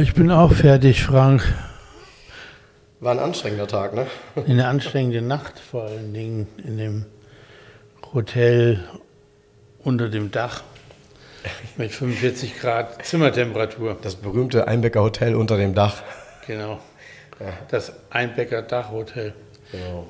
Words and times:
Ich 0.00 0.14
bin 0.14 0.30
auch 0.30 0.52
fertig, 0.52 1.02
Frank. 1.02 1.42
War 3.00 3.12
ein 3.12 3.18
anstrengender 3.18 3.66
Tag, 3.66 3.94
ne? 3.94 4.06
Eine 4.46 4.68
anstrengende 4.68 5.22
Nacht 5.22 5.58
vor 5.58 5.84
allen 5.84 6.14
Dingen 6.14 6.46
in 6.64 6.78
dem 6.78 7.06
Hotel 8.14 8.84
unter 9.82 10.08
dem 10.08 10.30
Dach 10.30 10.62
mit 11.76 11.90
45 11.90 12.60
Grad 12.60 13.04
Zimmertemperatur. 13.04 13.96
Das 14.00 14.14
berühmte 14.14 14.68
Einbecker 14.68 15.02
Hotel 15.02 15.34
unter 15.34 15.56
dem 15.56 15.74
Dach. 15.74 16.02
Genau. 16.46 16.78
Das 17.68 17.92
Einbecker 18.10 18.62
Dachhotel. 18.62 19.32
Genau. 19.72 20.06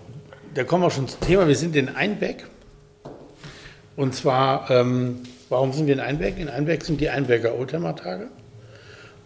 Da 0.54 0.64
kommen 0.64 0.82
wir 0.82 0.90
schon 0.90 1.08
zum 1.08 1.20
Thema. 1.20 1.48
Wir 1.48 1.56
sind 1.56 1.74
in 1.76 1.94
Einbeck. 1.96 2.44
Und 3.96 4.14
zwar, 4.14 4.70
ähm, 4.70 5.22
warum 5.48 5.72
sind 5.72 5.86
wir 5.86 5.94
in 5.94 6.00
Einbeck? 6.00 6.38
In 6.38 6.50
Einbeck 6.50 6.84
sind 6.84 7.00
die 7.00 7.08
Einbecker 7.08 7.54
Oldtimer-Tage. 7.54 8.28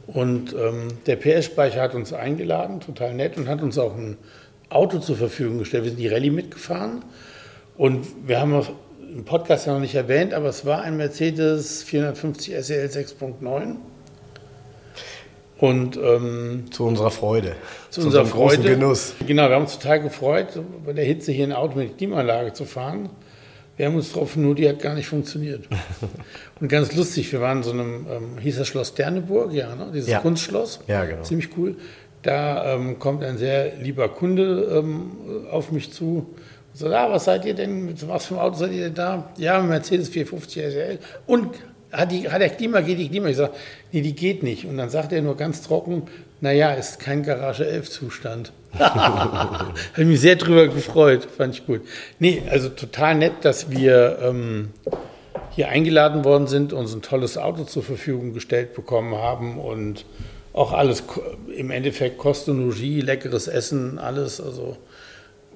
Und 0.07 0.53
ähm, 0.53 0.89
der 1.07 1.17
PS-Speicher 1.17 1.81
hat 1.81 1.95
uns 1.95 2.13
eingeladen, 2.13 2.81
total 2.81 3.15
nett, 3.15 3.37
und 3.37 3.49
hat 3.49 3.63
uns 3.63 3.79
auch 3.79 3.97
ein 3.97 4.17
Auto 4.69 4.99
zur 4.99 5.17
Verfügung 5.17 5.59
gestellt. 5.59 5.85
Wir 5.85 5.91
sind 5.91 6.01
die 6.01 6.09
Rallye 6.09 6.31
mitgefahren. 6.31 7.05
Und 7.77 8.07
wir 8.27 8.41
haben 8.41 8.65
im 9.15 9.25
Podcast 9.25 9.67
ja 9.67 9.75
noch 9.75 9.81
nicht 9.81 9.95
erwähnt, 9.95 10.35
aber 10.35 10.49
es 10.49 10.65
war 10.65 10.83
ein 10.83 10.97
Mercedes 10.97 11.83
450 11.83 12.55
SEL 12.65 12.87
6.9. 12.89 13.77
Und 15.59 15.97
ähm, 15.97 16.65
Zu 16.73 16.87
unserer 16.87 17.11
Freude. 17.13 17.55
zu 17.91 18.01
unserer 18.01 18.23
unserem 18.23 18.39
großen 18.41 18.63
Freude. 18.63 18.75
Genuss. 18.75 19.15
Genau, 19.27 19.49
wir 19.49 19.55
haben 19.55 19.63
uns 19.63 19.79
total 19.79 20.01
gefreut, 20.01 20.49
bei 20.85 20.93
der 20.93 21.05
Hitze 21.05 21.31
hier 21.31 21.47
ein 21.47 21.53
Auto 21.53 21.79
mit 21.79 21.99
Klimaanlage 21.99 22.53
zu 22.53 22.65
fahren. 22.65 23.11
Wir 23.77 23.87
haben 23.87 23.97
uns 23.97 24.13
darauf 24.13 24.37
nur, 24.37 24.55
die 24.55 24.69
hat 24.69 24.81
gar 24.81 24.95
nicht 24.95 25.07
funktioniert. 25.07 25.67
Und 26.61 26.69
ganz 26.69 26.95
lustig, 26.95 27.33
wir 27.33 27.41
waren 27.41 27.59
in 27.59 27.63
so 27.63 27.71
einem, 27.73 28.07
ähm, 28.11 28.39
hieß 28.39 28.59
das 28.59 28.69
Schloss 28.69 28.95
Derneburg, 28.95 29.53
ja, 29.53 29.75
ne? 29.75 29.91
dieses 29.95 30.11
Ja. 30.11 30.21
Kunstschloss. 30.21 30.81
Ja, 30.87 31.05
genau. 31.05 31.23
Ziemlich 31.23 31.49
cool. 31.57 31.77
Da 32.23 32.75
ähm, 32.75 32.99
kommt 32.99 33.25
ein 33.25 33.39
sehr 33.39 33.77
lieber 33.77 34.09
Kunde 34.09 34.79
ähm, 34.79 35.13
auf 35.51 35.73
mich 35.73 35.93
zu 35.93 36.35
und 36.73 36.79
sagt, 36.79 36.95
ah, 36.95 37.11
was 37.11 37.25
seid 37.25 37.45
ihr 37.45 37.55
denn, 37.55 37.87
mit 37.87 38.07
was 38.09 38.27
für 38.27 38.35
einem 38.35 38.45
Auto 38.45 38.57
seid 38.57 38.73
ihr 38.73 38.85
denn 38.85 38.95
da? 38.95 39.33
Ja, 39.37 39.61
Mercedes 39.61 40.09
450 40.11 40.63
SL. 40.63 40.99
Und 41.27 41.49
hat, 41.91 42.13
die, 42.13 42.31
hat 42.31 42.41
der 42.41 42.51
Klima, 42.51 42.81
geht 42.81 42.99
die 42.99 43.09
Klima? 43.09 43.29
Ich 43.29 43.37
sage, 43.37 43.53
nee, 43.91 44.01
die 44.01 44.15
geht 44.15 44.43
nicht. 44.43 44.67
Und 44.67 44.79
dann 44.79 44.89
sagt 44.91 45.13
er 45.13 45.23
nur 45.23 45.37
ganz 45.37 45.63
trocken, 45.63 46.05
naja, 46.43 46.73
ist 46.73 46.99
kein 46.99 47.23
Garage 47.23 47.65
11 47.65 47.89
Zustand. 47.89 48.53
Habe 48.79 49.73
ich 49.97 50.05
mich 50.05 50.21
sehr 50.21 50.35
drüber 50.35 50.67
gefreut, 50.67 51.29
fand 51.37 51.55
ich 51.55 51.67
gut. 51.67 51.83
Nee, 52.19 52.43
also 52.51 52.69
total 52.69 53.15
nett, 53.15 53.33
dass 53.43 53.71
wir 53.71 54.19
ähm, 54.21 54.71
hier 55.51 55.69
eingeladen 55.69 56.25
worden 56.25 56.49
sind, 56.49 56.73
uns 56.73 56.93
ein 56.95 57.01
tolles 57.01 57.39
Auto 57.39 57.63
zur 57.63 57.85
Verfügung 57.85 58.35
gestellt 58.35 58.75
bekommen 58.75 59.15
haben 59.15 59.57
und 59.57 60.05
auch 60.53 60.73
alles 60.73 61.05
im 61.57 61.71
Endeffekt 61.71 62.19
Kostenlogie, 62.19 63.01
leckeres 63.01 63.47
Essen, 63.47 64.01
alles. 64.01 64.41
Also 64.41 64.77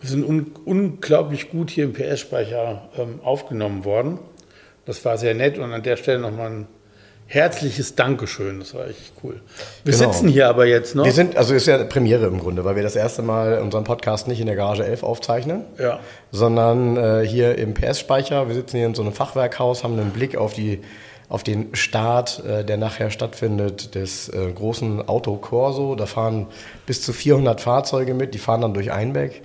wir 0.00 0.08
sind 0.08 0.24
un 0.24 0.53
unglaublich 0.64 1.50
gut 1.50 1.70
hier 1.70 1.82
im 1.82 1.94
PS-Speicher 1.94 2.91
ähm, 2.97 3.18
aufgenommen 3.24 3.84
worden. 3.84 4.20
Das 4.84 5.04
war 5.04 5.18
sehr 5.18 5.34
nett 5.34 5.58
und 5.58 5.72
an 5.72 5.82
der 5.82 5.97
Stelle 5.97 6.20
nochmal 6.20 6.50
ein 6.50 6.66
herzliches 7.26 7.94
Dankeschön. 7.94 8.60
Das 8.60 8.75
war 8.75 8.87
echt 8.87 9.12
cool. 9.22 9.41
Wir 9.84 9.92
Genau. 9.92 10.12
sitzen 10.12 10.28
hier 10.28 10.48
aber 10.48 10.66
jetzt 10.66 10.94
noch. 10.94 11.04
Wir 11.04 11.12
sind, 11.12 11.37
also 11.37 11.54
ist 11.54 11.66
ja 11.66 11.82
Premiere 11.84 12.26
im 12.26 12.38
Grunde, 12.38 12.64
weil 12.64 12.76
wir 12.76 12.82
das 12.82 12.97
erste 12.97 13.22
Mal 13.22 13.59
unseren 13.59 13.84
Podcast 13.84 14.28
nicht 14.28 14.41
in 14.41 14.47
der 14.47 14.56
Garage 14.56 14.84
11 14.84 15.03
aufzeichnen, 15.03 15.65
ja. 15.78 15.98
sondern 16.31 16.97
äh, 16.97 17.26
hier 17.26 17.59
im 17.59 17.75
PS-Speicher. 17.75 18.48
Wir 18.48 18.54
sitzen 18.54 18.76
hier 18.76 18.86
in 18.86 18.94
so 18.94 19.03
einem 19.03 19.12
Fachwerkhaus, 19.12 19.84
haben 19.84 19.98
einen 19.98 20.10
Blick 20.10 20.36
auf 20.36 20.53
die 20.53 20.81
auf 21.28 21.42
den 21.42 21.75
Start, 21.75 22.44
äh, 22.47 22.65
der 22.65 22.76
nachher 22.76 23.10
stattfindet, 23.10 23.97
des 23.97 24.28
äh, 24.28 24.53
großen 24.53 25.09
Auto 25.09 25.36
Corso. 25.36 25.97
Da 25.97 26.06
fahren 26.06 26.47
bis 26.86 27.03
zu 27.03 27.12
400 27.12 27.60
Fahrzeuge 27.60 28.15
mit, 28.15 28.32
die 28.34 28.38
fahren 28.38 28.60
dann 28.60 28.75
durch 28.75 28.92
Einbeck. 28.92 29.42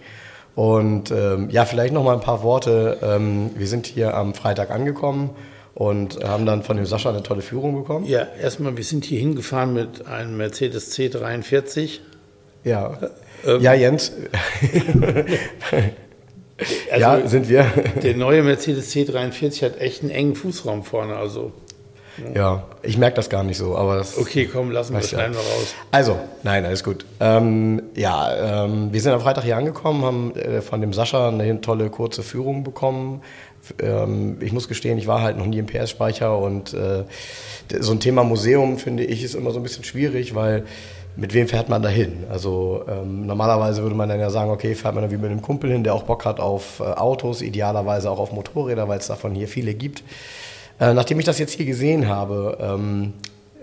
Und 0.54 1.10
ähm, 1.10 1.50
ja, 1.50 1.66
vielleicht 1.66 1.92
noch 1.94 2.04
mal 2.04 2.14
ein 2.14 2.20
paar 2.22 2.44
Worte. 2.44 3.00
Ähm, 3.02 3.50
wir 3.56 3.68
sind 3.68 3.88
hier 3.88 4.16
am 4.16 4.36
Freitag 4.36 4.70
angekommen 4.70 5.32
und 5.82 6.24
haben 6.24 6.46
dann 6.46 6.62
von 6.62 6.78
dem 6.78 6.86
Sascha 6.86 7.10
eine 7.10 7.24
tolle 7.24 7.42
Führung 7.42 7.74
bekommen. 7.74 8.06
Ja, 8.06 8.28
erstmal, 8.40 8.78
wir 8.78 8.84
sind 8.84 9.04
hier 9.04 9.20
hingefahren 9.20 9.74
mit 9.74 10.06
einem 10.06 10.38
Mercedes 10.38 10.96
C43. 10.96 12.00
Ja, 12.64 13.00
Ähm, 13.44 13.62
ja 13.62 13.74
Jens. 13.74 14.12
Also 16.92 17.02
ja, 17.02 17.28
sind 17.28 17.50
wir. 17.50 17.66
der 18.04 18.16
neue 18.16 18.44
Mercedes 18.44 18.94
C43 18.94 19.66
hat 19.66 19.82
echt 19.82 20.04
einen 20.04 20.12
engen 20.12 20.36
Fußraum 20.36 20.84
vorne. 20.84 21.16
Also, 21.16 21.54
Ja, 22.36 22.66
ich 22.84 23.00
merke 23.00 23.16
das 23.16 23.32
gar 23.32 23.44
nicht 23.44 23.58
so, 23.58 23.76
aber 23.76 23.96
das. 23.96 24.16
okay, 24.20 24.46
komm, 24.46 24.70
lassen 24.70 24.94
wir 24.94 25.00
das 25.00 25.10
ja. 25.10 25.18
schneiden 25.18 25.34
wir 25.34 25.40
raus. 25.40 25.74
Also, 25.90 26.20
nein, 26.44 26.64
alles 26.64 26.84
gut. 26.84 27.04
Ähm, 27.20 27.82
ja, 27.96 28.66
ähm, 28.66 28.94
wir 28.94 29.02
sind 29.02 29.12
am 29.12 29.22
Freitag 29.22 29.44
hier 29.44 29.58
angekommen, 29.58 30.04
haben 30.04 30.36
äh, 30.36 30.62
von 30.62 30.82
dem 30.82 30.94
Sascha 30.94 31.30
eine 31.30 31.62
tolle 31.62 31.90
kurze 31.90 32.22
Führung 32.22 32.64
bekommen. 32.64 33.24
Ähm, 33.82 34.38
ich 34.42 34.52
muss 34.52 34.68
gestehen, 34.68 34.98
ich 34.98 35.08
war 35.08 35.22
halt 35.22 35.38
noch 35.38 35.46
nie 35.46 35.60
im 35.60 35.66
PS-Speicher 35.66 36.38
und 36.38 36.74
äh, 36.74 37.04
so 37.80 37.92
ein 37.92 38.00
Thema 38.00 38.24
Museum 38.24 38.78
finde 38.78 39.04
ich 39.04 39.24
ist 39.24 39.36
immer 39.36 39.52
so 39.52 39.60
ein 39.60 39.64
bisschen 39.64 39.84
schwierig, 39.84 40.36
weil 40.36 40.66
mit 41.16 41.34
wem 41.34 41.48
fährt 41.48 41.70
man 41.70 41.82
da 41.82 41.90
hin? 41.90 42.24
Also 42.30 42.84
ähm, 42.88 43.26
normalerweise 43.26 43.82
würde 43.84 43.96
man 43.96 44.08
dann 44.10 44.20
ja 44.20 44.30
sagen, 44.30 44.50
okay, 44.50 44.76
fährt 44.76 44.96
man 44.96 45.04
da 45.04 45.12
wie 45.12 45.18
mit 45.18 45.30
einem 45.30 45.42
Kumpel 45.42 45.72
hin, 45.72 45.84
der 45.84 45.94
auch 45.94 46.04
Bock 46.04 46.26
hat 46.26 46.40
auf 46.40 46.80
äh, 46.80 46.84
Autos, 46.84 47.42
idealerweise 47.42 48.10
auch 48.10 48.20
auf 48.20 48.32
Motorräder, 48.32 48.88
weil 48.88 49.00
es 49.00 49.08
davon 49.08 49.36
hier 49.36 49.48
viele 49.48 49.74
gibt. 49.74 50.04
Äh, 50.80 50.94
nachdem 50.94 51.20
ich 51.20 51.26
das 51.26 51.38
jetzt 51.38 51.54
hier 51.54 51.66
gesehen 51.66 52.08
habe, 52.08 52.58
ähm, 52.62 53.14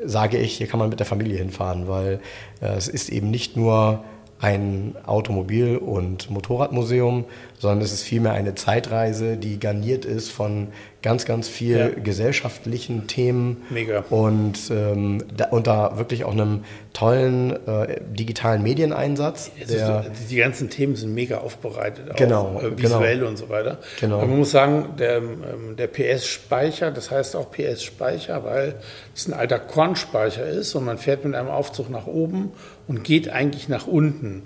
sage 0.04 0.36
ich, 0.36 0.56
hier 0.56 0.66
kann 0.66 0.78
man 0.78 0.90
mit 0.90 1.00
der 1.00 1.06
Familie 1.06 1.38
hinfahren, 1.38 1.88
weil 1.88 2.20
äh, 2.60 2.76
es 2.76 2.86
ist 2.86 3.08
eben 3.08 3.30
nicht 3.30 3.56
nur 3.56 4.04
ein 4.40 4.94
Automobil- 5.04 5.76
und 5.78 6.30
Motorradmuseum, 6.30 7.24
sondern 7.58 7.80
es 7.80 7.92
ist 7.92 8.02
vielmehr 8.04 8.32
eine 8.32 8.54
Zeitreise, 8.54 9.36
die 9.36 9.58
garniert 9.58 10.04
ist 10.04 10.30
von 10.30 10.68
ganz, 11.02 11.24
ganz 11.24 11.48
viel 11.48 11.76
Ja. 11.78 11.88
gesellschaftlichen 12.02 13.06
Themen 13.08 13.62
Mega. 13.70 14.04
und 14.10 14.58
ähm, 14.70 15.24
da, 15.36 15.46
unter 15.46 15.96
wirklich 15.98 16.24
auch 16.24 16.32
einem 16.32 16.64
tollen 16.92 17.50
äh, 17.66 18.00
digitalen 18.10 18.62
Medieneinsatz. 18.62 19.50
Ist, 19.60 19.72
Der, 19.72 20.02
so- 20.04 20.10
die 20.30 20.36
ganzen 20.36 20.70
Themen 20.70 20.94
sind 20.96 21.14
mega 21.14 21.38
aufbereitet, 21.38 22.10
auch 22.10 22.16
Genau, 22.16 22.60
äh, 22.60 22.76
visuell 22.80 23.22
und 23.24 23.36
so 23.38 23.48
weiter. 23.48 23.78
Genau. 24.00 24.18
Aber 24.18 24.26
man 24.26 24.38
muss 24.38 24.50
sagen, 24.52 24.90
der, 24.98 25.16
ähm, 25.18 25.76
der 25.76 25.86
PS-Speicher, 25.88 26.90
das 26.90 27.10
heißt 27.10 27.34
auch 27.36 27.50
PS-Speicher, 27.50 28.44
weil 28.44 28.74
es 29.14 29.26
ein 29.26 29.34
alter 29.34 29.58
Kornspeicher 29.58 30.46
ist 30.46 30.74
und 30.76 30.84
man 30.84 30.98
fährt 30.98 31.24
mit 31.24 31.34
einem 31.34 31.48
Aufzug 31.48 31.90
nach 31.90 32.06
oben 32.06 32.52
und 32.88 33.04
geht 33.04 33.28
eigentlich 33.28 33.68
nach 33.68 33.86
unten. 33.86 34.42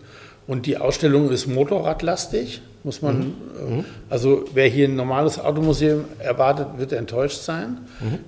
Und 0.46 0.66
die 0.66 0.76
Ausstellung 0.76 1.30
ist 1.30 1.46
motorradlastig, 1.46 2.60
muss 2.84 3.00
man, 3.00 3.32
äh, 3.58 3.82
also 4.10 4.44
wer 4.52 4.66
hier 4.66 4.88
ein 4.88 4.96
normales 4.96 5.38
Automuseum 5.38 6.04
erwartet, 6.18 6.66
wird 6.76 6.92
enttäuscht 6.92 7.40
sein. 7.40 7.78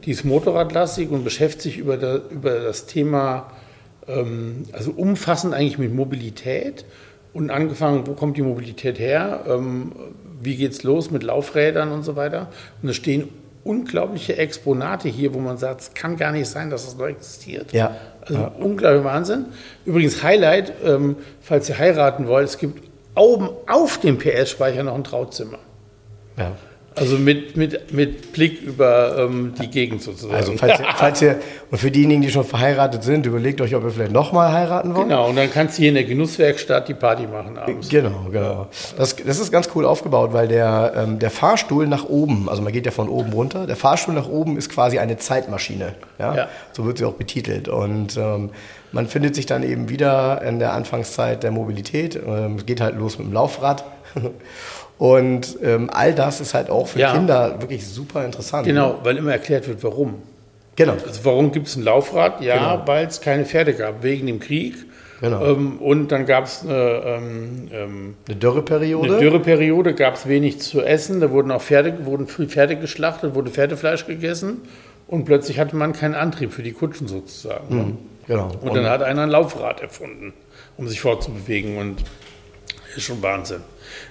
Die 0.05 0.13
ist 0.13 0.25
motorradlastig 0.25 1.11
und 1.11 1.25
beschäftigt 1.25 1.63
sich 1.63 1.79
über, 1.79 1.97
der, 1.97 2.23
über 2.31 2.61
das 2.61 2.87
Thema 2.87 3.51
ähm, 4.07 4.65
also 4.73 4.93
umfassend 4.93 5.55
eigentlich 5.55 5.79
mit 5.79 5.93
Mobilität 5.93 6.85
und 7.33 7.51
angefangen, 7.51 8.07
wo 8.07 8.13
kommt 8.13 8.37
die 8.37 8.43
Mobilität 8.43 8.99
her, 8.99 9.45
ähm, 9.49 9.93
wie 10.41 10.57
geht's 10.57 10.85
los 10.85 11.11
mit 11.11 11.25
Laufrädern 11.25 11.91
und 11.91 12.05
so 12.05 12.15
weiter. 12.15 12.49
Und 12.81 12.89
es 12.89 12.97
stehen 12.97 13.29
unglaubliche 13.65 14.37
Exponate 14.37 15.09
hier, 15.09 15.35
wo 15.35 15.39
man 15.39 15.57
sagt, 15.57 15.81
es 15.81 15.95
kann 15.95 16.17
gar 16.17 16.33
nicht 16.33 16.49
sein, 16.49 16.71
dass 16.71 16.85
das 16.85 16.97
noch 16.97 17.07
existiert. 17.07 17.73
Ja. 17.73 17.97
Also 18.21 18.53
unglaublicher 18.59 19.05
Wahnsinn. 19.05 19.47
Übrigens 19.85 20.23
Highlight, 20.23 20.73
ähm, 20.85 21.17
falls 21.41 21.69
ihr 21.69 21.79
heiraten 21.79 22.27
wollt, 22.29 22.49
es 22.49 22.59
gibt 22.59 22.83
oben 23.15 23.49
auf 23.67 23.99
dem 23.99 24.19
PS-Speicher 24.19 24.83
noch 24.83 24.95
ein 24.95 25.05
Trauzimmer. 25.05 25.59
ja. 26.39 26.53
Also 26.97 27.19
mit, 27.19 27.57
mit, 27.57 27.93
mit 27.93 28.33
Blick 28.33 28.63
über 28.63 29.19
ähm, 29.19 29.53
die 29.61 29.69
Gegend 29.69 30.01
sozusagen. 30.01 30.35
Also 30.35 30.53
falls 30.57 30.79
ihr, 30.79 30.87
falls 30.97 31.23
ihr, 31.23 31.41
und 31.73 31.79
für 31.79 31.91
diejenigen, 31.91 32.23
die 32.23 32.31
schon 32.31 32.45
verheiratet 32.45 33.03
sind, 33.03 33.27
überlegt 33.27 33.61
euch, 33.61 33.75
ob 33.75 33.83
ihr 33.83 33.91
vielleicht 33.91 34.13
nochmal 34.13 34.53
heiraten 34.53 34.95
wollt. 34.95 35.09
Genau, 35.09 35.29
und 35.29 35.35
dann 35.35 35.51
kannst 35.51 35.77
du 35.77 35.83
hier 35.83 35.89
in 35.89 35.97
der 35.97 36.05
Genusswerkstatt 36.05 36.89
die 36.89 36.95
Party 36.95 37.27
machen 37.27 37.59
abends. 37.59 37.89
Genau, 37.89 38.27
genau. 38.31 38.69
Das, 38.97 39.17
das 39.17 39.41
ist 39.41 39.51
ganz 39.51 39.69
cool 39.75 39.85
aufgebaut, 39.87 40.33
weil 40.33 40.47
der, 40.47 40.93
ähm, 40.97 41.19
der 41.19 41.31
Fahrstuhl 41.31 41.89
nach 41.89 42.09
oben, 42.09 42.49
also 42.49 42.63
man 42.63 42.73
geht 42.73 42.87
ja 42.87 42.93
von 42.93 43.09
oben 43.09 43.33
runter, 43.33 43.67
der 43.67 43.77
Fahrstuhl 43.77 44.15
nach 44.15 44.29
oben 44.29 44.57
ist 44.57 44.71
quasi 44.71 45.01
eine 45.01 45.17
Zeitmaschine. 45.17 45.95
Ja? 46.21 46.37
Ja. 46.37 46.49
So 46.73 46.87
wird 46.87 46.99
sie 46.99 47.05
auch 47.05 47.15
betitelt. 47.15 47.67
Und 47.67 48.17
ähm, 48.17 48.51
man 48.93 49.09
findet 49.09 49.35
sich 49.35 49.47
dann 49.47 49.65
eben 49.65 49.89
wieder 49.89 50.43
in 50.43 50.61
der 50.61 50.73
Anfangszeit 50.73 51.43
der 51.43 51.51
Mobilität. 51.51 52.15
Ähm, 52.15 52.55
es 52.57 52.67
geht 52.67 52.81
halt 52.81 52.97
los 52.97 53.19
mit 53.19 53.27
dem 53.27 53.33
Laufrad. 53.33 53.85
Und 55.05 55.59
ähm, 55.63 55.91
all 55.93 56.15
das 56.15 56.41
ist 56.41 56.55
halt 56.55 56.71
auch 56.71 56.89
für 56.89 56.99
Ja. 56.99 57.13
Kinder 57.13 57.61
wirklich 57.61 57.87
super 57.87 58.25
interessant. 58.25 58.67
Genau, 58.67 59.01
weil 59.03 59.19
immer 59.19 59.33
erklärt 59.33 59.69
wird, 59.69 59.85
warum. 59.85 60.23
Genau. 60.77 60.93
Also 60.93 61.25
warum 61.25 61.53
gibt 61.53 61.67
es 61.67 61.77
ein 61.77 61.83
Laufrad? 61.83 62.41
Ja, 62.41 62.55
Genau. 62.77 62.87
weil 62.87 63.07
es 63.07 63.21
keine 63.21 63.45
Pferde 63.45 63.75
gab, 63.75 64.03
wegen 64.03 64.27
dem 64.27 64.41
Krieg. 64.41 64.75
Genau. 65.21 65.45
Ähm, 65.45 65.77
und 65.79 66.09
dann 66.11 66.25
gab 66.25 66.45
es 66.47 66.63
eine, 66.63 67.03
ähm, 67.05 67.69
ähm, 67.71 68.15
Eine 68.27 68.37
Dürreperiode. 68.37 69.11
eine 69.11 69.19
Dürreperiode, 69.21 69.93
gab 69.95 70.15
es 70.15 70.27
wenig 70.27 70.61
zu 70.61 70.81
essen. 70.81 71.21
Da 71.21 71.31
wurden 71.31 71.51
auch 71.51 71.61
Pferde, 71.61 72.07
wurden 72.07 72.27
früh 72.27 72.47
Pferde 72.47 72.77
geschlachtet, 72.77 73.35
wurde 73.35 73.51
Pferdefleisch 73.51 74.07
gegessen. 74.07 74.63
Und 75.07 75.27
plötzlich 75.27 75.59
hatte 75.59 75.77
man 75.77 75.93
keinen 75.93 76.15
Antrieb 76.15 76.51
für 76.51 76.63
die 76.63 76.73
Kutschen 76.73 77.09
sozusagen. 77.09 77.77
ne? 77.77 77.93
Genau. 78.27 78.51
Und 78.63 78.75
dann 78.75 78.87
hat 78.89 79.03
einer 79.03 79.25
ein 79.25 79.31
Laufrad 79.31 79.83
erfunden, 79.83 80.33
um 80.79 80.89
sich 80.89 81.03
fortzubewegen. 81.03 81.77
Und 81.77 82.03
ist 82.97 83.03
schon 83.03 83.21
Wahnsinn. 83.21 83.61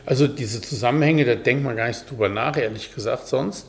Also 0.06 0.28
diese 0.28 0.62
Zusammenhänge, 0.62 1.26
da 1.26 1.36
denkt 1.36 1.64
man 1.64 1.76
gar 1.76 1.88
nicht 1.88 2.10
drüber 2.10 2.30
nach, 2.30 2.58
ehrlich 2.58 2.94
gesagt, 2.94 3.28
sonst. 3.28 3.68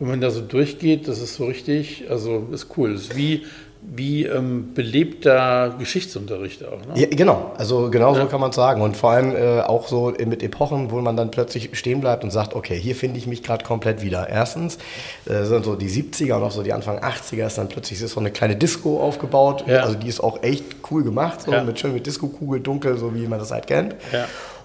Wenn 0.00 0.08
man 0.08 0.20
da 0.20 0.30
so 0.30 0.40
durchgeht, 0.40 1.06
das 1.06 1.20
ist 1.20 1.36
so 1.36 1.44
richtig, 1.46 2.04
also 2.10 2.48
ist 2.52 2.66
cool. 2.76 2.94
Das 2.94 3.02
ist 3.02 3.16
wie, 3.16 3.44
wie 3.80 4.24
ähm, 4.24 4.74
belebter 4.74 5.76
Geschichtsunterricht 5.78 6.64
auch. 6.64 6.78
Ne? 6.86 7.00
Ja, 7.02 7.06
genau, 7.10 7.52
also 7.56 7.90
genau 7.90 8.12
so 8.14 8.24
kann 8.26 8.40
man 8.40 8.50
es 8.50 8.56
sagen. 8.56 8.80
Und 8.82 8.96
vor 8.96 9.10
allem 9.10 9.36
äh, 9.36 9.60
auch 9.60 9.86
so 9.86 10.12
mit 10.26 10.42
Epochen, 10.42 10.90
wo 10.90 11.00
man 11.00 11.16
dann 11.16 11.30
plötzlich 11.30 11.70
stehen 11.78 12.00
bleibt 12.00 12.24
und 12.24 12.30
sagt, 12.30 12.54
okay, 12.54 12.76
hier 12.76 12.96
finde 12.96 13.18
ich 13.18 13.26
mich 13.28 13.42
gerade 13.44 13.64
komplett 13.64 14.02
wieder. 14.02 14.28
Erstens 14.28 14.78
äh, 15.26 15.44
sind 15.44 15.64
so 15.64 15.76
die 15.76 15.88
70er 15.88 16.34
und 16.34 16.42
auch 16.42 16.50
so 16.50 16.62
die 16.64 16.72
Anfang 16.72 16.98
80er 16.98 17.46
ist 17.46 17.58
dann 17.58 17.68
plötzlich 17.68 18.00
ist 18.02 18.12
so 18.12 18.20
eine 18.20 18.30
kleine 18.32 18.56
Disco 18.56 19.00
aufgebaut. 19.00 19.64
Ja. 19.68 19.80
Also 19.84 19.94
die 19.96 20.08
ist 20.08 20.18
auch 20.20 20.42
echt 20.42 20.64
cool 20.90 21.04
gemacht, 21.04 21.42
so 21.42 21.52
Ja. 21.52 21.62
mit 21.62 21.78
schön 21.78 21.94
mit 21.94 22.04
Disco-Kugel, 22.06 22.60
dunkel, 22.60 22.96
so 22.98 23.14
wie 23.14 23.26
man 23.28 23.38
das 23.38 23.52
halt 23.52 23.68
kennt. 23.68 23.94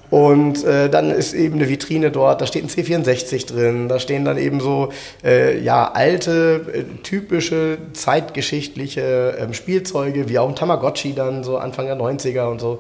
Und 0.10 0.64
äh, 0.64 0.90
dann 0.90 1.12
ist 1.12 1.34
eben 1.34 1.56
eine 1.56 1.70
Vitrine 1.70 2.10
dort, 2.10 2.42
da 2.42 2.48
steht 2.48 2.64
ein 2.64 2.70
C64 2.70 3.48
drin, 3.48 3.88
da 3.90 4.00
stehen 4.00 4.26
dann 4.26 4.38
eben 4.38 4.60
so 4.60 4.92
äh, 5.24 5.60
ja, 5.60 5.92
alte, 5.92 6.66
äh, 6.74 6.84
typische, 7.04 7.78
zeitgeschichtliche 7.94 9.38
ähm, 9.40 9.54
Spielzeuge, 9.54 10.28
wie 10.28 10.40
auch 10.40 10.50
ein 10.50 10.56
Tamagotchi 10.56 11.14
dann 11.14 11.44
so 11.44 11.58
Anfang 11.58 11.86
der 11.86 11.96
90er 11.96 12.48
und 12.50 12.60
so. 12.60 12.80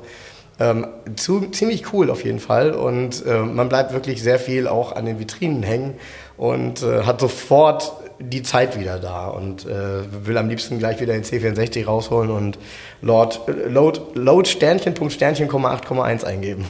Ähm, 0.59 0.87
zu, 1.15 1.41
ziemlich 1.51 1.93
cool 1.93 2.09
auf 2.09 2.25
jeden 2.25 2.39
Fall 2.39 2.71
und 2.71 3.25
äh, 3.25 3.39
man 3.39 3.69
bleibt 3.69 3.93
wirklich 3.93 4.21
sehr 4.21 4.39
viel 4.39 4.67
auch 4.67 4.93
an 4.93 5.05
den 5.05 5.17
Vitrinen 5.17 5.63
hängen 5.63 5.93
und 6.35 6.83
äh, 6.83 7.03
hat 7.03 7.21
sofort 7.21 7.93
die 8.19 8.43
Zeit 8.43 8.77
wieder 8.77 8.99
da 8.99 9.27
und 9.27 9.65
äh, 9.65 10.25
will 10.25 10.37
am 10.37 10.49
liebsten 10.49 10.77
gleich 10.77 10.99
wieder 10.99 11.13
den 11.13 11.23
C64 11.23 11.85
rausholen 11.85 12.29
und 12.31 12.59
Lord, 13.01 13.41
äh, 13.47 13.69
Load, 13.69 14.01
Load 14.13 14.49
Sternchen, 14.49 14.93
Punkt 14.93 15.13
Sternchen, 15.13 15.49
8,1 15.49 16.25
eingeben. 16.25 16.65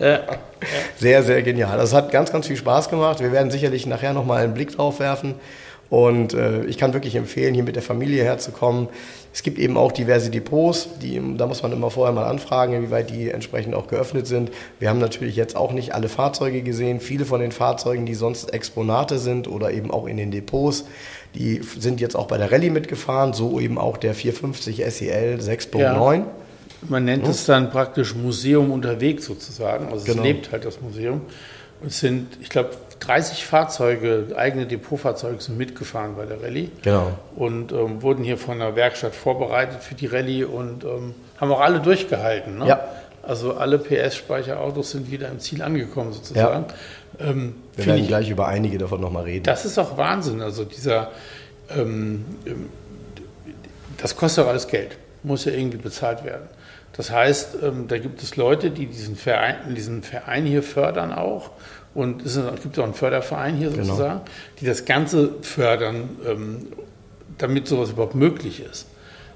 Ja. 0.00 0.20
Sehr, 0.98 1.22
sehr 1.22 1.42
genial. 1.42 1.76
Das 1.76 1.92
hat 1.92 2.10
ganz, 2.10 2.32
ganz 2.32 2.46
viel 2.46 2.56
Spaß 2.56 2.88
gemacht. 2.88 3.20
Wir 3.20 3.30
werden 3.30 3.50
sicherlich 3.50 3.86
nachher 3.86 4.14
nochmal 4.14 4.42
einen 4.42 4.54
Blick 4.54 4.74
drauf 4.74 4.98
werfen. 4.98 5.34
Und 5.90 6.34
äh, 6.34 6.64
ich 6.64 6.78
kann 6.78 6.94
wirklich 6.94 7.14
empfehlen, 7.14 7.54
hier 7.54 7.62
mit 7.62 7.76
der 7.76 7.82
Familie 7.82 8.24
herzukommen. 8.24 8.88
Es 9.36 9.42
gibt 9.42 9.58
eben 9.58 9.76
auch 9.76 9.92
diverse 9.92 10.30
Depots, 10.30 10.88
die, 11.02 11.20
da 11.36 11.46
muss 11.46 11.62
man 11.62 11.70
immer 11.70 11.90
vorher 11.90 12.14
mal 12.14 12.24
anfragen, 12.24 12.72
inwieweit 12.72 13.10
die 13.10 13.28
entsprechend 13.28 13.74
auch 13.74 13.86
geöffnet 13.86 14.26
sind. 14.26 14.50
Wir 14.78 14.88
haben 14.88 14.98
natürlich 14.98 15.36
jetzt 15.36 15.56
auch 15.56 15.72
nicht 15.72 15.94
alle 15.94 16.08
Fahrzeuge 16.08 16.62
gesehen. 16.62 17.00
Viele 17.00 17.26
von 17.26 17.40
den 17.40 17.52
Fahrzeugen, 17.52 18.06
die 18.06 18.14
sonst 18.14 18.54
Exponate 18.54 19.18
sind 19.18 19.46
oder 19.46 19.72
eben 19.72 19.90
auch 19.90 20.06
in 20.06 20.16
den 20.16 20.30
Depots, 20.30 20.86
die 21.34 21.60
sind 21.78 22.00
jetzt 22.00 22.16
auch 22.16 22.28
bei 22.28 22.38
der 22.38 22.50
Rallye 22.50 22.70
mitgefahren, 22.70 23.34
so 23.34 23.60
eben 23.60 23.76
auch 23.76 23.98
der 23.98 24.14
450 24.14 24.82
SEL 24.88 25.38
6.9. 25.38 26.14
Ja. 26.14 26.26
Man 26.88 27.04
nennt 27.04 27.28
es 27.28 27.44
dann 27.44 27.68
praktisch 27.70 28.14
Museum 28.14 28.70
unterwegs 28.70 29.26
sozusagen. 29.26 29.92
Also 29.92 30.06
Genau. 30.06 30.22
es 30.22 30.28
lebt 30.28 30.50
halt 30.50 30.64
das 30.64 30.80
Museum. 30.80 31.20
Es 31.86 32.00
sind, 32.00 32.38
ich 32.40 32.48
glaube, 32.48 32.70
30 33.00 33.44
Fahrzeuge, 33.44 34.28
eigene 34.36 34.66
Depotfahrzeuge 34.66 35.40
sind 35.40 35.58
mitgefahren 35.58 36.16
bei 36.16 36.24
der 36.24 36.42
Rallye. 36.42 36.70
Genau. 36.82 37.12
Und 37.34 37.72
ähm, 37.72 38.02
wurden 38.02 38.24
hier 38.24 38.38
von 38.38 38.58
der 38.58 38.74
Werkstatt 38.76 39.14
vorbereitet 39.14 39.82
für 39.82 39.94
die 39.94 40.06
Rallye 40.06 40.44
und 40.44 40.84
ähm, 40.84 41.14
haben 41.38 41.52
auch 41.52 41.60
alle 41.60 41.80
durchgehalten. 41.80 42.58
Ne? 42.58 42.68
Ja. 42.68 42.88
Also 43.22 43.54
alle 43.54 43.78
PS-Speicherautos 43.78 44.92
sind 44.92 45.10
wieder 45.10 45.28
im 45.28 45.40
Ziel 45.40 45.60
angekommen 45.62 46.12
sozusagen. 46.12 46.66
Ähm, 47.18 47.56
Wir 47.74 47.86
werden 47.86 48.02
ich, 48.02 48.08
gleich 48.08 48.30
über 48.30 48.46
einige 48.46 48.78
davon 48.78 49.00
nochmal 49.00 49.24
reden. 49.24 49.44
das 49.44 49.64
ist 49.64 49.78
auch 49.78 49.96
Wahnsinn. 49.96 50.40
Also 50.40 50.64
dieser, 50.64 51.10
ähm, 51.70 52.24
ähm, 52.46 52.70
das 53.98 54.16
kostet 54.16 54.44
auch 54.44 54.48
alles 54.48 54.68
Geld, 54.68 54.96
muss 55.22 55.44
ja 55.44 55.52
irgendwie 55.52 55.78
bezahlt 55.78 56.24
werden. 56.24 56.48
Das 56.96 57.10
heißt, 57.10 57.56
ähm, 57.62 57.88
da 57.88 57.98
gibt 57.98 58.22
es 58.22 58.36
Leute, 58.36 58.70
die 58.70 58.86
diesen 58.86 59.16
Verein, 59.16 59.74
diesen 59.74 60.02
Verein 60.02 60.46
hier 60.46 60.62
fördern 60.62 61.12
auch. 61.12 61.50
Und 61.96 62.26
es 62.26 62.38
gibt 62.62 62.78
auch 62.78 62.84
einen 62.84 62.92
Förderverein 62.94 63.56
hier 63.56 63.70
Genau. 63.70 63.84
sozusagen, 63.84 64.20
die 64.60 64.66
das 64.66 64.84
Ganze 64.84 65.30
fördern, 65.40 66.10
ähm, 66.28 66.66
damit 67.38 67.66
sowas 67.66 67.90
überhaupt 67.90 68.14
möglich 68.14 68.62
ist. 68.70 68.86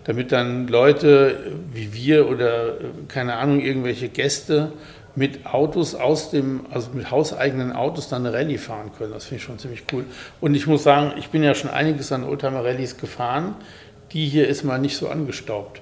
Damit 0.05 0.31
dann 0.31 0.69
Leute 0.69 1.53
wie 1.73 1.95
wir 1.95 2.29
oder 2.29 2.69
äh, 2.69 2.85
keine 3.09 3.37
Ahnung, 3.37 3.61
irgendwelche 3.61 4.11
Gäste 4.11 4.73
mit 5.17 5.47
Autos 5.47 5.95
aus 5.95 6.31
dem, 6.31 6.67
also 6.71 6.91
mit 6.93 7.11
hauseigenen 7.11 7.73
Autos 7.73 8.11
dann 8.11 8.27
eine 8.27 8.37
Rallye 8.37 8.59
fahren 8.59 8.91
können. 8.97 9.13
Das 9.13 9.25
finde 9.25 9.37
ich 9.39 9.43
schon 9.45 9.59
ziemlich 9.59 9.85
cool. 9.93 10.05
Und 10.43 10.55
ich 10.55 10.67
muss 10.67 10.83
sagen, 10.83 11.15
ich 11.19 11.31
bin 11.31 11.43
ja 11.43 11.55
schon 11.55 11.71
einiges 11.71 12.13
an 12.13 12.25
Oldtimer-Rallyes 12.25 12.99
gefahren. 12.99 13.55
Die 14.13 14.27
hier 14.27 14.49
ist 14.49 14.65
mal 14.65 14.79
nicht 14.79 14.97
so 14.97 15.09
angestaubt. 15.09 15.81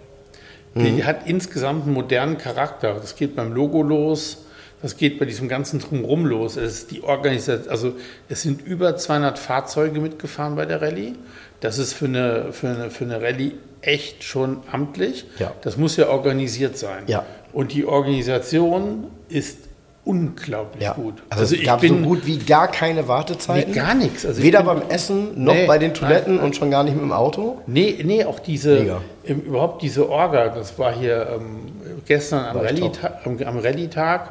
Die 0.75 1.03
hat 1.05 1.27
insgesamt 1.27 1.85
einen 1.87 1.95
modernen 1.95 2.39
Charakter. 2.39 2.95
Das 2.95 3.17
geht 3.17 3.35
beim 3.35 3.53
Logo 3.53 3.83
los, 3.83 4.45
das 4.83 4.97
geht 4.97 5.19
bei 5.19 5.25
diesem 5.25 5.49
ganzen 5.49 5.81
Drumherum 5.81 6.25
los. 6.27 6.57
Es 6.57 6.87
die 6.87 7.03
Organisation, 7.03 7.69
also 7.71 7.93
es 8.29 8.43
sind 8.43 8.61
über 8.65 8.97
200 8.97 9.39
Fahrzeuge 9.39 10.01
mitgefahren 10.01 10.55
bei 10.57 10.67
der 10.67 10.81
Rallye. 10.83 11.15
Das 11.61 11.79
ist 11.79 11.93
für 11.93 12.05
eine, 12.07 12.53
für 12.53 12.69
eine, 12.69 12.91
für 12.91 13.05
eine 13.05 13.21
Rallye 13.21 13.53
echt 13.81 14.23
schon 14.25 14.59
amtlich. 14.71 15.25
Ja. 15.39 15.53
Das 15.63 15.77
muss 15.77 15.97
ja 15.97 16.09
organisiert 16.09 16.79
sein. 16.79 17.05
Ja. 17.07 17.25
Und 17.53 17.73
die 17.73 17.85
Organisation 17.87 19.05
ist 19.29 19.59
unglaublich 20.05 20.83
Ja. 20.83 20.93
gut. 20.95 21.15
Also, 21.29 21.55
es 21.55 21.63
gab 21.65 21.85
so 21.85 21.95
gut 21.97 22.25
wie 22.27 22.39
gar 22.39 22.69
keine 22.71 23.09
Wartezeiten. 23.09 23.73
Nee, 23.73 23.77
gar 23.77 23.95
nichts. 23.95 24.25
Also 24.25 24.43
Weder 24.43 24.63
beim 24.63 24.83
Essen 24.89 25.43
noch 25.45 25.53
Nee, 25.55 25.67
bei 25.67 25.79
den 25.79 25.93
Toiletten 25.93 26.35
nein, 26.35 26.37
nein. 26.37 26.45
und 26.47 26.57
schon 26.57 26.71
gar 26.71 26.83
nicht 26.85 26.95
mit 26.95 27.03
dem 27.03 27.13
Auto. 27.13 27.61
Nee, 27.67 28.01
nee, 28.05 28.25
auch 28.25 28.39
diese, 28.39 29.01
im, 29.25 29.41
überhaupt 29.43 29.83
diese 29.83 30.09
Orga, 30.09 30.49
das 30.49 30.79
war 30.79 30.95
hier 30.95 31.29
ähm, 31.37 31.73
gestern 32.07 32.47
am 32.47 33.59
Rallye-Tag, 33.59 34.31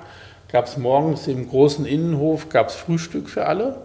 gab 0.51 0.65
es 0.65 0.77
morgens 0.77 1.27
im 1.27 1.49
großen 1.49 1.85
Innenhof, 1.85 2.49
gab 2.49 2.69
es 2.69 2.75
Frühstück 2.75 3.29
für 3.29 3.45
alle. 3.45 3.77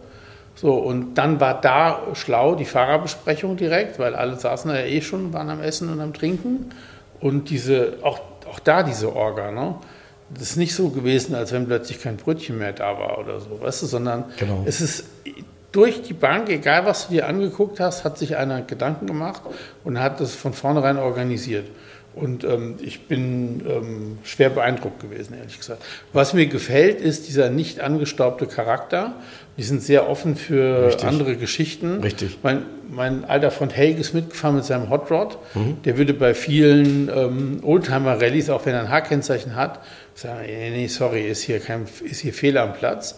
So, 0.55 0.75
und 0.75 1.15
dann 1.15 1.41
war 1.41 1.61
da 1.61 2.01
schlau 2.15 2.55
die 2.55 2.65
Fahrerbesprechung 2.67 3.57
direkt, 3.57 3.99
weil 3.99 4.15
alle 4.15 4.39
saßen 4.39 4.71
da 4.71 4.79
ja 4.79 4.87
eh 4.87 5.01
schon, 5.01 5.33
waren 5.33 5.49
am 5.49 5.63
Essen 5.63 5.91
und 5.91 6.01
am 6.01 6.13
Trinken. 6.13 6.71
Und 7.21 7.51
diese, 7.51 7.95
auch, 8.03 8.21
auch 8.51 8.59
da 8.61 8.83
diese 8.83 9.15
Orga, 9.15 9.51
ne? 9.51 9.77
Das 10.31 10.43
ist 10.51 10.57
nicht 10.57 10.75
so 10.75 10.89
gewesen, 10.89 11.35
als 11.35 11.53
wenn 11.53 11.67
plötzlich 11.67 12.01
kein 12.01 12.17
Brötchen 12.17 12.59
mehr 12.59 12.73
da 12.73 12.99
war 12.99 13.19
oder 13.19 13.39
so, 13.41 13.61
weißt 13.61 13.83
du, 13.83 13.87
sondern 13.87 14.25
Genau. 14.39 14.63
es 14.65 14.81
ist 14.81 15.05
durch 15.73 16.03
die 16.03 16.15
Bank, 16.15 16.49
egal 16.49 16.87
was 16.87 17.07
du 17.09 17.15
dir 17.15 17.27
angeguckt 17.27 17.81
hast, 17.81 18.05
hat 18.05 18.19
sich 18.19 18.37
einer 18.37 18.63
Gedanken 18.63 19.07
gemacht 19.07 19.43
und 19.85 20.01
hat 20.01 20.21
das 20.21 20.35
von 20.35 20.53
vornherein 20.53 20.99
organisiert. 20.99 21.67
Und 22.15 22.45
ähm, 22.45 22.75
ich 22.83 23.07
bin 23.07 23.63
ähm, 23.67 24.19
schwer 24.23 24.51
beeindruckt 24.51 25.01
gewesen, 25.01 25.35
ehrlich 25.39 25.59
gesagt. 25.59 25.83
Was 26.13 26.35
mir 26.35 26.47
gefällt, 26.47 27.01
ist 27.01 27.27
dieser 27.27 27.49
nicht 27.49 27.81
angestaubte 27.81 28.47
Charakter. 28.47 29.15
Die 29.57 29.63
sind 29.63 29.83
sehr 29.83 30.09
offen 30.09 30.37
für 30.37 30.87
Richtig. 30.89 31.05
andere 31.05 31.37
Geschichten. 31.37 32.01
Richtig. 32.01 32.39
Mein, 32.43 32.63
mein 32.91 33.25
alter 33.25 33.51
Freund 33.51 33.75
Helge 33.75 34.01
ist 34.01 34.13
mitgefahren 34.15 34.57
mit 34.57 34.65
seinem 34.65 34.91
Hot 34.91 35.11
Rod. 35.11 35.39
Der 35.85 35.97
würde 35.97 36.13
bei 36.15 36.35
vielen 36.35 37.09
ähm, 37.09 37.61
Oldtimer-Rallyes, 37.63 38.51
auch 38.51 38.67
wenn 38.67 38.75
er 38.75 38.81
ein 38.81 38.91
H-Kennzeichen 38.91 39.55
hat, 39.55 39.81
sagen, 40.15 40.41
nee, 40.47 40.71
nee, 40.71 40.87
sorry, 40.89 41.27
ist 41.29 41.43
hier, 41.43 41.61
kein, 41.61 41.87
ist 42.05 42.21
hier 42.21 42.35
Fehler 42.35 42.63
am 42.63 42.75
Platz. 42.75 43.17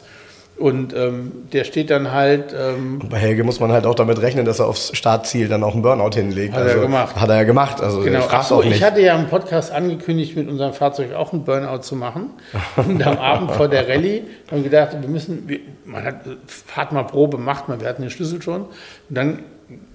Und 0.56 0.94
ähm, 0.94 1.32
der 1.52 1.64
steht 1.64 1.90
dann 1.90 2.12
halt. 2.12 2.54
Ähm, 2.56 3.00
und 3.02 3.10
bei 3.10 3.18
Helge 3.18 3.42
muss 3.42 3.58
man 3.58 3.72
halt 3.72 3.86
auch 3.86 3.96
damit 3.96 4.22
rechnen, 4.22 4.44
dass 4.44 4.60
er 4.60 4.66
aufs 4.66 4.96
Startziel 4.96 5.48
dann 5.48 5.64
auch 5.64 5.72
einen 5.72 5.82
Burnout 5.82 6.14
hinlegt. 6.14 6.54
Hat 6.54 6.62
also, 6.62 6.76
er 6.76 6.82
gemacht. 6.82 7.16
Hat 7.16 7.28
er 7.28 7.36
ja 7.36 7.42
gemacht. 7.42 7.80
Also 7.80 8.02
genau. 8.02 8.24
Achso, 8.28 8.62
ich 8.62 8.82
hatte 8.82 9.00
ja 9.00 9.18
im 9.18 9.26
Podcast 9.26 9.72
angekündigt, 9.72 10.36
mit 10.36 10.48
unserem 10.48 10.72
Fahrzeug 10.72 11.12
auch 11.14 11.32
einen 11.32 11.44
Burnout 11.44 11.82
zu 11.82 11.96
machen. 11.96 12.30
Und 12.76 13.04
am 13.04 13.18
Abend 13.18 13.50
vor 13.50 13.66
der 13.66 13.88
Rallye 13.88 14.22
haben 14.48 14.62
wir 14.62 14.70
gedacht, 14.70 14.96
wir 15.00 15.08
müssen, 15.08 15.48
wir, 15.48 15.58
man 15.84 16.04
hat 16.04 16.20
Fahrtmalprobe 16.46 17.36
macht 17.36 17.68
man, 17.68 17.80
wir 17.80 17.88
hatten 17.88 18.02
den 18.02 18.10
Schlüssel 18.12 18.40
schon. 18.40 18.62
Und 18.62 18.70
dann 19.08 19.40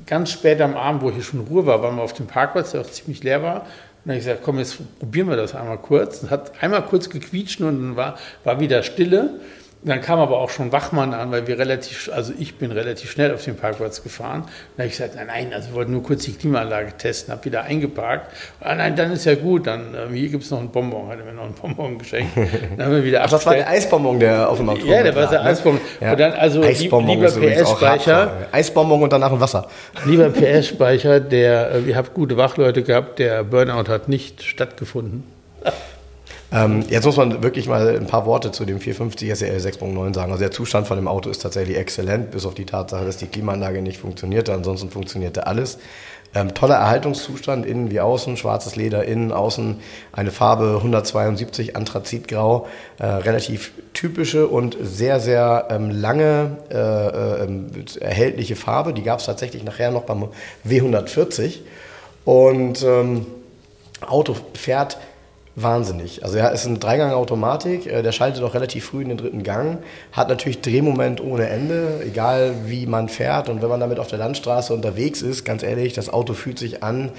ganz 0.08 0.30
spät 0.32 0.60
am 0.60 0.76
Abend, 0.76 1.04
wo 1.04 1.10
hier 1.10 1.24
schon 1.24 1.40
Ruhe 1.42 1.66
war, 1.66 1.82
waren 1.82 1.96
wir 1.96 2.02
auf 2.02 2.14
dem 2.14 2.28
Parkplatz, 2.28 2.72
der 2.72 2.82
auch 2.82 2.92
ziemlich 2.92 3.24
leer 3.24 3.42
war. 3.44 3.62
Und 3.62 3.66
dann 4.06 4.12
habe 4.12 4.20
ich 4.20 4.26
gesagt, 4.26 4.42
komm, 4.44 4.60
jetzt 4.60 4.78
probieren 5.00 5.30
wir 5.30 5.38
das 5.38 5.56
einmal 5.56 5.78
kurz. 5.78 6.24
Und 6.24 6.32
hat 6.32 6.52
einmal 6.62 6.82
kurz 6.84 7.10
gequietscht 7.10 7.62
und 7.62 7.68
dann 7.68 7.96
war, 7.96 8.18
war 8.44 8.60
wieder 8.60 8.84
Stille. 8.84 9.40
Dann 9.82 10.02
kam 10.02 10.20
aber 10.20 10.40
auch 10.40 10.50
schon 10.50 10.74
Wachmann 10.74 11.14
an, 11.14 11.32
weil 11.32 11.48
wir 11.48 11.58
relativ, 11.58 12.12
also 12.14 12.34
ich 12.38 12.58
bin 12.58 12.74
relativ 12.74 13.12
schnell 13.12 13.34
auf 13.34 13.46
den 13.46 13.56
Parkplatz 13.56 14.04
gefahren. 14.04 14.42
Dann 14.76 14.84
habe 14.84 14.88
ich 14.88 14.98
gesagt, 14.98 15.16
nein, 15.16 15.28
nein, 15.28 15.54
also 15.54 15.70
wir 15.70 15.76
wollten 15.76 15.94
nur 15.94 16.04
kurz 16.04 16.24
die 16.24 16.34
Klimaanlage 16.34 16.98
testen, 16.98 17.32
habe 17.32 17.46
wieder 17.46 17.64
eingeparkt. 17.64 18.30
Ah, 18.60 18.76
nein, 18.76 18.98
dann 18.98 19.14
ist 19.14 19.24
ja 19.24 19.36
gut, 19.36 19.68
dann 19.68 19.96
äh, 19.96 20.14
hier 20.14 20.28
gibt 20.28 20.44
es 20.44 20.52
noch 20.52 20.60
einen 20.60 20.70
Bonbon, 20.70 21.08
hat 21.08 21.20
er 21.20 21.26
mir 21.26 21.32
noch 21.32 21.46
einen 21.46 21.54
Bonbon 21.54 21.98
geschenkt. 21.98 22.32
Dann 22.78 22.88
haben 22.88 22.96
wir 22.96 23.04
wieder 23.06 23.24
Ach, 23.24 23.30
das 23.30 23.46
war 23.46 23.54
der 23.54 23.70
Eisbonbon, 23.70 24.20
der 24.20 24.50
auf 24.50 24.58
dem 24.58 24.70
Auto 24.70 24.86
Ja, 24.86 25.02
der 25.02 25.16
war 25.16 25.30
der 25.30 25.44
ne? 25.44 25.50
Eisbonbon. 25.50 25.82
Ja. 26.02 26.12
Und 26.12 26.20
dann 26.20 26.34
also 26.34 26.62
Eisbonbon 26.62 27.18
lieber 27.18 27.32
PS-Speicher. 27.32 28.32
Eisbonbon 28.52 29.04
und 29.04 29.14
danach 29.14 29.32
ein 29.32 29.40
Wasser. 29.40 29.68
Lieber 30.06 30.30
PS-Speicher, 30.30 31.22
der, 31.22 31.72
äh, 31.72 31.80
ihr 31.82 31.96
habt 31.96 32.14
gute 32.14 32.36
Wachleute 32.36 32.84
gehabt, 32.84 33.20
der 33.20 33.44
Burnout 33.44 33.90
hat 33.90 34.10
nicht 34.10 34.44
stattgefunden. 34.44 35.24
Ähm, 36.52 36.84
jetzt 36.90 37.06
muss 37.06 37.18
man 37.18 37.44
wirklich 37.44 37.68
mal 37.68 37.96
ein 37.96 38.08
paar 38.08 38.26
Worte 38.26 38.52
zu 38.52 38.66
dem 38.66 38.80
450 38.80 39.36
SEL 39.36 39.58
6.9 39.58 40.16
sagen. 40.16 40.32
Also 40.32 40.42
der 40.42 40.52
Zustand 40.52 40.88
von 40.88 40.98
dem 40.98 41.08
Auto 41.08 41.30
ist 41.30 41.40
tatsächlich 41.40 41.78
exzellent, 41.78 42.32
bis 42.32 42.46
auf 42.46 42.56
die 42.56 42.66
Tatsache, 42.66 43.06
dass 43.06 43.18
die 43.18 43.28
Klimaanlage 43.28 43.82
nicht 43.82 44.00
funktionierte. 44.00 44.54
Ansonsten 44.54 44.90
funktionierte 44.90 45.46
alles. 45.46 45.78
Ähm, 46.36 46.54
toller 46.54 46.76
Erhaltungszustand, 46.76 47.66
innen 47.66 47.90
wie 47.90 48.00
außen, 48.00 48.38
schwarzes 48.38 48.76
Leder, 48.76 49.04
innen, 49.04 49.32
außen 49.32 49.80
eine 50.12 50.30
Farbe 50.30 50.76
172, 50.78 51.76
Anthrazitgrau, 51.76 52.68
äh, 53.00 53.06
relativ 53.06 53.72
typische 53.94 54.48
und 54.48 54.78
sehr, 54.80 55.20
sehr 55.20 55.68
ähm, 55.72 55.90
lange 55.90 56.58
äh, 56.72 56.76
äh, 56.78 57.50
erhältliche 58.00 58.56
Farbe. 58.56 58.94
Die 58.94 59.02
gab 59.02 59.20
es 59.20 59.26
tatsächlich 59.26 59.64
nachher 59.64 59.90
noch 59.90 60.04
beim 60.04 60.28
W140. 60.68 61.62
Und 62.26 62.84
ähm, 62.84 63.26
Auto 64.06 64.36
fährt 64.54 64.98
wahnsinnig. 65.56 66.24
Also 66.24 66.38
er 66.38 66.52
ist 66.52 66.66
eine 66.66 66.80
Dreigang-Automatik, 66.80 67.86
äh, 67.88 68.02
der 68.02 68.12
schaltet 68.12 68.44
auch 68.44 68.54
relativ 68.54 68.86
früh 68.86 69.02
in 69.02 69.10
den 69.10 69.18
dritten 69.18 69.44
Gang, 69.44 69.80
hat 70.12 70.30
natürlich 70.30 70.62
Drehmoment 70.62 71.22
ohne 71.22 71.50
Ende, 71.50 72.02
egal 72.06 72.54
wie 72.66 72.86
man 72.86 73.10
fährt. 73.10 73.50
Und 73.50 73.62
wenn 73.62 73.70
man 73.70 73.80
damit 73.80 74.00
auf 74.00 74.08
der 74.08 74.20
Landstraße 74.20 74.74
unterwegs 74.74 75.22
ist, 75.22 75.44
ganz 75.46 75.64
ehrlich, 75.64 75.94
das 75.94 76.10
Auto 76.10 76.34
fühlt 76.34 76.60
sich 76.60 76.84
an. 76.84 77.12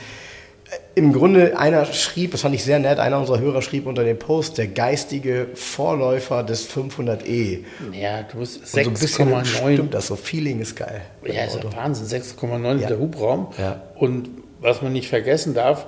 Im 0.94 1.12
Grunde, 1.12 1.58
einer 1.58 1.84
schrieb, 1.86 2.30
das 2.30 2.42
fand 2.42 2.54
ich 2.54 2.62
sehr 2.62 2.78
nett, 2.78 3.00
einer 3.00 3.18
unserer 3.18 3.40
Hörer 3.40 3.60
schrieb 3.60 3.86
unter 3.86 4.04
dem 4.04 4.18
Post, 4.20 4.56
der 4.56 4.68
geistige 4.68 5.48
Vorläufer 5.54 6.44
des 6.44 6.70
500e. 6.70 7.64
Ja, 7.92 8.22
du 8.22 8.38
bist 8.38 8.60
Und 8.60 8.66
so 8.68 8.78
ein 8.78 8.92
bisschen 8.92 9.28
6,9. 9.34 9.44
stimmt 9.46 9.94
das 9.94 10.06
so. 10.06 10.14
Feeling 10.14 10.60
ist 10.60 10.76
geil. 10.76 11.00
Ja, 11.24 11.44
ist 11.44 11.56
ja 11.56 11.76
Wahnsinn, 11.76 12.06
6,9 12.06 12.74
Liter 12.74 12.98
Hubraum. 12.98 13.48
Ja. 13.58 13.82
Und 13.96 14.28
was 14.60 14.80
man 14.80 14.92
nicht 14.92 15.08
vergessen 15.08 15.54
darf, 15.54 15.86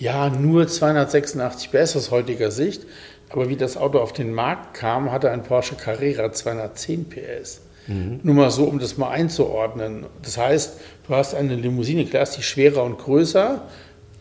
ja, 0.00 0.30
nur 0.30 0.66
286 0.66 1.70
PS 1.70 1.94
aus 1.96 2.10
heutiger 2.10 2.50
Sicht, 2.50 2.86
aber 3.28 3.48
wie 3.48 3.56
das 3.56 3.76
Auto 3.76 3.98
auf 3.98 4.12
den 4.12 4.32
Markt 4.32 4.74
kam, 4.74 5.12
hatte 5.12 5.30
ein 5.30 5.44
Porsche 5.44 5.76
Carrera 5.76 6.32
210 6.32 7.08
PS. 7.08 7.60
Nur 8.22 8.34
mal 8.34 8.50
so, 8.50 8.64
um 8.64 8.78
das 8.78 8.98
mal 8.98 9.10
einzuordnen. 9.10 10.06
Das 10.22 10.38
heißt, 10.38 10.80
du 11.06 11.14
hast 11.14 11.34
eine 11.34 11.54
Limousine, 11.54 12.04
klar 12.04 12.22
ist 12.22 12.36
die 12.36 12.42
schwerer 12.42 12.84
und 12.84 12.98
größer, 12.98 13.62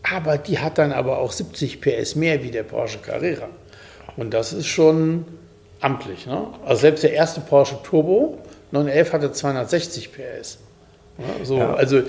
aber 0.01 0.37
die 0.37 0.59
hat 0.59 0.77
dann 0.77 0.91
aber 0.91 1.19
auch 1.19 1.31
70 1.31 1.79
PS 1.79 2.15
mehr 2.15 2.43
wie 2.43 2.51
der 2.51 2.63
Porsche 2.63 2.99
Carrera. 2.99 3.47
Und 4.17 4.33
das 4.33 4.53
ist 4.53 4.67
schon 4.67 5.25
amtlich. 5.81 6.25
Ne? 6.25 6.47
Also 6.65 6.81
selbst 6.81 7.03
der 7.03 7.13
erste 7.13 7.41
Porsche 7.41 7.77
Turbo 7.83 8.39
911 8.71 9.13
hatte 9.13 9.31
260 9.31 10.11
PS. 10.11 10.57
Ja, 11.19 11.45
so, 11.45 11.57
Ja. 11.57 11.73
Also 11.73 12.01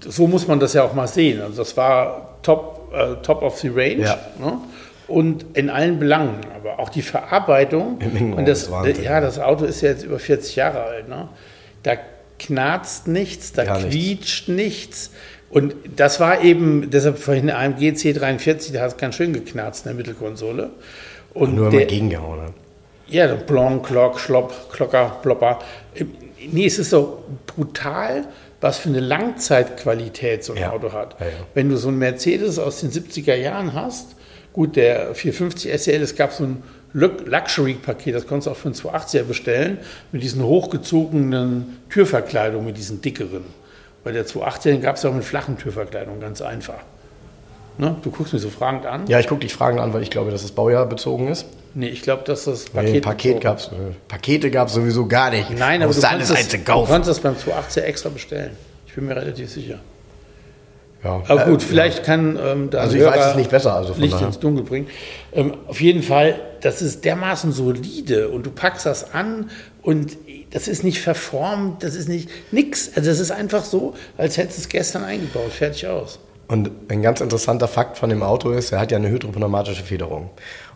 so 0.00 0.26
muss 0.26 0.46
man 0.48 0.60
das 0.60 0.72
ja 0.74 0.82
auch 0.82 0.94
mal 0.94 1.06
sehen. 1.08 1.40
Also 1.40 1.58
das 1.58 1.76
war 1.76 2.38
top, 2.42 2.92
äh, 2.94 3.16
top 3.22 3.42
of 3.42 3.58
the 3.58 3.68
range. 3.68 4.02
Ja. 4.02 4.18
Ne? 4.38 4.58
Und 5.08 5.44
in 5.56 5.70
allen 5.70 5.98
Belangen. 5.98 6.40
Aber 6.54 6.78
auch 6.80 6.88
die 6.88 7.02
Verarbeitung. 7.02 7.98
Und 8.36 8.46
das, 8.48 8.68
ja, 9.02 9.20
das 9.20 9.38
Auto 9.38 9.64
ist 9.64 9.80
ja 9.80 9.90
jetzt 9.90 10.04
über 10.04 10.18
40 10.18 10.56
Jahre 10.56 10.82
alt. 10.82 11.08
Ne? 11.08 11.28
Da 11.84 11.92
knarzt 12.38 13.06
nichts, 13.08 13.52
da 13.52 13.64
Gar 13.64 13.78
nichts. 13.78 13.90
quietscht 13.94 14.48
nichts. 14.48 15.10
Und 15.48 15.74
das 15.94 16.18
war 16.18 16.42
eben, 16.42 16.90
deshalb 16.90 17.18
vorhin 17.18 17.50
AMG 17.50 17.90
C43, 17.92 18.72
der 18.72 18.82
hat 18.82 18.98
ganz 18.98 19.14
schön 19.14 19.32
geknarzt 19.32 19.86
in 19.86 19.90
der 19.90 19.96
Mittelkonsole. 19.96 20.70
Und 21.34 21.54
Nur 21.54 21.70
der, 21.70 21.80
man 21.80 21.88
gegengehauen 21.88 22.40
hat. 22.42 22.52
ja, 23.06 23.28
der 23.28 23.34
Blon, 23.36 23.82
Klock, 23.82 24.18
Schlopp, 24.18 24.72
Klocker, 24.72 25.18
Plopper. 25.22 25.60
Nee, 26.50 26.66
es 26.66 26.78
ist 26.80 26.90
so 26.90 27.22
brutal, 27.46 28.24
was 28.66 28.78
für 28.78 28.88
eine 28.88 29.00
Langzeitqualität 29.00 30.42
so 30.44 30.52
ein 30.54 30.58
Ja. 30.58 30.70
Auto 30.72 30.92
hat. 30.92 31.16
Ja, 31.20 31.26
ja. 31.26 31.32
Wenn 31.54 31.68
du 31.68 31.76
so 31.76 31.88
einen 31.88 31.98
Mercedes 31.98 32.58
aus 32.58 32.80
den 32.80 32.90
70er 32.90 33.34
Jahren 33.36 33.72
hast, 33.74 34.16
gut, 34.52 34.74
der 34.76 35.14
450 35.14 35.72
SEL, 35.82 36.02
es 36.02 36.16
gab 36.16 36.32
so 36.32 36.44
ein 36.44 36.62
Lu- 36.92 37.10
Luxury-Paket, 37.26 38.14
das 38.14 38.26
konntest 38.26 38.46
du 38.46 38.50
auch 38.50 38.56
für 38.56 38.68
einen 38.68 38.74
280er 38.74 39.22
bestellen, 39.24 39.78
mit 40.12 40.22
diesen 40.22 40.42
hochgezogenen 40.42 41.78
Türverkleidungen, 41.90 42.66
mit 42.66 42.76
diesen 42.76 43.00
dickeren. 43.02 43.44
Bei 44.02 44.12
der 44.12 44.26
280er 44.26 44.78
gab 44.78 44.96
es 44.96 45.04
auch 45.04 45.12
mit 45.14 45.24
flachen 45.24 45.58
Türverkleidungen, 45.58 46.20
ganz 46.20 46.40
einfach. 46.40 46.78
Ne? 47.78 47.94
Du 48.02 48.10
guckst 48.10 48.32
mich 48.32 48.40
so 48.42 48.48
fragend 48.50 48.86
an. 48.86 49.06
Ja, 49.08 49.20
ich 49.20 49.26
gucke 49.28 49.42
dich 49.42 49.52
Fragen 49.52 49.78
an, 49.78 49.92
weil 49.92 50.02
ich 50.02 50.10
glaube, 50.10 50.30
dass 50.30 50.42
es 50.42 50.52
Baujahr 50.52 50.86
bezogen 50.86 51.28
ist. 51.28 51.46
Nee, 51.78 51.88
ich 51.88 52.00
glaube, 52.00 52.22
dass 52.24 52.44
das 52.44 52.72
Nee, 52.72 52.80
Paket. 53.00 53.02
Paket 53.04 53.24
bezogen- 53.34 53.40
gab's, 53.42 53.66
äh, 53.66 53.70
Pakete 54.08 54.50
gab 54.50 54.68
es 54.68 54.74
sowieso 54.74 55.06
gar 55.06 55.30
nicht. 55.30 55.50
Nein, 55.50 55.82
aber 55.82 55.88
Musst 55.88 56.02
du 56.02 56.08
alles 56.08 56.30
einzeln 56.30 56.46
es, 56.60 56.64
du 56.64 56.72
kaufen. 56.72 56.90
kannst 56.90 57.08
das 57.10 57.20
beim 57.20 57.36
280 57.38 57.84
extra 57.84 58.08
bestellen. 58.08 58.52
Ich 58.86 58.94
bin 58.94 59.04
mir 59.06 59.14
relativ 59.14 59.50
sicher. 59.50 59.78
Ja. 61.04 61.22
Aber 61.28 61.44
gut, 61.44 61.60
Äh, 61.62 61.64
vielleicht 61.66 62.02
kann 62.04 62.38
ähm, 62.42 62.70
da 62.70 62.78
Also 62.80 62.96
ich 62.96 63.04
weiß 63.04 63.14
Hörer 63.14 63.30
es 63.30 63.36
nicht 63.36 63.50
besser, 63.50 63.74
also 63.74 63.92
von 63.92 64.02
Licht 64.02 64.14
daher. 64.14 64.26
ins 64.28 64.38
Dunkel 64.38 64.64
bringen. 64.64 64.86
Ähm, 65.34 65.54
auf 65.66 65.80
jeden 65.82 66.02
Fall, 66.02 66.40
das 66.62 66.80
ist 66.80 67.04
dermaßen 67.04 67.52
solide 67.52 68.28
und 68.30 68.46
du 68.46 68.50
packst 68.50 68.86
das 68.86 69.12
an 69.12 69.50
und 69.82 70.16
das 70.52 70.68
ist 70.68 70.82
nicht 70.82 71.00
verformt, 71.02 71.82
das 71.84 71.94
ist 71.94 72.08
nicht 72.08 72.30
nix. 72.50 72.90
Also 72.96 73.10
das 73.10 73.20
ist 73.20 73.30
einfach 73.30 73.64
so, 73.64 73.94
als 74.16 74.38
hättest 74.38 74.56
du 74.58 74.62
es 74.62 74.68
gestern 74.70 75.04
eingebaut, 75.04 75.52
fertig 75.52 75.86
aus. 75.86 76.18
Und 76.48 76.70
ein 76.88 77.02
ganz 77.02 77.20
interessanter 77.20 77.68
Fakt 77.68 77.98
von 77.98 78.08
dem 78.08 78.22
Auto 78.22 78.50
ist, 78.52 78.72
er 78.72 78.78
hat 78.80 78.90
ja 78.92 78.96
eine 78.98 79.08
hydropneumatische 79.10 79.82
Federung. 79.82 80.30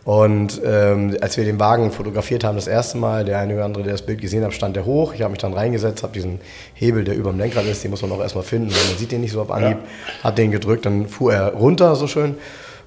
Und 0.04 0.61
ähm, 0.64 1.16
als 1.21 1.37
wir 1.37 1.45
den 1.45 1.61
Wagen 1.61 1.92
fotografiert 1.92 2.42
haben, 2.42 2.57
das 2.57 2.66
erste 2.66 2.97
Mal, 2.97 3.25
der 3.25 3.38
eine 3.38 3.54
oder 3.54 3.64
andere, 3.66 3.85
der 3.85 3.92
das 3.92 4.02
Bild 4.02 4.21
gesehen 4.21 4.42
hat, 4.45 4.54
stand 4.54 4.75
der 4.75 4.87
hoch. 4.87 5.12
Ich 5.14 5.23
habe 5.23 5.30
mich 5.30 5.40
dann 5.40 5.52
reingesetzt, 5.52 6.02
habe 6.02 6.12
diesen 6.12 6.40
Hebel, 6.75 7.04
der 7.04 7.16
über 7.16 7.30
dem 7.30 7.38
Lenkrad 7.38 7.66
ist, 7.66 7.85
den 7.85 7.90
muss 7.90 8.00
man 8.02 8.11
auch 8.12 8.21
erstmal 8.21 8.45
finden, 8.45 8.71
weil 8.71 8.85
man 8.88 8.97
sieht 8.97 9.12
den 9.12 9.21
nicht 9.21 9.33
so 9.33 9.42
auf 9.42 9.50
Anhieb. 9.50 9.78
Hat 10.23 10.38
den 10.38 10.50
gedrückt, 10.50 10.87
dann 10.87 11.07
fuhr 11.07 11.35
er 11.35 11.52
runter, 11.52 11.95
so 11.97 12.07
schön. 12.07 12.37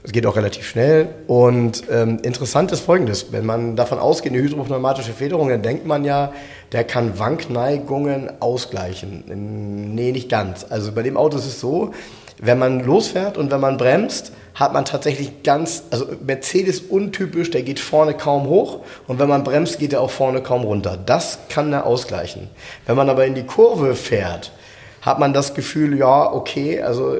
Es 0.05 0.11
geht 0.11 0.25
auch 0.25 0.35
relativ 0.35 0.67
schnell. 0.67 1.07
Und 1.27 1.83
ähm, 1.89 2.19
interessant 2.23 2.71
ist 2.73 2.81
Folgendes, 2.81 3.31
wenn 3.31 3.45
man 3.45 3.75
davon 3.77 3.99
ausgeht, 3.99 4.33
eine 4.33 4.41
hydropneumatische 4.41 5.13
Federung, 5.13 5.49
dann 5.49 5.61
denkt 5.61 5.85
man 5.85 6.03
ja, 6.03 6.33
der 6.73 6.83
kann 6.83 7.19
Wankneigungen 7.19 8.29
ausgleichen. 8.41 9.93
Nee, 9.95 10.11
nicht 10.11 10.29
ganz. 10.29 10.65
Also 10.69 10.91
bei 10.91 11.03
dem 11.03 11.15
Auto 11.15 11.37
ist 11.37 11.45
es 11.45 11.59
so, 11.61 11.93
wenn 12.39 12.59
man 12.59 12.83
losfährt 12.83 13.37
und 13.37 13.49
wenn 13.51 13.61
man 13.61 13.77
bremst, 13.77 14.33
hat 14.55 14.73
man 14.73 14.85
tatsächlich 14.85 15.43
ganz, 15.43 15.83
also 15.89 16.07
Mercedes 16.25 16.79
untypisch, 16.79 17.49
der 17.51 17.63
geht 17.63 17.79
vorne 17.79 18.13
kaum 18.13 18.47
hoch 18.47 18.81
und 19.07 19.19
wenn 19.19 19.29
man 19.29 19.43
bremst, 19.43 19.79
geht 19.79 19.93
er 19.93 20.01
auch 20.01 20.11
vorne 20.11 20.41
kaum 20.41 20.63
runter. 20.63 20.97
Das 21.03 21.39
kann 21.49 21.73
er 21.73 21.85
ausgleichen. 21.85 22.49
Wenn 22.85 22.95
man 22.95 23.09
aber 23.09 23.25
in 23.25 23.35
die 23.35 23.45
Kurve 23.45 23.95
fährt, 23.95 24.51
hat 25.03 25.19
man 25.19 25.33
das 25.33 25.53
Gefühl, 25.53 25.97
ja, 25.97 26.31
okay, 26.31 26.81
also 26.81 27.17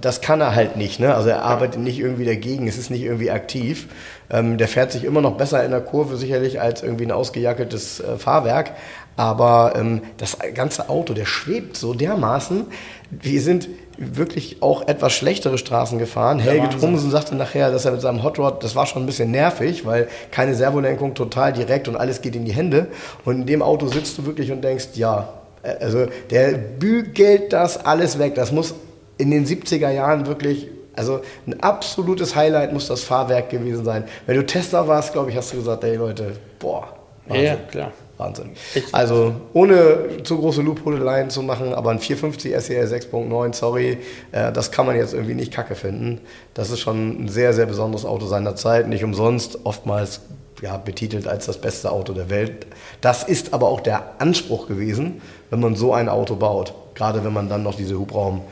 das 0.00 0.20
kann 0.20 0.40
er 0.40 0.54
halt 0.54 0.76
nicht. 0.76 1.00
Ne? 1.00 1.12
Also 1.12 1.30
er 1.30 1.42
arbeitet 1.42 1.80
nicht 1.80 1.98
irgendwie 1.98 2.24
dagegen, 2.24 2.68
es 2.68 2.78
ist 2.78 2.90
nicht 2.90 3.02
irgendwie 3.02 3.32
aktiv. 3.32 3.88
Ähm, 4.30 4.56
der 4.56 4.68
fährt 4.68 4.92
sich 4.92 5.02
immer 5.02 5.20
noch 5.20 5.36
besser 5.36 5.64
in 5.64 5.72
der 5.72 5.80
Kurve 5.80 6.16
sicherlich 6.16 6.60
als 6.60 6.84
irgendwie 6.84 7.04
ein 7.04 7.10
ausgejackeltes 7.10 7.98
äh, 7.98 8.18
Fahrwerk. 8.18 8.74
Aber 9.16 9.74
ähm, 9.76 10.02
das 10.16 10.38
ganze 10.54 10.88
Auto, 10.88 11.12
der 11.14 11.26
schwebt 11.26 11.76
so 11.76 11.94
dermaßen. 11.94 12.66
Wir 13.10 13.40
sind 13.40 13.68
wirklich 13.98 14.62
auch 14.62 14.88
etwas 14.88 15.12
schlechtere 15.12 15.58
Straßen 15.58 15.98
gefahren. 15.98 16.38
Helge 16.38 16.64
Wahnsinn. 16.64 16.80
Trumsen 16.80 17.10
sagte 17.10 17.34
nachher, 17.34 17.70
dass 17.70 17.84
er 17.84 17.92
mit 17.92 18.00
seinem 18.00 18.22
Hot 18.22 18.38
Rod, 18.38 18.64
das 18.64 18.74
war 18.74 18.86
schon 18.86 19.02
ein 19.02 19.06
bisschen 19.06 19.30
nervig, 19.30 19.84
weil 19.84 20.08
keine 20.30 20.54
Servolenkung 20.54 21.14
total 21.14 21.52
direkt 21.52 21.88
und 21.88 21.96
alles 21.96 22.22
geht 22.22 22.34
in 22.34 22.44
die 22.44 22.52
Hände. 22.52 22.88
Und 23.24 23.42
in 23.42 23.46
dem 23.46 23.62
Auto 23.62 23.86
sitzt 23.86 24.18
du 24.18 24.26
wirklich 24.26 24.50
und 24.50 24.62
denkst, 24.62 24.88
ja, 24.94 25.28
äh, 25.62 25.76
also 25.80 26.06
der 26.30 26.52
bügelt 26.52 27.52
das 27.52 27.84
alles 27.84 28.18
weg. 28.18 28.34
Das 28.34 28.50
muss 28.52 28.74
in 29.18 29.30
den 29.30 29.46
70er 29.46 29.90
Jahren 29.90 30.26
wirklich, 30.26 30.68
also 30.96 31.20
ein 31.46 31.60
absolutes 31.60 32.34
Highlight 32.34 32.72
muss 32.72 32.88
das 32.88 33.04
Fahrwerk 33.04 33.50
gewesen 33.50 33.84
sein. 33.84 34.04
Wenn 34.26 34.36
du 34.36 34.46
Tester 34.46 34.88
warst, 34.88 35.12
glaube 35.12 35.30
ich, 35.30 35.36
hast 35.36 35.52
du 35.52 35.58
gesagt, 35.58 35.84
ey 35.84 35.96
Leute, 35.96 36.32
boah, 36.58 36.88
Ja, 37.28 37.36
ja, 37.36 37.56
klar. 37.70 37.92
Wahnsinn. 38.22 38.50
Also 38.92 39.34
ohne 39.52 40.22
zu 40.22 40.38
große 40.38 40.62
Loophole-Line 40.62 41.28
zu 41.28 41.42
machen, 41.42 41.74
aber 41.74 41.90
ein 41.90 41.98
450 41.98 42.54
SEL 42.58 42.86
6.9, 42.86 43.54
sorry, 43.54 43.98
äh, 44.32 44.52
das 44.52 44.70
kann 44.70 44.86
man 44.86 44.96
jetzt 44.96 45.12
irgendwie 45.14 45.34
nicht 45.34 45.52
kacke 45.52 45.74
finden. 45.74 46.20
Das 46.54 46.70
ist 46.70 46.80
schon 46.80 47.24
ein 47.24 47.28
sehr, 47.28 47.52
sehr 47.52 47.66
besonderes 47.66 48.04
Auto 48.04 48.26
seiner 48.26 48.54
Zeit. 48.56 48.88
Nicht 48.88 49.04
umsonst, 49.04 49.60
oftmals 49.64 50.20
ja, 50.62 50.76
betitelt 50.76 51.26
als 51.26 51.46
das 51.46 51.58
beste 51.58 51.90
Auto 51.90 52.12
der 52.12 52.30
Welt. 52.30 52.66
Das 53.00 53.24
ist 53.24 53.52
aber 53.52 53.68
auch 53.68 53.80
der 53.80 54.20
Anspruch 54.20 54.68
gewesen, 54.68 55.20
wenn 55.50 55.60
man 55.60 55.74
so 55.74 55.92
ein 55.92 56.08
Auto 56.08 56.36
baut. 56.36 56.74
Gerade 56.94 57.24
wenn 57.24 57.32
man 57.32 57.48
dann 57.48 57.62
noch 57.62 57.74
diese 57.74 57.98
Hubraum, 57.98 58.42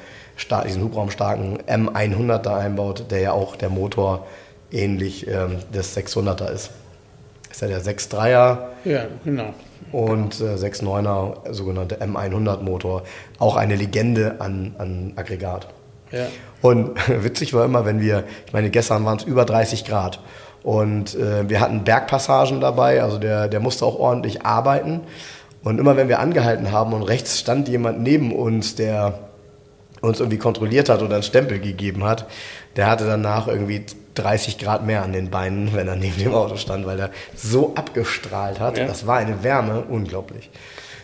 diesen 0.66 0.82
hubraumstarken 0.82 1.58
M100 1.58 2.38
da 2.38 2.56
einbaut, 2.56 3.10
der 3.10 3.20
ja 3.20 3.32
auch 3.32 3.56
der 3.56 3.68
Motor 3.68 4.26
ähnlich 4.72 5.26
ähm, 5.28 5.58
des 5.72 5.96
600er 5.96 6.50
ist. 6.50 6.70
Ist 7.50 7.62
ja 7.62 7.68
der 7.68 7.82
6.3er. 7.82 8.58
Ja, 8.84 9.02
genau. 9.24 9.54
Und 9.92 10.40
äh, 10.40 10.54
6.9er, 10.54 11.52
sogenannte 11.52 11.96
M100 11.96 12.62
Motor. 12.62 13.02
Auch 13.38 13.56
eine 13.56 13.76
Legende 13.76 14.36
an, 14.40 14.74
an 14.78 15.12
Aggregat. 15.16 15.68
Ja. 16.12 16.26
Und 16.62 16.92
witzig 17.24 17.54
war 17.54 17.64
immer, 17.64 17.84
wenn 17.84 18.00
wir, 18.00 18.24
ich 18.46 18.52
meine, 18.52 18.70
gestern 18.70 19.04
waren 19.04 19.18
es 19.18 19.24
über 19.24 19.44
30 19.44 19.84
Grad. 19.84 20.20
Und 20.62 21.14
äh, 21.14 21.48
wir 21.48 21.60
hatten 21.60 21.84
Bergpassagen 21.84 22.60
dabei, 22.60 23.02
also 23.02 23.18
der, 23.18 23.48
der 23.48 23.60
musste 23.60 23.84
auch 23.86 23.98
ordentlich 23.98 24.44
arbeiten. 24.44 25.00
Und 25.62 25.78
immer 25.78 25.96
wenn 25.96 26.08
wir 26.08 26.20
angehalten 26.20 26.72
haben 26.72 26.92
und 26.92 27.02
rechts 27.02 27.38
stand 27.38 27.68
jemand 27.68 28.00
neben 28.00 28.34
uns, 28.34 28.74
der 28.74 29.18
uns 30.00 30.20
irgendwie 30.20 30.38
kontrolliert 30.38 30.88
hat 30.88 31.02
oder 31.02 31.14
einen 31.14 31.22
Stempel 31.22 31.58
gegeben 31.60 32.04
hat, 32.04 32.26
der 32.76 32.88
hatte 32.88 33.06
danach 33.06 33.48
irgendwie 33.48 33.84
30 34.20 34.58
Grad 34.58 34.84
mehr 34.84 35.02
an 35.02 35.12
den 35.12 35.30
Beinen, 35.30 35.74
wenn 35.74 35.88
er 35.88 35.96
neben 35.96 36.18
dem 36.18 36.34
Auto 36.34 36.56
stand, 36.56 36.86
weil 36.86 36.98
er 36.98 37.10
so 37.34 37.72
abgestrahlt 37.74 38.60
hat. 38.60 38.78
Ja. 38.78 38.86
Das 38.86 39.06
war 39.06 39.18
eine 39.18 39.42
Wärme, 39.42 39.84
unglaublich. 39.88 40.50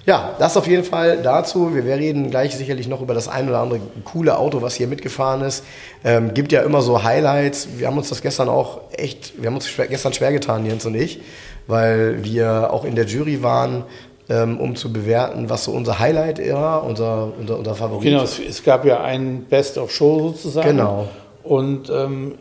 Ja, 0.06 0.37
das 0.38 0.56
auf 0.56 0.68
jeden 0.68 0.85
Fall 0.85 1.20
dazu. 1.20 1.75
Wir 1.75 1.85
reden 1.85 2.30
gleich 2.30 2.56
sicherlich 2.56 2.87
noch 2.87 3.02
über 3.02 3.12
das 3.12 3.26
ein 3.26 3.49
oder 3.49 3.58
andere 3.58 3.80
coole 4.04 4.38
Auto, 4.38 4.62
was 4.62 4.76
hier 4.76 4.87
mitgefahren 4.87 5.42
ist. 5.42 5.64
Ähm, 6.04 6.32
gibt 6.32 6.52
ja 6.52 6.62
immer 6.62 6.80
so 6.80 7.02
Highlights. 7.02 7.68
Wir 7.76 7.88
haben 7.88 7.99
uns 7.99 8.08
das 8.08 8.23
gestern 8.23 8.49
auch 8.49 8.82
echt, 8.92 9.32
wir 9.40 9.49
haben 9.49 9.56
uns 9.56 9.68
schwer, 9.68 9.88
gestern 9.88 10.12
schwer 10.12 10.30
getan, 10.30 10.64
Jens 10.64 10.87
und 10.87 10.94
ich, 10.94 11.20
weil 11.66 12.23
wir 12.23 12.73
auch 12.73 12.85
in 12.85 12.94
der 12.94 13.06
Jury 13.06 13.42
waren, 13.42 13.82
ähm, 14.28 14.61
um 14.61 14.76
zu 14.76 14.92
bewerten, 14.92 15.50
was 15.50 15.64
so 15.64 15.73
unser 15.73 15.99
Highlight 15.99 16.38
war, 16.52 16.85
unser, 16.85 17.32
unser, 17.37 17.58
unser 17.58 17.75
Favorit. 17.75 18.04
Genau, 18.04 18.23
es, 18.23 18.38
es 18.38 18.62
gab 18.62 18.85
ja 18.85 19.02
ein 19.02 19.44
Best 19.49 19.76
of 19.76 19.90
Show 19.90 20.28
sozusagen. 20.28 20.68
Genau. 20.68 21.08
Und 21.42 21.90
ähm, 21.90 22.37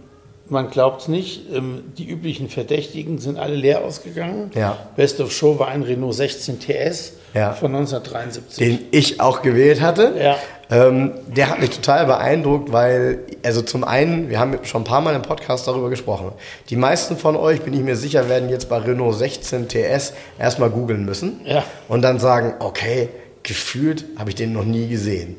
man 0.48 0.70
glaubt 0.70 1.02
es 1.02 1.08
nicht, 1.08 1.52
ähm, 1.54 1.84
die 1.98 2.08
üblichen 2.08 2.50
Verdächtigen 2.50 3.18
sind 3.20 3.38
alle 3.38 3.56
leer 3.56 3.84
ausgegangen. 3.84 4.52
Ja. 4.56 4.78
Best 4.96 5.20
of 5.20 5.32
Show 5.32 5.60
war 5.60 5.70
ein 5.70 5.84
Renault 5.84 6.16
16 6.16 6.60
TS 6.60 7.14
ja. 7.34 7.54
von 7.54 7.76
1973. 7.76 8.58
Den 8.58 8.80
ich 8.92 9.20
auch 9.20 9.42
gewählt 9.42 9.82
hatte. 9.82 10.14
Ja. 10.18 10.38
Ähm, 10.72 11.12
der 11.28 11.50
hat 11.50 11.60
mich 11.60 11.70
total 11.70 12.06
beeindruckt, 12.06 12.72
weil, 12.72 13.20
also 13.44 13.62
zum 13.62 13.84
einen, 13.84 14.30
wir 14.30 14.40
haben 14.40 14.58
schon 14.64 14.82
ein 14.82 14.86
paar 14.86 15.02
Mal 15.02 15.16
im 15.16 15.22
Podcast 15.22 15.68
darüber 15.68 15.90
gesprochen. 15.90 16.32
Die 16.70 16.76
meisten 16.76 17.18
von 17.18 17.36
euch, 17.36 17.62
bin 17.62 17.74
ich 17.74 17.82
mir 17.82 17.96
sicher, 17.96 18.30
werden 18.30 18.50
jetzt 18.50 18.70
bei 18.70 18.78
Renault 18.78 19.16
16 19.16 19.68
TS 19.68 20.14
erstmal 20.40 20.70
googeln 20.70 21.06
müssen 21.06 21.42
ja. 21.46 21.64
und 21.88 22.02
dann 22.02 22.20
sagen, 22.20 22.56
okay, 22.60 23.10
gefühlt 23.44 24.06
habe 24.18 24.32
ich 24.32 24.36
den 24.36 24.54
noch 24.54 24.66
nie 24.66 24.88
gesehen. 24.88 25.36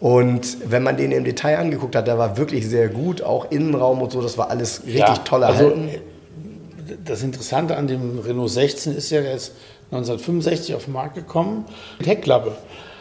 Und 0.00 0.70
wenn 0.70 0.82
man 0.82 0.96
den 0.96 1.10
im 1.10 1.24
Detail 1.24 1.58
angeguckt 1.58 1.96
hat, 1.96 2.06
der 2.06 2.18
war 2.18 2.36
wirklich 2.36 2.68
sehr 2.68 2.88
gut, 2.88 3.22
auch 3.22 3.50
Innenraum 3.50 4.00
und 4.00 4.12
so, 4.12 4.22
das 4.22 4.38
war 4.38 4.50
alles 4.50 4.82
richtig 4.84 5.00
ja, 5.00 5.14
toll 5.16 5.42
also, 5.42 5.64
erhalten. 5.64 5.88
Also, 5.88 7.00
das 7.04 7.22
Interessante 7.22 7.76
an 7.76 7.86
dem 7.86 8.18
Renault 8.20 8.50
16 8.50 8.96
ist 8.96 9.10
ja, 9.10 9.20
der 9.20 9.34
ist 9.34 9.52
1965 9.90 10.74
auf 10.74 10.84
den 10.84 10.92
Markt 10.92 11.14
gekommen, 11.14 11.64
mit 11.98 12.06
Heckklappe. 12.06 12.52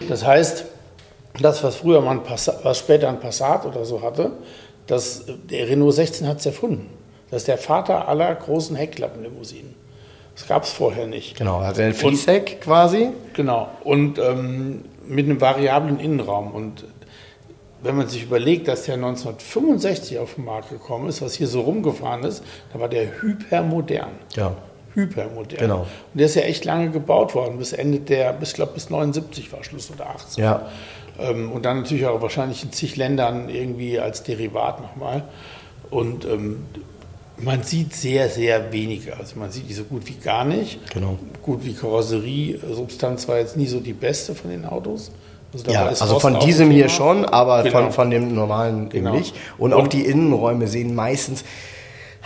Das 0.09 0.25
heißt, 0.25 0.65
das, 1.39 1.63
was 1.63 1.75
früher 1.75 2.01
mal 2.01 2.11
ein 2.11 2.23
Passat, 2.23 2.59
was 2.63 2.79
später 2.79 3.09
ein 3.09 3.19
Passat 3.19 3.65
oder 3.65 3.85
so 3.85 4.01
hatte, 4.01 4.31
das, 4.87 5.25
der 5.49 5.67
Renault 5.67 5.93
16 5.93 6.27
hat 6.27 6.39
es 6.39 6.45
erfunden. 6.45 6.89
Das 7.29 7.41
ist 7.41 7.47
der 7.47 7.57
Vater 7.57 8.07
aller 8.07 8.33
großen 8.33 8.75
Heckklappenlimousinen. 8.75 9.75
Das 10.35 10.47
gab 10.47 10.63
es 10.63 10.71
vorher 10.71 11.07
nicht. 11.07 11.35
Genau, 11.35 11.61
er 11.61 11.67
hatte 11.67 11.83
ein 11.83 11.93
Fließheck 11.93 12.61
quasi. 12.61 13.09
Genau, 13.33 13.69
und 13.83 14.19
ähm, 14.19 14.85
mit 15.07 15.25
einem 15.25 15.41
variablen 15.41 15.99
Innenraum. 15.99 16.51
Und 16.51 16.83
wenn 17.81 17.95
man 17.95 18.07
sich 18.07 18.23
überlegt, 18.23 18.67
dass 18.67 18.83
der 18.83 18.95
1965 18.95 20.19
auf 20.19 20.35
den 20.35 20.45
Markt 20.45 20.69
gekommen 20.69 21.07
ist, 21.07 21.21
was 21.21 21.35
hier 21.35 21.47
so 21.47 21.61
rumgefahren 21.61 22.23
ist, 22.23 22.43
da 22.73 22.79
war 22.79 22.89
der 22.89 23.21
hypermodern. 23.21 24.11
Ja. 24.35 24.55
Hypermodern. 24.93 25.59
Genau. 25.59 25.81
Und 25.81 26.19
der 26.19 26.25
ist 26.25 26.35
ja 26.35 26.41
echt 26.41 26.65
lange 26.65 26.89
gebaut 26.89 27.35
worden, 27.35 27.57
bis 27.59 27.73
Ende 27.73 27.99
der, 27.99 28.33
bis, 28.33 28.53
glaube 28.53 28.73
bis 28.73 28.89
79 28.89 29.51
war 29.53 29.63
Schluss 29.63 29.91
oder 29.91 30.09
80. 30.09 30.37
Ja. 30.37 30.69
Ähm, 31.19 31.51
und 31.51 31.65
dann 31.65 31.81
natürlich 31.81 32.05
auch 32.07 32.21
wahrscheinlich 32.21 32.63
in 32.63 32.71
zig 32.71 32.95
Ländern 32.95 33.49
irgendwie 33.49 33.99
als 33.99 34.23
Derivat 34.23 34.81
nochmal. 34.81 35.23
Und 35.89 36.25
ähm, 36.25 36.65
man 37.39 37.63
sieht 37.63 37.93
sehr, 37.93 38.29
sehr 38.29 38.71
wenige. 38.71 39.15
Also 39.17 39.37
man 39.39 39.51
sieht 39.51 39.69
die 39.69 39.73
so 39.73 39.83
gut 39.83 40.07
wie 40.07 40.15
gar 40.15 40.45
nicht. 40.45 40.79
Genau. 40.91 41.17
Gut 41.41 41.63
wie 41.63 41.73
Karosseriesubstanz 41.73 43.27
war 43.27 43.37
jetzt 43.37 43.57
nie 43.57 43.67
so 43.67 43.79
die 43.79 43.93
beste 43.93 44.35
von 44.35 44.49
den 44.49 44.65
Autos. 44.65 45.11
Also, 45.53 45.71
ja, 45.71 45.85
also 45.85 46.19
von 46.19 46.39
diesem 46.39 46.71
hier 46.71 46.89
schon, 46.89 47.25
aber 47.25 47.63
genau. 47.63 47.83
von, 47.83 47.91
von 47.91 48.09
dem 48.09 48.33
normalen 48.33 48.89
genau. 48.89 49.15
nicht. 49.15 49.35
Und, 49.57 49.73
Und 49.73 49.81
auch 49.81 49.87
die 49.87 50.01
Innenräume 50.01 50.67
sehen 50.67 50.93
meistens, 50.93 51.43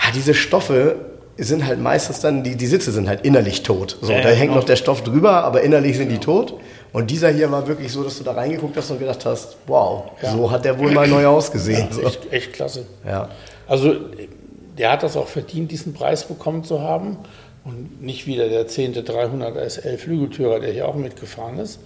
ja, 0.04 0.12
diese 0.14 0.34
Stoffe 0.34 0.96
sind 1.38 1.66
halt 1.66 1.80
meistens 1.80 2.20
dann, 2.20 2.44
die, 2.44 2.56
die 2.56 2.68
Sitze 2.68 2.92
sind 2.92 3.08
halt 3.08 3.26
innerlich 3.26 3.64
tot. 3.64 3.98
So, 4.02 4.12
ja, 4.12 4.22
da 4.22 4.30
hängt 4.30 4.50
genau. 4.50 4.56
noch 4.56 4.64
der 4.64 4.76
Stoff 4.76 5.04
drüber, 5.04 5.44
aber 5.44 5.62
innerlich 5.62 5.98
sind 5.98 6.10
die 6.10 6.20
genau. 6.20 6.44
tot. 6.44 6.60
Und 6.94 7.10
dieser 7.10 7.30
hier 7.30 7.52
war 7.52 7.68
wirklich 7.68 7.92
so, 7.92 8.04
dass 8.04 8.18
du 8.18 8.24
da 8.24 8.34
reingeguckt 8.34 8.76
hast 8.76 8.92
und 8.92 9.00
gedacht 9.00 9.26
hast, 9.26 9.58
wow, 9.68 10.12
ja. 10.22 10.32
so 10.32 10.52
hat 10.52 10.66
der 10.66 10.78
wohl 10.78 10.92
mal 10.92 11.08
neu 11.08 11.26
ausgesehen. 11.26 11.88
Ja, 11.92 12.08
echt, 12.08 12.34
echt, 12.34 12.54
klasse. 12.54 12.86
Ja. 13.06 13.30
Also 13.68 13.96
der 14.78 14.92
hat 14.92 15.04
das 15.04 15.18
auch 15.18 15.28
verdient, 15.28 15.72
diesen 15.72 15.94
Preis 15.94 16.28
bekommen 16.28 16.64
zu 16.64 16.82
haben. 16.82 17.18
Und 17.64 18.02
nicht 18.02 18.26
wieder 18.26 18.50
der 18.50 18.68
10. 18.68 19.06
300 19.06 19.72
SL 19.72 19.98
Flügeltürer, 19.98 20.60
der 20.60 20.74
hier 20.74 20.88
auch 20.88 20.96
mitgefahren 20.96 21.60
ist. 21.60 21.80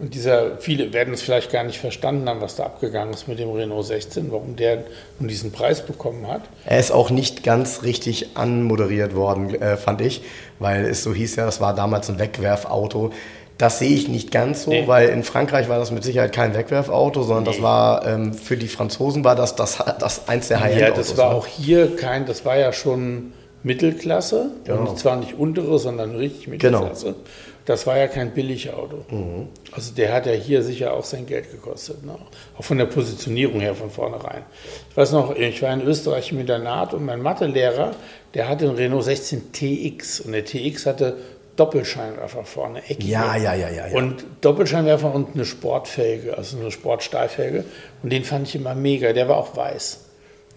Und 0.00 0.14
dieser, 0.14 0.56
viele 0.56 0.94
werden 0.94 1.12
es 1.12 1.20
vielleicht 1.20 1.52
gar 1.52 1.62
nicht 1.62 1.78
verstanden 1.78 2.26
haben, 2.26 2.40
was 2.40 2.56
da 2.56 2.64
abgegangen 2.64 3.12
ist 3.12 3.28
mit 3.28 3.38
dem 3.38 3.50
Renault 3.50 3.84
16, 3.84 4.32
warum 4.32 4.56
der 4.56 4.84
nun 5.18 5.28
diesen 5.28 5.52
Preis 5.52 5.84
bekommen 5.84 6.26
hat. 6.26 6.40
Er 6.64 6.80
ist 6.80 6.90
auch 6.90 7.10
nicht 7.10 7.42
ganz 7.42 7.82
richtig 7.82 8.34
anmoderiert 8.34 9.14
worden, 9.14 9.54
äh, 9.60 9.76
fand 9.76 10.00
ich, 10.00 10.22
weil 10.58 10.86
es 10.86 11.02
so 11.02 11.12
hieß 11.12 11.36
ja, 11.36 11.44
das 11.44 11.60
war 11.60 11.74
damals 11.74 12.08
ein 12.08 12.18
Wegwerfauto. 12.18 13.12
Das 13.60 13.78
sehe 13.78 13.90
ich 13.90 14.08
nicht 14.08 14.30
ganz 14.30 14.62
so, 14.62 14.70
nee. 14.70 14.84
weil 14.86 15.10
in 15.10 15.22
Frankreich 15.22 15.68
war 15.68 15.78
das 15.78 15.90
mit 15.90 16.02
Sicherheit 16.02 16.32
kein 16.32 16.54
Wegwerfauto, 16.54 17.22
sondern 17.24 17.44
nee. 17.44 17.50
das 17.50 17.60
war 17.60 18.06
ähm, 18.06 18.32
für 18.32 18.56
die 18.56 18.68
Franzosen 18.68 19.22
war 19.22 19.36
das, 19.36 19.54
das, 19.54 19.76
das 19.98 20.28
eins 20.28 20.48
der 20.48 20.60
High-End. 20.60 20.80
Ja, 20.80 20.90
das 20.92 21.18
war 21.18 21.28
ne? 21.28 21.36
auch 21.36 21.46
hier 21.46 21.94
kein, 21.94 22.24
das 22.24 22.46
war 22.46 22.56
ja 22.56 22.72
schon 22.72 23.34
Mittelklasse, 23.62 24.52
genau. 24.64 24.88
und 24.88 24.98
zwar 24.98 25.16
nicht 25.16 25.34
untere, 25.34 25.78
sondern 25.78 26.16
richtig 26.16 26.44
genau. 26.44 26.78
Mittelklasse. 26.78 27.04
Genau. 27.08 27.18
Das 27.66 27.86
war 27.86 27.98
ja 27.98 28.08
kein 28.08 28.32
Billigauto. 28.32 29.04
Mhm. 29.10 29.48
Also 29.72 29.92
der 29.94 30.14
hat 30.14 30.24
ja 30.24 30.32
hier 30.32 30.62
sicher 30.62 30.94
auch 30.94 31.04
sein 31.04 31.26
Geld 31.26 31.50
gekostet. 31.52 32.02
Ne? 32.02 32.14
Auch 32.56 32.64
von 32.64 32.78
der 32.78 32.86
Positionierung 32.86 33.60
her 33.60 33.74
von 33.74 33.90
vornherein. 33.90 34.42
Ich 34.88 34.96
weiß 34.96 35.12
noch, 35.12 35.36
ich 35.36 35.60
war 35.60 35.74
in 35.74 35.82
Österreich 35.82 36.32
im 36.32 36.40
Internat 36.40 36.94
und 36.94 37.04
mein 37.04 37.20
Mathelehrer, 37.20 37.90
der 38.32 38.48
hatte 38.48 38.66
einen 38.66 38.76
Renault 38.76 39.04
16 39.04 39.52
TX 39.52 40.20
und 40.20 40.32
der 40.32 40.46
TX 40.46 40.86
hatte 40.86 41.18
Doppelscheinwerfer 41.60 42.44
vorne, 42.44 42.82
eckig. 42.88 43.06
Ja, 43.06 43.36
ja, 43.36 43.52
ja, 43.52 43.68
ja, 43.68 43.86
ja. 43.88 43.94
Und 43.94 44.24
Doppelscheinwerfer 44.40 45.14
und 45.14 45.34
eine 45.34 45.44
Sportfelge, 45.44 46.38
also 46.38 46.58
eine 46.58 46.70
Sportstahlfelge. 46.70 47.64
Und 48.02 48.10
den 48.10 48.24
fand 48.24 48.48
ich 48.48 48.54
immer 48.54 48.74
mega. 48.74 49.12
Der 49.12 49.28
war 49.28 49.36
auch 49.36 49.54
weiß. 49.54 50.00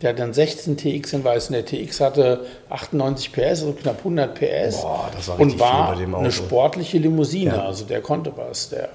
Der 0.01 0.11
hat 0.11 0.19
dann 0.19 0.33
16 0.33 0.77
TX 0.77 1.11
in 1.11 1.23
weiß 1.25 1.49
und 1.49 1.53
der 1.55 1.65
TX 1.65 1.99
hatte 1.99 2.45
98 2.69 3.33
PS, 3.33 3.37
also 3.41 3.73
knapp 3.73 3.97
100 3.97 4.33
PS. 4.33 4.81
Boah, 4.81 5.09
das 5.13 5.27
war 5.27 5.39
und 5.41 5.59
war 5.59 5.97
eine 5.97 6.31
sportliche 6.31 6.99
Limousine. 6.99 7.55
Ja. 7.55 7.65
Also 7.65 7.83
der 7.83 8.01
konnte 8.01 8.31
was. 8.37 8.69
Der 8.69 8.87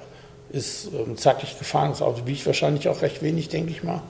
ist 0.49 0.88
ähm, 0.94 1.18
zackig 1.18 1.59
gefahren. 1.59 1.90
Das 1.90 2.01
Auto 2.01 2.27
wiegt 2.27 2.47
wahrscheinlich 2.47 2.88
auch 2.88 3.03
recht 3.03 3.23
wenig, 3.23 3.51
denke 3.51 3.71
ich 3.71 3.83
mal. 3.83 4.01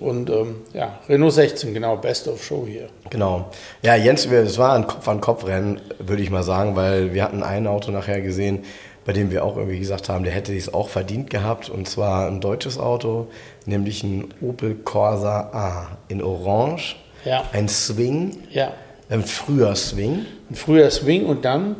Und 0.00 0.30
ähm, 0.30 0.56
ja, 0.72 0.98
Renault 1.08 1.32
16, 1.32 1.74
genau, 1.74 1.96
Best 1.96 2.28
of 2.28 2.42
Show 2.44 2.66
hier. 2.66 2.88
Genau. 3.10 3.50
Ja, 3.82 3.94
Jens, 3.94 4.26
es 4.26 4.58
war 4.58 4.74
ein 4.74 4.86
Kopf-an-Kopf-Rennen, 4.86 5.80
würde 5.98 6.22
ich 6.22 6.30
mal 6.30 6.42
sagen, 6.42 6.76
weil 6.76 7.14
wir 7.14 7.22
hatten 7.22 7.42
ein 7.42 7.66
Auto 7.66 7.90
nachher 7.90 8.20
gesehen, 8.20 8.64
bei 9.04 9.12
dem 9.12 9.30
wir 9.30 9.44
auch 9.44 9.56
irgendwie 9.56 9.78
gesagt 9.78 10.08
haben, 10.08 10.24
der 10.24 10.32
hätte 10.32 10.56
es 10.56 10.72
auch 10.72 10.88
verdient 10.88 11.30
gehabt. 11.30 11.68
Und 11.68 11.88
zwar 11.88 12.26
ein 12.26 12.40
deutsches 12.40 12.78
Auto, 12.78 13.28
nämlich 13.66 14.02
ein 14.02 14.32
Opel 14.40 14.74
Corsa 14.74 15.50
A 15.52 15.98
in 16.08 16.22
Orange. 16.22 16.96
Ja. 17.24 17.44
Ein 17.52 17.68
Swing. 17.68 18.38
Ja. 18.50 18.72
Ein 19.10 19.22
früher 19.22 19.74
Swing. 19.76 20.26
Ein 20.50 20.54
früher 20.54 20.90
Swing 20.90 21.26
und 21.26 21.44
dann 21.44 21.76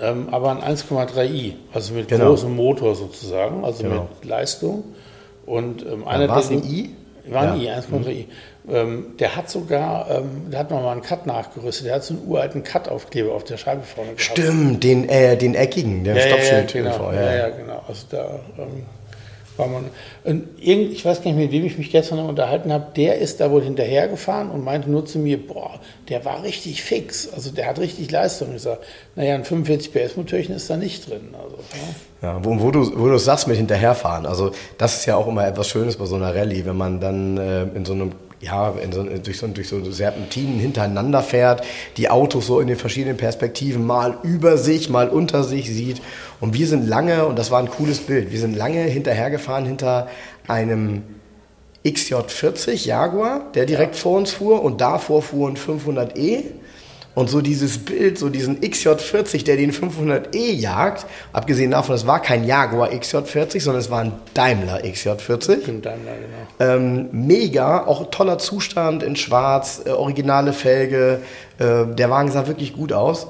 ähm, 0.00 0.28
aber 0.30 0.50
ein 0.50 0.76
1,3i, 0.76 1.54
also 1.72 1.94
mit 1.94 2.08
genau. 2.08 2.30
großem 2.30 2.54
Motor 2.54 2.94
sozusagen, 2.94 3.64
also 3.64 3.82
genau. 3.82 4.08
mit 4.14 4.24
Leistung. 4.24 4.84
Und 5.44 5.84
ähm, 5.84 6.06
einer 6.06 6.28
war 6.28 6.38
es 6.38 6.50
ein 6.50 6.64
I? 6.64 6.90
War 7.32 7.56
nie 7.56 7.68
1,3i. 7.70 8.24
Ähm, 8.68 9.06
der 9.18 9.36
hat 9.36 9.48
sogar, 9.50 10.10
ähm, 10.10 10.50
der 10.50 10.60
hat 10.60 10.70
nochmal 10.70 10.92
einen 10.92 11.02
Cut 11.02 11.26
nachgerüstet. 11.26 11.86
Der 11.86 11.94
hat 11.96 12.04
so 12.04 12.14
einen 12.14 12.26
uralten 12.28 12.62
Cut-Aufkleber 12.62 13.32
auf 13.32 13.44
der 13.44 13.56
Scheibe 13.56 13.82
vorne 13.82 14.10
gehabt. 14.12 14.22
Stimmt, 14.22 14.84
den, 14.84 15.08
äh, 15.08 15.36
den 15.36 15.54
eckigen, 15.54 16.04
der 16.04 16.14
Ja, 16.16 16.20
ja, 16.20 16.26
ja, 16.28 16.34
Stoppschild. 16.36 16.72
genau. 16.72 17.12
ja. 17.12 17.22
Ja, 17.22 17.36
ja, 17.36 17.48
genau. 17.50 17.82
Also 17.88 18.06
da 18.10 18.24
ähm, 18.58 18.64
man. 18.68 18.86
Und 20.24 20.48
irgend, 20.58 20.92
ich 20.92 21.04
weiß 21.04 21.22
gar 21.22 21.32
nicht, 21.32 21.40
mit 21.40 21.52
wem 21.52 21.66
ich 21.66 21.76
mich 21.76 21.90
gestern 21.90 22.18
noch 22.18 22.28
unterhalten 22.28 22.72
habe, 22.72 22.86
der 22.96 23.18
ist 23.18 23.40
da 23.40 23.50
wohl 23.50 23.62
hinterhergefahren 23.62 24.50
und 24.50 24.64
meinte 24.64 24.90
nur 24.90 25.04
zu 25.04 25.18
mir, 25.18 25.46
boah, 25.46 25.80
der 26.08 26.24
war 26.24 26.42
richtig 26.42 26.82
fix. 26.82 27.28
Also 27.32 27.50
der 27.50 27.66
hat 27.66 27.78
richtig 27.78 28.10
Leistung. 28.10 28.54
Ich 28.54 28.62
sage, 28.62 28.80
naja, 29.16 29.34
ein 29.34 29.44
45 29.44 29.92
PS 29.92 30.16
Motörchen 30.16 30.54
ist 30.54 30.70
da 30.70 30.76
nicht 30.76 31.08
drin. 31.08 31.34
Also, 31.34 31.56
ja. 32.22 32.28
Ja, 32.28 32.44
wo, 32.44 32.60
wo 32.60 32.70
du, 32.70 32.98
wo 32.98 33.06
du 33.06 33.14
es 33.14 33.24
sagst 33.24 33.48
mit 33.48 33.56
hinterherfahren, 33.56 34.26
also 34.26 34.50
das 34.76 34.98
ist 34.98 35.06
ja 35.06 35.16
auch 35.16 35.26
immer 35.26 35.46
etwas 35.46 35.68
Schönes 35.68 35.96
bei 35.96 36.04
so 36.04 36.16
einer 36.16 36.34
Rallye, 36.34 36.66
wenn 36.66 36.76
man 36.76 37.00
dann 37.00 37.38
äh, 37.38 37.62
in 37.62 37.86
so 37.86 37.94
einem 37.94 38.12
ja, 38.40 38.70
in 38.70 38.90
so, 38.92 39.02
durch, 39.02 39.38
so, 39.38 39.46
durch 39.48 39.68
so 39.68 39.90
Serpentinen 39.90 40.58
hintereinander 40.58 41.22
fährt, 41.22 41.62
die 41.96 42.08
Autos 42.08 42.46
so 42.46 42.60
in 42.60 42.68
den 42.68 42.76
verschiedenen 42.76 43.16
Perspektiven 43.16 43.86
mal 43.86 44.16
über 44.22 44.56
sich, 44.56 44.88
mal 44.88 45.08
unter 45.10 45.44
sich 45.44 45.68
sieht. 45.68 46.00
Und 46.40 46.54
wir 46.54 46.66
sind 46.66 46.88
lange, 46.88 47.26
und 47.26 47.38
das 47.38 47.50
war 47.50 47.60
ein 47.60 47.68
cooles 47.68 48.00
Bild, 48.00 48.32
wir 48.32 48.40
sind 48.40 48.56
lange 48.56 48.80
hinterhergefahren 48.80 49.66
hinter 49.66 50.08
einem 50.48 51.02
XJ40 51.84 52.86
Jaguar, 52.86 53.50
der 53.54 53.66
direkt 53.66 53.96
vor 53.96 54.18
uns 54.18 54.32
fuhr 54.32 54.62
und 54.62 54.80
davor 54.80 55.22
fuhr 55.22 55.48
ein 55.48 55.56
500e. 55.56 56.44
Und 57.14 57.28
so 57.28 57.40
dieses 57.40 57.78
Bild, 57.78 58.18
so 58.18 58.28
diesen 58.28 58.60
XJ40, 58.60 59.44
der 59.44 59.56
den 59.56 59.72
500e 59.72 60.52
jagt, 60.52 61.06
abgesehen 61.32 61.72
davon, 61.72 61.96
es 61.96 62.06
war 62.06 62.22
kein 62.22 62.44
Jaguar 62.44 62.90
XJ40, 62.90 63.60
sondern 63.60 63.80
es 63.80 63.90
war 63.90 64.00
ein 64.00 64.12
Daimler 64.32 64.84
XJ40. 64.84 65.62
Stimmt, 65.62 65.86
Daimler, 65.86 66.12
genau. 66.12 66.74
Ähm, 66.74 67.08
mega, 67.10 67.84
auch 67.84 68.10
toller 68.10 68.38
Zustand 68.38 69.02
in 69.02 69.16
schwarz, 69.16 69.82
äh, 69.84 69.90
originale 69.90 70.52
Felge. 70.52 71.20
Äh, 71.58 71.86
der 71.86 72.10
Wagen 72.10 72.30
sah 72.30 72.46
wirklich 72.46 72.74
gut 72.74 72.92
aus. 72.92 73.26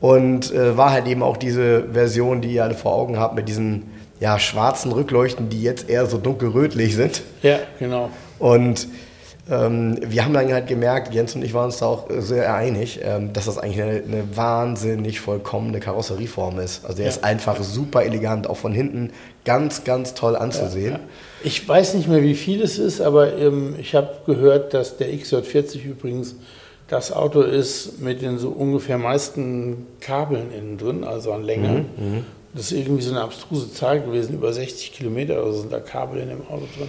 Und 0.00 0.52
äh, 0.52 0.76
war 0.76 0.92
halt 0.92 1.06
eben 1.06 1.22
auch 1.22 1.36
diese 1.36 1.88
Version, 1.92 2.40
die 2.40 2.52
ihr 2.52 2.64
alle 2.64 2.74
vor 2.74 2.94
Augen 2.94 3.18
habt, 3.18 3.34
mit 3.34 3.48
diesen 3.48 3.90
ja, 4.20 4.38
schwarzen 4.38 4.92
Rückleuchten, 4.92 5.48
die 5.48 5.62
jetzt 5.62 5.88
eher 5.88 6.06
so 6.06 6.18
dunkelrötlich 6.18 6.94
sind. 6.94 7.22
Ja, 7.42 7.58
genau. 7.78 8.10
Und 8.38 8.86
ähm, 9.50 9.98
wir 10.00 10.24
haben 10.24 10.32
dann 10.32 10.52
halt 10.52 10.66
gemerkt, 10.66 11.12
Jens 11.12 11.34
und 11.34 11.44
ich 11.44 11.52
waren 11.52 11.66
uns 11.66 11.78
da 11.78 11.86
auch 11.86 12.06
sehr 12.18 12.54
einig, 12.54 13.00
ähm, 13.02 13.32
dass 13.32 13.44
das 13.44 13.58
eigentlich 13.58 13.82
eine, 13.82 14.02
eine 14.02 14.36
wahnsinnig 14.36 15.20
vollkommene 15.20 15.80
Karosserieform 15.80 16.58
ist. 16.60 16.84
Also 16.84 16.96
der 16.96 17.06
Ja. 17.06 17.10
ist 17.10 17.24
einfach 17.24 17.62
super 17.62 18.04
elegant, 18.04 18.48
auch 18.48 18.56
von 18.56 18.72
hinten 18.72 19.10
ganz, 19.44 19.84
ganz 19.84 20.14
toll 20.14 20.34
anzusehen. 20.36 20.92
Ja. 20.92 21.00
Ich 21.42 21.68
weiß 21.68 21.94
nicht 21.94 22.08
mehr, 22.08 22.22
wie 22.22 22.34
viel 22.34 22.62
es 22.62 22.78
ist, 22.78 23.00
aber 23.02 23.36
ähm, 23.36 23.74
ich 23.78 23.94
habe 23.94 24.08
gehört, 24.24 24.72
dass 24.72 24.96
der 24.96 25.08
XJ40 25.12 25.84
übrigens 25.84 26.36
das 26.88 27.12
Auto 27.12 27.40
ist 27.42 28.00
mit 28.00 28.22
den 28.22 28.38
so 28.38 28.48
ungefähr 28.50 28.98
meisten 28.98 29.86
Kabeln 30.00 30.52
innen 30.56 30.76
drin, 30.78 31.02
also 31.04 31.32
an 31.32 31.42
Länge. 31.42 31.86
Das 32.54 32.66
ist 32.70 32.72
irgendwie 32.78 33.02
so 33.02 33.10
eine 33.10 33.22
abstruse 33.22 33.72
Zahl 33.72 34.00
gewesen, 34.00 34.34
über 34.34 34.52
60 34.52 34.92
Kilometer 34.92 35.42
oder 35.42 35.52
so 35.52 35.60
sind 35.60 35.72
da 35.72 35.80
Kabel 35.80 36.20
in 36.20 36.28
dem 36.28 36.42
Auto 36.48 36.64
drin. 36.76 36.88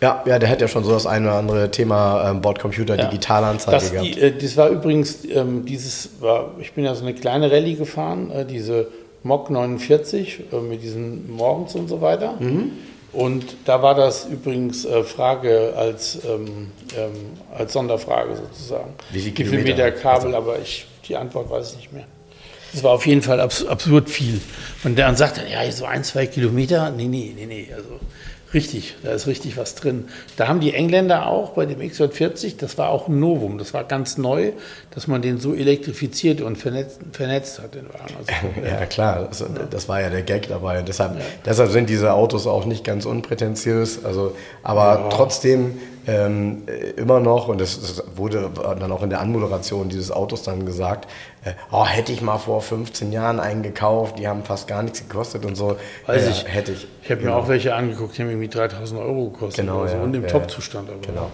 Ja, 0.00 0.22
ja, 0.26 0.38
der 0.38 0.48
hat 0.48 0.60
ja 0.60 0.68
schon 0.68 0.82
so 0.84 0.92
das 0.92 1.06
eine 1.06 1.26
oder 1.28 1.36
andere 1.38 1.70
Thema 1.70 2.30
ähm, 2.30 2.40
Bordcomputer, 2.40 2.96
Ja. 2.96 3.04
Digitalanzeige 3.06 3.72
Das, 3.76 3.92
gehabt. 3.92 4.06
die, 4.16 4.20
äh, 4.20 4.32
das 4.36 4.56
war 4.56 4.68
übrigens, 4.70 5.24
ähm, 5.26 5.64
dieses 5.66 6.10
war, 6.20 6.52
ich 6.58 6.72
bin 6.72 6.84
ja 6.84 6.94
so 6.94 7.02
eine 7.02 7.14
kleine 7.14 7.50
Rallye 7.50 7.74
gefahren, 7.74 8.30
äh, 8.30 8.44
diese 8.46 8.88
Mok 9.22 9.50
49 9.50 10.44
äh, 10.52 10.56
mit 10.56 10.82
diesen 10.82 11.30
Morgens 11.30 11.74
und 11.74 11.88
so 11.88 12.00
weiter. 12.00 12.34
Mhm. 12.38 12.72
Und 13.12 13.44
da 13.64 13.82
war 13.82 13.94
das 13.94 14.24
übrigens 14.26 14.84
äh, 14.84 15.02
Frage 15.02 15.74
als, 15.76 16.20
ähm, 16.24 16.68
ähm, 16.96 17.10
als 17.54 17.72
Sonderfrage 17.72 18.36
sozusagen. 18.36 18.94
Wie 19.10 19.18
viel 19.20 19.32
Wie 19.32 19.36
viel 19.36 19.44
Kilometer? 19.64 19.84
Meter 19.84 19.90
Kabel, 19.92 20.34
aber 20.34 20.58
ich, 20.60 20.86
die 21.08 21.16
Antwort 21.16 21.50
weiß 21.50 21.70
ich 21.72 21.76
nicht 21.76 21.92
mehr. 21.92 22.04
Das 22.72 22.84
war 22.84 22.92
auf 22.92 23.04
jeden 23.06 23.20
Fall 23.22 23.40
abs 23.40 23.66
absurd 23.66 24.08
viel. 24.08 24.40
Und 24.84 24.96
der 24.96 25.06
dann 25.06 25.16
sagte, 25.16 25.40
ja, 25.52 25.68
so 25.72 25.86
ein, 25.86 26.04
zwei 26.04 26.26
Kilometer, 26.26 26.90
nee, 26.96 27.06
nee, 27.08 27.34
nee, 27.36 27.46
nee, 27.46 27.68
also 27.74 27.88
richtig, 28.54 28.96
da 29.02 29.12
ist 29.12 29.26
richtig 29.26 29.56
was 29.56 29.74
drin. 29.74 30.06
Da 30.36 30.48
haben 30.48 30.60
die 30.60 30.74
Engländer 30.74 31.26
auch 31.26 31.50
bei 31.50 31.66
dem 31.66 31.80
XJ40, 31.80 32.56
das 32.58 32.78
war 32.78 32.90
auch 32.90 33.08
ein 33.08 33.20
Novum, 33.20 33.58
das 33.58 33.74
war 33.74 33.84
ganz 33.84 34.18
neu, 34.18 34.52
dass 34.92 35.06
man 35.06 35.22
den 35.22 35.38
so 35.38 35.54
elektrifiziert 35.54 36.40
und 36.40 36.56
vernetzt, 36.56 37.00
vernetzt 37.12 37.60
hat, 37.60 37.74
den 37.74 37.88
Wagen. 37.88 38.14
Also, 38.18 38.30
Ja, 38.66 38.86
klar, 38.86 39.28
das, 39.28 39.44
das 39.70 39.88
war 39.88 40.00
ja 40.00 40.10
der 40.10 40.22
Gag 40.22 40.48
dabei. 40.48 40.82
Deshalb, 40.82 41.20
deshalb 41.44 41.70
sind 41.70 41.88
diese 41.88 42.12
Autos 42.12 42.46
auch 42.46 42.64
nicht 42.64 42.84
ganz 42.84 43.06
unprätentiös. 43.06 44.04
Also, 44.04 44.34
aber 44.62 45.08
trotzdem 45.10 45.78
ähm, 46.06 46.62
äh, 46.66 46.90
immer 47.00 47.20
noch, 47.20 47.48
und 47.48 47.60
das, 47.60 47.80
das 47.80 48.02
wurde 48.16 48.50
dann 48.54 48.90
auch 48.90 49.02
in 49.02 49.10
der 49.10 49.20
Anmoderation 49.20 49.88
dieses 49.88 50.10
Autos 50.10 50.42
dann 50.42 50.66
gesagt, 50.66 51.08
oh, 51.72 51.84
hätte 51.86 52.12
ich 52.12 52.20
mal 52.22 52.38
vor 52.38 52.60
15 52.62 53.12
Jahren 53.12 53.40
einen 53.40 53.62
gekauft, 53.62 54.18
die 54.18 54.28
haben 54.28 54.44
fast 54.44 54.68
gar 54.68 54.82
nichts 54.82 55.00
gekostet 55.06 55.44
und 55.44 55.56
so. 55.56 55.76
Weiß 56.06 56.24
Ja, 56.24 56.30
ich. 56.30 56.44
Hätte 56.48 56.72
ich. 56.72 56.86
Ich 57.02 57.10
habe 57.10 57.22
mir 57.22 57.34
auch 57.34 57.48
welche 57.48 57.74
angeguckt, 57.74 58.16
die 58.18 58.22
haben 58.22 58.28
irgendwie 58.30 58.48
3000 58.48 59.00
Euro 59.00 59.30
gekostet 59.30 59.64
Genau, 59.64 59.80
oder 59.80 59.88
so, 59.90 59.96
ja. 59.96 60.02
und 60.02 60.14
im 60.14 60.22
Ja. 60.22 60.28
Top-Zustand. 60.28 60.88
aber- 60.90 61.00
Genau. 61.00 61.30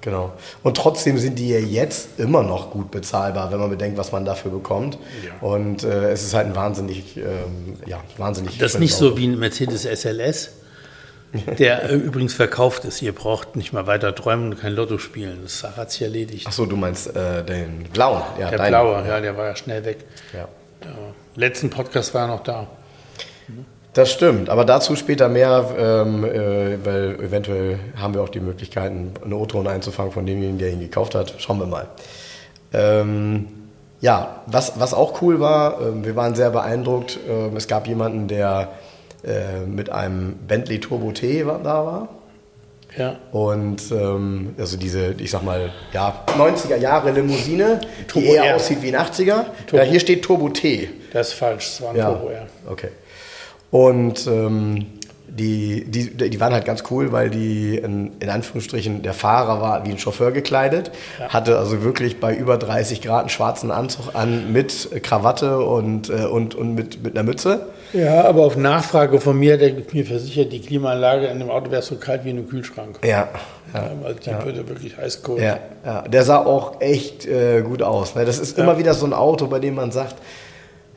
Genau. 0.00 0.32
Und 0.64 0.76
trotzdem 0.76 1.18
sind 1.18 1.38
die 1.38 1.48
ja 1.50 1.58
jetzt 1.60 2.18
immer 2.18 2.42
noch 2.42 2.72
gut 2.72 2.90
bezahlbar, 2.90 3.52
wenn 3.52 3.60
man 3.60 3.70
bedenkt, 3.70 3.96
was 3.96 4.10
man 4.10 4.24
dafür 4.24 4.50
bekommt. 4.50 4.98
Und 5.40 5.84
äh, 5.84 6.10
es 6.10 6.24
ist 6.24 6.34
halt 6.34 6.48
ein 6.48 6.56
wahnsinnig, 6.56 7.16
ähm, 7.16 7.76
ja, 7.86 8.00
wahnsinnig. 8.18 8.58
Das 8.58 8.74
ist 8.74 8.80
nicht 8.80 8.94
so 8.96 9.16
wie 9.16 9.28
ein 9.28 9.38
Mercedes 9.38 9.84
SLS, 9.84 10.50
der 11.58 11.90
äh, 11.90 11.94
übrigens 11.94 12.34
verkauft 12.34 12.84
ist. 12.84 13.02
Ihr 13.02 13.12
braucht 13.12 13.56
nicht 13.56 13.72
mal 13.72 13.86
weiter 13.86 14.14
träumen 14.14 14.52
und 14.52 14.60
kein 14.60 14.74
Lotto 14.74 14.98
spielen. 14.98 15.40
Das 15.42 15.64
hat 15.76 15.90
sich 15.90 16.02
erledigt. 16.02 16.46
Ach 16.48 16.52
so, 16.52 16.66
du 16.66 16.76
meinst 16.76 17.14
äh, 17.14 17.44
den 17.44 17.84
blauen? 17.92 18.22
Ja, 18.38 18.48
der 18.50 18.58
deinen. 18.58 18.70
blaue, 18.70 19.06
ja, 19.06 19.20
der 19.20 19.36
war 19.36 19.46
ja 19.46 19.56
schnell 19.56 19.84
weg. 19.84 20.04
Ja. 20.32 20.48
Letzten 21.34 21.70
Podcast 21.70 22.12
war 22.14 22.22
er 22.22 22.28
noch 22.28 22.42
da. 22.42 22.66
Das 23.94 24.10
stimmt, 24.10 24.48
aber 24.48 24.64
dazu 24.64 24.96
später 24.96 25.28
mehr, 25.28 25.66
ähm, 25.76 26.24
äh, 26.24 26.84
weil 26.84 27.20
eventuell 27.20 27.78
haben 27.94 28.14
wir 28.14 28.22
auch 28.22 28.30
die 28.30 28.40
Möglichkeiten, 28.40 29.12
einen 29.22 29.32
O-Ton 29.34 29.66
einzufangen 29.66 30.12
von 30.12 30.24
demjenigen, 30.24 30.58
der 30.58 30.70
ihn 30.70 30.80
gekauft 30.80 31.14
hat. 31.14 31.34
Schauen 31.38 31.58
wir 31.58 31.66
mal. 31.66 31.88
Ähm, 32.72 33.48
ja, 34.00 34.42
was, 34.46 34.80
was 34.80 34.94
auch 34.94 35.20
cool 35.20 35.40
war, 35.40 35.80
ähm, 35.80 36.04
wir 36.06 36.16
waren 36.16 36.34
sehr 36.34 36.50
beeindruckt. 36.50 37.18
Ähm, 37.28 37.54
es 37.54 37.68
gab 37.68 37.86
jemanden, 37.86 38.28
der 38.28 38.70
äh, 39.24 39.64
mit 39.66 39.90
einem 39.90 40.36
Bentley 40.46 40.80
Turbo 40.80 41.12
T 41.12 41.42
da 41.44 41.64
war. 41.64 42.08
Ja. 42.96 43.16
Und 43.32 43.90
ähm, 43.90 44.54
also 44.58 44.76
diese, 44.76 45.14
ich 45.18 45.30
sag 45.30 45.42
mal, 45.42 45.70
ja, 45.92 46.24
90er 46.36 46.76
Jahre 46.76 47.10
Limousine, 47.12 47.80
Turbo 48.06 48.26
die 48.28 48.34
eher 48.34 48.44
R. 48.44 48.56
aussieht 48.56 48.82
wie 48.82 48.94
ein 48.94 49.02
80er. 49.02 49.44
Turbo. 49.66 49.76
Ja, 49.76 49.82
hier 49.82 50.00
steht 50.00 50.22
Turbo 50.24 50.50
T. 50.50 50.90
Das 51.12 51.28
ist 51.28 51.34
falsch, 51.34 51.66
das 51.70 51.82
war 51.82 51.90
ein 51.90 51.96
Ja, 51.96 52.10
Turbo, 52.10 52.30
ja. 52.30 52.46
okay. 52.70 52.88
Und 53.70 54.26
ähm, 54.26 54.86
die, 55.38 55.84
die, 55.84 56.30
die 56.30 56.40
waren 56.40 56.52
halt 56.52 56.66
ganz 56.66 56.84
cool, 56.90 57.10
weil 57.10 57.30
die 57.30 57.76
in, 57.76 58.12
in 58.20 58.28
Anführungsstrichen, 58.28 59.02
der 59.02 59.14
Fahrer 59.14 59.62
war 59.62 59.86
wie 59.86 59.90
ein 59.90 59.98
Chauffeur 59.98 60.30
gekleidet, 60.30 60.90
hatte 61.28 61.58
also 61.58 61.82
wirklich 61.82 62.20
bei 62.20 62.34
über 62.34 62.58
30 62.58 63.00
Grad 63.00 63.20
einen 63.20 63.28
schwarzen 63.30 63.70
Anzug 63.70 64.14
an 64.14 64.52
mit 64.52 64.90
Krawatte 65.02 65.60
und, 65.60 66.10
äh, 66.10 66.26
und, 66.26 66.54
und 66.54 66.74
mit, 66.74 67.02
mit 67.02 67.16
einer 67.16 67.22
Mütze. 67.22 67.66
Ja, 67.94 68.24
aber 68.24 68.44
auf 68.44 68.56
Nachfrage 68.56 69.20
von 69.20 69.38
mir, 69.38 69.58
der 69.58 69.72
mir 69.92 70.04
versichert, 70.04 70.52
die 70.52 70.60
Klimaanlage 70.60 71.26
in 71.26 71.38
dem 71.38 71.50
Auto 71.50 71.70
wäre 71.70 71.82
so 71.82 71.96
kalt 71.96 72.24
wie 72.24 72.30
in 72.30 72.38
einem 72.38 72.48
Kühlschrank. 72.48 72.98
Ja, 73.02 73.28
ja. 73.74 73.90
Also 74.04 74.18
die 74.20 74.44
würde 74.44 74.68
wirklich 74.68 74.96
heiß 74.96 75.22
kochen. 75.22 75.42
Ja, 75.42 75.58
ja, 75.84 76.02
der 76.02 76.24
sah 76.24 76.38
auch 76.38 76.80
echt 76.80 77.26
äh, 77.26 77.62
gut 77.62 77.82
aus. 77.82 78.14
Ne? 78.14 78.24
Das 78.24 78.38
ist 78.38 78.58
immer 78.58 78.78
wieder 78.78 78.94
so 78.94 79.06
ein 79.06 79.12
Auto, 79.12 79.46
bei 79.46 79.58
dem 79.58 79.74
man 79.74 79.92
sagt, 79.92 80.16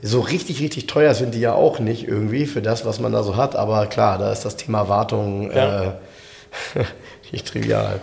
so 0.06 0.20
richtig, 0.20 0.62
richtig 0.62 0.86
teuer 0.86 1.16
sind 1.16 1.34
die 1.34 1.40
ja 1.40 1.54
auch 1.54 1.80
nicht 1.80 2.08
irgendwie 2.08 2.46
für 2.46 2.62
das, 2.62 2.86
was 2.86 3.00
man 3.00 3.12
da 3.12 3.24
so 3.24 3.36
hat. 3.36 3.56
Aber 3.56 3.88
klar, 3.88 4.18
da 4.20 4.32
ist 4.32 4.46
das 4.46 4.56
Thema 4.56 4.88
Wartung 4.88 5.52
Ja. 5.52 5.84
äh, 5.84 5.92
nicht 7.32 7.48
trivial. 7.48 8.00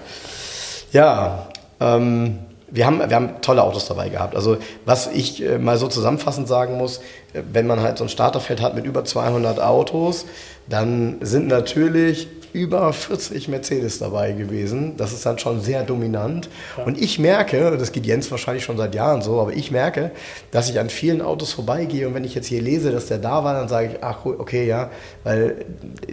Ja, 0.93 1.47
ähm, 1.81 2.41
wir 2.69 2.87
haben, 2.87 2.99
wir 2.99 3.15
haben 3.15 3.41
tolle 3.41 3.63
Autos 3.63 3.87
dabei 3.87 4.09
gehabt. 4.09 4.35
Also 4.35 4.57
was 4.85 5.07
ich 5.07 5.43
äh, 5.45 5.59
mal 5.59 5.77
so 5.77 5.87
zusammenfassend 5.87 6.49
sagen 6.49 6.77
muss, 6.77 6.99
äh, 7.35 7.43
wenn 7.53 7.67
man 7.69 7.81
halt 7.81 7.99
so 7.99 8.05
ein 8.05 8.09
Starterfeld 8.09 8.61
hat 8.61 8.75
mit 8.75 8.85
über 8.85 9.05
200 9.05 9.61
Autos, 9.61 10.27
dann 10.69 11.19
sind 11.21 11.47
natürlich 11.47 12.27
über 12.53 12.93
40 12.93 13.49
Mercedes 13.49 13.99
dabei 13.99 14.33
gewesen. 14.33 14.97
Das 14.97 15.13
ist 15.13 15.25
dann 15.25 15.39
schon 15.39 15.61
sehr 15.61 15.85
dominant. 15.85 16.49
Und 16.85 17.01
ich 17.01 17.19
merke, 17.19 17.77
das 17.79 17.93
geht 17.93 18.07
Jens 18.07 18.31
wahrscheinlich 18.31 18.65
schon 18.65 18.77
seit 18.77 18.95
Jahren 18.95 19.23
so, 19.23 19.41
aber 19.41 19.53
ich 19.53 19.71
merke, 19.71 20.11
dass 20.51 20.69
ich 20.69 20.79
an 20.79 20.91
vielen 20.91 21.23
Autos 21.23 21.53
vorbeigehe 21.53 22.07
und 22.07 22.15
wenn 22.15 22.25
ich 22.25 22.35
jetzt 22.35 22.47
hier 22.47 22.61
lese, 22.61 22.93
dass 22.93 23.07
der 23.07 23.19
da 23.19 23.45
war, 23.45 23.55
dann 23.55 23.69
sage 23.69 23.93
ich, 23.93 24.05
ach 24.05 24.25
okay, 24.25 24.67
ja, 24.67 24.91
weil 25.25 25.65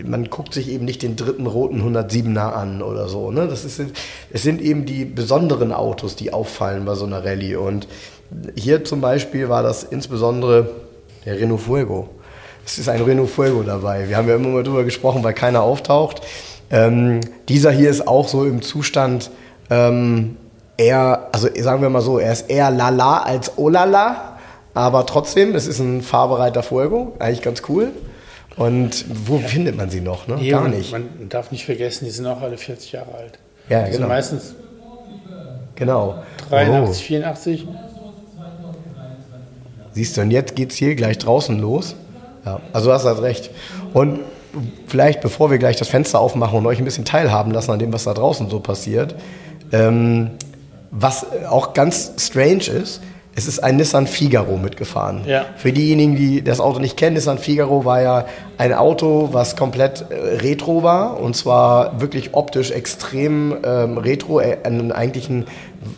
man 0.06 0.30
guckt 0.30 0.54
sich 0.54 0.70
eben 0.70 0.86
nicht 0.86 1.04
den 1.04 1.16
dritten 1.16 1.46
roten 1.46 1.82
107er 1.82 2.54
an 2.54 2.82
oder 2.82 3.10
so. 3.10 3.32
Ne? 3.32 3.48
Das 3.48 3.66
ist, 3.66 3.82
es 4.32 4.44
sind 4.44 4.62
eben 4.62 4.86
die 4.86 5.06
besonderen 5.06 5.74
Autos, 5.74 6.16
die 6.16 6.32
auffallen 6.32 6.86
bei 6.86 6.96
so 6.96 7.06
einer 7.06 7.26
Rallye. 7.26 7.58
Und 7.58 7.88
hier 8.56 8.84
zum 8.84 9.02
Beispiel 9.02 9.50
war 9.50 9.64
das 9.64 9.84
insbesondere 9.84 10.70
der 11.26 11.40
Renault 11.40 11.62
Fuego. 11.62 12.10
Es 12.70 12.78
ist 12.78 12.88
ein 12.88 13.02
Renault 13.02 13.32
Fuego 13.32 13.64
dabei. 13.64 14.08
Wir 14.08 14.16
haben 14.16 14.28
ja 14.28 14.36
immer 14.36 14.50
mal 14.50 14.64
drüber 14.64 14.84
gesprochen, 14.84 15.24
weil 15.24 15.34
keiner 15.34 15.64
auftaucht. 15.64 16.22
Ähm, 16.70 17.22
dieser 17.48 17.72
hier 17.72 17.90
ist 17.90 18.08
auch 18.08 18.28
so 18.28 18.46
im 18.46 18.62
Zustand 18.62 19.32
ähm, 19.72 20.38
eher, 20.78 21.30
also 21.32 21.48
sagen 21.58 21.82
wir 21.82 21.90
mal 21.90 22.02
so, 22.02 22.20
er 22.20 22.32
ist 22.32 22.48
eher 22.48 22.70
lala 22.70 23.24
als 23.24 23.58
olala, 23.58 24.38
aber 24.76 25.08
trotzdem, 25.08 25.56
es 25.56 25.66
ist 25.66 25.80
ein 25.80 26.04
fahrbereiter 26.04 26.62
Fuego, 26.62 27.16
eigentlich 27.18 27.42
ganz 27.42 27.64
cool. 27.70 27.90
Und 28.56 29.06
wo 29.26 29.38
ja. 29.38 29.48
findet 29.48 29.76
man 29.76 29.90
sie 29.90 30.02
noch? 30.02 30.28
Ne? 30.28 30.36
Nee, 30.36 30.52
Gar 30.52 30.68
nicht. 30.68 30.92
Man 30.92 31.08
darf 31.30 31.52
nicht 31.52 31.66
vergessen, 31.66 32.06
die 32.06 32.12
sind 32.12 32.28
auch 32.28 32.42
alle 32.42 32.58
40 32.58 32.92
Jahre 32.92 33.16
alt. 33.16 33.40
Ja, 33.68 33.80
die 33.80 33.86
genau. 33.86 34.02
sind 34.02 34.08
meistens 34.10 34.56
genau. 35.74 36.22
83, 36.52 37.04
oh. 37.04 37.08
84. 37.08 37.68
Siehst 39.94 40.18
du, 40.18 40.22
und 40.22 40.30
jetzt 40.30 40.56
geht 40.56 40.70
es 40.70 40.78
hier 40.78 40.94
gleich 40.94 41.18
draußen 41.18 41.58
los. 41.58 41.96
Ja, 42.46 42.60
also 42.74 42.90
du 42.90 42.94
hast 42.94 43.06
halt 43.06 43.22
recht. 43.22 43.50
Und 43.94 44.20
vielleicht, 44.88 45.22
bevor 45.22 45.52
wir 45.52 45.58
gleich 45.58 45.76
das 45.76 45.88
Fenster 45.88 46.20
aufmachen 46.20 46.58
und 46.58 46.66
euch 46.66 46.80
ein 46.80 46.86
bisschen 46.86 47.06
teilhaben 47.06 47.52
lassen 47.52 47.72
an 47.72 47.80
dem, 47.80 47.94
was 47.94 48.06
da 48.06 48.14
draußen 48.14 48.50
so 48.50 48.60
passiert, 48.60 49.16
ähm, 49.72 50.32
was 50.92 51.26
auch 51.48 51.74
ganz 51.74 52.14
strange 52.18 52.68
ist, 52.68 53.02
es 53.36 53.48
ist 53.48 53.60
ein 53.60 53.78
Nissan 53.78 54.06
Figaro 54.06 54.58
mitgefahren. 54.58 55.22
Ja. 55.26 55.46
Für 55.56 55.72
diejenigen, 55.72 56.16
die 56.16 56.44
das 56.44 56.60
Auto 56.60 56.80
nicht 56.80 56.98
kennen, 56.98 57.16
Nissan 57.16 57.38
Figaro 57.38 57.86
war 57.86 58.02
ja 58.02 58.26
ein 58.58 58.74
Auto, 58.74 59.30
was 59.32 59.56
komplett 59.56 60.06
äh, 60.10 60.38
retro 60.38 60.84
war 60.84 61.20
und 61.22 61.36
zwar 61.36 62.02
wirklich 62.02 62.34
optisch 62.34 62.72
extrem 62.72 63.56
ähm, 63.64 63.98
retro, 63.98 64.42
äh, 64.42 64.58
eigentlich 64.64 65.30
ein 65.30 65.46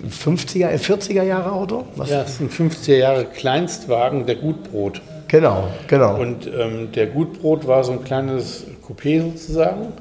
50er, 0.08 0.78
40er 0.78 1.24
Jahre 1.24 1.54
Auto. 1.54 1.86
Was? 1.96 2.10
Ja, 2.10 2.22
es 2.22 2.32
ist 2.32 2.42
ein 2.42 2.50
50er 2.50 2.98
Jahre 2.98 3.26
Kleinstwagen, 3.26 4.28
der 4.28 4.36
Gutbrot. 4.36 5.02
Genau, 5.32 5.70
genau. 5.88 6.20
Und 6.20 6.46
ähm, 6.46 6.92
der 6.92 7.08
Gutbrot 7.08 7.66
war 7.66 7.86
so 7.86 7.94
ein 7.94 8.04
kleines 8.04 8.66
Coupé 8.86 9.22
sozusagen. 9.22 9.94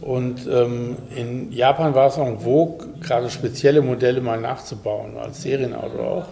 Und 0.00 0.46
ähm, 0.48 0.96
in 1.12 1.50
Japan 1.50 1.96
war 1.96 2.06
es 2.06 2.16
auch 2.18 2.26
en 2.26 2.38
vogue, 2.38 2.86
gerade 3.00 3.28
spezielle 3.28 3.82
Modelle 3.82 4.20
mal 4.20 4.40
nachzubauen, 4.40 5.16
als 5.18 5.42
Serienauto 5.42 5.98
auch. 5.98 6.26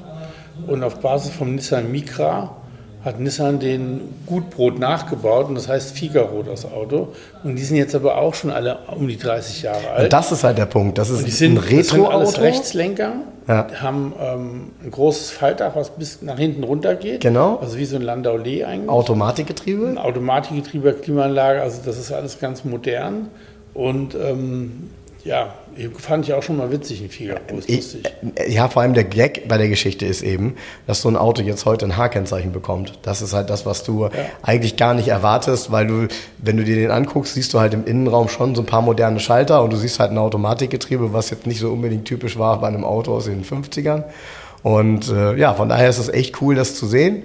Und 0.69 0.85
auf 0.85 1.01
Basis 1.01 1.33
vom 1.33 1.57
Nissan 1.57 1.91
Micra 1.91 2.57
hat 3.05 3.21
Nissan 3.21 3.61
den 3.61 4.01
Gutbrot 4.27 4.79
nachgebaut 4.79 5.49
und 5.49 5.57
das 5.57 5.69
heißt 5.69 5.97
Figaro, 5.97 6.43
das 6.43 6.65
Auto. 6.65 7.09
Und 7.43 7.57
die 7.57 7.63
sind 7.63 7.77
jetzt 7.77 7.95
aber 7.95 8.17
auch 8.17 8.33
schon 8.33 8.51
alle 8.51 8.79
um 8.97 9.07
die 9.07 9.19
30 9.19 9.63
Jahre 9.63 9.91
alt. 9.91 10.05
Und 10.05 10.13
das 10.13 10.33
ist 10.33 10.43
halt 10.43 10.57
der 10.57 10.67
Punkt. 10.67 10.97
Das 10.97 11.11
ist 11.11 11.19
und 11.19 11.27
die 11.27 11.31
sind, 11.31 11.59
ein 11.59 11.59
Retro-Auto. 11.59 12.21
Das 12.21 12.41
Rechtslenker, 12.41 13.13
ja. 13.47 13.67
haben 13.83 14.15
ähm, 14.19 14.71
ein 14.83 14.91
großes 14.91 15.31
Faltdach, 15.31 15.77
was 15.77 15.91
bis 15.91 16.23
nach 16.23 16.39
hinten 16.39 16.65
runter 16.65 16.95
geht. 16.95 17.21
Genau. 17.21 17.57
Also 17.57 17.77
wie 17.77 17.85
so 17.85 17.97
ein 17.97 18.03
Landau 18.03 18.39
Lee 18.39 18.65
eigentlich. 18.65 18.89
Automatikgetriebe. 18.89 19.87
Ein 19.87 19.99
Automatikgetriebe, 19.99 20.95
Klimaanlage, 20.95 21.61
also 21.61 21.81
das 21.85 21.99
ist 21.99 22.11
alles 22.11 22.41
ganz 22.41 22.65
modern. 22.65 23.29
Und 23.75 24.15
ähm, 24.15 24.91
ja, 25.25 25.55
fand 25.97 26.27
ich 26.27 26.35
auch 26.35 26.43
schon 26.43 26.59
mal 26.59 26.71
witzig, 26.71 27.01
ein 27.03 27.09
Figaro. 27.09 27.41
Lustig. 27.51 28.03
Ja, 28.47 28.69
vor 28.69 28.83
allem 28.83 28.93
der 28.93 29.05
Gag 29.05 29.49
bei 29.49 29.57
der 29.57 29.69
Geschichte 29.69 30.05
ist 30.05 30.23
eben, 30.23 30.57
dass 30.87 31.01
so 31.01 31.09
ein 31.09 31.17
Auto 31.17 31.43
jetzt 31.43 31.65
heute 31.65 31.87
ein 31.87 31.97
H-Kennzeichen 31.97 32.53
bekommt. 32.53 32.99
Das 33.03 33.23
ist 33.23 33.33
halt 33.33 33.49
das, 33.49 33.65
was 33.65 33.85
du 33.85 34.05
ja. 34.05 34.11
eigentlich 34.43 34.77
gar 34.77 34.93
nicht 34.93 35.09
erwartest, 35.09 35.73
weil 35.73 35.87
du, 35.87 36.09
wenn 36.39 36.59
du 36.59 36.65
dir 36.65 36.77
den 36.77 36.91
anguckst, 36.91 37.35
siehst 37.35 37.55
du 37.55 37.61
halt 37.61 37.73
im 37.73 37.87
Innenraum 37.87 38.29
schon 38.29 38.55
so 38.55 38.61
ein 38.61 38.67
paar 38.67 38.83
moderne 38.83 39.19
Schalter 39.19 39.63
und 39.63 39.73
du 39.73 39.79
siehst 39.79 39.99
halt 39.99 40.11
ein 40.11 40.19
Automatikgetriebe, 40.19 41.15
was 41.15 41.31
jetzt 41.31 41.47
nicht 41.47 41.59
so 41.59 41.73
unbedingt 41.73 42.05
typisch 42.05 42.39
war 42.39 42.61
bei 42.61 42.69
einem 42.69 42.85
Auto 42.85 43.15
aus 43.15 43.25
den 43.25 43.45
50ern. 43.45 44.05
Und 44.63 45.09
äh, 45.09 45.37
ja, 45.37 45.55
von 45.55 45.71
daher 45.71 45.89
ist 45.89 45.99
es 45.99 46.09
echt 46.09 46.43
cool, 46.43 46.55
das 46.55 46.75
zu 46.75 46.87
sehen. 46.87 47.23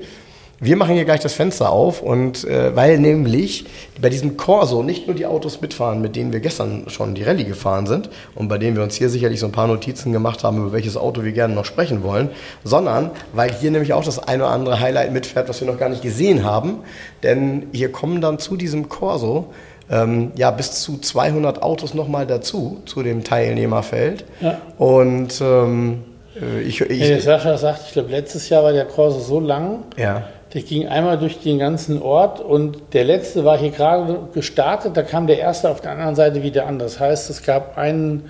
Wir 0.61 0.75
machen 0.75 0.95
hier 0.95 1.05
gleich 1.05 1.21
das 1.21 1.33
Fenster 1.33 1.71
auf 1.71 2.01
und 2.01 2.43
äh, 2.43 2.75
weil 2.75 2.99
nämlich 2.99 3.65
bei 4.01 4.09
diesem 4.09 4.35
Corso 4.35 4.83
nicht 4.83 5.07
nur 5.07 5.15
die 5.15 5.25
Autos 5.25 5.61
mitfahren, 5.61 6.01
mit 6.01 6.17
denen 6.17 6.33
wir 6.33 6.41
gestern 6.41 6.89
schon 6.89 7.15
die 7.15 7.23
Rallye 7.23 7.45
gefahren 7.45 7.87
sind 7.87 8.09
und 8.35 8.49
bei 8.49 8.57
denen 8.57 8.75
wir 8.75 8.83
uns 8.83 8.95
hier 8.95 9.09
sicherlich 9.09 9.39
so 9.39 9.45
ein 9.45 9.53
paar 9.53 9.67
Notizen 9.67 10.11
gemacht 10.11 10.43
haben, 10.43 10.57
über 10.57 10.73
welches 10.73 10.97
Auto 10.97 11.23
wir 11.23 11.31
gerne 11.31 11.53
noch 11.53 11.63
sprechen 11.63 12.03
wollen, 12.03 12.29
sondern 12.65 13.11
weil 13.31 13.53
hier 13.53 13.71
nämlich 13.71 13.93
auch 13.93 14.03
das 14.03 14.19
eine 14.19 14.43
oder 14.43 14.51
andere 14.51 14.81
Highlight 14.81 15.13
mitfährt, 15.13 15.47
was 15.47 15.61
wir 15.61 15.67
noch 15.67 15.79
gar 15.79 15.87
nicht 15.87 16.01
gesehen 16.01 16.43
haben. 16.43 16.79
Denn 17.23 17.67
hier 17.71 17.91
kommen 17.91 18.19
dann 18.19 18.37
zu 18.37 18.57
diesem 18.57 18.89
Corso 18.89 19.53
ähm, 19.89 20.33
ja, 20.35 20.51
bis 20.51 20.81
zu 20.81 20.97
200 20.97 21.63
Autos 21.63 21.93
nochmal 21.93 22.27
dazu, 22.27 22.81
zu 22.85 23.01
dem 23.01 23.23
Teilnehmerfeld. 23.23 24.25
Ja. 24.41 24.59
Und 24.77 25.39
ähm, 25.41 26.03
äh, 26.35 26.61
ich, 26.61 26.81
ich, 26.81 27.01
hey, 27.01 27.19
Sascha 27.19 27.57
sagt, 27.57 27.83
ich 27.87 27.93
glaube, 27.93 28.11
letztes 28.11 28.49
Jahr 28.49 28.63
war 28.63 28.73
der 28.73 28.85
Corso 28.85 29.19
so 29.19 29.39
lang. 29.39 29.83
Ja 29.97 30.27
der 30.53 30.61
ging 30.63 30.87
einmal 30.87 31.17
durch 31.19 31.39
den 31.41 31.59
ganzen 31.59 32.01
Ort 32.01 32.39
und 32.39 32.77
der 32.93 33.03
letzte 33.03 33.45
war 33.45 33.57
hier 33.57 33.69
gerade 33.69 34.19
gestartet, 34.33 34.97
da 34.97 35.03
kam 35.03 35.27
der 35.27 35.39
erste 35.39 35.69
auf 35.69 35.81
der 35.81 35.91
anderen 35.91 36.15
Seite 36.15 36.41
wieder 36.41 36.65
an. 36.65 36.79
Das 36.79 36.99
heißt, 36.99 37.29
es 37.29 37.43
gab 37.43 37.77
einen 37.77 38.29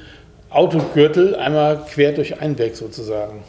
Autogürtel 0.49 1.35
einmal 1.35 1.77
quer 1.77 2.11
durch 2.11 2.41
Einbeck 2.41 2.75
sozusagen. 2.75 3.43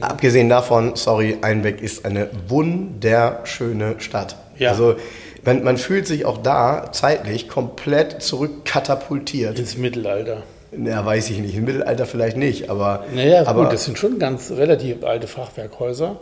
Abgesehen 0.00 0.48
davon, 0.48 0.96
sorry, 0.96 1.38
Einbeck 1.42 1.80
ist 1.80 2.04
eine 2.04 2.28
wunderschöne 2.48 3.96
Stadt. 3.98 4.36
Ja. 4.58 4.70
Also 4.70 4.96
man, 5.44 5.62
man 5.62 5.76
fühlt 5.76 6.06
sich 6.06 6.24
auch 6.24 6.38
da 6.38 6.90
zeitlich 6.92 7.48
komplett 7.48 8.22
zurückkatapultiert. 8.22 9.58
Ins 9.58 9.76
Mittelalter. 9.76 10.42
Ja, 10.76 11.04
weiß 11.04 11.30
ich 11.30 11.38
nicht. 11.38 11.56
Im 11.56 11.64
Mittelalter 11.64 12.06
vielleicht 12.06 12.36
nicht, 12.36 12.70
aber. 12.70 13.04
Naja, 13.14 13.46
aber, 13.46 13.64
gut, 13.64 13.72
das 13.72 13.84
sind 13.84 13.98
schon 13.98 14.18
ganz 14.18 14.50
relativ 14.50 15.04
alte 15.04 15.26
Fachwerkhäuser. 15.26 16.16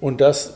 Und 0.00 0.20
das 0.20 0.54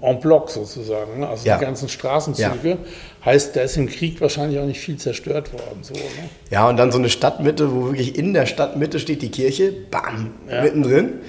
en 0.00 0.20
bloc 0.20 0.50
sozusagen, 0.50 1.20
ne? 1.20 1.28
also 1.28 1.46
ja. 1.46 1.58
die 1.58 1.64
ganzen 1.64 1.88
Straßenzüge. 1.88 2.68
Ja. 2.68 2.76
Heißt, 3.24 3.56
da 3.56 3.62
ist 3.62 3.76
im 3.76 3.88
Krieg 3.88 4.20
wahrscheinlich 4.20 4.58
auch 4.58 4.66
nicht 4.66 4.80
viel 4.80 4.96
zerstört 4.96 5.52
worden. 5.52 5.82
So, 5.82 5.94
ne? 5.94 6.00
Ja, 6.50 6.68
und 6.68 6.76
dann 6.76 6.92
so 6.92 6.98
eine 6.98 7.08
Stadtmitte, 7.08 7.74
wo 7.74 7.86
wirklich 7.86 8.18
in 8.18 8.34
der 8.34 8.46
Stadtmitte 8.46 8.98
steht 8.98 9.22
die 9.22 9.30
Kirche, 9.30 9.72
bam, 9.90 10.32
Ja. 10.50 10.62
mittendrin. 10.62 11.20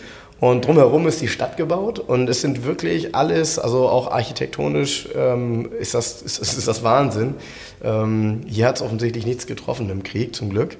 Und 0.41 0.67
drumherum 0.67 1.07
ist 1.07 1.21
die 1.21 1.29
Stadt 1.29 1.55
gebaut 1.55 1.97
und 1.97 2.29
es 2.29 2.41
sind 2.41 2.65
wirklich 2.65 3.15
alles, 3.15 3.57
also 3.57 3.87
auch 3.87 4.11
architektonisch 4.11 5.07
ähm, 5.15 5.71
ist, 5.79 5.93
das, 5.93 6.21
ist, 6.21 6.39
ist 6.39 6.67
das 6.67 6.83
Wahnsinn. 6.83 7.35
Ähm, 7.83 8.41
hier 8.45 8.67
hat 8.67 8.75
es 8.75 8.81
offensichtlich 8.81 9.25
nichts 9.25 9.47
getroffen 9.47 9.89
im 9.89 10.03
Krieg, 10.03 10.35
zum 10.35 10.49
Glück. 10.49 10.77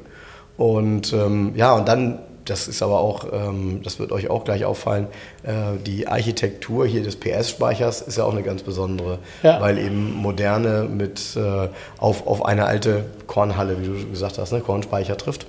Und 0.57 1.13
ähm, 1.13 1.53
ja, 1.55 1.73
und 1.73 1.87
dann, 1.87 2.19
das 2.45 2.67
ist 2.67 2.81
aber 2.83 2.99
auch, 2.99 3.25
ähm, 3.33 3.81
das 3.83 3.99
wird 3.99 4.11
euch 4.11 4.29
auch 4.29 4.43
gleich 4.43 4.65
auffallen, 4.65 5.07
äh, 5.43 5.77
die 5.85 6.07
Architektur 6.07 6.85
hier 6.85 7.03
des 7.03 7.15
PS-Speichers 7.15 8.01
ist 8.01 8.17
ja 8.17 8.23
auch 8.23 8.31
eine 8.33 8.43
ganz 8.43 8.61
besondere, 8.63 9.19
Ja. 9.43 9.59
weil 9.61 9.77
eben 9.79 10.13
moderne 10.13 10.83
mit 10.89 11.35
äh, 11.35 11.69
auf, 11.97 12.27
auf 12.27 12.45
eine 12.45 12.65
alte 12.65 13.05
Kornhalle, 13.27 13.81
wie 13.81 13.85
du 13.87 14.09
gesagt 14.09 14.37
hast, 14.37 14.51
ne, 14.51 14.61
Kornspeicher 14.61 15.17
trifft. 15.17 15.47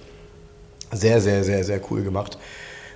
Sehr, 0.93 1.21
sehr, 1.21 1.45
sehr, 1.45 1.65
sehr 1.65 1.81
cool 1.91 2.03
gemacht. 2.03 2.39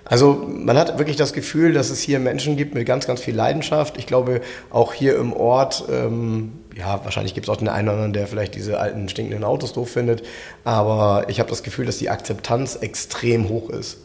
Also 0.05 0.45
man 0.49 0.77
hat 0.79 0.99
wirklich 0.99 1.17
das 1.17 1.33
Gefühl, 1.33 1.73
dass 1.73 1.91
es 1.91 2.01
hier 2.01 2.19
Menschen 2.19 2.57
gibt 2.57 2.75
mit 2.75 2.87
ganz, 2.87 3.07
ganz 3.07 3.21
viel 3.21 3.35
Leidenschaft. 3.35 3.97
Ich 3.99 4.07
glaube, 4.07 4.41
auch 4.71 4.93
hier 4.93 5.17
im 5.17 5.33
Ort, 5.33 5.85
ähm, 5.91 6.53
ja, 6.77 7.05
wahrscheinlich 7.05 7.35
gibt 7.35 7.47
es 7.47 7.51
auch 7.51 7.57
den 7.57 7.69
einen 7.69 7.89
oder 7.89 7.97
anderen, 7.97 8.13
der 8.13 8.27
vielleicht 8.27 8.55
diese 8.55 8.79
alten 8.79 9.09
stinkenden 9.09 9.45
Autos 9.45 9.73
doof 9.73 9.91
findet. 9.91 10.23
Aber 10.65 11.25
ich 11.29 11.41
habe 11.41 11.51
das 11.51 11.63
Gefühl, 11.63 11.87
dass 11.87 11.99
die 11.99 12.11
Akzeptanz 12.11 12.77
extrem 12.77 13.49
hoch 13.49 13.71
ist. 13.71 13.99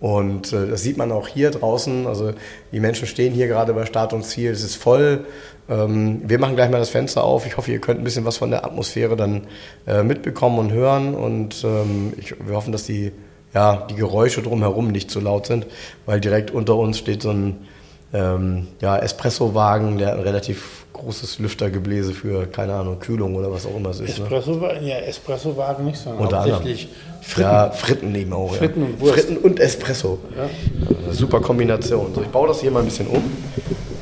Und 0.00 0.52
äh, 0.52 0.66
das 0.66 0.82
sieht 0.82 0.96
man 0.96 1.12
auch 1.12 1.28
hier 1.28 1.50
draußen. 1.52 2.06
Also 2.08 2.32
die 2.72 2.80
Menschen 2.80 3.06
stehen 3.06 3.32
hier 3.32 3.46
gerade 3.46 3.72
bei 3.72 3.86
Start 3.86 4.12
und 4.12 4.24
Ziel. 4.24 4.50
Es 4.50 4.64
ist 4.64 4.74
voll. 4.74 5.26
Ähm, 5.68 6.22
wir 6.24 6.40
machen 6.40 6.56
gleich 6.56 6.70
mal 6.70 6.78
das 6.78 6.90
Fenster 6.90 7.22
auf. 7.22 7.46
Ich 7.46 7.56
hoffe, 7.56 7.70
ihr 7.70 7.80
könnt 7.80 8.00
ein 8.00 8.04
bisschen 8.04 8.24
was 8.24 8.36
von 8.36 8.50
der 8.50 8.64
Atmosphäre 8.64 9.14
dann 9.14 9.46
äh, 9.86 10.02
mitbekommen 10.02 10.58
und 10.58 10.72
hören. 10.72 11.14
Und 11.14 11.62
ähm, 11.64 12.14
ich, 12.16 12.34
wir 12.44 12.56
hoffen, 12.56 12.72
dass 12.72 12.84
die, 12.84 13.12
ja, 13.54 13.86
die 13.88 13.94
Geräusche 13.94 14.42
drumherum 14.42 14.88
nicht 14.88 15.08
zu 15.08 15.20
laut 15.20 15.46
sind, 15.46 15.66
weil 16.04 16.20
direkt 16.20 16.50
unter 16.50 16.74
uns 16.76 16.98
steht 16.98 17.22
so 17.22 17.30
ein 17.30 17.68
ähm, 18.12 18.68
ja, 18.80 18.98
Espresso-Wagen, 18.98 19.98
der 19.98 20.08
hat 20.08 20.14
ein 20.14 20.20
relativ 20.20 20.84
großes 20.92 21.38
Lüftergebläse 21.38 22.12
für, 22.12 22.46
keine 22.46 22.74
Ahnung, 22.74 22.98
Kühlung 22.98 23.34
oder 23.34 23.50
was 23.50 23.66
auch 23.66 23.74
immer 23.76 23.90
es 23.90 24.00
ist. 24.00 24.18
Ne? 24.18 24.24
Espresso, 24.24 24.60
ja, 24.82 24.96
Espresso 24.98 25.56
wagen 25.56 25.86
nicht, 25.86 25.98
sondern 25.98 26.22
Unter 26.22 26.40
anderem. 26.40 26.56
hauptsächlich 26.56 26.88
Fritten. 27.22 27.40
Ja, 27.50 27.70
Fritten 27.70 28.12
nehmen 28.12 28.32
auch. 28.32 28.54
Fritten 28.54 28.80
ja. 28.80 28.86
und 28.86 29.00
Wurst. 29.00 29.14
Fritten 29.14 29.36
und 29.38 29.60
Espresso. 29.60 30.18
Ja. 30.36 31.12
Super 31.12 31.40
Kombination. 31.40 32.12
So, 32.14 32.22
ich 32.22 32.28
baue 32.28 32.48
das 32.48 32.60
hier 32.60 32.70
mal 32.70 32.80
ein 32.80 32.84
bisschen 32.86 33.06
um. 33.06 33.22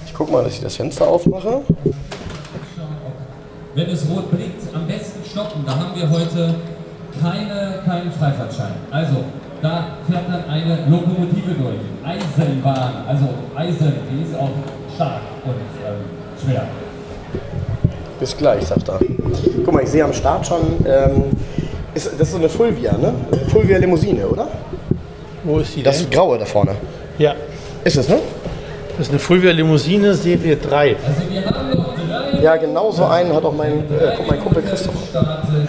Ich 0.07 0.15
gucke 0.15 0.33
mal, 0.33 0.43
dass 0.43 0.55
ich 0.55 0.61
das 0.61 0.77
Fenster 0.77 1.07
aufmache. 1.07 1.63
Wenn 3.75 3.89
es 3.89 4.09
rot 4.09 4.31
blinkt, 4.31 4.63
am 4.75 4.87
besten 4.87 5.21
stoppen. 5.25 5.65
Da 5.65 5.77
haben 5.77 5.95
wir 5.95 6.11
heute 6.11 6.55
keine, 7.23 7.83
keinen 7.85 8.11
Freifahrtschein. 8.11 8.75
Also, 8.91 9.25
da 9.63 9.87
fährt 10.09 10.25
dann 10.29 10.45
eine 10.51 10.79
Lokomotive 10.89 11.53
durch. 11.59 11.81
Eisenbahn, 12.05 13.05
also 13.07 13.25
Eisen, 13.57 13.93
die 14.11 14.23
ist 14.31 14.35
auch 14.39 14.49
stark 14.95 15.21
und 15.45 15.53
ähm, 15.53 15.95
schwer. 16.43 16.63
Bis 18.19 18.37
gleich, 18.37 18.65
sagt 18.67 18.89
er. 18.89 18.99
Guck 19.65 19.73
mal, 19.75 19.83
ich 19.83 19.91
sehe 19.91 20.05
am 20.05 20.13
Start 20.13 20.47
schon, 20.47 20.61
ähm, 20.87 21.25
ist, 21.95 22.07
das 22.13 22.21
ist 22.29 22.33
so 22.33 22.39
eine 22.39 22.49
Fulvia, 22.49 22.93
ne? 22.97 23.13
Fulvia 23.49 23.79
Limousine, 23.79 24.27
oder? 24.27 24.47
Wo 25.45 25.59
ist 25.59 25.75
die 25.77 25.83
Das 25.83 25.99
denn? 26.03 26.11
graue 26.11 26.39
da 26.39 26.45
vorne. 26.45 26.73
Ja, 27.19 27.35
Ist 27.85 27.97
es, 27.97 28.09
ne? 28.09 28.19
das 28.97 29.07
ist 29.07 29.11
eine 29.11 29.19
Fulvia 29.19 29.53
Limousine 29.53 30.13
Serie 30.15 30.57
3. 30.57 30.97
Also 30.97 31.31
wir 31.31 31.45
haben 31.47 31.71
noch 31.71 31.95
drei 31.95 32.41
Ja, 32.43 32.57
genau 32.57 32.91
so 32.91 33.05
einen 33.05 33.35
hat 33.35 33.45
auch 33.45 33.55
mein, 33.55 33.73
äh, 33.73 34.17
mein 34.29 34.41
Kumpel 34.41 34.63
Christoph. 34.63 34.95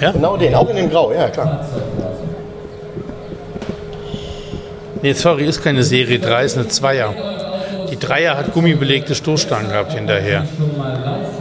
Ja? 0.02 0.12
Genau 0.12 0.36
den, 0.38 0.54
auch 0.56 0.70
in 0.70 0.76
dem 0.76 0.90
Grau, 0.90 1.12
ja 1.14 1.30
klar. 1.30 1.66
Nee, 5.04 5.14
sorry, 5.14 5.46
ist 5.46 5.64
keine 5.64 5.84
Serie 5.84 6.20
3, 6.20 6.46
ist 6.46 6.58
eine 6.58 6.68
Zweier. 6.68 7.14
Die 7.90 7.98
Dreier 7.98 8.38
hat 8.38 8.54
gummibelegte 8.54 9.16
Stoßstangen 9.16 9.70
gehabt 9.70 9.94
hinterher. 9.94 10.46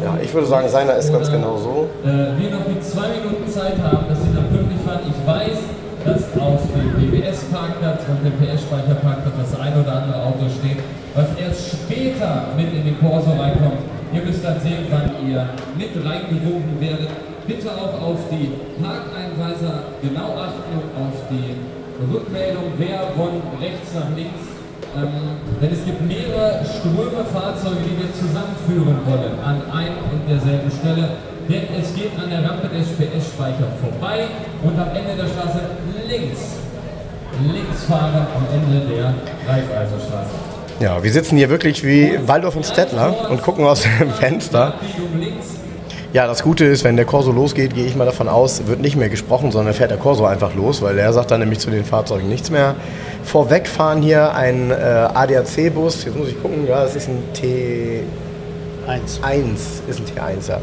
Ja, 0.02 0.18
ich 0.22 0.32
würde 0.32 0.46
sagen, 0.46 0.68
seiner 0.68 0.94
ist 0.94 1.12
ganz 1.12 1.30
genau 1.30 1.56
so. 1.58 1.88
äh, 2.02 2.08
wir 2.40 2.50
noch 2.50 2.64
die 2.66 2.80
zwei 2.80 3.08
Minuten 3.20 3.46
Zeit 3.48 3.76
haben, 3.82 4.08
dass 4.08 4.18
Sie 4.22 4.32
dann 4.34 4.48
pünktlich 4.48 4.80
fahren. 4.84 5.00
Ich 5.06 5.26
weiß, 5.26 5.58
dass 6.04 6.40
auf 6.40 6.60
dem 6.72 6.88
BBS-Parkplatz 6.98 8.00
und 8.08 8.24
dem 8.24 8.32
PS-Speicherparkplatz 8.40 9.34
das 9.38 9.60
ein 9.60 9.74
oder 9.78 9.92
andere 10.02 10.22
Auto 10.24 10.48
steht, 10.48 10.78
was 11.14 11.26
erst 11.38 11.76
später 11.76 12.48
mit 12.56 12.72
in 12.72 12.84
den 12.84 12.98
Corso 12.98 13.30
reinkommt. 13.30 13.84
Ihr 14.12 14.22
müsst 14.22 14.42
dann 14.42 14.58
sehen, 14.60 14.88
wann 14.90 15.12
ihr 15.28 15.46
mit 15.76 15.92
reingewunken 16.02 16.80
werdet. 16.80 17.10
Bitte 17.46 17.68
auch 17.70 17.94
auf 18.00 18.18
die 18.32 18.50
Parkeinweiser 18.82 19.84
genau 20.02 20.34
achten 20.34 20.72
und 20.74 20.90
auf 20.96 21.14
die 21.30 21.54
Rückmeldung, 22.12 22.72
wer 22.78 23.12
von 23.16 23.42
rechts 23.60 23.94
nach 23.94 24.16
links 24.16 24.50
ähm, 24.96 25.38
denn 25.62 25.70
es 25.70 25.84
gibt 25.84 26.02
mehrere 26.02 26.64
Ströme 26.64 27.22
Fahrzeuge, 27.32 27.78
die 27.86 27.94
wir 27.94 28.10
zusammenführen 28.10 28.98
wollen 29.06 29.38
an 29.38 29.62
ein 29.70 29.94
und 30.10 30.28
derselben 30.28 30.70
Stelle. 30.70 31.10
Denn 31.48 31.62
es 31.78 31.94
geht 31.94 32.10
an 32.18 32.30
der 32.30 32.48
Rampe 32.48 32.68
des 32.68 32.88
PS-Speicher 32.88 33.70
vorbei 33.80 34.26
und 34.62 34.78
am 34.78 34.88
Ende 34.88 35.14
der 35.14 35.28
Straße 35.28 35.60
links. 36.08 36.58
Links 37.52 37.84
fahren 37.84 38.26
am 38.34 38.46
Ende 38.52 38.86
der 38.86 39.14
Raiffeisenstraße. 39.46 40.30
Ja, 40.80 41.02
wir 41.02 41.12
sitzen 41.12 41.36
hier 41.36 41.50
wirklich 41.50 41.84
wie 41.84 42.18
Waldorf 42.26 42.56
und 42.56 42.66
Stettler 42.66 43.30
und 43.30 43.42
gucken 43.42 43.64
aus 43.64 43.82
dem 43.82 44.10
Fenster. 44.10 44.74
Ja, 46.12 46.26
das 46.26 46.42
Gute 46.42 46.64
ist, 46.64 46.82
wenn 46.82 46.96
der 46.96 47.04
Corso 47.04 47.30
losgeht, 47.30 47.72
gehe 47.72 47.86
ich 47.86 47.94
mal 47.94 48.04
davon 48.04 48.28
aus, 48.28 48.66
wird 48.66 48.80
nicht 48.80 48.96
mehr 48.96 49.08
gesprochen, 49.08 49.52
sondern 49.52 49.74
fährt 49.74 49.92
der 49.92 49.98
Corso 49.98 50.24
einfach 50.26 50.56
los, 50.56 50.82
weil 50.82 50.98
er 50.98 51.12
sagt 51.12 51.30
dann 51.30 51.38
nämlich 51.38 51.60
zu 51.60 51.70
den 51.70 51.84
Fahrzeugen 51.84 52.28
nichts 52.28 52.50
mehr. 52.50 52.74
Vorweg 53.22 53.68
fahren 53.68 54.02
hier 54.02 54.34
ein 54.34 54.72
äh, 54.72 54.74
ADAC-Bus, 54.74 56.04
jetzt 56.04 56.16
muss 56.16 56.26
ich 56.26 56.42
gucken, 56.42 56.66
ja, 56.66 56.82
das 56.82 56.96
ist 56.96 57.08
ein 57.08 57.22
T1, 57.32 59.22
Eins. 59.22 59.82
ist 59.88 60.00
ein 60.00 60.06
T1, 60.06 60.48
ja. 60.48 60.60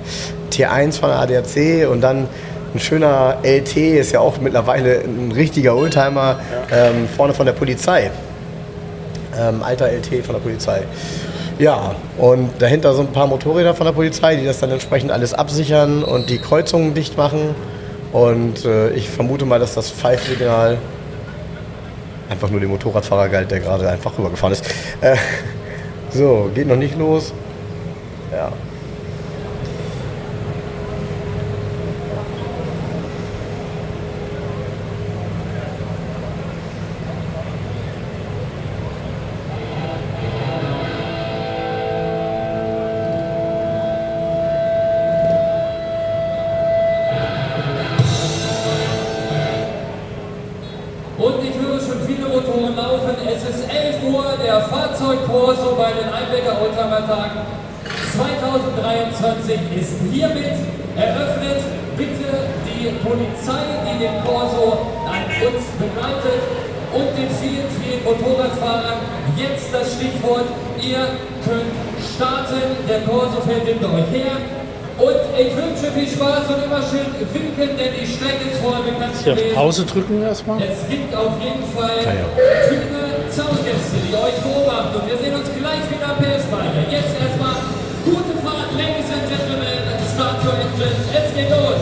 T1 0.52 1.00
von 1.00 1.10
der 1.10 1.20
ADAC 1.20 1.90
und 1.90 2.02
dann 2.02 2.28
ein 2.74 2.80
schöner 2.82 3.38
LT, 3.42 3.78
ist 3.78 4.12
ja 4.12 4.20
auch 4.20 4.42
mittlerweile 4.42 5.00
ein 5.00 5.32
richtiger 5.32 5.78
Oldtimer, 5.78 6.42
ähm, 6.74 7.08
vorne 7.16 7.34
von 7.34 7.46
der 7.46 7.54
Polizei. 7.54 8.12
Ähm, 9.40 9.64
alter 9.64 9.88
LT 9.88 10.26
von 10.26 10.36
der 10.36 10.42
Polizei. 10.42 10.82
Ja, 11.60 11.96
und 12.20 12.52
dahinter 12.60 12.94
so 12.94 13.02
ein 13.02 13.12
paar 13.12 13.26
Motorräder 13.26 13.74
von 13.74 13.86
der 13.86 13.94
Polizei, 13.94 14.36
die 14.36 14.46
das 14.46 14.60
dann 14.60 14.70
entsprechend 14.70 15.12
alles 15.12 15.34
absichern 15.34 16.04
und 16.04 16.30
die 16.30 16.38
Kreuzungen 16.38 16.94
dicht 16.94 17.18
machen. 17.18 17.56
Und 18.12 18.64
äh, 18.64 18.92
ich 18.92 19.10
vermute 19.10 19.46
mal, 19.46 19.60
dass 19.60 19.74
das 19.74 19.90
Pfeifsignal 19.90 20.78
einfach 22.30 22.50
nur 22.50 22.60
dem 22.60 22.70
Motorradfahrer 22.70 23.30
galt, 23.30 23.50
der 23.50 23.60
gerade 23.60 23.90
einfach 23.90 24.18
rübergefahren 24.18 24.54
ist. 24.54 24.66
Äh, 25.02 25.16
so, 26.12 26.52
geht 26.54 26.68
noch 26.68 26.76
nicht 26.76 26.98
los. 26.98 27.34
Ja. 28.32 28.52
Drücken 79.88 80.22
erstmal. 80.24 80.62
Es 80.62 80.88
gibt 80.90 81.14
auf 81.16 81.34
jeden 81.42 81.64
Fall 81.76 81.98
Ja, 82.04 82.14
ja. 82.14 82.26
viele 82.70 83.30
Zaungäste, 83.30 83.98
die 84.08 84.14
euch 84.16 84.38
beobachten. 84.44 84.96
Und 85.02 85.06
wir 85.10 85.18
sehen 85.18 85.36
uns 85.36 85.50
gleich 85.58 85.84
wieder 85.90 86.08
am 86.12 86.18
PS-Speicher. 86.18 86.84
Jetzt 86.90 87.14
erstmal 87.20 87.56
gute 88.06 88.34
Fahrt, 88.44 88.72
Ladies 88.78 89.10
and 89.12 89.26
Gentlemen. 89.28 89.84
Start 90.14 90.44
your 90.46 90.54
engines. 90.54 91.06
Es 91.14 91.34
geht 91.36 91.50
los. 91.50 91.82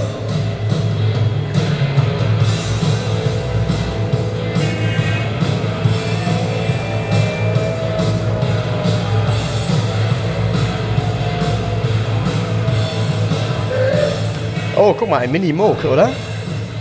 Oh, 14.78 14.94
guck 14.98 15.10
mal, 15.10 15.20
ein 15.20 15.32
Mini-Moke, 15.32 15.88
oder? 15.89 16.10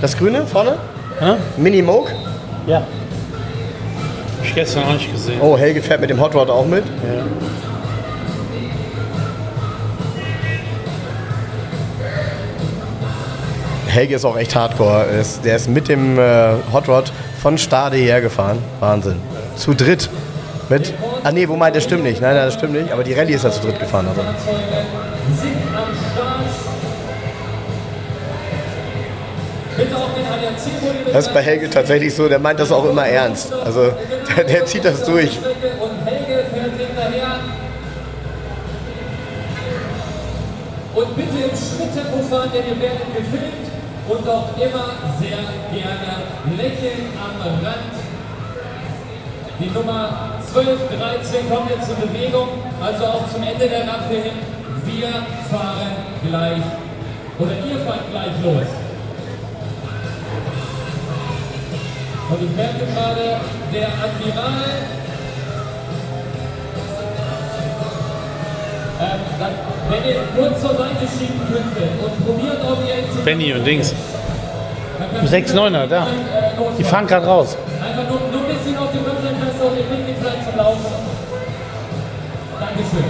Das 0.00 0.16
grüne 0.16 0.46
vorne? 0.46 0.76
Hä? 1.20 1.36
Mini-Moke? 1.56 2.12
Ja. 2.66 2.78
Hab 2.78 4.44
ich 4.44 4.54
gestern 4.54 4.84
auch 4.84 4.92
nicht 4.92 5.12
gesehen. 5.12 5.40
Oh, 5.40 5.56
Helge 5.56 5.80
fährt 5.80 6.00
mit 6.00 6.10
dem 6.10 6.20
Hot 6.20 6.34
Rod 6.34 6.50
auch 6.50 6.66
mit. 6.66 6.84
Ja. 6.84 7.24
Helge 13.86 14.16
ist 14.16 14.24
auch 14.24 14.36
echt 14.36 14.56
hardcore. 14.56 15.06
Er 15.06 15.24
Der 15.44 15.56
ist 15.56 15.68
mit 15.68 15.88
dem 15.88 16.18
äh, 16.18 16.54
Hot 16.72 16.88
Rod 16.88 17.12
von 17.40 17.58
Stade 17.58 17.96
hergefahren. 17.96 18.58
Wahnsinn. 18.80 19.20
Zu 19.56 19.74
dritt. 19.74 20.10
Mit. 20.68 20.94
Ah 21.22 21.30
nee, 21.30 21.48
wo 21.48 21.54
meint, 21.56 21.76
das 21.76 21.84
stimmt 21.84 22.02
nicht. 22.02 22.20
Nein, 22.20 22.34
nein, 22.34 22.46
das 22.46 22.54
stimmt 22.54 22.72
nicht. 22.72 22.90
Aber 22.90 23.04
die 23.04 23.12
Rallye 23.12 23.34
ist 23.34 23.44
ja 23.44 23.50
zu 23.50 23.60
dritt 23.60 23.78
gefahren. 23.78 24.08
Also. 24.08 24.22
Das 31.14 31.28
ist 31.28 31.32
bei 31.32 31.42
Helge 31.42 31.70
tatsächlich 31.70 32.12
so, 32.12 32.28
der 32.28 32.40
meint 32.40 32.58
das 32.58 32.72
auch 32.72 32.84
immer 32.86 33.06
ernst. 33.06 33.52
Also 33.52 33.92
der, 34.36 34.42
der 34.42 34.66
zieht 34.66 34.84
das 34.84 35.04
durch. 35.04 35.38
Und 40.92 41.16
bitte 41.16 41.38
im 41.38 41.56
Schritttempo 41.56 42.18
fahren, 42.28 42.50
denn 42.52 42.64
ihr 42.66 42.82
werdet 42.82 43.16
gefilmt. 43.16 43.70
Und 44.08 44.28
auch 44.28 44.48
immer 44.56 44.90
sehr 45.20 45.38
gerne 45.70 46.14
lächeln 46.56 47.06
am 47.22 47.64
Rand. 47.64 47.94
Die 49.60 49.70
Nummer 49.70 50.32
12, 50.52 50.66
13 50.66 51.48
kommt 51.48 51.70
jetzt 51.70 51.86
zur 51.86 51.94
Bewegung, 51.94 52.48
also 52.82 53.04
auch 53.04 53.32
zum 53.32 53.44
Ende 53.44 53.68
der 53.68 53.86
Rampe 53.86 54.14
hin. 54.14 54.32
Wir 54.84 55.10
fahren 55.48 55.92
gleich, 56.28 56.62
oder 57.38 57.52
ihr 57.52 57.78
fahrt 57.86 58.10
gleich 58.10 58.32
los. 58.42 58.83
Und 62.34 62.50
ich 62.50 62.56
merke 62.56 62.84
gerade, 62.92 63.38
der 63.72 63.86
Admiral 63.86 64.66
ähm, 69.00 69.20
dann, 69.38 69.52
wenn 69.88 70.10
ihr 70.10 70.20
kurz 70.34 70.60
zur 70.60 70.70
Seite 70.70 71.06
schieben 71.16 71.40
könntet 71.46 71.90
und 72.02 72.26
probiert, 72.26 72.58
ob 72.68 72.78
ihr 72.88 73.24
Benny 73.24 73.52
und 73.52 73.64
Dings. 73.64 73.94
Dann 74.98 75.10
könnt 75.12 75.32
Im 75.32 75.46
6-9er, 75.46 75.86
da. 75.86 76.08
Die 76.76 76.82
fahren 76.82 77.06
gerade 77.06 77.24
raus. 77.24 77.56
Einfach 77.80 78.10
nur, 78.10 78.18
nur 78.32 78.48
ein 78.48 78.56
bisschen 78.56 78.78
auf 78.78 78.90
die 78.90 78.98
Rückseite, 78.98 79.54
so 79.56 79.66
ihr 79.66 79.86
kriegt 79.86 80.08
die 80.08 80.24
Zeit 80.24 80.44
zum 80.44 80.56
Laufen. 80.56 80.92
Dankeschön. 82.58 83.04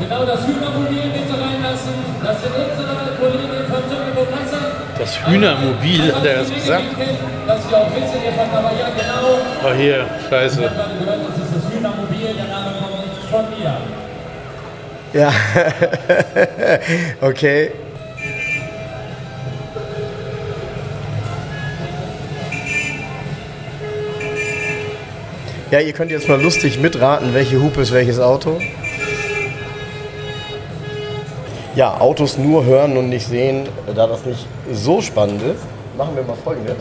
Genau 0.00 0.24
das 0.26 0.40
Hühnermobil 0.46 1.00
reinlassen. 1.00 1.43
Das 1.64 1.80
sind 1.82 2.52
unsere 2.54 3.16
Kollegen 3.18 3.64
von 3.68 3.82
Jimmy 3.88 4.26
Kasse. 4.30 4.58
Das 4.98 5.26
Hühnermobil, 5.26 6.14
hat 6.14 6.24
er 6.26 6.38
das 6.40 6.52
gesagt? 6.52 6.84
Dass 7.46 7.70
wir 7.70 7.78
auch 7.78 7.90
wissen, 7.90 8.22
ihr 8.22 8.32
fahrt 8.32 8.54
aber 8.54 8.72
ja 8.78 8.90
genau. 8.90 9.38
Oh, 9.64 9.72
hier, 9.72 10.06
scheiße. 10.28 10.60
Ich 10.60 10.66
habe 10.66 10.76
gerade 10.76 10.98
gehört, 10.98 11.20
das 11.26 11.38
ist 11.38 11.54
das 11.56 11.72
Hühnermobil, 11.72 12.34
der 12.36 12.44
Name 12.44 12.70
kommt 12.78 13.06
nicht 13.06 13.30
von 13.30 13.44
mir. 13.58 13.78
Ja. 15.14 15.32
okay. 17.26 17.70
Ja, 25.70 25.80
ihr 25.80 25.92
könnt 25.94 26.10
jetzt 26.10 26.28
mal 26.28 26.40
lustig 26.40 26.78
mitraten, 26.78 27.32
welche 27.32 27.60
Hupe 27.60 27.80
ist 27.80 27.92
welches 27.92 28.20
Auto. 28.20 28.60
Ja, 31.76 31.98
Autos 31.98 32.38
nur 32.38 32.64
hören 32.64 32.96
und 32.96 33.08
nicht 33.08 33.26
sehen, 33.26 33.68
da 33.96 34.06
das 34.06 34.24
nicht 34.24 34.46
so 34.72 35.00
spannend 35.00 35.42
ist, 35.42 35.64
machen 35.98 36.14
wir 36.14 36.22
mal 36.22 36.36
folgendes. 36.36 36.76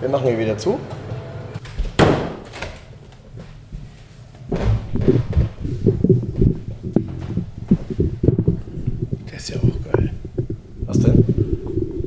Wir 0.00 0.08
machen 0.08 0.28
hier 0.28 0.38
wieder 0.38 0.56
zu. 0.56 0.78
Der 9.28 9.36
ist 9.36 9.48
ja 9.48 9.56
auch 9.56 9.92
geil. 9.92 10.12
Was 10.86 11.00
denn? 11.00 11.24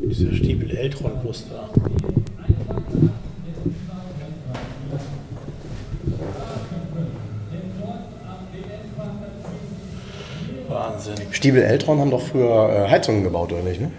Dieser 0.03 0.33
Stiebel 0.33 0.71
Eltron-Bus 0.73 1.47
da. 1.49 1.65
Wahnsinn. 11.07 11.27
Stiebel 11.31 11.61
Eltron 11.63 11.99
haben 11.99 12.11
doch 12.11 12.21
früher 12.21 12.69
äh, 12.85 12.89
Heizungen 12.89 13.23
gebaut, 13.23 13.51
oder 13.51 13.63
nicht? 13.63 13.81
Ne? 13.81 13.91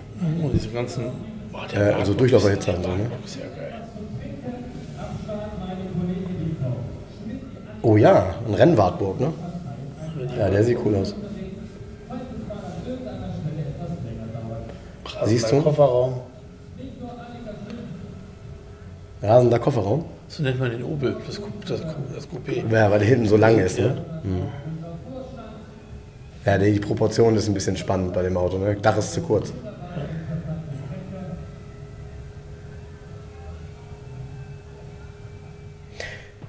Oh, 0.42 0.48
diese 0.52 0.68
ganzen. 0.68 1.04
Boah, 1.52 1.66
Äh, 1.74 1.92
also 1.92 2.14
Durchlauferhitzer 2.14 2.76
und 2.76 2.82
so, 2.84 2.88
ne? 2.90 2.94
Wagenbock 2.98 3.24
ist 3.24 3.36
ja 3.36 3.42
geil. 3.42 3.80
Oh 7.82 7.96
ja, 7.96 8.34
ein 8.46 8.54
Rennwartburg, 8.54 9.20
ne? 9.20 9.32
Ja, 10.38 10.50
der 10.50 10.64
sieht 10.64 10.78
cool 10.84 10.96
aus. 10.96 11.14
Siehst 15.24 15.50
du? 15.50 15.62
Kofferraum. 15.62 16.14
Rasender 19.22 19.58
Kofferraum. 19.58 20.04
So 20.28 20.42
nennt 20.42 20.58
man 20.58 20.70
den 20.70 20.82
Opel, 20.82 21.16
das, 21.26 21.40
das, 21.66 21.80
das 22.14 22.28
Coupé. 22.28 22.70
Ja, 22.70 22.90
weil 22.90 22.98
der 22.98 23.08
hinten 23.08 23.26
so 23.26 23.36
lang 23.36 23.58
ist, 23.58 23.78
ne? 23.78 23.96
Mhm. 24.24 24.42
Ja, 26.46 26.56
die 26.58 26.78
Proportion 26.78 27.36
ist 27.36 27.48
ein 27.48 27.54
bisschen 27.54 27.76
spannend 27.76 28.12
bei 28.12 28.22
dem 28.22 28.36
Auto, 28.36 28.56
ne? 28.56 28.76
Dach 28.80 28.96
ist 28.96 29.12
zu 29.12 29.20
kurz. 29.20 29.52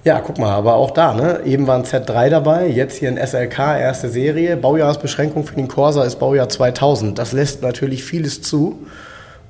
Ja, 0.04 0.22
guck 0.22 0.38
mal, 0.38 0.54
aber 0.54 0.76
auch 0.76 0.92
da, 0.92 1.16
ne? 1.16 1.42
Eben 1.46 1.66
war 1.66 1.76
ein 1.76 1.84
Z3 1.84 2.30
dabei, 2.30 2.68
jetzt 2.68 2.98
hier 2.98 3.10
ein 3.10 3.18
SLK, 3.18 3.58
erste 3.58 4.08
Serie. 4.10 4.56
Baujahresbeschränkung 4.56 5.46
für 5.46 5.56
den 5.56 5.68
Corsa 5.68 6.04
ist 6.04 6.18
Baujahr 6.20 6.48
2000. 6.48 7.18
Das 7.18 7.32
lässt 7.34 7.64
natürlich 7.64 8.04
vieles 8.04 8.44
zu. 8.44 8.86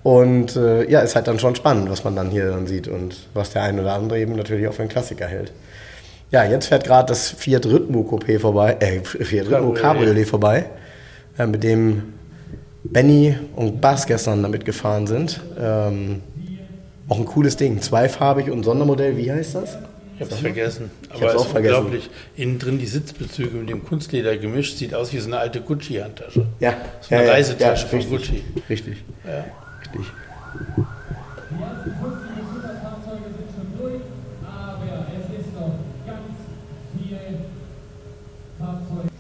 Und 0.01 0.55
äh, 0.55 0.89
ja, 0.89 1.01
ist 1.01 1.17
halt 1.17 1.27
dann 1.27 1.39
schon 1.39 1.55
spannend, 1.55 1.91
was 1.91 2.05
man 2.05 2.15
dann 2.15 2.29
hier 2.29 2.49
dann 2.51 2.67
sieht 2.67 2.87
und 2.87 3.17
was 3.33 3.51
der 3.51 3.63
ein 3.63 3.81
oder 3.81 3.93
andere 3.93 4.17
eben 4.17 4.37
natürlich 4.37 4.65
auch 4.69 4.73
für 4.73 4.83
einen 4.83 4.89
Klassiker 4.89 5.27
hält. 5.27 5.51
Ja, 6.31 6.43
jetzt 6.43 6.67
fährt 6.67 6.83
gerade 6.83 7.07
das 7.07 7.29
Fiat 7.29 7.65
Ritmo 7.65 8.01
Coupé 8.01 8.37
vorbei, 8.39 8.75
äh, 8.79 8.99
Fiat 9.01 9.49
Ritmo 9.49 9.71
Cabriolet. 9.73 10.27
Vorbei, 10.27 10.65
äh, 11.37 11.45
mit 11.47 11.63
dem 11.63 12.13
Benny 12.83 13.35
und 13.55 13.79
Bas 13.79 14.05
gestern 14.05 14.43
damit 14.43 14.65
gefahren 14.65 15.07
sind. 15.07 15.39
Ähm, 15.59 16.21
auch 17.07 17.17
ein 17.19 17.25
cooles 17.25 17.55
Ding, 17.55 17.81
zweifarbig 17.81 18.49
und 18.51 18.63
Sondermodell, 18.63 19.15
wie 19.15 19.31
heißt 19.31 19.55
das? 19.55 19.77
Ich 20.15 20.21
hab's 20.23 20.35
vergessen. 20.39 20.89
Ich 21.03 21.11
Aber 21.11 21.21
hab's 21.21 21.33
es 21.33 21.39
auch 21.39 21.45
ist 21.45 21.51
vergessen. 21.51 21.75
unglaublich. 21.75 22.09
Innen 22.35 22.59
drin 22.59 22.79
die 22.79 22.87
Sitzbezüge 22.87 23.55
mit 23.55 23.69
dem 23.69 23.85
Kunstleder 23.85 24.35
gemischt, 24.35 24.77
sieht 24.77 24.93
aus 24.93 25.13
wie 25.13 25.19
so 25.19 25.27
eine 25.27 25.37
alte 25.37 25.61
Gucci-Handtasche. 25.61 26.45
Ja, 26.59 26.73
So 27.01 27.15
eine 27.15 27.29
Reisetasche 27.29 27.87
von 27.87 27.99
richtig, 27.99 28.17
Gucci. 28.19 28.43
Richtig, 28.67 28.97
Ja. 29.25 29.45
richtig. 29.81 30.11
Fahrzeuge 32.81 33.29
sind 33.37 33.49
schon 33.55 33.79
durch, 33.79 34.01
aber 34.43 35.05
es 35.13 35.39
ist 35.39 35.53
noch 35.53 35.75
ganz 36.05 36.35
viel 36.97 37.17
Fahrzeug. 38.59 39.11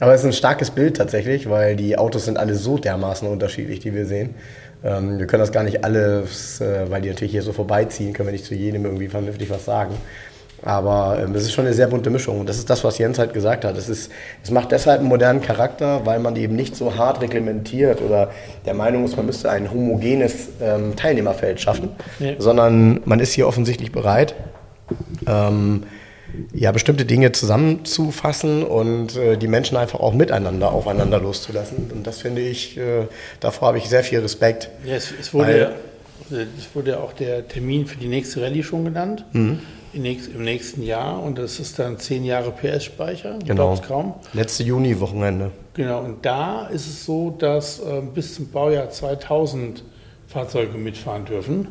Aber 0.00 0.14
es 0.14 0.20
ist 0.22 0.26
ein 0.26 0.32
starkes 0.32 0.70
Bild 0.70 0.96
tatsächlich, 0.96 1.48
weil 1.48 1.76
die 1.76 1.96
Autos 1.98 2.24
sind 2.24 2.38
alle 2.38 2.54
so 2.54 2.78
dermaßen 2.78 3.28
unterschiedlich, 3.28 3.80
die 3.80 3.94
wir 3.94 4.06
sehen. 4.06 4.34
Ähm, 4.82 5.18
wir 5.18 5.26
können 5.26 5.40
das 5.42 5.52
gar 5.52 5.62
nicht 5.62 5.84
alles, 5.84 6.60
äh, 6.60 6.90
weil 6.90 7.02
die 7.02 7.10
natürlich 7.10 7.32
hier 7.32 7.42
so 7.42 7.52
vorbeiziehen, 7.52 8.12
können 8.14 8.28
wir 8.28 8.32
nicht 8.32 8.46
zu 8.46 8.54
jedem 8.54 8.86
irgendwie 8.86 9.08
vernünftig 9.08 9.50
was 9.50 9.64
sagen. 9.66 9.94
Aber 10.62 11.18
ähm, 11.22 11.34
es 11.34 11.42
ist 11.44 11.52
schon 11.52 11.64
eine 11.66 11.74
sehr 11.74 11.86
bunte 11.86 12.10
Mischung 12.10 12.40
und 12.40 12.48
das 12.48 12.58
ist 12.58 12.68
das, 12.68 12.84
was 12.84 12.98
Jens 12.98 13.18
halt 13.18 13.32
gesagt 13.32 13.64
hat. 13.64 13.76
Es, 13.78 13.88
ist, 13.88 14.10
es 14.42 14.50
macht 14.50 14.72
deshalb 14.72 15.00
einen 15.00 15.08
modernen 15.08 15.40
Charakter, 15.40 16.04
weil 16.04 16.18
man 16.18 16.36
eben 16.36 16.54
nicht 16.54 16.76
so 16.76 16.96
hart 16.96 17.20
reglementiert 17.22 18.02
oder 18.02 18.30
der 18.66 18.74
Meinung 18.74 19.04
ist, 19.04 19.16
man 19.16 19.24
müsste 19.26 19.50
ein 19.50 19.70
homogenes 19.70 20.48
ähm, 20.62 20.96
Teilnehmerfeld 20.96 21.60
schaffen, 21.60 21.90
Ja. 22.18 22.32
sondern 22.38 23.00
man 23.06 23.20
ist 23.20 23.32
hier 23.32 23.46
offensichtlich 23.48 23.90
bereit, 23.92 24.34
ähm, 25.26 25.84
ja, 26.52 26.72
bestimmte 26.72 27.04
Dinge 27.04 27.32
zusammenzufassen 27.32 28.64
und 28.64 29.16
äh, 29.16 29.36
die 29.36 29.48
Menschen 29.48 29.76
einfach 29.76 30.00
auch 30.00 30.12
miteinander 30.12 30.72
aufeinander 30.72 31.20
loszulassen. 31.20 31.90
Und 31.92 32.06
das 32.06 32.18
finde 32.20 32.42
ich, 32.42 32.76
äh, 32.76 33.06
davor 33.40 33.68
habe 33.68 33.78
ich 33.78 33.88
sehr 33.88 34.04
viel 34.04 34.20
Respekt. 34.20 34.70
Ja, 34.84 34.94
es, 34.94 35.12
es, 35.18 35.32
wurde, 35.32 35.58
ja, 36.30 36.36
es 36.58 36.74
wurde 36.74 37.00
auch 37.00 37.12
der 37.12 37.46
Termin 37.48 37.86
für 37.86 37.98
die 37.98 38.08
nächste 38.08 38.42
Rallye 38.42 38.62
schon 38.62 38.84
genannt. 38.84 39.24
Mhm. 39.32 39.60
Im, 39.92 40.02
nächsten, 40.02 40.36
Im 40.36 40.44
nächsten 40.44 40.82
Jahr. 40.82 41.22
Und 41.22 41.38
das 41.38 41.58
ist 41.58 41.78
dann 41.78 41.98
10 41.98 42.24
Jahre 42.24 42.52
PS-Speicher. 42.52 43.38
Genau. 43.44 43.76
Kaum. 43.86 44.14
Letzte 44.32 44.62
Juni-Wochenende. 44.62 45.50
Genau. 45.74 46.00
Und 46.00 46.24
da 46.24 46.66
ist 46.66 46.86
es 46.86 47.04
so, 47.04 47.30
dass 47.30 47.80
ähm, 47.80 48.12
bis 48.12 48.34
zum 48.34 48.50
Baujahr 48.50 48.90
2000 48.90 49.82
Fahrzeuge 50.28 50.78
mitfahren 50.78 51.24
dürfen. 51.24 51.66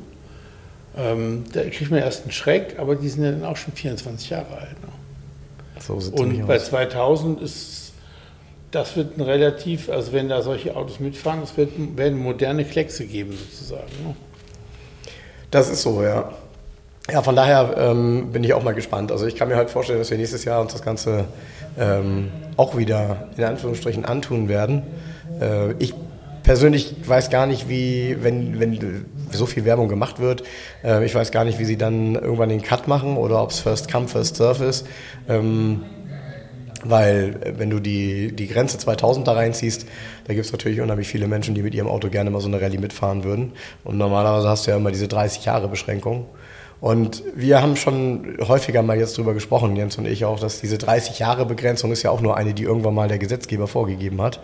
Ähm, 0.98 1.44
da 1.54 1.62
kriegt 1.64 1.92
man 1.92 2.00
erst 2.00 2.24
einen 2.24 2.32
Schreck, 2.32 2.76
aber 2.78 2.96
die 2.96 3.10
sind 3.10 3.24
ja 3.24 3.32
dann 3.32 3.46
auch 3.46 3.58
schon 3.58 3.74
24 3.74 4.30
Jahre 4.30 4.58
alt. 4.58 4.82
Ne? 4.82 4.92
So 5.80 6.00
sieht 6.00 6.20
Und 6.20 6.48
bei 6.48 6.58
aus. 6.58 6.66
2000 6.66 7.42
ist, 7.42 7.94
das 8.72 8.96
wird 8.96 9.18
ein 9.18 9.22
relativ, 9.22 9.90
also 9.90 10.14
wenn 10.14 10.30
da 10.30 10.42
solche 10.42 10.76
Autos 10.76 11.00
mitfahren, 11.00 11.42
es 11.44 11.56
wird, 11.58 11.72
werden 11.98 12.18
moderne 12.20 12.66
Kleckse 12.66 13.06
geben 13.06 13.38
sozusagen. 13.38 13.92
Ne? 14.06 14.16
Das 15.52 15.70
ist 15.70 15.82
so, 15.82 16.04
ja. 16.04 16.32
Ja, 17.12 17.24
von 17.24 17.36
daher 17.36 17.76
ähm, 17.78 18.32
bin 18.32 18.44
ich 18.44 18.54
auch 18.54 18.64
mal 18.64 18.76
gespannt. 18.76 19.12
Also 19.12 19.26
ich 19.26 19.36
kann 19.36 19.48
mir 19.48 19.56
halt 19.56 19.72
vorstellen, 19.72 19.98
dass 19.98 20.12
wir 20.12 20.18
nächstes 20.18 20.46
Jahr 20.46 20.62
uns 20.62 20.74
das 20.74 20.84
Ganze 20.84 21.26
ähm, 21.80 22.30
auch 22.56 22.78
wieder 22.78 23.30
in 23.36 23.44
Anführungsstrichen 23.44 24.06
antun 24.06 24.48
werden. 24.48 24.84
Äh, 25.42 25.74
ich 25.80 25.96
persönlich 26.50 26.96
weiß 27.06 27.30
gar 27.30 27.46
nicht, 27.46 27.70
wie, 27.70 28.18
wenn, 28.22 28.60
wenn 28.60 29.06
so 29.30 29.46
viel 29.46 29.66
Werbung 29.66 29.88
gemacht 29.88 30.18
wird, 30.18 30.42
äh, 30.84 31.06
ich 31.06 31.14
weiß 31.14 31.30
gar 31.30 31.44
nicht, 31.44 31.60
wie 31.60 31.66
sie 31.66 31.78
dann 31.78 32.16
irgendwann 32.16 32.50
den 32.50 32.64
Cut 32.64 32.88
machen 32.88 33.18
oder 33.18 33.44
ob 33.44 33.52
es 33.52 33.60
First 33.60 33.92
Come, 33.92 34.08
First 34.08 34.38
Serve 34.38 34.66
ist. 34.66 34.88
Ähm, 35.28 35.84
weil 36.84 37.38
äh, 37.44 37.60
wenn 37.60 37.70
du 37.70 37.80
die, 37.80 38.36
die 38.36 38.48
Grenze 38.48 38.80
2000 38.80 39.28
da 39.28 39.34
reinziehst, 39.34 39.86
da 40.26 40.34
gibt 40.34 40.44
es 40.44 40.52
natürlich 40.52 40.82
unheimlich 40.82 41.08
viele 41.08 41.28
Menschen, 41.28 41.54
die 41.54 41.62
mit 41.62 41.76
ihrem 41.76 41.88
Auto 41.88 42.10
gerne 42.10 42.32
mal 42.32 42.42
so 42.42 42.48
eine 42.48 42.60
Rallye 42.60 42.80
mitfahren 42.80 43.24
würden. 43.24 43.52
Und 43.84 44.00
normalerweise 44.00 44.50
hast 44.50 44.66
du 44.66 44.72
ja 44.72 44.78
immer 44.78 44.90
diese 44.90 45.08
30 45.08 45.46
Jahre 45.46 45.68
Beschränkung. 45.68 46.26
Und 46.82 47.22
wir 47.36 47.62
haben 47.62 47.76
schon 47.76 48.38
häufiger 48.48 48.82
mal 48.82 48.98
jetzt 48.98 49.18
drüber 49.20 49.36
gesprochen, 49.36 49.76
Jens 49.76 50.00
und 50.00 50.08
ich 50.08 50.26
auch, 50.26 50.40
dass 50.40 50.62
diese 50.62 50.80
30 50.80 51.20
Jahre 51.20 51.46
Begrenzung 51.46 51.92
ist 51.92 52.02
ja 52.02 52.10
auch 52.10 52.22
nur 52.22 52.38
eine, 52.38 52.56
die 52.56 52.64
irgendwann 52.64 52.96
mal 52.96 53.08
der 53.08 53.20
Gesetzgeber 53.20 53.68
vorgegeben 53.68 54.20
hat. 54.20 54.40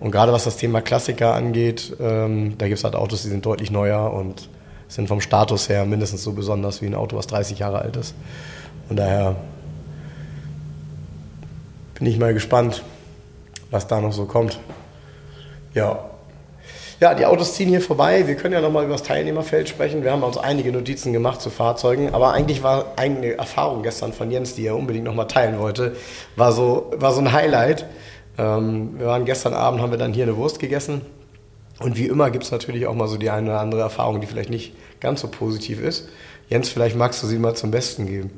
Und 0.00 0.10
gerade 0.10 0.32
was 0.32 0.44
das 0.44 0.56
Thema 0.56 0.80
Klassiker 0.80 1.34
angeht, 1.34 1.96
ähm, 2.00 2.56
da 2.58 2.66
gibt 2.66 2.78
es 2.78 2.84
halt 2.84 2.96
Autos, 2.96 3.22
die 3.22 3.28
sind 3.28 3.46
deutlich 3.46 3.70
neuer 3.70 4.12
und 4.12 4.48
sind 4.88 5.08
vom 5.08 5.20
Status 5.20 5.68
her 5.68 5.84
mindestens 5.84 6.22
so 6.22 6.32
besonders 6.32 6.82
wie 6.82 6.86
ein 6.86 6.94
Auto, 6.94 7.16
was 7.16 7.26
30 7.26 7.58
Jahre 7.58 7.80
alt 7.80 7.96
ist. 7.96 8.14
Und 8.88 8.96
daher 8.96 9.36
bin 11.94 12.06
ich 12.06 12.18
mal 12.18 12.34
gespannt, 12.34 12.82
was 13.70 13.86
da 13.86 14.00
noch 14.00 14.12
so 14.12 14.26
kommt. 14.26 14.58
Ja. 15.72 16.10
Ja, 17.00 17.14
die 17.14 17.26
Autos 17.26 17.54
ziehen 17.54 17.68
hier 17.68 17.80
vorbei. 17.80 18.28
Wir 18.28 18.36
können 18.36 18.54
ja 18.54 18.60
nochmal 18.60 18.84
über 18.84 18.92
das 18.92 19.02
Teilnehmerfeld 19.02 19.68
sprechen. 19.68 20.04
Wir 20.04 20.12
haben 20.12 20.22
uns 20.22 20.36
einige 20.36 20.70
Notizen 20.70 21.12
gemacht 21.12 21.40
zu 21.40 21.50
Fahrzeugen, 21.50 22.14
aber 22.14 22.32
eigentlich 22.32 22.62
war 22.62 22.92
eine 22.96 23.36
Erfahrung 23.38 23.82
gestern 23.82 24.12
von 24.12 24.30
Jens, 24.30 24.54
die 24.54 24.66
er 24.66 24.76
unbedingt 24.76 25.04
nochmal 25.04 25.26
teilen 25.26 25.58
wollte, 25.58 25.96
war 26.36 26.52
so, 26.52 26.92
war 26.94 27.12
so 27.12 27.20
ein 27.20 27.32
Highlight. 27.32 27.86
Ähm, 28.38 28.98
wir 28.98 29.06
waren 29.06 29.24
gestern 29.24 29.54
Abend, 29.54 29.80
haben 29.80 29.90
wir 29.90 29.98
dann 29.98 30.12
hier 30.12 30.24
eine 30.24 30.36
Wurst 30.36 30.58
gegessen. 30.58 31.02
Und 31.78 31.96
wie 31.96 32.06
immer 32.06 32.30
gibt 32.30 32.44
es 32.44 32.50
natürlich 32.50 32.86
auch 32.86 32.94
mal 32.94 33.08
so 33.08 33.16
die 33.16 33.30
eine 33.30 33.50
oder 33.50 33.60
andere 33.60 33.80
Erfahrung, 33.80 34.20
die 34.20 34.26
vielleicht 34.26 34.50
nicht 34.50 34.72
ganz 35.00 35.20
so 35.20 35.28
positiv 35.28 35.80
ist. 35.80 36.08
Jens, 36.48 36.68
vielleicht 36.68 36.96
magst 36.96 37.22
du 37.22 37.26
sie 37.26 37.38
mal 37.38 37.54
zum 37.54 37.70
Besten 37.70 38.06
geben. 38.06 38.30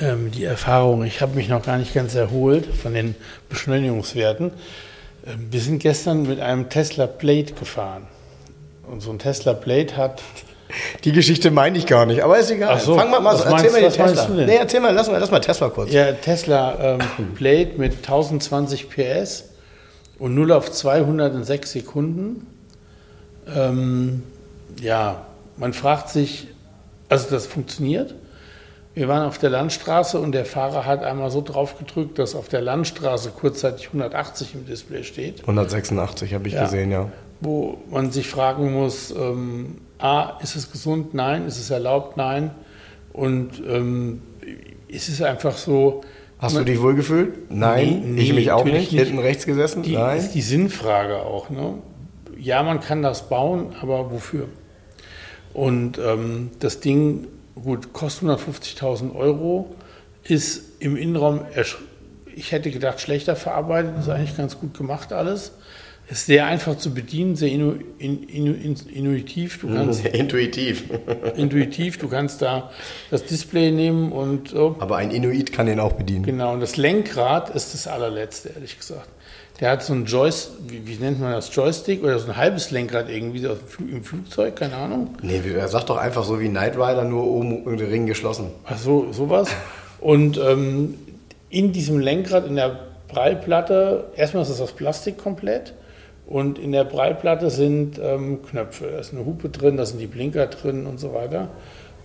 Ähm, 0.00 0.30
die 0.30 0.44
Erfahrung, 0.44 1.04
ich 1.04 1.20
habe 1.20 1.34
mich 1.34 1.48
noch 1.48 1.64
gar 1.64 1.78
nicht 1.78 1.94
ganz 1.94 2.14
erholt 2.14 2.66
von 2.66 2.94
den 2.94 3.14
Beschleunigungswerten. 3.48 4.52
Ähm, 5.26 5.48
wir 5.50 5.60
sind 5.60 5.80
gestern 5.80 6.22
mit 6.22 6.40
einem 6.40 6.68
Tesla 6.68 7.06
Plate 7.06 7.54
gefahren. 7.54 8.06
Und 8.86 9.00
so 9.00 9.10
ein 9.10 9.18
Tesla 9.18 9.54
Plate 9.54 9.96
hat 9.96 10.22
Die 11.04 11.12
Geschichte 11.12 11.50
meine 11.50 11.78
ich 11.78 11.86
gar 11.86 12.06
nicht, 12.06 12.22
aber 12.22 12.38
ist 12.38 12.50
egal. 12.50 12.74
Ach 12.74 12.80
so, 12.80 12.96
Fang 12.96 13.10
mal, 13.10 13.20
mal 13.20 13.36
so, 13.36 13.44
erzähl 13.44 13.70
mal 13.70 13.80
meinst 13.82 13.96
Tesla. 13.96 14.28
Nee, 14.28 14.56
erzähl 14.56 14.80
mal, 14.80 14.92
lass 14.92 15.08
mal, 15.08 15.18
lass 15.18 15.30
mal 15.30 15.40
Tesla 15.40 15.68
kurz. 15.68 15.92
Ja, 15.92 16.12
Tesla 16.12 16.98
ähm, 16.98 17.34
Plate 17.34 17.72
mit 17.78 17.96
1020 17.98 18.88
PS 18.90 19.50
und 20.18 20.34
0 20.34 20.52
auf 20.52 20.70
200 20.72 21.34
in 21.34 21.44
6 21.44 21.72
Sekunden. 21.72 22.46
Ähm, 23.54 24.22
ja, 24.80 25.26
man 25.56 25.72
fragt 25.72 26.08
sich, 26.08 26.48
Also 27.08 27.28
das 27.30 27.46
funktioniert. 27.46 28.14
Wir 28.94 29.08
waren 29.08 29.26
auf 29.28 29.36
der 29.38 29.50
Landstraße 29.50 30.18
und 30.18 30.32
der 30.32 30.46
Fahrer 30.46 30.86
hat 30.86 31.04
einmal 31.04 31.30
so 31.30 31.42
drauf 31.42 31.78
gedrückt, 31.78 32.18
dass 32.18 32.34
auf 32.34 32.48
der 32.48 32.62
Landstraße 32.62 33.30
kurzzeitig 33.30 33.88
180 33.88 34.54
im 34.54 34.66
Display 34.66 35.04
steht. 35.04 35.42
186 35.42 36.32
habe 36.34 36.48
ich 36.48 36.54
Ja. 36.54 36.64
gesehen, 36.64 36.90
ja. 36.90 37.10
Wo 37.40 37.78
man 37.90 38.10
sich 38.10 38.26
fragen 38.26 38.72
muss, 38.72 39.10
ähm, 39.10 39.76
A, 39.98 40.38
ist 40.42 40.56
es 40.56 40.70
gesund? 40.70 41.14
Nein. 41.14 41.46
Ist 41.46 41.58
es 41.58 41.70
erlaubt? 41.70 42.16
Nein. 42.16 42.50
Und 43.12 43.62
ähm, 43.66 44.20
ist 44.88 45.08
es 45.08 45.22
einfach 45.22 45.56
so... 45.56 46.02
Hast 46.38 46.54
du 46.54 46.58
man- 46.60 46.66
dich 46.66 46.80
wohlgefühlt? 46.82 47.50
Nein, 47.50 48.14
Nee, 48.14 48.22
ich 48.22 48.32
mich 48.34 48.50
auch 48.52 48.64
nicht. 48.64 48.92
nicht. 48.92 49.04
Hinten 49.06 49.18
rechts 49.18 49.46
gesessen? 49.46 49.82
Die 49.82 49.94
Nein. 49.94 50.18
ist 50.18 50.32
die 50.32 50.42
Sinnfrage 50.42 51.16
auch. 51.20 51.48
Ne? 51.48 51.74
Ja, 52.38 52.62
man 52.62 52.80
kann 52.80 53.00
das 53.02 53.28
bauen, 53.30 53.74
aber 53.80 54.10
wofür? 54.10 54.46
Und 55.54 55.98
ähm, 55.98 56.50
das 56.60 56.80
Ding, 56.80 57.26
gut, 57.54 57.94
kostet 57.94 58.28
150.000 58.28 59.14
Euro, 59.14 59.74
ist 60.24 60.62
im 60.80 60.96
Innenraum, 60.96 61.40
ich 62.34 62.52
hätte 62.52 62.70
gedacht, 62.70 63.00
schlechter 63.00 63.34
verarbeitet, 63.36 63.94
ist 63.98 64.10
eigentlich 64.10 64.36
ganz 64.36 64.58
gut 64.60 64.76
gemacht 64.76 65.14
alles. 65.14 65.52
Ist 66.08 66.26
sehr 66.26 66.46
einfach 66.46 66.78
zu 66.78 66.94
bedienen, 66.94 67.34
sehr 67.34 67.48
inu, 67.50 67.74
in, 67.98 68.22
inu, 68.28 68.52
in, 68.52 68.76
intuitiv. 68.94 69.60
Du 69.60 69.68
kannst 69.74 70.04
Intuitiv. 70.06 70.84
intuitiv, 71.36 71.98
du 71.98 72.08
kannst 72.08 72.42
da 72.42 72.70
das 73.10 73.24
Display 73.24 73.72
nehmen 73.72 74.12
und 74.12 74.50
so. 74.50 74.76
Aber 74.78 74.98
ein 74.98 75.10
Inuit 75.10 75.52
kann 75.52 75.66
den 75.66 75.80
auch 75.80 75.94
bedienen. 75.94 76.22
Genau, 76.24 76.52
und 76.52 76.60
das 76.60 76.76
Lenkrad 76.76 77.50
ist 77.50 77.74
das 77.74 77.88
allerletzte, 77.88 78.50
ehrlich 78.50 78.78
gesagt. 78.78 79.08
Der 79.58 79.70
hat 79.70 79.82
so 79.82 79.94
ein 79.94 80.04
Joystick, 80.04 80.54
wie, 80.68 80.86
wie 80.86 80.94
nennt 81.02 81.18
man 81.20 81.32
das, 81.32 81.52
Joystick 81.52 82.04
oder 82.04 82.18
so 82.20 82.28
ein 82.30 82.36
halbes 82.36 82.70
Lenkrad 82.70 83.08
irgendwie 83.08 83.40
so 83.40 83.48
im 83.48 83.56
Fl- 83.56 83.90
im 83.90 84.04
Flugzeug, 84.04 84.54
keine 84.54 84.76
Ahnung. 84.76 85.16
Nee, 85.22 85.40
er 85.56 85.66
sagt 85.68 85.88
doch 85.88 85.96
einfach 85.96 86.22
so 86.24 86.38
wie 86.40 86.48
Knight 86.48 86.76
Rider, 86.76 87.02
nur 87.04 87.24
oben 87.26 87.76
der 87.78 87.90
Ring 87.90 88.06
geschlossen. 88.06 88.50
Ach 88.64 88.78
so, 88.78 89.12
sowas. 89.12 89.48
Und 90.00 90.38
ähm, 90.38 90.94
in 91.50 91.72
diesem 91.72 91.98
Lenkrad, 91.98 92.46
in 92.46 92.54
der 92.56 92.78
Prallplatte, 93.08 94.12
erstmal 94.14 94.42
ist 94.42 94.50
das 94.50 94.60
aus 94.60 94.72
Plastik 94.72 95.18
komplett. 95.18 95.72
Und 96.26 96.58
in 96.58 96.72
der 96.72 96.84
Prallplatte 96.84 97.50
sind 97.50 98.00
ähm, 98.02 98.42
Knöpfe. 98.42 98.88
Da 98.90 98.98
ist 98.98 99.12
eine 99.12 99.24
Hupe 99.24 99.48
drin, 99.48 99.76
da 99.76 99.86
sind 99.86 100.00
die 100.00 100.08
Blinker 100.08 100.46
drin 100.46 100.86
und 100.86 100.98
so 100.98 101.14
weiter. 101.14 101.48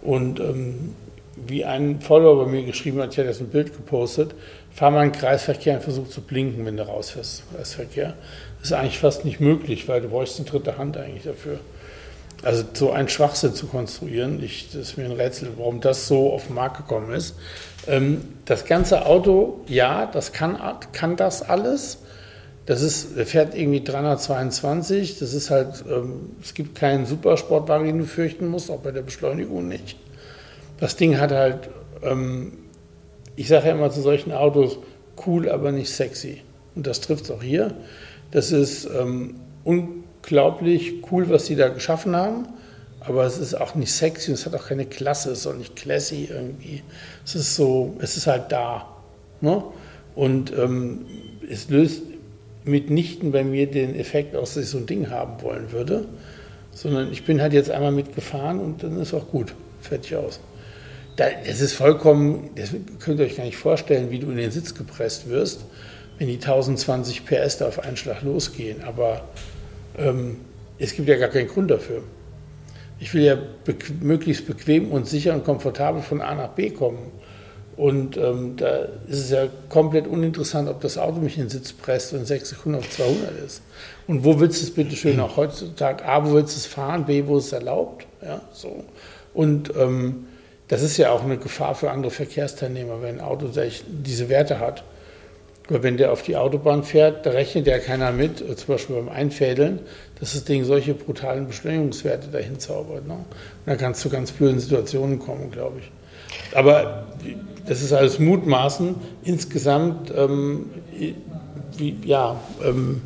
Und 0.02 0.40
ähm, 0.40 0.96
wie 1.36 1.66
ein 1.66 2.02
Follower 2.02 2.46
bei 2.46 2.52
mir 2.52 2.64
geschrieben 2.64 3.00
hat, 3.02 3.14
ich 3.14 3.18
hatte 3.18 3.30
jetzt 3.30 3.42
ein 3.42 3.48
Bild 3.48 3.76
gepostet, 3.76 4.36
fahr 4.72 4.92
mal 4.92 5.06
in 5.06 5.12
den 5.12 5.20
Kreisverkehr 5.20 5.76
und 5.76 5.84
versuch 5.84 6.08
zu 6.08 6.22
blinken, 6.22 6.66
wenn 6.66 6.78
du 6.78 6.84
rausfährst 6.84 7.44
Kreisverkehr. 7.56 8.14
Das 8.60 8.70
ist 8.70 8.74
eigentlich 8.74 9.00
fast 9.00 9.26
nicht 9.26 9.40
möglich, 9.40 9.88
weil 9.88 10.02
du 10.02 10.10
bräuchst 10.10 10.40
eine 10.40 10.48
dritte 10.48 10.78
Hand 10.78 10.98
eigentlich 10.98 11.24
dafür. 11.24 11.60
Also 12.44 12.64
so 12.74 12.92
einen 12.92 13.08
Schwachsinn 13.08 13.54
zu 13.54 13.68
konstruieren, 13.68 14.44
ich, 14.44 14.70
das 14.72 14.82
ist 14.82 14.98
mir 14.98 15.06
ein 15.06 15.12
Rätsel, 15.12 15.50
warum 15.58 15.80
das 15.80 16.08
so 16.08 16.32
auf 16.34 16.48
den 16.48 16.56
Markt 16.56 16.78
gekommen 16.78 17.14
ist. 17.14 17.36
Ähm, 17.88 18.22
das 18.46 18.66
ganze 18.66 19.06
Auto, 19.06 19.62
ja, 19.68 20.08
das 20.08 20.34
kann, 20.34 20.60
kann 20.92 21.16
das 21.16 21.42
alles. 21.42 22.00
Das 22.66 22.82
ist, 22.82 23.18
der 23.18 23.26
fährt 23.26 23.56
irgendwie 23.56 23.84
322, 23.84 25.18
das 25.20 25.34
ist 25.34 25.50
halt, 25.50 25.84
ähm, 25.90 26.30
es 26.42 26.54
gibt 26.54 26.76
keinen 26.76 27.06
Supersportwagen, 27.06 27.88
den 27.88 27.98
du 27.98 28.06
fürchten 28.06 28.48
musst, 28.48 28.70
auch 28.70 28.80
bei 28.80 28.92
der 28.92 29.02
Beschleunigung 29.02 29.68
nicht. 29.68 29.98
Das 30.80 30.96
Ding 30.96 31.20
hat 31.20 31.32
halt, 31.32 31.70
ähm, 32.04 32.54
ich 33.36 33.48
sage 33.48 33.68
ja 33.68 33.74
immer 33.74 33.90
zu 33.90 34.02
solchen 34.02 34.32
Autos, 34.32 34.78
cool, 35.26 35.50
aber 35.50 35.72
nicht 35.72 35.90
sexy. 35.90 36.42
Und 36.76 36.88
das 36.88 37.02
trifft 37.02 37.26
es 37.26 37.32
auch 37.32 37.44
hier. 37.44 37.74
Das 38.32 38.52
ist 38.52 38.86
ähm, 38.86 39.36
unglaublich 39.64 41.04
cool, 41.12 41.30
was 41.30 41.48
sie 41.48 41.56
da 41.56 41.70
geschaffen 41.70 42.16
haben. 42.16 42.48
Aber 43.00 43.26
es 43.26 43.40
ist 43.40 43.56
auch 43.56 43.74
nicht 43.74 43.92
sexy 43.92 44.30
und 44.30 44.36
es 44.36 44.46
hat 44.46 44.54
auch 44.54 44.68
keine 44.68 44.86
Klasse, 44.86 45.32
es 45.32 45.40
ist 45.40 45.48
auch 45.48 45.56
nicht 45.56 45.76
classy 45.76 46.30
irgendwie. 46.30 46.84
Es 47.26 47.34
ist 47.34 47.56
so, 47.56 47.96
es 48.00 48.16
ist 48.16 48.28
halt 48.28 48.52
da. 48.52 48.88
Ne? 49.42 49.64
Und 50.14 50.54
ähm, 50.56 51.06
es 51.50 51.70
löst 51.70 52.04
mitnichten 52.64 53.32
bei 53.32 53.44
mir 53.44 53.70
den 53.70 53.96
Effekt 53.96 54.36
aus, 54.36 54.54
dass 54.54 54.64
ich 54.64 54.70
so 54.70 54.78
ein 54.78 54.86
Ding 54.86 55.10
haben 55.10 55.42
wollen 55.42 55.72
würde. 55.72 56.06
Sondern 56.74 57.12
ich 57.12 57.26
bin 57.26 57.42
halt 57.42 57.54
jetzt 57.54 57.70
einmal 57.70 57.92
mitgefahren 57.92 58.60
und 58.60 58.84
dann 58.84 59.00
ist 59.00 59.14
auch 59.14 59.28
gut. 59.28 59.54
Fertig 59.82 60.16
aus. 60.16 60.40
Da, 61.16 61.26
das 61.46 61.60
ist 61.60 61.74
vollkommen, 61.74 62.52
das 62.56 62.72
könnt 63.00 63.20
ihr 63.20 63.26
euch 63.26 63.36
gar 63.36 63.44
nicht 63.44 63.58
vorstellen, 63.58 64.12
wie 64.12 64.20
du 64.20 64.32
in 64.32 64.38
den 64.38 64.52
Sitz 64.52 64.74
gepresst 64.74 65.30
wirst, 65.30 65.66
wenn 66.18 66.28
die 66.28 66.36
1020 66.36 67.26
PS 67.26 67.58
da 67.58 67.68
auf 67.68 67.80
einen 67.80 67.98
Schlag 67.98 68.22
losgehen. 68.22 68.84
Aber 68.84 69.28
ähm, 69.98 70.38
es 70.80 70.96
gibt 70.96 71.10
ja 71.10 71.18
gar 71.18 71.30
keinen 71.30 71.48
Grund 71.48 71.70
dafür. 71.70 72.04
Ich 73.00 73.14
will 73.14 73.24
ja 73.24 73.38
bequ 73.66 73.94
möglichst 74.00 74.46
bequem 74.48 74.92
und 74.92 75.08
sicher 75.08 75.34
und 75.34 75.44
komfortabel 75.44 76.02
von 76.02 76.22
A 76.22 76.36
nach 76.36 76.50
B 76.50 76.70
kommen. 76.70 77.12
Und 77.82 78.16
ähm, 78.16 78.58
da 78.58 78.84
ist 79.08 79.18
es 79.18 79.32
ja 79.32 79.48
komplett 79.68 80.06
uninteressant, 80.06 80.70
ob 80.70 80.82
das 80.82 81.00
Auto 81.00 81.20
mich 81.20 81.38
in 81.40 81.46
den 81.46 81.50
Sitz 81.50 81.74
presst 81.74 82.14
und 82.14 82.28
6 82.28 82.50
Sekunden 82.50 82.78
auf 82.78 82.88
200 82.88 83.32
ist. 83.44 83.64
Und 84.06 84.24
wo 84.24 84.40
willst 84.40 84.62
du 84.62 84.66
es 84.68 84.72
bitte 84.72 84.96
schön 84.96 85.20
auch 85.20 85.36
heutzutage? 85.36 86.06
A, 86.06 86.24
wo 86.24 86.36
willst 86.36 86.54
du 86.54 86.60
es 86.60 86.68
fahren? 86.68 87.06
B, 87.06 87.24
wo 87.26 87.40
ist 87.40 87.48
es 87.48 87.54
erlaubt? 87.54 88.06
Ja, 88.22 88.42
so. 88.54 88.84
Und 89.34 89.74
ähm, 89.76 90.28
das 90.68 90.84
ist 90.84 90.98
ja 90.98 91.10
auch 91.10 91.24
eine 91.24 91.38
Gefahr 91.38 91.74
für 91.74 91.90
andere 91.90 92.12
Verkehrsteilnehmer, 92.12 93.02
wenn 93.02 93.16
ein 93.16 93.20
Auto 93.20 93.50
diese 93.88 94.30
Werte 94.30 94.60
hat. 94.60 94.84
Weil 95.68 95.82
wenn 95.82 95.98
der 95.98 96.12
auf 96.12 96.22
die 96.22 96.38
Autobahn 96.38 96.84
fährt, 96.84 97.26
da 97.26 97.32
rechnet 97.32 97.66
ja 97.66 97.80
keiner 97.80 98.12
mit, 98.12 98.42
äh, 98.42 98.56
zum 98.56 98.76
Beispiel 98.76 98.96
beim 98.98 99.10
Einfädeln, 99.10 99.80
dass 100.20 100.34
das 100.34 100.44
Ding 100.44 100.66
solche 100.66 100.94
brutalen 100.94 101.48
Beschleunigungswerte 101.48 102.28
dahin 102.28 102.60
zaubert. 102.60 103.08
Ne? 103.08 103.16
Und 103.16 103.26
da 103.66 103.76
kann 103.76 103.94
es 103.94 104.02
zu 104.02 104.10
ganz 104.12 104.32
blöden 104.32 104.60
Situationen 104.60 105.18
kommen, 105.18 105.50
glaube 105.50 105.80
ich. 105.80 105.92
Aber 106.54 107.08
das 107.66 107.82
ist 107.82 107.94
alles 107.94 108.20
Mutmaßen. 108.20 108.96
Insgesamt, 109.24 110.12
ähm, 110.16 110.66
wie, 111.78 111.96
ja, 112.04 112.36
ähm, 112.64 113.02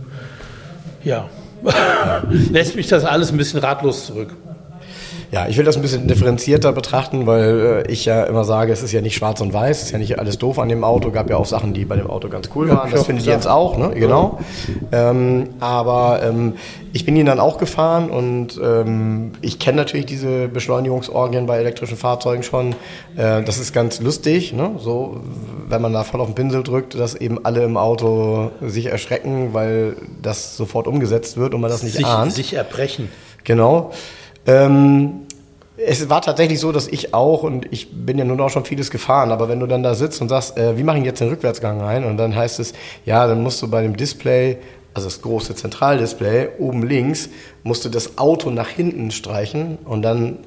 ja, 1.04 1.30
lässt 2.30 2.76
mich 2.76 2.88
das 2.88 3.06
alles 3.06 3.32
ein 3.32 3.38
bisschen 3.38 3.60
ratlos 3.60 4.06
zurück. 4.06 4.36
Ja, 5.36 5.48
ich 5.50 5.58
will 5.58 5.66
das 5.66 5.76
ein 5.76 5.82
bisschen 5.82 6.08
differenzierter 6.08 6.72
betrachten, 6.72 7.28
weil 7.28 7.84
äh, 7.86 7.92
ich 7.92 8.06
ja 8.06 8.24
immer 8.24 8.46
sage, 8.46 8.72
es 8.72 8.82
ist 8.82 8.94
ja 8.94 9.02
nicht 9.02 9.16
schwarz 9.18 9.42
und 9.42 9.52
weiß, 9.52 9.80
es 9.80 9.84
ist 9.88 9.92
ja 9.92 9.98
nicht 9.98 10.18
alles 10.18 10.38
doof 10.38 10.60
an 10.60 10.70
dem 10.70 10.86
Auto. 10.86 11.12
Gab 11.12 11.30
ja 11.30 11.36
auch 11.36 11.46
Sachen, 11.46 11.74
die 11.74 11.84
bei 11.84 11.98
dem 11.98 12.10
Auto 12.10 12.30
ganz 12.30 12.50
cool 12.56 12.70
waren. 12.70 12.90
Das 12.90 13.06
finde 13.06 13.20
ich 13.20 13.28
jetzt 13.28 13.46
auch, 13.46 13.78
ne? 13.78 13.92
Genau. 13.96 14.40
Ähm, 14.94 15.50
aber 15.60 16.22
ähm, 16.24 16.54
ich 16.94 17.06
bin 17.06 17.18
ihn 17.18 17.26
dann 17.26 17.42
auch 17.42 17.58
gefahren 17.58 18.10
und 18.12 18.58
ähm, 18.64 19.34
ich 19.42 19.60
kenne 19.60 19.76
natürlich 19.76 20.06
diese 20.06 20.48
Beschleunigungsorgien 20.48 21.48
bei 21.48 21.58
elektrischen 21.58 21.98
Fahrzeugen 21.98 22.42
schon. 22.42 22.72
Äh, 23.18 23.44
das 23.44 23.58
ist 23.58 23.74
ganz 23.74 24.00
lustig, 24.00 24.54
ne? 24.54 24.76
So, 24.80 25.20
wenn 25.68 25.82
man 25.82 25.92
da 25.92 26.06
voll 26.06 26.22
auf 26.22 26.28
den 26.28 26.36
Pinsel 26.36 26.64
drückt, 26.64 26.98
dass 26.98 27.14
eben 27.14 27.44
alle 27.44 27.62
im 27.66 27.76
Auto 27.76 28.52
sich 28.62 28.86
erschrecken, 28.86 29.50
weil 29.52 29.98
das 30.22 30.56
sofort 30.56 30.88
umgesetzt 30.88 31.36
wird 31.36 31.54
und 31.54 31.60
man 31.60 31.70
das 31.70 31.84
nicht 31.84 31.98
sich, 31.98 32.06
ahnt. 32.06 32.32
sich 32.32 32.54
erbrechen. 32.54 33.10
Genau. 33.44 33.92
Ähm, 34.48 35.25
es 35.78 36.10
war 36.10 36.22
tatsächlich 36.22 36.60
so, 36.60 36.72
dass 36.72 36.88
ich 36.88 37.14
auch, 37.14 37.44
und 37.44 37.72
ich 37.72 37.90
bin 37.92 38.18
ja 38.18 38.26
nun 38.26 38.40
auch 38.40 38.50
schon 38.50 38.66
vieles 38.66 38.92
gefahren, 38.92 39.32
aber 39.32 39.50
wenn 39.50 39.60
du 39.60 39.68
dann 39.68 39.84
da 39.84 39.94
sitzt 39.94 40.22
und 40.22 40.30
sagst, 40.30 40.58
äh, 40.58 40.78
wie 40.78 40.84
mache 40.84 40.98
ich 41.00 41.06
jetzt 41.06 41.20
den 41.20 41.30
Rückwärtsgang 41.30 41.82
ein? 41.82 42.06
Und 42.06 42.18
dann 42.18 42.36
heißt 42.36 42.60
es, 42.60 42.74
ja, 43.06 43.28
dann 43.28 43.44
musst 43.44 43.62
du 43.62 43.70
bei 43.70 43.82
dem 43.82 43.98
Display, 43.98 44.58
also 44.94 45.08
das 45.08 45.22
große 45.22 45.56
Zentraldisplay, 45.56 46.50
oben 46.60 46.84
links, 46.88 47.30
musst 47.64 47.84
du 47.84 47.90
das 47.90 48.18
Auto 48.18 48.50
nach 48.52 48.70
hinten 48.70 49.12
streichen 49.12 49.78
und 49.86 50.02
dann 50.02 50.40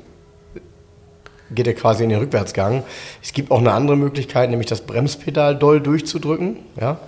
geht 1.51 1.67
er 1.67 1.75
quasi 1.75 2.05
in 2.05 2.11
den 2.11 2.19
Rückwärtsgang. 2.19 2.83
Es 3.23 3.33
gibt 3.33 3.51
auch 3.51 3.59
eine 3.59 3.73
andere 3.73 3.97
Möglichkeit, 3.97 4.51
nämlich 4.51 4.69
das 4.69 4.83
Bremspedal 4.83 5.57
doll 5.57 5.81
durchzudrücken. 5.81 6.57
Ja? 6.81 6.99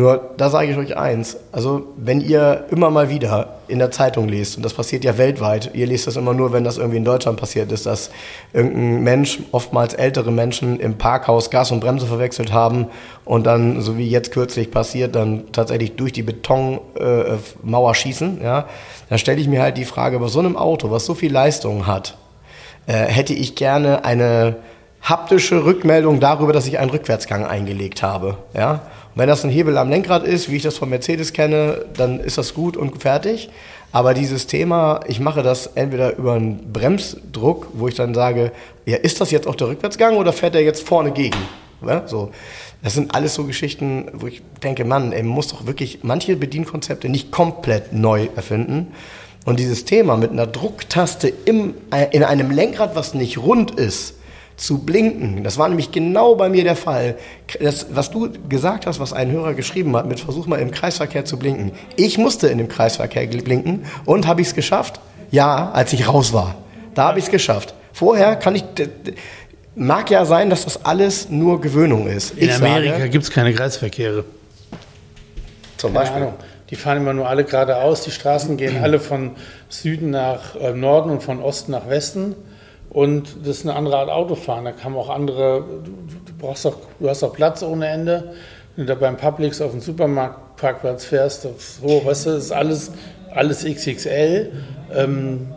Nur 0.00 0.30
da 0.38 0.48
sage 0.48 0.70
ich 0.70 0.78
euch 0.78 0.96
eins, 0.96 1.36
also 1.52 1.88
wenn 1.94 2.22
ihr 2.22 2.64
immer 2.70 2.88
mal 2.88 3.10
wieder 3.10 3.56
in 3.68 3.78
der 3.78 3.90
Zeitung 3.90 4.30
lest, 4.30 4.56
und 4.56 4.62
das 4.62 4.72
passiert 4.72 5.04
ja 5.04 5.18
weltweit, 5.18 5.72
ihr 5.74 5.86
lest 5.86 6.06
das 6.06 6.16
immer 6.16 6.32
nur, 6.32 6.54
wenn 6.54 6.64
das 6.64 6.78
irgendwie 6.78 6.96
in 6.96 7.04
Deutschland 7.04 7.38
passiert 7.38 7.70
ist, 7.70 7.84
dass 7.84 8.10
irgendein 8.54 9.02
Mensch, 9.02 9.40
oftmals 9.52 9.92
ältere 9.92 10.32
Menschen 10.32 10.80
im 10.80 10.96
Parkhaus 10.96 11.50
Gas 11.50 11.70
und 11.70 11.80
Bremse 11.80 12.06
verwechselt 12.06 12.50
haben 12.50 12.86
und 13.26 13.44
dann, 13.44 13.82
so 13.82 13.98
wie 13.98 14.08
jetzt 14.08 14.32
kürzlich 14.32 14.70
passiert, 14.70 15.14
dann 15.16 15.52
tatsächlich 15.52 15.96
durch 15.96 16.14
die 16.14 16.22
Betonmauer 16.22 17.94
schießen, 17.94 18.40
ja, 18.42 18.68
dann 19.10 19.18
stelle 19.18 19.38
ich 19.38 19.48
mir 19.48 19.60
halt 19.60 19.76
die 19.76 19.84
Frage, 19.84 20.18
bei 20.18 20.28
so 20.28 20.38
einem 20.38 20.56
Auto, 20.56 20.90
was 20.90 21.04
so 21.04 21.12
viel 21.12 21.30
Leistung 21.30 21.86
hat, 21.86 22.16
äh, 22.86 22.94
hätte 22.94 23.34
ich 23.34 23.54
gerne 23.54 24.02
eine 24.06 24.56
haptische 25.02 25.64
Rückmeldung 25.64 26.20
darüber, 26.20 26.54
dass 26.54 26.66
ich 26.66 26.78
einen 26.78 26.90
Rückwärtsgang 26.90 27.44
eingelegt 27.44 28.02
habe. 28.02 28.38
Ja? 28.54 28.80
Und 29.14 29.20
wenn 29.20 29.28
das 29.28 29.44
ein 29.44 29.50
Hebel 29.50 29.76
am 29.76 29.90
Lenkrad 29.90 30.24
ist, 30.24 30.50
wie 30.50 30.56
ich 30.56 30.62
das 30.62 30.78
von 30.78 30.88
Mercedes 30.88 31.32
kenne, 31.32 31.84
dann 31.96 32.20
ist 32.20 32.38
das 32.38 32.54
gut 32.54 32.76
und 32.76 33.00
fertig. 33.00 33.50
Aber 33.92 34.14
dieses 34.14 34.46
Thema, 34.46 35.00
ich 35.08 35.18
mache 35.18 35.42
das 35.42 35.66
entweder 35.74 36.16
über 36.16 36.34
einen 36.34 36.72
Bremsdruck, 36.72 37.68
wo 37.72 37.88
ich 37.88 37.96
dann 37.96 38.14
sage, 38.14 38.52
ja, 38.86 38.96
ist 38.96 39.20
das 39.20 39.32
jetzt 39.32 39.48
auch 39.48 39.56
der 39.56 39.68
Rückwärtsgang 39.68 40.16
oder 40.16 40.32
fährt 40.32 40.54
er 40.54 40.62
jetzt 40.62 40.86
vorne 40.86 41.10
gegen? 41.10 41.38
Ja, 41.84 42.06
so. 42.06 42.30
Das 42.82 42.94
sind 42.94 43.14
alles 43.14 43.34
so 43.34 43.44
Geschichten, 43.44 44.10
wo 44.14 44.26
ich 44.26 44.42
denke, 44.62 44.84
Mann, 44.84 45.12
ey, 45.12 45.22
man 45.22 45.34
muss 45.34 45.48
doch 45.48 45.66
wirklich 45.66 46.00
manche 46.02 46.36
Bedienkonzepte 46.36 47.08
nicht 47.08 47.30
komplett 47.30 47.92
neu 47.92 48.28
erfinden. 48.36 48.92
Und 49.44 49.58
dieses 49.58 49.84
Thema 49.84 50.16
mit 50.16 50.30
einer 50.30 50.46
Drucktaste 50.46 51.32
im, 51.44 51.74
äh, 51.90 52.06
in 52.12 52.22
einem 52.22 52.50
Lenkrad, 52.50 52.94
was 52.94 53.14
nicht 53.14 53.38
rund 53.38 53.72
ist, 53.72 54.14
zu 54.60 54.78
blinken. 54.78 55.42
Das 55.42 55.56
war 55.56 55.68
nämlich 55.68 55.90
genau 55.90 56.34
bei 56.34 56.50
mir 56.50 56.64
der 56.64 56.76
Fall. 56.76 57.16
Das, 57.60 57.86
was 57.90 58.10
du 58.10 58.28
gesagt 58.48 58.86
hast, 58.86 59.00
was 59.00 59.14
ein 59.14 59.30
Hörer 59.30 59.54
geschrieben 59.54 59.96
hat, 59.96 60.06
mit 60.06 60.20
Versuch 60.20 60.46
mal 60.46 60.60
im 60.60 60.70
Kreisverkehr 60.70 61.24
zu 61.24 61.38
blinken. 61.38 61.72
Ich 61.96 62.18
musste 62.18 62.48
in 62.48 62.58
dem 62.58 62.68
Kreisverkehr 62.68 63.26
blinken 63.26 63.86
und 64.04 64.26
habe 64.26 64.42
ich 64.42 64.48
es 64.48 64.54
geschafft? 64.54 65.00
Ja, 65.30 65.70
als 65.70 65.94
ich 65.94 66.06
raus 66.06 66.34
war. 66.34 66.56
Da 66.94 67.08
habe 67.08 67.18
ich 67.18 67.24
es 67.26 67.30
geschafft. 67.30 67.74
Vorher 67.94 68.36
kann 68.36 68.54
ich. 68.54 68.64
Mag 69.76 70.10
ja 70.10 70.26
sein, 70.26 70.50
dass 70.50 70.64
das 70.64 70.84
alles 70.84 71.30
nur 71.30 71.60
Gewöhnung 71.60 72.06
ist. 72.06 72.32
In 72.32 72.50
ich 72.50 72.54
Amerika 72.54 73.06
gibt 73.06 73.24
es 73.24 73.30
keine 73.30 73.54
Kreisverkehre. 73.54 74.24
Zum 75.78 75.94
Beispiel. 75.94 76.28
Die 76.68 76.76
fahren 76.76 76.98
immer 76.98 77.14
nur 77.14 77.28
alle 77.28 77.44
geradeaus. 77.44 78.02
Die 78.02 78.10
Straßen 78.10 78.56
gehen 78.58 78.82
alle 78.82 79.00
von 79.00 79.32
Süden 79.70 80.10
nach 80.10 80.54
äh, 80.54 80.72
Norden 80.72 81.10
und 81.10 81.22
von 81.22 81.40
Osten 81.40 81.72
nach 81.72 81.88
Westen. 81.88 82.34
Und 82.90 83.36
das 83.42 83.58
ist 83.58 83.66
eine 83.66 83.76
andere 83.76 83.98
Art 83.98 84.10
Autofahren. 84.10 84.64
Da 84.64 84.72
kann 84.72 84.92
man 84.92 85.02
auch 85.02 85.10
andere, 85.10 85.64
du, 85.84 85.90
du, 85.90 86.32
brauchst 86.38 86.66
auch, 86.66 86.76
du 86.98 87.08
hast 87.08 87.22
auch 87.22 87.32
Platz 87.32 87.62
ohne 87.62 87.86
Ende. 87.86 88.34
Wenn 88.76 88.86
du 88.86 88.94
da 88.94 88.98
beim 88.98 89.16
Publix 89.16 89.60
auf 89.60 89.70
dem 89.70 89.80
Supermarktparkplatz 89.80 91.04
fährst, 91.04 91.42
so, 91.42 92.04
weißt 92.04 92.26
du, 92.26 92.30
das 92.30 92.44
ist 92.44 92.52
alles, 92.52 92.92
alles 93.32 93.64
XXL. 93.64 94.52
Ähm, 94.94 95.48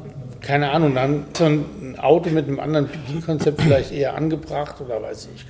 keine 0.41 0.71
Ahnung, 0.71 0.93
dann 0.93 1.25
so 1.33 1.45
ein 1.45 1.97
Auto 1.99 2.29
mit 2.29 2.47
einem 2.47 2.59
anderen 2.59 2.87
Bedienkonzept 2.87 3.61
vielleicht 3.61 3.91
eher 3.91 4.15
angebracht 4.15 4.75
oder 4.81 5.01
weiß 5.01 5.25
ich 5.25 5.31
nicht. 5.31 5.45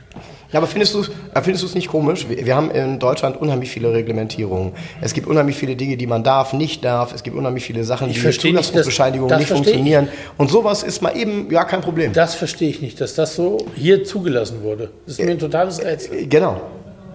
Ja, 0.53 0.59
aber 0.59 0.67
findest 0.67 0.93
du 0.93 1.01
äh, 1.01 1.41
findest 1.41 1.65
es 1.65 1.73
nicht 1.73 1.87
komisch? 1.87 2.29
Wir, 2.29 2.45
wir, 2.45 2.55
haben 2.55 2.69
in 2.71 2.99
Deutschland 2.99 3.41
unheimlich 3.41 3.71
viele 3.71 3.91
Reglementierungen. 3.91 4.73
Es 5.01 5.13
gibt 5.13 5.27
unheimlich 5.27 5.57
viele 5.57 5.75
Dinge, 5.75 5.97
die 5.97 6.05
man 6.05 6.23
darf, 6.23 6.53
nicht 6.53 6.85
darf. 6.85 7.13
Es 7.13 7.23
gibt 7.23 7.35
unheimlich 7.35 7.65
viele 7.65 7.83
Sachen, 7.83 8.09
ich 8.09 8.19
die 8.19 8.25
mit 8.25 8.39
Zulassungsbescheinigungen 8.39 9.37
nicht 9.39 9.49
funktionieren. 9.49 10.09
Und 10.37 10.51
sowas 10.51 10.83
ist 10.83 11.01
mal 11.01 11.17
eben 11.17 11.51
ja 11.51 11.65
kein 11.65 11.81
Problem. 11.81 12.13
Das 12.13 12.35
verstehe 12.35 12.69
ich 12.69 12.81
nicht, 12.81 13.01
dass 13.01 13.15
das 13.15 13.35
so 13.35 13.65
hier 13.75 14.03
zugelassen 14.03 14.61
wurde. 14.61 14.91
Das 15.05 15.17
ist 15.17 15.25
mir 15.25 15.31
ein 15.31 15.39
totales 15.39 15.83
Rätsel. 15.83 16.27
Genau. 16.27 16.61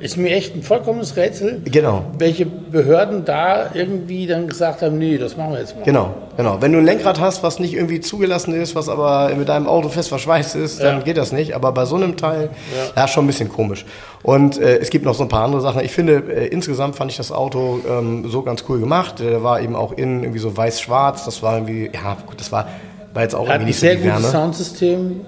Ist 0.00 0.16
mir 0.16 0.30
echt 0.30 0.54
ein 0.54 0.62
vollkommenes 0.62 1.16
Rätsel, 1.16 1.60
genau. 1.64 2.04
welche 2.18 2.46
Behörden 2.46 3.24
da 3.24 3.70
irgendwie 3.74 4.28
dann 4.28 4.46
gesagt 4.46 4.82
haben, 4.82 4.96
nee, 4.96 5.18
das 5.18 5.36
machen 5.36 5.52
wir 5.52 5.58
jetzt 5.58 5.76
mal. 5.76 5.84
Genau, 5.84 6.14
genau. 6.36 6.58
Wenn 6.60 6.72
du 6.72 6.78
ein 6.78 6.84
Lenkrad 6.84 7.18
hast, 7.18 7.42
was 7.42 7.58
nicht 7.58 7.74
irgendwie 7.74 8.00
zugelassen 8.00 8.54
ist, 8.54 8.76
was 8.76 8.88
aber 8.88 9.34
mit 9.34 9.48
deinem 9.48 9.66
Auto 9.66 9.88
fest 9.88 10.08
verschweißt 10.10 10.54
ist, 10.54 10.80
dann 10.80 10.98
ja. 10.98 11.02
geht 11.02 11.16
das 11.16 11.32
nicht. 11.32 11.56
Aber 11.56 11.72
bei 11.72 11.84
so 11.84 11.96
einem 11.96 12.16
Teil, 12.16 12.50
ja, 12.94 13.02
ja 13.02 13.08
schon 13.08 13.24
ein 13.24 13.26
bisschen 13.26 13.48
komisch. 13.48 13.84
Und 14.22 14.60
äh, 14.60 14.78
es 14.78 14.90
gibt 14.90 15.04
noch 15.04 15.14
so 15.14 15.24
ein 15.24 15.28
paar 15.28 15.44
andere 15.44 15.60
Sachen. 15.60 15.84
Ich 15.84 15.92
finde, 15.92 16.22
äh, 16.28 16.46
insgesamt 16.46 16.94
fand 16.94 17.10
ich 17.10 17.16
das 17.16 17.32
Auto 17.32 17.80
ähm, 17.88 18.28
so 18.28 18.42
ganz 18.42 18.64
cool 18.68 18.78
gemacht. 18.78 19.18
Der 19.18 19.42
war 19.42 19.60
eben 19.60 19.74
auch 19.74 19.92
innen 19.92 20.22
irgendwie 20.22 20.40
so 20.40 20.56
weiß-schwarz. 20.56 21.24
Das 21.24 21.42
war 21.42 21.54
irgendwie, 21.54 21.90
ja, 21.92 22.16
gut, 22.24 22.38
das 22.38 22.52
war, 22.52 22.68
war 23.14 23.24
jetzt 23.24 23.34
auch 23.34 23.48
Hat 23.48 23.56
irgendwie 23.56 23.66
nicht 23.66 23.80
sehr 23.80 23.98
so 23.98 24.04
gutes 24.04 24.30
Soundsystem 24.30 25.20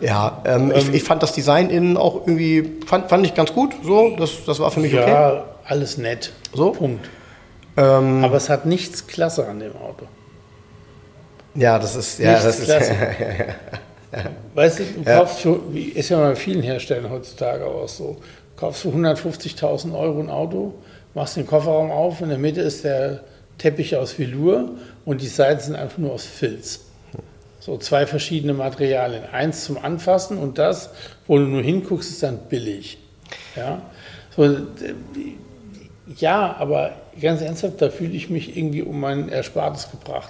ja, 0.00 0.42
ähm, 0.44 0.70
ähm, 0.70 0.76
ich, 0.76 0.94
ich, 0.94 1.02
fand 1.02 1.22
das 1.22 1.32
Design 1.32 1.70
innen 1.70 1.96
auch 1.96 2.26
irgendwie, 2.26 2.72
fand, 2.86 3.08
fand 3.08 3.26
ich 3.26 3.34
ganz 3.34 3.52
gut. 3.52 3.74
So, 3.82 4.16
das, 4.16 4.44
das 4.46 4.58
war 4.60 4.70
für 4.70 4.80
mich 4.80 4.92
ja, 4.92 5.02
okay. 5.02 5.10
Ja, 5.10 5.44
alles 5.64 5.98
nett. 5.98 6.32
So? 6.52 6.72
Punkt. 6.72 7.08
Ähm, 7.76 8.24
Aber 8.24 8.36
es 8.36 8.48
hat 8.48 8.66
nichts 8.66 9.06
klasse 9.06 9.46
an 9.46 9.60
dem 9.60 9.76
Auto. 9.76 10.06
Ja, 11.54 11.78
das 11.78 11.96
ist, 11.96 12.18
ja, 12.18 12.32
nichts 12.32 12.44
das 12.44 12.58
ist. 12.60 12.68
weißt 14.54 14.78
du, 14.78 14.84
du 14.84 15.04
kaufst 15.04 15.40
für, 15.40 15.60
ist 15.94 16.08
ja 16.08 16.18
bei 16.18 16.36
vielen 16.36 16.62
Herstellern 16.62 17.10
heutzutage 17.10 17.64
auch 17.64 17.88
so, 17.88 18.16
du 18.54 18.60
kaufst 18.60 18.82
für 18.82 18.88
150.000 18.88 19.98
Euro 19.98 20.20
ein 20.20 20.30
Auto, 20.30 20.74
machst 21.14 21.36
den 21.36 21.46
Kofferraum 21.46 21.90
auf, 21.90 22.20
in 22.20 22.28
der 22.28 22.38
Mitte 22.38 22.60
ist 22.60 22.84
der 22.84 23.24
Teppich 23.58 23.96
aus 23.96 24.18
Velour 24.18 24.70
und 25.04 25.20
die 25.22 25.28
Seiten 25.28 25.60
sind 25.60 25.76
einfach 25.76 25.98
nur 25.98 26.12
aus 26.12 26.24
Filz. 26.24 26.80
So 27.66 27.76
zwei 27.78 28.06
verschiedene 28.06 28.54
Materialien. 28.54 29.24
Eins 29.32 29.64
zum 29.64 29.76
Anfassen 29.76 30.38
und 30.38 30.56
das, 30.56 30.90
wo 31.26 31.36
du 31.36 31.42
nur 31.42 31.62
hinguckst, 31.62 32.08
ist 32.08 32.22
dann 32.22 32.38
billig. 32.48 32.96
Ja, 33.56 33.82
so, 34.36 34.48
ja 36.16 36.54
aber 36.60 36.92
ganz 37.20 37.40
ernsthaft, 37.40 37.82
da 37.82 37.90
fühle 37.90 38.12
ich 38.12 38.30
mich 38.30 38.56
irgendwie 38.56 38.82
um 38.82 39.00
mein 39.00 39.28
Erspartes 39.28 39.90
gebracht. 39.90 40.28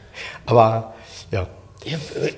Aber 0.46 0.94
ja, 1.30 1.46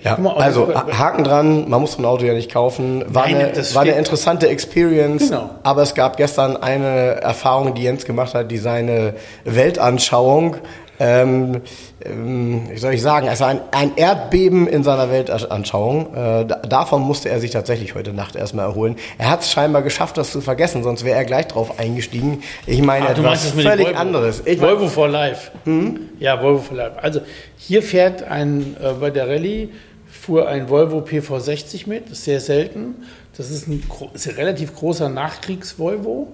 ja, 0.02 0.18
mal, 0.18 0.34
also 0.34 0.74
Haken 0.74 1.22
dran, 1.22 1.70
man 1.70 1.80
muss 1.80 1.96
ein 1.96 2.04
Auto 2.04 2.24
ja 2.24 2.34
nicht 2.34 2.50
kaufen. 2.50 3.04
War, 3.06 3.28
Nein, 3.28 3.36
eine, 3.36 3.74
war 3.74 3.82
eine 3.82 3.92
interessante 3.92 4.48
Experience, 4.48 5.28
genau. 5.28 5.50
aber 5.62 5.82
es 5.82 5.94
gab 5.94 6.16
gestern 6.16 6.56
eine 6.56 7.20
Erfahrung, 7.22 7.74
die 7.74 7.84
Jens 7.84 8.04
gemacht 8.04 8.34
hat, 8.34 8.50
die 8.50 8.58
seine 8.58 9.14
Weltanschauung 9.44 10.56
ähm, 11.00 11.62
ähm, 12.04 12.68
wie 12.70 12.78
soll 12.78 12.92
ich 12.92 13.02
sagen, 13.02 13.28
also 13.28 13.44
ein, 13.44 13.60
ein 13.72 13.96
Erdbeben 13.96 14.68
in 14.68 14.84
seiner 14.84 15.10
Weltanschauung. 15.10 16.14
Äh, 16.14 16.46
davon 16.68 17.00
musste 17.00 17.30
er 17.30 17.40
sich 17.40 17.50
tatsächlich 17.50 17.94
heute 17.94 18.12
Nacht 18.12 18.36
erstmal 18.36 18.66
erholen. 18.66 18.96
Er 19.16 19.30
hat 19.30 19.40
es 19.40 19.50
scheinbar 19.50 19.80
geschafft, 19.82 20.18
das 20.18 20.30
zu 20.30 20.42
vergessen, 20.42 20.82
sonst 20.82 21.02
wäre 21.04 21.16
er 21.16 21.24
gleich 21.24 21.48
drauf 21.48 21.78
eingestiegen. 21.78 22.42
Ich 22.66 22.82
meine 22.82 23.06
Ach, 23.06 23.18
etwas 23.18 23.46
völlig 23.46 23.86
Volvo. 23.86 23.98
anderes. 23.98 24.42
Ich 24.44 24.60
Volvo 24.60 24.88
for 24.88 25.08
Life. 25.08 25.50
Hm? 25.64 26.00
Ja, 26.18 26.40
Volvo 26.42 26.58
for 26.58 26.76
Life. 26.76 27.02
Also 27.02 27.20
hier 27.56 27.82
fährt 27.82 28.22
ein, 28.22 28.76
äh, 28.80 28.92
bei 28.92 29.10
der 29.10 29.26
Rallye 29.26 29.70
fuhr 30.06 30.48
ein 30.48 30.68
Volvo 30.68 30.98
PV60 30.98 31.88
mit, 31.88 32.10
das 32.10 32.18
ist 32.18 32.24
sehr 32.24 32.40
selten. 32.40 32.96
Das 33.38 33.50
ist 33.50 33.68
ein, 33.68 33.82
ist 34.12 34.28
ein 34.28 34.34
relativ 34.34 34.76
großer 34.76 35.08
Nachkriegs-Volvo. 35.08 36.28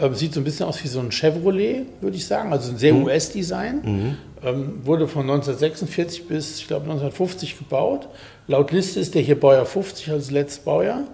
Ähm, 0.00 0.14
sieht 0.14 0.34
so 0.34 0.40
ein 0.40 0.44
bisschen 0.44 0.66
aus 0.66 0.82
wie 0.82 0.88
so 0.88 0.98
ein 0.98 1.12
Chevrolet, 1.12 1.86
würde 2.00 2.16
ich 2.16 2.26
sagen, 2.26 2.52
also 2.52 2.72
ein 2.72 2.78
sehr 2.78 2.94
mhm. 2.94 3.04
US-Design. 3.04 3.80
Mhm. 3.84 4.16
Ähm, 4.42 4.80
wurde 4.84 5.06
von 5.06 5.22
1946 5.22 6.26
bis, 6.26 6.58
ich 6.58 6.66
glaube, 6.66 6.84
1950 6.84 7.58
gebaut. 7.58 8.08
Laut 8.46 8.72
Liste 8.72 9.00
ist 9.00 9.14
der 9.14 9.22
hier 9.22 9.38
Baujahr 9.38 9.66
50, 9.66 10.10
also 10.10 10.18
das 10.18 10.30
letzte 10.30 10.62
Baujahr. 10.62 11.04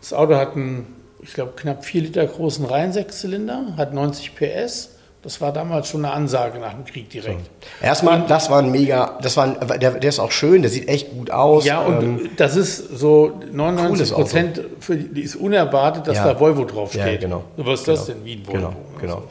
Das 0.00 0.12
Auto 0.12 0.34
hat 0.34 0.56
einen, 0.56 0.86
ich 1.22 1.34
glaube, 1.34 1.52
knapp 1.56 1.84
4 1.84 2.02
Liter 2.02 2.26
großen 2.26 2.64
Reihensechszylinder, 2.64 3.74
hat 3.76 3.94
90 3.94 4.34
PS 4.34 4.95
das 5.26 5.40
war 5.40 5.52
damals 5.52 5.88
schon 5.88 6.04
eine 6.04 6.14
Ansage 6.14 6.60
nach 6.60 6.72
dem 6.72 6.84
Krieg 6.84 7.10
direkt. 7.10 7.40
So. 7.40 7.84
Erstmal, 7.84 8.20
und, 8.20 8.30
das 8.30 8.48
war 8.48 8.60
ein 8.62 8.70
mega, 8.70 9.18
das 9.20 9.36
war 9.36 9.42
ein, 9.44 9.80
der, 9.80 9.90
der 9.94 10.08
ist 10.08 10.20
auch 10.20 10.30
schön, 10.30 10.62
der 10.62 10.70
sieht 10.70 10.86
echt 10.86 11.10
gut 11.10 11.32
aus. 11.32 11.64
Ja, 11.64 11.80
und 11.80 12.00
ähm, 12.00 12.30
das 12.36 12.54
ist 12.54 12.96
so 12.96 13.40
99 13.50 14.12
Prozent 14.12 14.60
für 14.78 14.94
die 14.94 15.22
ist 15.22 15.34
unerwartet, 15.34 16.06
dass 16.06 16.18
ja. 16.18 16.32
da 16.32 16.38
Volvo 16.38 16.64
draufsteht. 16.64 17.04
Ja, 17.04 17.16
genau. 17.16 17.42
Was 17.56 17.80
ist 17.80 17.86
genau. 17.86 17.96
das 17.96 18.06
denn 18.06 18.24
wie 18.24 18.34
ein 18.34 18.46
Volvo? 18.46 18.72
Genau, 19.00 19.22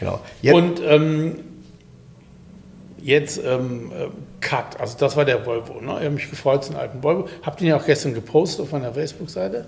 genau. 0.00 0.20
genau. 0.40 0.56
Und 0.56 0.80
ähm, 0.86 1.40
jetzt 3.02 3.38
ähm, 3.44 3.92
äh, 3.92 4.06
Cut, 4.40 4.80
also 4.80 4.96
das 4.98 5.16
war 5.18 5.26
der 5.26 5.44
Volvo. 5.44 5.82
Ne? 5.82 5.98
Ich 5.98 6.04
habe 6.04 6.10
mich 6.12 6.30
gefreut, 6.30 6.64
einen 6.64 6.76
alten 6.76 7.02
Volvo. 7.02 7.28
Habt 7.42 7.60
ihr 7.60 7.68
ja 7.68 7.76
auch 7.76 7.84
gestern 7.84 8.14
gepostet 8.14 8.62
auf 8.62 8.72
meiner 8.72 8.94
Facebook-Seite. 8.94 9.66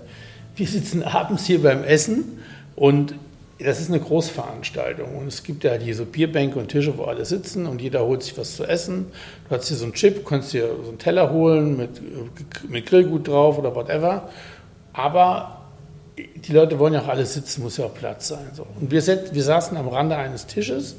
Wir 0.55 0.65
sitzen 0.65 1.03
abends 1.03 1.45
hier 1.45 1.61
beim 1.61 1.83
Essen 1.83 2.39
und 2.75 3.13
das 3.59 3.79
ist 3.79 3.89
eine 3.89 4.01
Großveranstaltung 4.01 5.15
und 5.15 5.27
es 5.27 5.43
gibt 5.43 5.63
ja 5.63 5.73
hier 5.73 5.95
so 5.95 6.05
Bierbänke 6.05 6.59
und 6.59 6.67
Tische, 6.67 6.97
wo 6.97 7.03
alle 7.05 7.23
sitzen 7.23 7.65
und 7.67 7.81
jeder 7.81 8.03
holt 8.05 8.21
sich 8.21 8.37
was 8.37 8.57
zu 8.57 8.65
essen. 8.65 9.07
Du 9.47 9.55
hast 9.55 9.69
hier 9.69 9.77
so 9.77 9.85
einen 9.85 9.93
Chip, 9.93 10.25
kannst 10.25 10.51
dir 10.51 10.67
so 10.83 10.89
einen 10.89 10.97
Teller 10.97 11.31
holen 11.31 11.77
mit, 11.77 12.69
mit 12.69 12.85
Grillgut 12.85 13.27
drauf 13.27 13.57
oder 13.57 13.73
whatever. 13.73 14.29
Aber 14.91 15.61
die 16.17 16.51
Leute 16.51 16.79
wollen 16.79 16.93
ja 16.93 17.01
auch 17.01 17.07
alle 17.07 17.25
sitzen, 17.25 17.63
muss 17.63 17.77
ja 17.77 17.85
auch 17.85 17.93
Platz 17.93 18.27
sein. 18.27 18.49
So. 18.53 18.65
Und 18.79 18.91
wir, 18.91 19.05
wir 19.05 19.43
saßen 19.43 19.77
am 19.77 19.87
Rande 19.87 20.17
eines 20.17 20.47
Tisches 20.47 20.97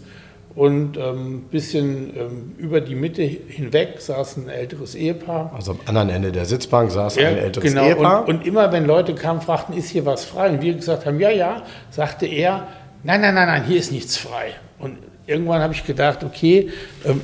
und 0.57 0.97
ein 0.97 1.05
ähm, 1.05 1.43
bisschen 1.51 2.17
ähm, 2.17 2.55
über 2.57 2.81
die 2.81 2.95
Mitte 2.95 3.23
hinweg 3.23 4.01
saß 4.01 4.39
ein 4.39 4.49
älteres 4.49 4.95
Ehepaar. 4.95 5.53
Also 5.55 5.73
am 5.73 5.81
anderen 5.85 6.09
Ende 6.09 6.33
der 6.33 6.47
Sitzbank 6.47 6.91
saß 6.91 7.17
ja, 7.17 7.29
ein 7.29 7.37
älteres 7.37 7.71
genau. 7.71 7.85
Ehepaar. 7.85 8.27
Und, 8.27 8.37
und, 8.37 8.47
immer 8.47 8.73
wenn 8.73 8.87
Leute 8.87 9.15
kamen, 9.15 9.43
fragten, 9.43 9.77
ist 9.77 9.91
hier 9.91 10.07
was 10.07 10.25
frei? 10.25 10.49
Und 10.49 10.63
wir 10.63 10.75
gesagt 10.75 11.05
haben, 11.05 11.21
ja, 11.21 11.29
ja, 11.29 11.63
sagte 11.91 12.25
er, 12.27 12.69
nein, 13.03 13.21
nein, 13.21 13.35
nein, 13.35 13.47
nein, 13.47 13.65
hier 13.65 13.79
ist 13.79 13.93
nichts 13.93 14.17
frei. 14.17 14.55
Und 14.79 14.97
irgendwann 15.27 15.61
habe 15.61 15.75
ich 15.75 15.85
gedacht, 15.85 16.25
okay, 16.25 16.71
ähm, 17.05 17.21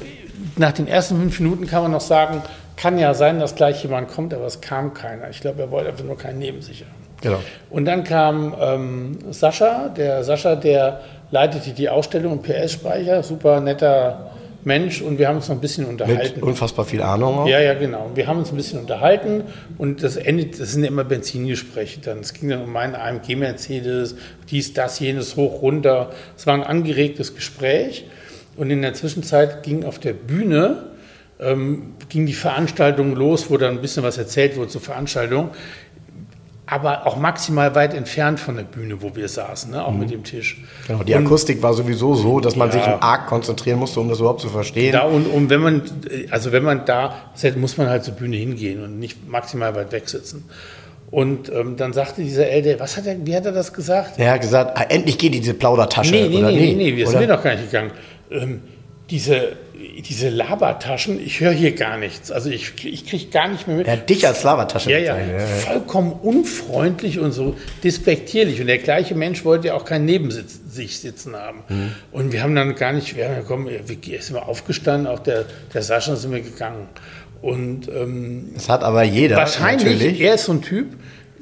nach 0.56 0.72
den 0.72 0.86
ersten 0.86 1.16
fünf 1.16 1.40
Minuten 1.40 1.66
kann 1.66 1.82
man 1.82 1.92
noch 1.92 2.02
sagen, 2.02 2.42
kann 2.76 2.98
ja 2.98 3.14
sein, 3.14 3.40
dass 3.40 3.54
gleich 3.54 3.82
jemand 3.82 4.08
kommt, 4.08 4.34
aber 4.34 4.44
es 4.44 4.60
kam 4.60 4.92
keiner. 4.92 5.30
Ich 5.30 5.40
glaube, 5.40 5.62
er 5.62 5.70
wollte 5.70 5.88
einfach 5.88 6.04
nur 6.04 6.18
keinen 6.18 6.38
neben 6.38 6.60
sich 6.60 6.82
haben. 6.82 7.02
Genau. 7.22 7.40
Und 7.70 7.86
dann 7.86 8.04
kam 8.04 8.54
ähm, 8.60 9.18
Sascha, 9.30 9.88
der 9.88 10.22
Sascha, 10.22 10.56
der 10.56 11.00
leitete 11.32 11.72
die 11.72 11.88
Ausstellung 11.88 12.34
im 12.34 12.42
PS-Speicher, 12.42 13.24
super 13.24 13.60
netter 13.60 14.30
Mensch 14.64 15.02
und 15.02 15.18
wir 15.18 15.26
haben 15.26 15.36
uns 15.36 15.48
noch 15.48 15.56
ein 15.56 15.60
bisschen 15.60 15.86
unterhalten. 15.86 16.36
Mit 16.36 16.44
unfassbar 16.44 16.84
viel 16.84 17.02
Ahnung 17.02 17.40
auch. 17.40 17.48
Ja, 17.48 17.58
ja, 17.58 17.74
genau. 17.74 18.10
Wir 18.14 18.28
haben 18.28 18.38
uns 18.38 18.50
ein 18.50 18.56
bisschen 18.56 18.78
unterhalten 18.78 19.42
und 19.76 20.04
das 20.04 20.16
endet, 20.16 20.60
das 20.60 20.72
sind 20.72 20.84
ja 20.84 20.88
immer 20.88 21.02
Benzingespräche 21.02 22.00
dann. 22.00 22.20
Es 22.20 22.32
ging 22.32 22.50
dann 22.50 22.62
um 22.62 22.70
meinen 22.70 22.94
AMG 22.94 23.34
Mercedes, 23.34 24.14
dies, 24.50 24.72
das, 24.72 25.00
jenes, 25.00 25.34
hoch, 25.34 25.62
runter. 25.62 26.10
Es 26.36 26.46
war 26.46 26.54
ein 26.54 26.62
angeregtes 26.62 27.34
Gespräch 27.34 28.06
und 28.56 28.70
in 28.70 28.82
der 28.82 28.94
Zwischenzeit 28.94 29.64
ging 29.64 29.84
auf 29.84 29.98
der 29.98 30.12
Bühne 30.12 30.92
ähm, 31.40 31.94
ging 32.08 32.26
die 32.26 32.34
Veranstaltung 32.34 33.16
los, 33.16 33.50
wo 33.50 33.56
dann 33.56 33.74
ein 33.74 33.80
bisschen 33.80 34.02
was 34.02 34.16
erzählt 34.16 34.56
wurde 34.56 34.68
zur 34.68 34.80
Veranstaltung 34.80 35.50
aber 36.66 37.06
auch 37.06 37.16
maximal 37.16 37.74
weit 37.74 37.92
entfernt 37.92 38.38
von 38.38 38.56
der 38.56 38.62
Bühne, 38.62 39.02
wo 39.02 39.14
wir 39.16 39.28
saßen, 39.28 39.72
ne? 39.72 39.84
auch 39.84 39.92
mit 39.92 40.10
dem 40.10 40.22
Tisch. 40.22 40.62
Genau, 40.86 41.02
die 41.02 41.12
Und 41.14 41.26
Akustik 41.26 41.60
war 41.62 41.74
sowieso 41.74 42.14
so, 42.14 42.40
dass 42.40 42.54
man 42.56 42.70
sich 42.70 42.84
Ja. 42.84 43.00
arg 43.02 43.26
konzentrieren 43.26 43.78
musste, 43.78 44.00
um 44.00 44.08
das 44.08 44.20
überhaupt 44.20 44.40
zu 44.40 44.48
verstehen. 44.48 44.92
Da 44.92 45.02
und, 45.02 45.26
und 45.26 45.50
wenn 45.50 45.60
man, 45.60 45.82
also 46.30 46.52
wenn 46.52 46.62
man 46.62 46.84
da, 46.84 47.14
muss 47.56 47.76
man 47.76 47.88
halt 47.88 48.04
zur 48.04 48.14
Bühne 48.14 48.36
hingehen 48.36 48.82
und 48.82 48.98
nicht 48.98 49.28
maximal 49.28 49.74
weit 49.74 49.90
weg 49.92 50.08
sitzen. 50.08 50.44
Und 51.10 51.52
ähm, 51.52 51.76
dann 51.76 51.92
sagte 51.92 52.22
dieser 52.22 52.48
Ältere, 52.48 52.80
was 52.80 52.96
hat 52.96 53.06
er, 53.06 53.26
wie 53.26 53.36
hat 53.36 53.44
er 53.44 53.52
das 53.52 53.74
gesagt? 53.74 54.18
Er 54.18 54.32
hat 54.32 54.40
gesagt, 54.40 54.78
ah, 54.78 54.86
endlich 54.88 55.18
geht 55.18 55.34
diese 55.34 55.52
Plaudertasche. 55.52 56.12
Nee, 56.12 56.28
nee, 56.28 56.38
oder 56.38 56.50
nee, 56.50 56.74
nee, 56.74 56.74
nee, 56.74 56.96
wir 56.96 57.06
sind 57.06 57.20
wir 57.20 57.26
noch 57.26 57.42
gar 57.42 57.54
nicht 57.54 57.66
gegangen. 57.70 57.90
Ähm, 58.30 58.62
diese, 59.10 59.56
diese 60.08 60.28
Labertaschen, 60.28 61.18
ich 61.24 61.40
höre 61.40 61.52
hier 61.52 61.72
gar 61.74 61.96
nichts. 61.98 62.30
Also 62.30 62.50
ich, 62.50 62.72
ich 62.84 63.06
kriege 63.06 63.26
gar 63.26 63.48
nicht 63.48 63.66
mehr 63.66 63.76
mit. 63.76 63.88
Hat 63.88 64.08
dich 64.08 64.26
als 64.26 64.42
Lavatasche 64.42 64.90
Ja, 64.90 64.98
ja, 64.98 65.14
bezeichnet. 65.14 65.42
vollkommen 65.64 66.12
unfreundlich 66.12 67.18
und 67.18 67.32
so 67.32 67.56
despektierlich. 67.84 68.60
Und 68.60 68.66
der 68.68 68.78
gleiche 68.78 69.14
Mensch 69.14 69.44
wollte 69.44 69.68
ja 69.68 69.74
auch 69.74 69.84
keinen 69.84 70.04
neben 70.04 70.30
sich 70.30 70.98
sitzen 71.00 71.34
haben. 71.36 71.58
Mhm. 71.68 71.92
Und 72.12 72.32
wir 72.32 72.42
haben 72.42 72.54
dann 72.54 72.74
gar 72.74 72.92
nicht, 72.92 73.16
wir 73.16 73.26
haben 73.26 73.34
ja, 73.34 73.42
komm, 73.46 73.66
wir 73.68 73.80
sind 73.86 74.34
wir 74.34 74.48
aufgestanden, 74.48 75.06
auch 75.06 75.18
der, 75.20 75.44
der 75.74 75.82
Sascha 75.82 76.16
sind 76.16 76.32
wir 76.32 76.40
gegangen. 76.40 76.88
Und 77.40 77.88
ähm, 77.88 78.50
Das 78.54 78.68
hat 78.68 78.84
aber 78.84 79.02
jeder. 79.02 79.36
wahrscheinlich, 79.36 79.98
Natürlich. 79.98 80.20
er 80.20 80.34
ist 80.34 80.44
so 80.44 80.52
ein 80.52 80.62
Typ, 80.62 80.86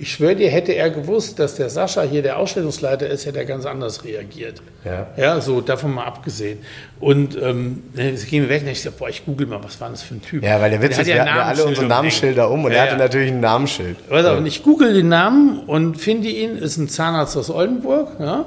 ich 0.00 0.12
schwöre 0.12 0.34
dir, 0.34 0.48
hätte 0.48 0.72
er 0.72 0.88
gewusst, 0.88 1.38
dass 1.38 1.56
der 1.56 1.68
Sascha 1.68 2.00
hier 2.00 2.22
der 2.22 2.38
Ausstellungsleiter 2.38 3.06
ist, 3.06 3.26
hätte 3.26 3.38
er 3.38 3.44
ganz 3.44 3.66
anders 3.66 4.02
reagiert. 4.02 4.62
Ja. 4.82 5.08
Ja, 5.18 5.40
so 5.42 5.60
davon 5.60 5.92
mal 5.92 6.04
abgesehen. 6.04 6.60
Und 7.00 7.36
ähm, 7.36 7.82
dann 7.94 8.16
gehen 8.16 8.44
wir 8.44 8.48
weg 8.48 8.62
und 8.62 8.68
ich 8.68 8.80
sage, 8.80 8.96
boah, 8.98 9.10
ich 9.10 9.26
google 9.26 9.46
mal, 9.46 9.62
was 9.62 9.78
war 9.78 9.90
das 9.90 10.02
für 10.02 10.14
ein 10.14 10.22
Typ? 10.22 10.42
Ja, 10.42 10.58
weil 10.58 10.70
der 10.70 10.80
Witz 10.80 10.94
hat 10.94 11.02
ist, 11.02 11.08
wir 11.08 11.20
hatten 11.20 11.36
ja 11.36 11.42
alle 11.42 11.64
unsere. 11.66 11.86
Namensschilder 11.86 12.50
um 12.50 12.64
und 12.64 12.72
Ja, 12.72 12.78
er 12.78 12.82
hatte 12.84 12.92
ja. 12.92 12.98
natürlich 12.98 13.30
ein 13.30 13.40
Namensschild. 13.40 13.96
Auf, 14.08 14.38
und 14.38 14.46
ich 14.46 14.62
google 14.62 14.94
den 14.94 15.10
Namen 15.10 15.64
und 15.66 15.96
finde 15.96 16.28
ihn, 16.28 16.56
ist 16.56 16.78
ein 16.78 16.88
Zahnarzt 16.88 17.36
aus 17.36 17.50
Oldenburg. 17.50 18.18
Ja? 18.18 18.46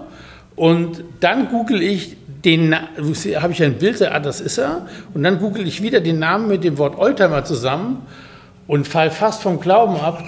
Und 0.55 1.03
dann 1.19 1.49
google 1.49 1.83
ich 1.83 2.17
den, 2.43 2.75
habe 2.75 3.53
ich 3.53 3.61
ein 3.61 3.75
Bild, 3.75 4.01
ah, 4.01 4.19
das 4.19 4.41
ist 4.41 4.57
er. 4.57 4.87
Und 5.13 5.21
dann 5.21 5.37
google 5.37 5.67
ich 5.67 5.83
wieder 5.83 5.99
den 5.99 6.17
Namen 6.17 6.47
mit 6.47 6.63
dem 6.63 6.79
Wort 6.79 6.97
Oldtimer 6.97 7.45
zusammen 7.45 8.07
und 8.67 8.87
fall 8.87 9.11
fast 9.11 9.41
vom 9.41 9.59
Glauben 9.59 9.97
ab, 9.97 10.23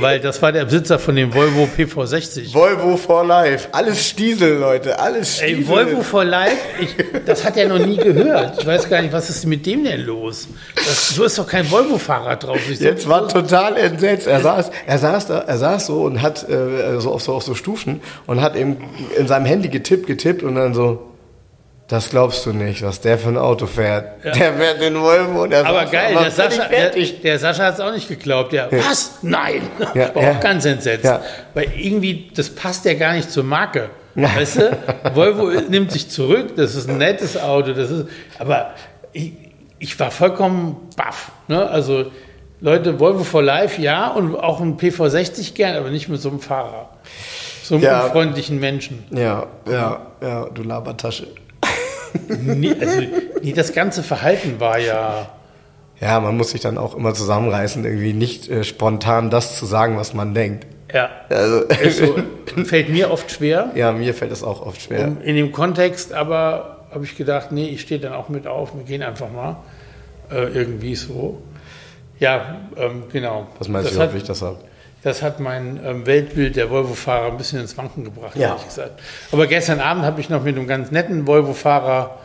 weil 0.00 0.20
das 0.20 0.42
war 0.42 0.52
der 0.52 0.64
Besitzer 0.64 0.98
von 0.98 1.16
dem 1.16 1.32
Volvo 1.32 1.68
PV60. 1.76 2.52
Volvo 2.52 2.96
for 2.96 3.24
Life. 3.24 3.68
Alles 3.72 4.08
Stiesel, 4.08 4.58
Leute. 4.58 4.98
Alles 4.98 5.36
Stiesel. 5.36 5.58
Ey, 5.58 5.68
Volvo 5.68 6.02
for 6.02 6.24
Life, 6.24 6.56
ich, 6.80 6.94
das 7.24 7.44
hat 7.44 7.56
er 7.56 7.68
noch 7.68 7.84
nie 7.84 7.96
gehört. 7.96 8.58
Ich 8.58 8.66
weiß 8.66 8.88
gar 8.88 9.00
nicht, 9.02 9.12
was 9.12 9.30
ist 9.30 9.46
mit 9.46 9.64
dem 9.66 9.84
denn 9.84 10.04
los? 10.04 10.48
Das, 10.74 11.10
so 11.10 11.24
ist 11.24 11.38
doch 11.38 11.46
kein 11.46 11.70
Volvo-Fahrrad 11.70 12.44
drauf. 12.44 12.58
Ich 12.70 12.80
Jetzt 12.80 13.08
war 13.08 13.28
total 13.28 13.76
entsetzt. 13.76 14.26
Er 14.26 14.40
saß, 14.40 14.70
er 14.86 14.98
saß 14.98 15.26
da, 15.26 15.38
er 15.40 15.58
saß 15.58 15.86
so 15.86 16.02
und 16.02 16.22
hat 16.22 16.48
äh, 16.48 17.00
so, 17.00 17.12
auf 17.12 17.22
so 17.22 17.34
auf 17.34 17.42
so 17.42 17.54
Stufen 17.54 18.00
und 18.26 18.40
hat 18.40 18.56
eben 18.56 18.76
in 19.18 19.26
seinem 19.26 19.46
Handy 19.46 19.68
getippt, 19.68 20.06
getippt 20.06 20.42
und 20.42 20.54
dann 20.56 20.74
so. 20.74 21.00
Das 21.88 22.10
glaubst 22.10 22.44
du 22.44 22.52
nicht, 22.52 22.82
was 22.82 23.00
der 23.00 23.16
für 23.16 23.28
ein 23.28 23.36
Auto 23.36 23.66
fährt. 23.66 24.24
Der 24.24 24.54
fährt 24.54 24.80
den 24.80 25.00
Volvo 25.00 25.46
der 25.46 25.64
Aber 25.64 25.82
saß 25.82 25.90
geil, 25.92 26.16
der 26.20 26.30
Sascha, 26.32 26.64
der, 26.68 26.90
der 26.90 27.38
Sascha 27.38 27.64
hat 27.64 27.74
es 27.74 27.80
auch 27.80 27.92
nicht 27.92 28.08
geglaubt. 28.08 28.52
Der, 28.52 28.68
was? 28.72 29.18
Nein. 29.22 29.62
Ja, 29.94 30.12
War 30.14 30.22
ja. 30.22 30.32
auch 30.32 30.40
ganz 30.40 30.64
entsetzt. 30.64 31.04
Ja. 31.04 31.20
Weil 31.54 31.68
irgendwie, 31.76 32.28
das 32.34 32.50
passt 32.50 32.84
ja 32.86 32.94
gar 32.94 33.12
nicht 33.12 33.30
zur 33.30 33.44
Marke. 33.44 33.90
Weißt 34.16 34.56
du? 34.56 34.78
Volvo 35.14 35.46
nimmt 35.68 35.92
sich 35.92 36.08
zurück, 36.08 36.56
das 36.56 36.74
ist 36.74 36.88
ein 36.88 36.98
nettes 36.98 37.36
Auto. 37.40 37.72
Das 37.72 37.90
ist, 37.90 38.06
aber 38.38 38.74
ich, 39.12 39.32
ich 39.78 40.00
war 40.00 40.10
vollkommen 40.10 40.88
baff. 40.96 41.30
Ne? 41.46 41.68
Also, 41.68 42.06
Leute, 42.60 42.98
Volvo 42.98 43.22
for 43.22 43.42
Life, 43.42 43.80
ja, 43.80 44.08
und 44.08 44.34
auch 44.34 44.60
ein 44.60 44.76
PV60 44.78 45.54
gern, 45.54 45.76
aber 45.76 45.90
nicht 45.90 46.08
mit 46.08 46.20
so 46.20 46.30
einem 46.30 46.40
Fahrer. 46.40 46.88
So 47.62 47.74
einem 47.76 47.84
Ja. 47.84 48.04
unfreundlichen 48.04 48.58
Menschen. 48.58 49.04
Ja, 49.10 49.46
ja, 49.70 50.06
ja, 50.22 50.46
du 50.46 50.62
Labertasche. 50.62 51.28
Nee, 52.28 52.74
also, 52.80 53.00
nee, 53.42 53.52
das 53.52 53.72
ganze 53.72 54.02
Verhalten 54.02 54.58
war 54.60 54.78
ja. 54.78 55.28
Ja, 56.00 56.20
man 56.20 56.36
muss 56.36 56.50
sich 56.50 56.60
dann 56.60 56.76
auch 56.76 56.94
immer 56.94 57.14
zusammenreißen, 57.14 57.84
irgendwie 57.84 58.12
nicht 58.12 58.48
äh, 58.50 58.64
spontan 58.64 59.30
das 59.30 59.58
zu 59.58 59.64
sagen, 59.64 59.96
was 59.96 60.12
man 60.12 60.34
denkt. 60.34 60.66
Ja, 60.92 61.08
Also, 61.30 61.60
ist 61.62 61.98
so, 61.98 62.16
fällt 62.64 62.90
mir 62.90 63.10
oft 63.10 63.30
schwer. 63.30 63.70
ja, 63.74 63.92
mir 63.92 64.14
fällt 64.14 64.30
das 64.30 64.42
auch 64.42 64.64
oft 64.64 64.80
schwer. 64.82 65.08
Um, 65.08 65.22
in 65.22 65.36
dem 65.36 65.52
Kontext 65.52 66.12
aber 66.12 66.86
habe 66.92 67.04
ich 67.04 67.16
gedacht, 67.16 67.50
nee, 67.50 67.68
ich 67.68 67.80
stehe 67.80 68.00
dann 68.00 68.12
auch 68.12 68.28
mit 68.28 68.46
auf, 68.46 68.74
wir 68.74 68.84
gehen 68.84 69.02
einfach 69.02 69.30
mal. 69.30 69.56
Äh, 70.30 70.48
irgendwie 70.48 70.94
so. 70.94 71.42
Ja, 72.18 72.56
ähm, 72.76 73.04
genau. 73.12 73.46
Was 73.58 73.68
meinst 73.68 73.90
das 73.90 73.96
du, 73.98 74.04
ob 74.04 74.14
ich 74.14 74.24
das 74.24 74.42
habe? 74.42 74.58
Das 75.06 75.22
hat 75.22 75.38
mein 75.38 75.78
ähm, 75.84 76.04
Weltbild 76.04 76.56
der 76.56 76.68
Volvo-Fahrer 76.68 77.26
ein 77.28 77.36
bisschen 77.36 77.60
ins 77.60 77.76
Wanken 77.78 78.02
gebracht, 78.02 78.34
Ja. 78.34 78.48
ehrlich 78.50 78.64
gesagt. 78.66 79.00
Aber 79.30 79.46
gestern 79.46 79.78
Abend 79.78 80.04
habe 80.04 80.20
ich 80.20 80.28
noch 80.30 80.42
mit 80.42 80.56
einem 80.56 80.66
ganz 80.66 80.90
netten 80.90 81.26
Volvo-Fahrer 81.28 82.18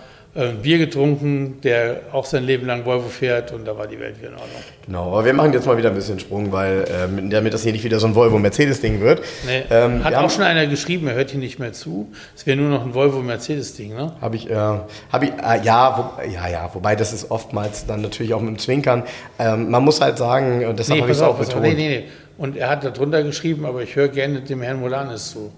Bier 0.63 0.77
getrunken, 0.77 1.59
der 1.61 2.03
auch 2.13 2.23
sein 2.23 2.45
Leben 2.45 2.65
lang 2.65 2.86
Volvo 2.86 3.09
fährt 3.09 3.51
und 3.51 3.65
da 3.67 3.77
war 3.77 3.86
die 3.88 3.99
Welt 3.99 4.17
wieder 4.17 4.29
in 4.29 4.36
Ordnung. 4.36 4.61
Genau, 4.86 5.07
aber 5.11 5.25
wir 5.25 5.34
machen 5.34 5.51
jetzt 5.51 5.65
mal 5.65 5.75
wieder 5.77 5.89
ein 5.89 5.95
bisschen 5.95 6.19
Sprung, 6.21 6.53
weil 6.53 6.86
ähm, 6.89 7.29
damit 7.29 7.53
das 7.53 7.63
hier 7.63 7.73
nicht 7.73 7.84
wieder 7.84 7.99
so 7.99 8.07
ein 8.07 8.15
Volvo-Mercedes-Ding 8.15 9.01
wird. 9.01 9.21
Nee, 9.45 9.63
Ähm, 9.69 10.05
hat 10.05 10.11
wir 10.11 10.17
auch 10.19 10.23
haben- 10.23 10.29
schon 10.29 10.43
einer 10.43 10.67
geschrieben, 10.67 11.07
er 11.09 11.15
hört 11.15 11.32
hier 11.32 11.39
nicht 11.41 11.59
mehr 11.59 11.73
zu. 11.73 12.13
Es 12.34 12.45
wäre 12.47 12.55
nur 12.55 12.69
noch 12.69 12.86
ein 12.86 12.93
Volvo-Mercedes-Ding, 12.93 13.93
ne? 13.93 14.13
Habe 14.21 14.38
ich, 14.38 14.49
äh, 14.49 14.55
habe 14.55 15.25
ich, 15.25 15.32
äh, 15.32 15.61
ja, 15.63 16.13
wo, 16.17 16.29
ja, 16.29 16.47
ja, 16.47 16.69
wobei 16.73 16.95
das 16.95 17.11
ist 17.11 17.29
oftmals 17.29 17.86
dann 17.86 18.01
natürlich 18.01 18.34
auch 18.34 18.39
mit 18.39 18.51
dem 18.55 18.57
Zwinkern. 18.59 19.03
Ähm, 19.38 19.69
man 19.69 19.84
muss 19.84 19.99
halt 19.99 20.17
sagen, 20.17 20.65
und 20.65 20.79
deshalb 20.79 20.95
Nee, 20.95 21.01
habe 21.01 21.11
ich 21.11 21.17
es 21.17 21.23
auch 21.23 21.32
auf. 21.38 21.39
betont, 21.39 21.61
Nee, 21.63 21.73
nee, 21.73 21.89
nee. 21.89 22.03
Und 22.38 22.55
er 22.55 22.69
hat 22.69 22.86
darunter 22.86 23.21
geschrieben, 23.23 23.65
aber 23.65 23.82
ich 23.82 23.97
höre 23.97 24.07
gerne 24.07 24.39
dem 24.39 24.61
Herrn 24.61 24.79
Molanis 24.79 25.32
zu. 25.32 25.51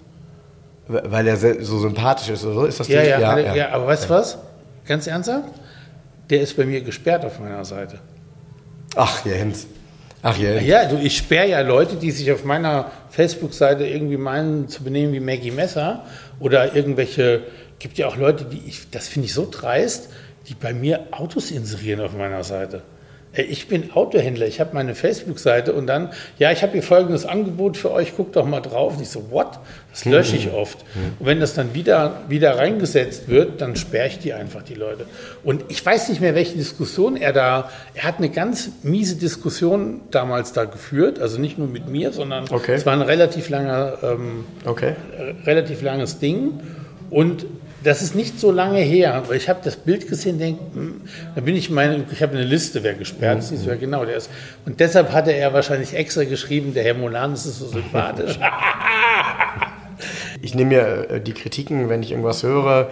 weil 0.87 1.27
er 1.27 1.37
so 1.37 1.77
sympathisch 1.79 2.29
ist 2.29 2.43
oder 2.43 2.55
so. 2.55 2.65
Ist 2.65 2.79
das 2.79 2.87
Ja, 2.89 3.01
die- 3.03 3.07
ja, 3.09 3.37
ja, 3.37 3.55
ja, 3.55 3.69
aber 3.71 3.87
weißt 3.87 4.05
du 4.05 4.09
was? 4.09 4.37
Ganz 4.85 5.07
ernsthaft? 5.07 5.53
Der 6.29 6.41
ist 6.41 6.55
bei 6.55 6.65
mir 6.65 6.81
gesperrt 6.81 7.25
auf 7.25 7.39
meiner 7.39 7.65
Seite. 7.65 7.99
Ach, 8.95 9.25
Jens. 9.25 9.67
Ach, 10.21 10.37
Jens. 10.37 10.65
Ja, 10.65 10.85
du, 10.85 10.97
ich 10.97 11.17
sperre 11.17 11.49
ja 11.49 11.61
Leute, 11.61 11.95
die 11.95 12.11
sich 12.11 12.31
auf 12.31 12.43
meiner 12.45 12.91
Facebook-Seite 13.09 13.85
irgendwie 13.85 14.17
meinen 14.17 14.67
zu 14.69 14.83
benehmen 14.83 15.13
wie 15.13 15.19
Maggie 15.19 15.51
Messer 15.51 16.05
oder 16.39 16.75
irgendwelche, 16.75 17.41
gibt 17.79 17.97
ja 17.97 18.07
auch 18.07 18.15
Leute, 18.15 18.45
die 18.45 18.61
ich, 18.65 18.89
das 18.89 19.07
finde 19.07 19.25
ich 19.27 19.33
so 19.33 19.47
dreist, 19.49 20.09
die 20.47 20.55
bei 20.55 20.73
mir 20.73 21.07
Autos 21.11 21.51
inserieren 21.51 22.01
auf 22.01 22.15
meiner 22.15 22.43
Seite. 22.43 22.81
Ich 23.35 23.67
bin 23.67 23.91
Autohändler, 23.93 24.45
ich 24.45 24.59
habe 24.59 24.75
meine 24.75 24.93
Facebook-Seite 24.93 25.73
und 25.73 25.87
dann, 25.87 26.09
ja, 26.37 26.51
ich 26.51 26.61
habe 26.61 26.73
hier 26.73 26.83
folgendes 26.83 27.25
Angebot 27.25 27.77
für 27.77 27.91
euch, 27.91 28.15
guckt 28.15 28.35
doch 28.35 28.45
mal 28.45 28.61
drauf. 28.61 28.95
Und 28.97 29.01
ich 29.01 29.09
so, 29.09 29.31
what? 29.31 29.59
Das 29.91 30.05
lösche 30.05 30.35
ich 30.35 30.51
oft. 30.51 30.77
Und 31.19 31.25
wenn 31.25 31.39
das 31.39 31.55
dann 31.55 31.73
wieder, 31.73 32.21
wieder 32.29 32.57
reingesetzt 32.57 33.27
wird, 33.29 33.59
dann 33.59 33.75
sperre 33.75 34.07
ich 34.07 34.19
die 34.19 34.33
einfach, 34.33 34.61
die 34.61 34.75
Leute. 34.75 35.05
Und 35.43 35.63
ich 35.69 35.83
weiß 35.83 36.09
nicht 36.09 36.21
mehr, 36.21 36.35
welche 36.35 36.55
Diskussion 36.55 37.17
er 37.17 37.33
da, 37.33 37.71
er 37.95 38.03
hat 38.03 38.19
eine 38.19 38.29
ganz 38.29 38.69
miese 38.83 39.15
Diskussion 39.15 40.01
damals 40.11 40.53
da 40.53 40.65
geführt, 40.65 41.19
also 41.19 41.39
nicht 41.39 41.57
nur 41.57 41.67
mit 41.67 41.87
mir, 41.87 42.11
sondern 42.11 42.45
Okay. 42.51 42.73
es 42.75 42.85
war 42.85 42.93
ein 42.93 43.01
relativ 43.01 43.49
langer, 43.49 43.97
ähm, 44.03 44.45
Okay. 44.65 44.93
äh, 45.17 45.33
relativ 45.49 45.81
langes 45.81 46.19
Ding. 46.19 46.59
Und 47.09 47.45
das 47.83 48.01
ist 48.01 48.15
nicht 48.15 48.39
so 48.39 48.51
lange 48.51 48.79
her, 48.79 49.23
weil 49.27 49.37
ich 49.37 49.49
habe 49.49 49.59
das 49.63 49.75
Bild 49.75 50.07
gesehen, 50.07 50.39
denke, 50.39 50.61
da 51.35 51.41
bin 51.41 51.55
ich 51.55 51.69
meine, 51.69 52.05
ich 52.11 52.21
habe 52.21 52.33
eine 52.33 52.43
Liste, 52.43 52.83
wer 52.83 52.93
gesperrt 52.93 53.39
ist, 53.39 53.51
nicht 53.51 53.63
so, 53.63 53.69
ja 53.69 53.75
genau, 53.75 54.05
der 54.05 54.17
ist. 54.17 54.29
Und 54.65 54.79
deshalb 54.79 55.11
hatte 55.11 55.31
er 55.31 55.53
wahrscheinlich 55.53 55.93
extra 55.93 56.23
geschrieben, 56.23 56.73
der 56.73 56.83
Herr 56.83 56.93
Molanis 56.93 57.45
ist 57.45 57.59
so 57.59 57.67
sympathisch. 57.67 58.39
Ich 60.41 60.55
nehme 60.55 60.71
mir 60.71 61.09
äh, 61.09 61.21
die 61.21 61.33
Kritiken, 61.33 61.87
wenn 61.87 62.03
ich 62.03 62.11
irgendwas 62.11 62.43
höre, 62.43 62.89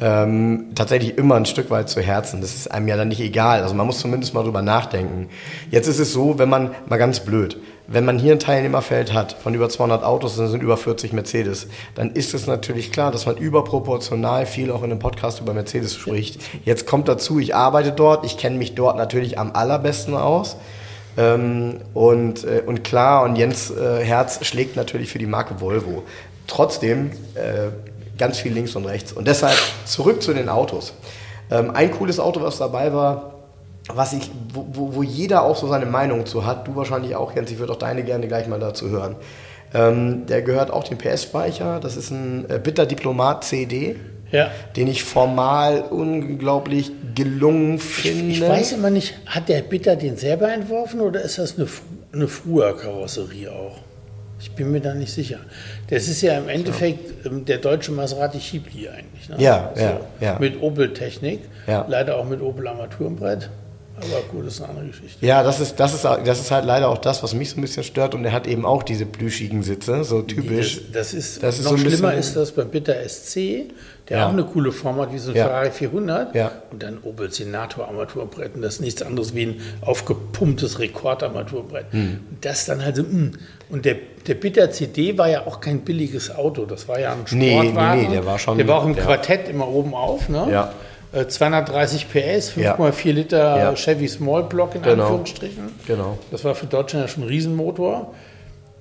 ähm, 0.00 0.66
tatsächlich 0.74 1.18
immer 1.18 1.36
ein 1.36 1.46
Stück 1.46 1.70
weit 1.70 1.88
zu 1.88 2.00
Herzen. 2.00 2.40
Das 2.40 2.54
ist 2.54 2.70
einem 2.70 2.88
ja 2.88 2.96
dann 2.96 3.08
nicht 3.08 3.20
egal. 3.20 3.62
Also 3.62 3.74
man 3.74 3.86
muss 3.86 3.98
zumindest 3.98 4.34
mal 4.34 4.42
drüber 4.42 4.62
nachdenken. 4.62 5.28
Jetzt 5.70 5.88
ist 5.88 5.98
es 5.98 6.12
so, 6.12 6.38
wenn 6.38 6.48
man, 6.48 6.70
mal 6.88 6.98
ganz 6.98 7.20
blöd, 7.20 7.58
wenn 7.92 8.04
man 8.04 8.18
hier 8.18 8.32
ein 8.32 8.38
Teilnehmerfeld 8.38 9.12
hat 9.12 9.34
von 9.34 9.54
über 9.54 9.68
200 9.68 10.02
Autos, 10.02 10.36
dann 10.36 10.48
sind 10.48 10.62
über 10.62 10.76
40 10.76 11.12
Mercedes, 11.12 11.66
dann 11.94 12.12
ist 12.12 12.32
es 12.32 12.46
natürlich 12.46 12.90
klar, 12.90 13.12
dass 13.12 13.26
man 13.26 13.36
überproportional 13.36 14.46
viel 14.46 14.70
auch 14.70 14.82
in 14.82 14.90
einem 14.90 14.98
Podcast 14.98 15.40
über 15.40 15.52
Mercedes 15.52 15.94
spricht. 15.94 16.40
Jetzt 16.64 16.86
kommt 16.86 17.08
dazu, 17.08 17.38
ich 17.38 17.54
arbeite 17.54 17.92
dort, 17.92 18.24
ich 18.24 18.38
kenne 18.38 18.56
mich 18.56 18.74
dort 18.74 18.96
natürlich 18.96 19.38
am 19.38 19.52
allerbesten 19.52 20.14
aus. 20.14 20.56
Ähm, 21.18 21.80
und, 21.92 22.44
äh, 22.44 22.62
und 22.64 22.84
klar, 22.84 23.24
und 23.24 23.36
Jens 23.36 23.70
äh, 23.70 24.02
Herz 24.02 24.44
schlägt 24.46 24.76
natürlich 24.76 25.10
für 25.10 25.18
die 25.18 25.26
Marke 25.26 25.60
Volvo. 25.60 26.04
Trotzdem 26.46 27.10
äh, 27.34 27.68
ganz 28.16 28.38
viel 28.38 28.52
links 28.52 28.74
und 28.76 28.86
rechts. 28.86 29.12
Und 29.12 29.28
deshalb 29.28 29.58
zurück 29.84 30.22
zu 30.22 30.32
den 30.32 30.48
Autos. 30.48 30.94
Ähm, 31.50 31.70
ein 31.74 31.90
cooles 31.90 32.18
Auto, 32.18 32.40
was 32.40 32.58
dabei 32.58 32.94
war, 32.94 33.31
was 33.88 34.12
ich, 34.12 34.30
wo, 34.52 34.66
wo, 34.72 34.94
wo 34.96 35.02
jeder 35.02 35.42
auch 35.42 35.56
so 35.56 35.66
seine 35.66 35.86
Meinung 35.86 36.26
zu 36.26 36.46
hat, 36.46 36.68
du 36.68 36.76
wahrscheinlich 36.76 37.16
auch, 37.16 37.34
Jens, 37.34 37.50
ich 37.50 37.58
würde 37.58 37.72
auch 37.72 37.78
deine 37.78 38.04
gerne 38.04 38.28
gleich 38.28 38.46
mal 38.46 38.60
dazu 38.60 38.90
hören. 38.90 39.16
Ähm, 39.74 40.26
der 40.26 40.42
gehört 40.42 40.70
auch 40.70 40.84
dem 40.84 40.98
PS-Speicher, 40.98 41.80
das 41.80 41.96
ist 41.96 42.10
ein 42.10 42.48
äh, 42.48 42.58
Bitter 42.58 42.86
Diplomat 42.86 43.44
CD, 43.44 43.96
ja. 44.30 44.50
den 44.76 44.86
ich 44.86 45.02
formal 45.02 45.82
unglaublich 45.90 46.92
gelungen 47.14 47.78
finde. 47.78 48.32
Ich 48.32 48.40
weiß 48.40 48.72
immer 48.72 48.90
nicht, 48.90 49.14
hat 49.26 49.48
der 49.48 49.62
Bitter 49.62 49.96
den 49.96 50.16
selber 50.16 50.52
entworfen 50.52 51.00
oder 51.00 51.22
ist 51.22 51.38
das 51.38 51.58
eine, 51.58 51.66
eine 52.12 52.28
früher 52.28 52.76
Karosserie 52.76 53.50
auch? 53.50 53.78
Ich 54.38 54.50
bin 54.52 54.72
mir 54.72 54.80
da 54.80 54.92
nicht 54.92 55.12
sicher. 55.12 55.38
Das 55.88 56.08
ist 56.08 56.20
ja 56.20 56.36
im 56.36 56.48
Endeffekt 56.48 57.24
ähm, 57.26 57.44
der 57.44 57.58
deutsche 57.58 57.92
Maserati 57.92 58.40
Schibli 58.40 58.88
eigentlich. 58.88 59.28
Ne? 59.28 59.36
Ja, 59.38 59.72
ja, 59.76 60.00
ja. 60.20 60.38
Mit 60.38 60.60
Opel-Technik, 60.60 61.40
Ja. 61.68 61.86
leider 61.88 62.16
auch 62.18 62.24
mit 62.24 62.42
Opel 62.42 62.66
Armaturenbrett. 62.66 63.50
Aber 64.02 64.20
gut, 64.30 64.46
das 64.46 64.54
ist 64.54 64.60
eine 64.60 64.70
andere 64.70 64.86
Geschichte. 64.88 65.24
Ja, 65.24 65.42
das 65.42 65.60
ist, 65.60 65.78
das, 65.78 65.94
ist, 65.94 66.04
das 66.04 66.40
ist 66.40 66.50
halt 66.50 66.64
leider 66.64 66.88
auch 66.88 66.98
das, 66.98 67.22
was 67.22 67.34
mich 67.34 67.50
so 67.50 67.56
ein 67.56 67.60
bisschen 67.62 67.84
stört. 67.84 68.14
Und 68.14 68.24
er 68.24 68.32
hat 68.32 68.46
eben 68.46 68.66
auch 68.66 68.82
diese 68.82 69.06
plüschigen 69.06 69.62
Sitze, 69.62 70.04
so 70.04 70.22
typisch. 70.22 70.80
Das, 70.92 70.92
das 70.92 71.14
ist, 71.14 71.42
Das 71.42 71.58
ist 71.58 71.64
noch 71.64 71.72
so 71.72 71.78
schlimmer 71.78 72.14
ist 72.14 72.34
das 72.36 72.52
beim 72.52 72.68
Bitter 72.68 72.94
SC, 73.08 73.70
der 74.08 74.18
Ja. 74.18 74.26
auch 74.26 74.32
eine 74.32 74.44
coole 74.44 74.72
Form 74.72 74.96
hat, 75.00 75.12
wie 75.12 75.18
so 75.18 75.30
ein 75.30 75.36
Ja. 75.36 75.46
Ferrari 75.46 75.70
400. 75.70 76.34
Ja. 76.34 76.50
Und 76.70 76.82
dann 76.82 76.98
Opel 77.04 77.30
Senator 77.32 77.86
Armaturenbrett. 77.88 78.54
Und 78.56 78.62
das 78.62 78.74
ist 78.74 78.80
nichts 78.80 79.02
anderes 79.02 79.34
wie 79.34 79.46
ein 79.46 79.60
aufgepumptes 79.82 80.78
Rekordarmaturenbrett. 80.80 81.86
Hm. 81.92 82.20
Und 82.30 82.44
das 82.44 82.64
dann 82.66 82.84
halt 82.84 82.96
so, 82.96 83.02
mm. 83.04 83.32
Und 83.70 83.84
der, 83.84 83.96
der 84.26 84.34
Bitter 84.34 84.70
CD 84.70 85.16
war 85.16 85.28
ja 85.28 85.46
auch 85.46 85.60
kein 85.60 85.80
billiges 85.80 86.34
Auto. 86.34 86.66
Das 86.66 86.88
war 86.88 86.98
ja 87.00 87.12
ein 87.12 87.20
Nee, 87.30 87.36
nee, 87.36 87.62
Sportwagen. 87.68 88.02
nee, 88.02 88.08
der 88.08 88.26
war 88.26 88.38
schon- 88.38 88.58
Der 88.58 88.68
war 88.68 88.80
auch 88.80 88.86
im. 88.86 88.96
Quartett 88.96 89.48
immer 89.48 89.68
oben 89.68 89.94
auf. 89.94 90.28
Ne? 90.28 90.48
Ja. 90.50 90.72
Äh, 91.12 91.26
230 91.26 92.06
PS, 92.10 92.56
Ja. 92.56 92.74
5,4 92.76 93.12
Liter 93.12 93.58
Ja. 93.58 93.74
Chevy 93.74 94.08
Small 94.08 94.44
Block 94.44 94.74
in 94.74 94.82
Genau. 94.82 95.02
Anführungsstrichen. 95.04 95.70
Genau. 95.86 96.18
Das 96.30 96.44
war 96.44 96.54
für 96.54 96.66
Deutschland 96.66 97.06
ja 97.06 97.08
schon 97.08 97.24
ein 97.24 97.28
Riesenmotor. 97.28 98.14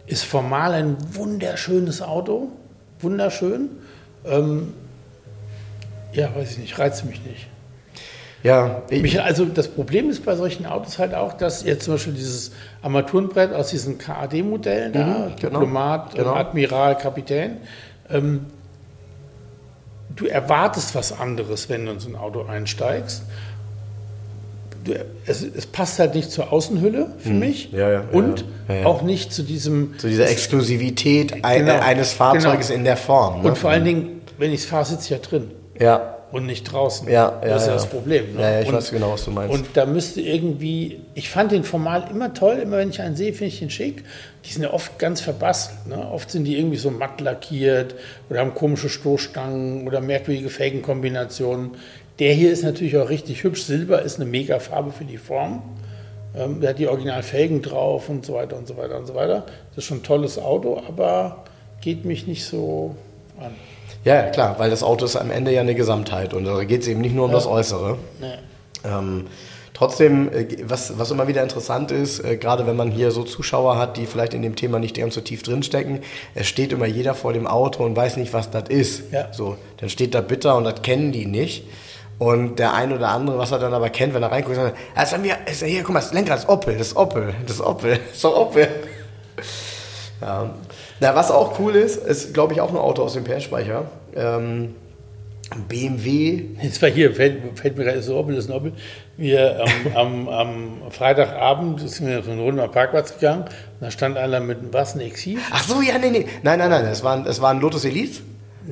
Ist 0.08 0.24
formal 0.24 0.74
ein 0.74 0.98
wunderschönes 1.14 2.02
Auto. 2.02 2.50
Wunderschön. 3.00 3.70
Ähm, 4.26 4.74
ja, 6.14 6.30
weiß 6.36 6.52
ich 6.52 6.58
nicht, 6.60 6.78
reizt 6.80 7.06
mich 7.06 7.22
nicht. 7.26 7.48
Ja, 8.44 8.82
ich, 8.90 9.02
Mich, 9.04 9.22
also 9.22 9.46
das 9.46 9.68
Problem 9.68 10.10
ist 10.10 10.26
bei 10.26 10.36
solchen 10.36 10.66
Autos 10.66 10.98
halt 10.98 11.14
auch, 11.14 11.34
dass 11.34 11.64
jetzt 11.64 11.84
zum 11.86 11.94
Beispiel 11.94 12.14
dieses 12.14 12.52
Armaturenbrett 12.82 13.54
aus 13.54 13.70
diesen 13.70 14.00
KAD-Modellen, 14.00 14.94
da, 14.94 15.00
Mhm, 15.06 15.36
genau, 15.40 15.60
Diplomat, 15.60 16.16
genau. 16.16 16.34
Admiral, 16.34 16.98
Kapitän, 16.98 17.58
ähm, 18.10 18.48
du 20.16 20.26
erwartest 20.26 20.95
was 20.95 21.18
anderes, 21.18 21.70
wenn 21.70 21.86
du 21.86 21.91
in 21.93 21.99
so 21.99 22.09
ein 22.09 22.16
Auto 22.16 22.45
einsteigst. 22.45 23.24
Du, 24.84 24.93
es, 25.28 25.43
es 25.43 25.68
passt 25.68 25.99
halt 25.99 26.16
nicht 26.16 26.32
zur 26.32 26.51
Außenhülle 26.51 27.07
für 27.20 27.30
mich 27.30 27.72
Mhm. 27.72 27.78
Ja, 27.78 27.91
ja, 27.91 28.03
und 28.12 28.45
ja, 28.68 28.86
auch 28.86 29.03
nicht 29.03 29.32
zu 29.32 29.43
diesem 29.43 29.93
so 29.97 30.07
diese 30.07 30.26
Exklusivität 30.26 31.43
ein, 31.45 31.66
Genau, 31.66 31.80
eines 31.80 32.14
Fahrzeuges 32.14 32.68
genau. 32.68 32.80
in 32.80 32.84
der 32.86 32.97
Form. 32.97 33.41
Ne? 33.43 33.49
und 33.49 33.57
vor 33.59 33.70
allen 33.70 33.86
Dingen, 33.86 34.22
wenn 34.39 34.51
ich 34.51 34.62
es 34.62 34.66
fahre, 34.66 34.86
sitze 34.86 35.03
ich 35.03 35.09
ja 35.12 35.18
drin 35.20 35.51
Ja, 35.80 36.16
und 36.32 36.46
nicht 36.46 36.64
draußen. 36.64 37.08
Ja, 37.10 37.40
ja, 37.42 37.50
das 37.50 37.64
ist 37.64 37.68
ja 37.68 37.74
ja. 37.74 37.80
das 37.80 37.90
Problem. 37.90 38.36
Ne? 38.36 38.42
Ja, 38.42 38.52
ja, 38.52 38.62
ich 38.62 38.68
und, 38.68 38.76
weiß 38.76 38.92
genau, 38.92 39.12
was 39.12 39.26
du 39.26 39.32
meinst. 39.32 39.54
Und 39.54 39.68
da 39.74 39.86
müsste 39.86 40.22
irgendwie, 40.22 41.02
ich 41.14 41.30
fand 41.30 41.52
den 41.52 41.64
formal 41.64 42.06
immer 42.10 42.34
toll, 42.34 42.60
immer 42.64 42.78
wenn 42.78 42.90
ich 42.90 43.02
einen 43.02 43.16
sehe, 43.16 43.34
finde 43.34 43.48
ich 43.48 43.60
den 43.60 43.70
schick. 43.70 44.04
Die 44.46 44.54
sind 44.54 44.64
ja 44.64 44.72
oft 44.74 44.98
ganz 44.98 45.22
verbastelt. 45.22 45.88
Ne? 45.88 45.98
Oft 46.12 46.32
sind 46.32 46.46
die 46.46 46.58
irgendwie 46.58 46.78
so 46.78 46.90
matt 46.90 47.22
lackiert 47.22 47.96
oder 48.30 48.40
haben 48.40 48.54
komische 48.54 48.90
Stoßstangen 48.90 49.88
oder 49.88 50.02
merkwürdige 50.02 50.50
Felgenkombinationen. 50.50 51.72
Der 52.20 52.34
hier 52.34 52.52
ist 52.52 52.64
natürlich 52.64 52.98
auch 52.98 53.10
richtig 53.10 53.44
hübsch. 53.44 53.64
Silber 53.64 54.02
ist 54.02 54.20
eine 54.20 54.30
mega 54.30 54.60
Farbe 54.60 54.92
für 54.92 55.06
die 55.06 55.18
Form. 55.18 55.62
Ähm, 56.36 56.62
der 56.62 56.72
hat 56.72 56.80
die 56.80 56.88
Originalfelgen 56.88 57.62
drauf 57.62 58.10
und 58.10 58.26
so 58.26 58.36
weiter 58.36 58.58
und 58.58 58.68
so 58.68 58.78
weiter 58.78 58.98
und 58.98 59.06
so 59.06 59.16
weiter. 59.16 59.46
Das 59.70 59.80
ist 59.80 59.86
schon 59.86 59.98
ein 59.98 60.04
tolles 60.04 60.40
Auto, 60.40 60.82
aber 60.88 61.44
geht 61.82 62.06
mich 62.06 62.28
nicht 62.28 62.46
so 62.46 62.96
an. 63.40 63.52
Ja, 64.04 64.16
ja, 64.16 64.30
klar, 64.30 64.56
weil 64.58 64.70
das 64.70 64.84
Auto 64.84 65.06
ist 65.06 65.16
am 65.16 65.32
Ende 65.32 65.52
ja 65.52 65.62
eine 65.62 65.76
Gesamtheit 65.76 66.34
und 66.34 66.46
da 66.46 66.64
geht 66.64 66.82
es 66.82 66.88
eben 66.88 67.02
nicht 67.02 67.16
nur 67.16 67.26
um 67.26 67.32
das 67.32 67.46
Äußere. 67.46 67.98
Nee. 68.20 68.34
Ähm, 68.84 69.28
trotzdem, 69.74 70.32
äh, 70.32 70.48
was, 70.64 70.98
was 70.98 71.12
immer 71.12 71.28
wieder 71.28 71.44
interessant 71.44 71.92
ist, 71.92 72.20
äh, 72.24 72.38
gerade 72.38 72.66
wenn 72.68 72.76
man 72.76 72.92
hier 72.92 73.12
so 73.12 73.24
Zuschauer 73.24 73.78
hat, 73.78 73.98
die 73.98 74.06
vielleicht 74.06 74.34
in 74.34 74.42
dem 74.42 74.56
Thema 74.56 74.80
nicht 74.80 74.96
ganz 74.96 75.16
so 75.16 75.22
tief 75.22 75.44
drinstecken, 75.44 76.00
es 76.36 76.48
steht 76.48 76.72
immer 76.72 76.86
jeder 76.88 77.14
vor 77.14 77.34
dem 77.34 77.48
Auto 77.48 77.84
und 77.84 77.96
weiß 77.96 78.18
nicht, 78.18 78.34
was 78.34 78.50
das 78.50 78.70
ist. 78.70 79.12
Ja. 79.12 79.32
So, 79.32 79.58
dann 79.78 79.89
steht 79.89 80.16
da 80.16 80.22
bitter 80.22 80.56
und 80.56 80.64
das 80.64 80.82
kennen 80.82 81.12
die 81.12 81.26
nicht. 81.26 81.66
Und 82.18 82.60
der 82.60 82.74
ein 82.76 82.94
oder 82.94 83.10
andere, 83.10 83.39
was 83.39 83.52
er 83.52 83.58
dann 83.58 83.74
aber 83.74 83.89
kennt, 83.89 84.14
wenn 84.14 84.22
er 84.22 84.32
reinguckt, 84.32 84.56
sagt, 84.56 84.76
er, 84.96 85.02
das 85.02 85.14
ist 85.14 85.22
mir, 85.22 85.38
ist, 85.48 85.64
hier, 85.64 85.82
guck 85.82 85.94
mal, 85.94 86.02
das 86.02 86.14
Lenkrad 86.14 86.38
ist 86.38 86.50
Opel, 86.50 86.78
das 86.78 86.88
ist 86.89 86.96
Opel, 86.96 87.34
das 87.48 87.56
ist 87.56 87.62
Opel, 87.62 88.00
das 88.10 88.18
ist 88.18 88.26
Opel. 88.26 88.68
Ja. 90.22 90.54
Na, 91.02 91.16
was 91.16 91.32
auch 91.32 91.60
cool 91.60 91.76
ist, 91.76 91.97
ist, 91.97 92.34
glaube 92.34 92.54
ich, 92.54 92.62
auch 92.62 92.70
ein 92.70 92.78
Auto 92.78 93.02
aus 93.04 93.14
dem 93.14 93.24
PS-Speicher. 93.24 93.86
Ähm, 94.16 94.76
BMW 95.68 96.43
Jetzt 96.62 96.82
war 96.82 96.89
hier, 96.89 97.14
fällt, 97.14 97.60
fällt 97.60 97.78
mir 97.78 97.84
gerade 97.84 98.02
so 98.02 98.16
Opel, 98.18 98.36
das 98.36 98.45
ist 98.45 98.52
ein 98.52 98.56
Opel. 98.56 98.72
Wir 99.18 99.60
ähm, 99.95 99.95
am, 99.95 100.30
am 100.30 100.72
Freitagabend 100.91 101.82
sind 101.89 102.08
wir 102.08 102.24
von 102.24 102.39
Runde 102.39 102.64
am 102.64 102.72
Parkplatz 102.72 103.16
gegangen. 103.16 103.45
Da 103.82 103.91
stand 103.91 104.18
einer 104.18 104.39
mit 104.39 104.60
einem 104.60 104.74
was, 104.74 104.95
ein 104.95 105.02
Exil. 105.02 105.39
Ach 105.52 105.64
so, 105.64 105.82
ja, 105.82 105.97
nee, 105.97 106.10
nee. 106.12 106.26
Nein, 106.43 106.60
nein, 106.60 106.70
nein. 106.70 106.86
Es 106.86 107.04
war, 107.04 107.16
ein- 107.18 107.26
es 107.26 107.41
war 107.41 107.49
ein 107.52 107.60
Lotus 107.60 107.84
Elise. 107.84 108.22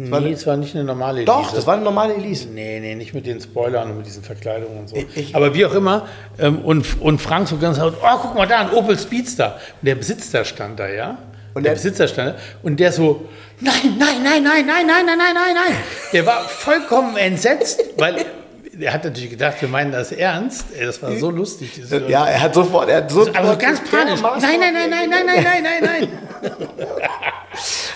Es 0.01 0.11
war 0.11 0.19
Nee, 0.19 0.27
eine, 0.27 0.35
es 0.35 0.45
war 0.47 0.55
nicht 0.55 0.75
eine 0.75 0.83
normale 0.85 1.25
doch, 1.25 1.39
Elise. 1.39 1.55
das 1.55 1.65
war 1.67 1.73
eine 1.73 1.83
normale 1.83 2.13
Elise. 2.13 2.47
Nee, 2.49 2.79
nee, 2.79 2.93
nicht 2.95 3.13
mit 3.15 3.25
den 3.25 3.41
Spoilern 3.41 3.89
und 3.89 3.97
mit 3.97 4.05
diesen 4.05 4.23
Verkleidungen 4.23 4.77
und 4.77 4.89
so. 4.89 4.95
Ich- 5.15 5.35
Aber 5.35 5.53
wie 5.55 5.65
auch 5.65 5.73
immer. 5.73 6.05
Ähm, 6.37 6.59
und, 6.59 7.01
und 7.01 7.19
Frank 7.19 7.47
so 7.47 7.57
ganz 7.57 7.77
laut, 7.79 7.95
oh, 8.01 8.17
guck 8.21 8.35
mal 8.35 8.47
da, 8.47 8.59
ein 8.61 8.71
Opel 8.71 8.97
Speedster. 8.97 9.55
Und 9.81 9.87
der 9.87 9.95
Besitzer 9.95 10.45
stand 10.45 10.79
da, 10.79 10.87
ja? 10.87 11.17
Und 11.59 11.63
der 11.65 11.73
der- 11.73 11.81
Besitzer 11.81 12.07
stand. 12.07 12.35
Und 12.63 12.79
der 12.79 12.91
so, 12.91 13.27
nein, 13.61 13.73
nein, 13.97 14.23
nein, 14.23 14.43
nein, 14.43 14.65
nein, 14.65 14.85
nein, 14.87 15.05
nein, 15.05 15.17
nein, 15.17 15.33
nein, 15.33 15.55
nein. 15.55 15.75
Der 16.13 16.25
war 16.25 16.41
vollkommen 16.47 17.15
entsetzt, 17.17 17.81
weil 17.97 18.25
er 18.79 18.93
hat 18.93 19.03
natürlich 19.03 19.29
gedacht, 19.31 19.61
wir 19.61 19.67
meinen 19.67 19.91
das 19.91 20.11
ernst. 20.11 20.67
Das 20.79 21.01
war 21.01 21.15
so 21.17 21.29
lustig. 21.29 21.81
Ja, 22.07 22.25
er 22.27 22.41
hat 22.41 22.53
sofort, 22.53 22.89
er 22.89 22.97
hat 22.97 23.11
so 23.11 23.27
Aber 23.33 23.55
ganz 23.57 23.81
panisch. 23.89 24.21
Nein, 24.21 24.59
nein, 24.59 24.73
nein, 24.73 24.89
nein, 24.89 25.09
nein, 25.09 25.25
nein, 25.25 25.43
nein, 25.43 25.63
nein, 25.63 25.83
nein. 25.83 26.07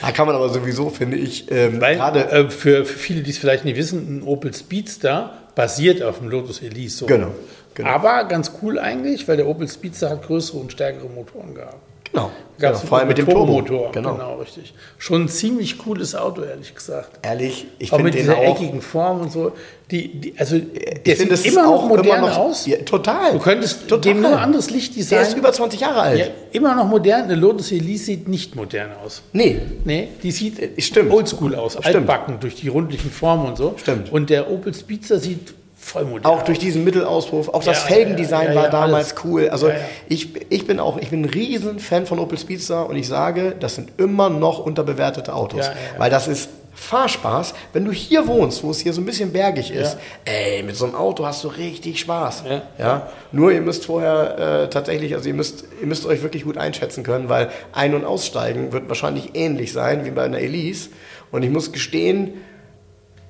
Da 0.02 0.12
kann 0.12 0.28
man 0.28 0.36
aber 0.36 0.50
sowieso, 0.50 0.90
finde 0.90 1.16
ich, 1.18 1.50
ähm, 1.52 1.80
Weil 1.80 1.96
gerade. 1.96 2.30
äh, 2.32 2.50
für, 2.50 2.84
für 2.86 2.98
viele, 2.98 3.22
die 3.22 3.32
es 3.32 3.38
vielleicht 3.38 3.64
nicht 3.64 3.78
wissen, 3.78 4.18
ein 4.20 4.24
Opel 4.24 4.54
Speedster 4.54 5.38
basiert 5.56 6.02
auf 6.04 6.18
dem 6.20 6.30
Lotus 6.30 6.62
Elise. 6.62 6.98
So. 6.98 7.06
Genau, 7.06 7.28
genau. 7.74 7.90
Aber 7.90 8.26
ganz 8.26 8.52
cool 8.62 8.78
eigentlich, 8.80 9.26
weil 9.28 9.38
der 9.38 9.48
Opel 9.48 9.70
Speedster 9.70 10.10
hat 10.10 10.24
größere 10.24 10.58
und 10.58 10.72
stärkere 10.74 11.08
Motoren 11.08 11.56
gehabt. 11.56 11.78
Genau. 12.14 12.32
Gab's 12.60 12.80
genau. 12.82 12.90
Vor 12.90 13.00
allem 13.00 13.08
mit 13.08 13.18
dem 13.18 13.26
Turbo. 13.26 13.62
Turbomotor. 13.62 13.92
Genau. 13.92 14.14
genau, 14.14 14.36
richtig. 14.36 14.74
Schon 15.00 15.24
ein 15.24 15.28
ziemlich 15.28 15.80
cooles 15.80 16.16
Auto, 16.16 16.44
ehrlich 16.44 16.74
gesagt. 16.76 17.20
Ehrlich, 17.26 17.66
ich 17.80 17.92
auch 17.92 17.98
finde 17.98 18.12
mit 18.12 18.14
den 18.14 18.22
dieser 18.22 18.38
auch. 18.38 18.56
eckigen 18.56 18.82
Form 18.82 19.22
und 19.22 19.32
so. 19.32 19.54
Die, 19.90 20.22
die, 20.22 20.34
also, 20.38 20.58
der 20.60 21.16
sieht 21.16 21.30
ist 21.32 21.46
immer 21.46 21.64
noch 21.64 21.88
modern 21.88 22.06
immer 22.20 22.30
noch, 22.30 22.38
aus. 22.38 22.66
Ja, 22.68 22.78
total. 22.78 23.34
Du 23.34 23.40
könntest 23.40 23.88
total. 23.88 24.14
dem 24.14 24.22
nur 24.22 24.40
anderes 24.40 24.70
Lichtdesign. 24.70 25.20
Der 25.20 25.28
ist 25.28 25.36
über 25.36 25.52
20 25.52 25.80
Jahre 25.80 26.02
alt. 26.02 26.20
ja, 26.20 26.26
immer 26.52 26.76
noch 26.76 26.88
modern. 26.88 27.24
Eine 27.24 27.36
Lotus 27.36 27.72
Elise 27.72 28.06
sieht 28.06 28.28
nicht 28.28 28.56
modern 28.56 28.92
aus. 29.04 29.24
Nee. 29.34 29.60
Nee, 29.84 30.10
die 30.22 30.32
sieht 30.32 30.82
stimmt. 30.82 31.12
oldschool 31.12 31.56
aus, 31.56 31.74
Stimmt. 31.74 31.88
altbacken 31.88 32.40
durch 32.40 32.56
die 32.56 32.68
rundlichen 32.68 33.12
Formen 33.12 33.48
und 33.48 33.58
so. 33.58 33.74
Stimmt. 33.78 34.12
Und 34.12 34.30
der 34.30 34.50
Opel 34.50 34.74
Speedster 34.74 35.20
sieht 35.20 35.54
voll 35.84 36.06
modern 36.06 36.26
Auch 36.26 36.44
durch 36.44 36.60
diesen 36.60 36.84
Mittelauspuff, 36.84 37.50
auch 37.50 37.64
das 37.64 37.82
Ja, 37.82 37.88
Felgendesign 37.96 38.48
ja, 38.48 38.50
ja, 38.52 38.56
war 38.56 38.64
ja, 38.66 38.70
damals 38.72 39.12
alles. 39.12 39.26
cool. 39.26 39.50
Also 39.50 39.68
Ja, 39.68 39.74
ja. 39.76 39.80
Ich, 40.08 40.30
ich 40.50 40.66
bin 40.66 40.80
auch, 40.80 40.98
ich 40.98 41.10
bin 41.10 41.22
ein 41.24 41.30
riesen 41.30 41.80
Fan 41.80 42.06
von 42.06 42.20
Opel 42.20 42.38
Speedster 42.38 42.90
und 42.90 42.96
ich 42.96 43.08
sage, 43.08 43.56
das 43.60 43.76
sind 43.76 43.92
immer 43.98 44.30
noch 44.30 44.60
unterbewertete 44.60 45.34
Autos. 45.34 45.60
Ja, 45.60 45.66
ja, 45.66 45.72
ja. 45.72 46.00
Weil 46.00 46.10
das 46.10 46.28
ist 46.28 46.50
Fahrspaß. 46.76 47.54
Wenn 47.72 47.86
du 47.86 47.92
hier 47.92 48.28
wohnst, 48.28 48.64
wo 48.64 48.72
es 48.72 48.80
hier 48.80 48.94
so 48.94 49.02
ein 49.02 49.06
bisschen 49.06 49.32
bergig 49.32 49.72
ist, 49.72 49.96
ey, 50.26 50.64
mit 50.64 50.76
so 50.76 50.86
einem 50.86 50.96
Auto 50.96 51.26
hast 51.26 51.44
du 51.44 51.48
richtig 51.50 52.00
Spaß. 52.00 52.44
Ja. 52.50 52.62
Ja? 52.80 53.08
Nur 53.32 53.52
ihr 53.52 53.62
müsst 53.62 53.86
vorher 53.86 54.64
äh, 54.64 54.70
tatsächlich, 54.70 55.14
also 55.14 55.28
ihr 55.28 55.36
müsst, 55.36 55.66
ihr 55.80 55.88
müsst 55.88 56.06
euch 56.06 56.24
wirklich 56.24 56.44
gut 56.46 56.58
einschätzen 56.58 57.04
können, 57.04 57.30
weil 57.30 57.50
Ein- 57.74 57.94
und 57.94 58.06
Aussteigen 58.06 58.72
wird 58.74 58.88
wahrscheinlich 58.90 59.36
ähnlich 59.36 59.72
sein 59.72 60.04
wie 60.06 60.12
bei 60.12 60.24
einer 60.24 60.40
Elise. 60.40 60.90
Und 61.32 61.44
ich 61.44 61.52
muss 61.52 61.72
gestehen, 61.72 62.34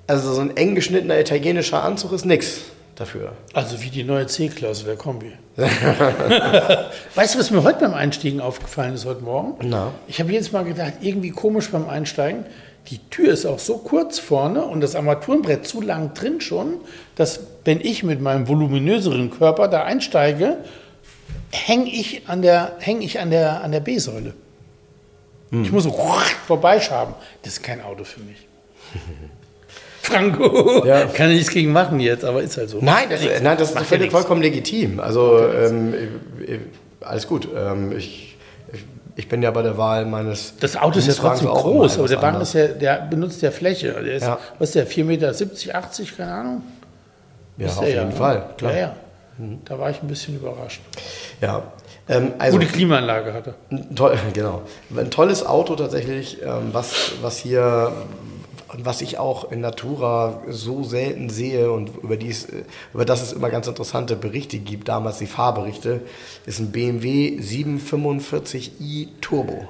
also 0.08 0.34
so 0.34 0.42
ein 0.42 0.56
eng 0.58 0.76
geschnittener 0.76 1.20
italienischer 1.20 1.84
Anzug 1.84 2.12
ist 2.12 2.26
nix 2.26 2.62
dafür. 2.96 3.34
Also 3.54 3.82
wie 3.82 3.90
die 3.90 4.04
neue 4.04 4.28
C-Klasse 4.28 4.86
der 4.86 4.96
Kombi. 4.96 5.34
weißt 5.56 7.36
du, 7.36 7.40
was 7.40 7.52
mir 7.52 7.64
heute 7.64 7.80
beim 7.80 7.94
Einstiegen 7.94 8.40
aufgefallen 8.40 8.94
ist 8.94 9.06
heute 9.06 9.24
Morgen? 9.24 9.56
Na? 9.68 9.92
Ich 10.08 10.20
habe 10.20 10.32
jedes 10.32 10.52
Mal 10.52 10.64
gedacht, 10.64 10.94
irgendwie 11.02 11.32
komisch 11.32 11.72
beim 11.72 11.88
Einsteigen. 11.88 12.46
Die 12.90 13.00
Tür 13.10 13.32
ist 13.32 13.46
auch 13.46 13.60
so 13.60 13.78
kurz 13.78 14.20
vorne 14.20 14.66
und 14.66 14.82
das 14.82 14.96
Armaturenbrett 14.96 15.66
zu 15.66 15.82
lang 15.82 16.14
drin 16.14 16.42
schon, 16.42 16.76
dass 17.16 17.40
wenn 17.64 17.80
ich 17.80 18.04
mit 18.04 18.20
meinem 18.20 18.48
voluminöseren 18.48 19.32
Körper 19.32 19.70
da 19.70 19.84
einsteige, 19.84 20.58
hänge 21.52 21.90
ich 21.90 22.28
an 22.28 22.42
der, 22.42 22.76
häng 22.80 23.02
ich 23.02 23.20
an 23.20 23.32
der, 23.32 23.64
an 23.64 23.72
der 23.72 23.80
B-Säule. 23.80 24.34
Ich 25.52 25.72
muss 25.72 25.84
so 25.84 25.92
vorbeischaben. 26.48 27.14
Das 27.44 27.54
ist 27.54 27.64
kein 27.64 27.82
Auto 27.82 28.04
für 28.04 28.22
mich. 28.22 28.48
Franco, 30.04 30.86
Ja. 30.86 31.06
kann 31.14 31.30
ich 31.32 31.38
nichts 31.38 31.52
gegen 31.54 31.72
machen 31.72 32.00
jetzt, 32.00 32.26
aber 32.26 32.42
ist 32.44 32.58
halt 32.58 32.70
so. 32.70 32.80
Nein, 32.82 33.06
das, 33.10 33.22
Nichts. 33.22 33.42
nein, 33.42 33.58
das 33.58 33.70
ist 33.70 33.76
ja 33.76 33.84
völlig 33.84 34.12
vollkommen 34.12 34.42
legitim. 34.42 35.00
Also 35.00 35.40
ähm, 35.48 35.94
äh, 35.94 36.54
äh, 36.56 36.60
alles 37.02 37.28
gut. 37.28 37.48
Ähm, 37.56 37.94
ich, 37.98 38.38
ich, 39.16 39.30
bin 39.30 39.42
ja 39.42 39.52
bei 39.52 39.62
der 39.62 39.78
Wahl 39.78 40.06
meines. 40.06 40.56
Das 40.60 40.76
Auto 40.76 41.00
ist 41.00 41.08
ja 41.08 41.14
trotzdem 41.14 41.48
groß, 41.48 42.00
aber 42.00 42.08
der 42.08 42.18
Wagen 42.22 42.36
anders. 42.36 42.50
ist 42.50 42.54
ja, 42.56 42.68
der 42.68 43.08
benutzt 43.10 43.42
ja 43.42 43.52
Fläche. 43.52 43.94
Der 43.94 44.16
ist, 44.16 44.24
Ja. 44.24 44.38
was 44.60 44.70
ist 44.70 44.76
der, 44.76 44.88
4,70 44.88 45.04
Meter, 45.06 45.30
80, 45.78 46.18
keine 46.18 46.34
Ahnung? 46.34 46.62
Ja, 47.58 47.68
Ist 47.68 47.78
auf 47.78 47.88
jeden 47.88 48.10
ne? 48.10 48.16
Fall, 48.16 48.46
klar. 48.58 48.72
Ja, 48.74 48.78
ja. 48.80 48.96
Da 49.66 49.80
war 49.80 49.90
ich 49.90 50.02
ein 50.02 50.08
bisschen 50.08 50.36
überrascht. 50.36 50.82
Ja. 51.42 51.64
Ähm, 52.10 52.34
also, 52.38 52.58
Gute 52.58 52.70
Klimaanlage 52.72 53.34
hatte. 53.34 53.54
Ein 53.72 53.96
toll, 53.96 54.18
genau. 54.34 54.64
Ein 54.96 55.10
tolles 55.12 55.46
Auto 55.46 55.76
tatsächlich, 55.76 56.40
ähm, 56.44 56.70
was, 56.74 57.14
was 57.22 57.38
hier, 57.38 57.92
was 58.78 59.02
ich 59.02 59.18
auch 59.20 59.52
in 59.52 59.62
Natura 59.62 60.42
so 60.50 60.84
selten 60.84 61.30
sehe 61.30 61.72
und 61.72 61.92
über, 62.02 62.18
dies, 62.18 62.48
über 62.94 63.06
das 63.06 63.22
es 63.22 63.34
immer 63.34 63.50
ganz 63.50 63.68
interessante 63.68 64.16
Berichte 64.16 64.58
gibt, 64.58 64.88
damals 64.88 65.18
die 65.20 65.28
Fahrberichte, 65.28 66.02
ist 66.46 66.60
ein 66.60 66.72
BMW 66.72 67.38
745i 67.40 69.08
Turbo. 69.22 69.68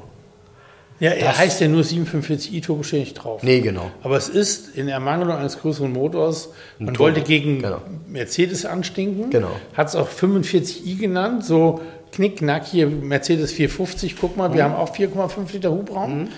Ja, 1.00 1.10
er 1.12 1.30
Das- 1.30 1.38
heißt 1.40 1.62
ja 1.62 1.68
nur 1.68 1.82
745i 1.84 2.62
Turbo 2.64 2.84
steht 2.84 3.00
nicht 3.02 3.14
drauf. 3.16 3.44
Nee, 3.44 3.60
genau. 3.62 3.92
Aber 4.04 4.16
es 4.16 4.30
ist 4.30 4.76
in 4.78 4.88
Ermangelung 4.88 5.36
eines 5.36 5.60
größeren 5.60 5.92
Motors, 5.92 6.50
man 6.80 6.94
Turbo, 6.94 7.00
wollte 7.06 7.22
gegen 7.22 7.62
genau. 7.62 7.82
Mercedes 8.08 8.66
anstinken, 8.66 9.30
Genau. 9.30 9.52
hat 9.74 9.88
es 9.90 9.96
auch 9.96 10.08
45i 10.08 10.98
genannt, 10.98 11.44
so 11.44 11.82
knickknack 12.14 12.66
hier 12.68 12.88
Mercedes 12.88 13.52
450, 13.52 14.16
guck 14.22 14.38
mal, 14.38 14.50
Mhm. 14.50 14.54
wir 14.54 14.64
haben 14.64 14.76
auch 14.76 14.96
4,5 14.96 15.52
Liter 15.52 15.72
Hubraum. 15.72 16.30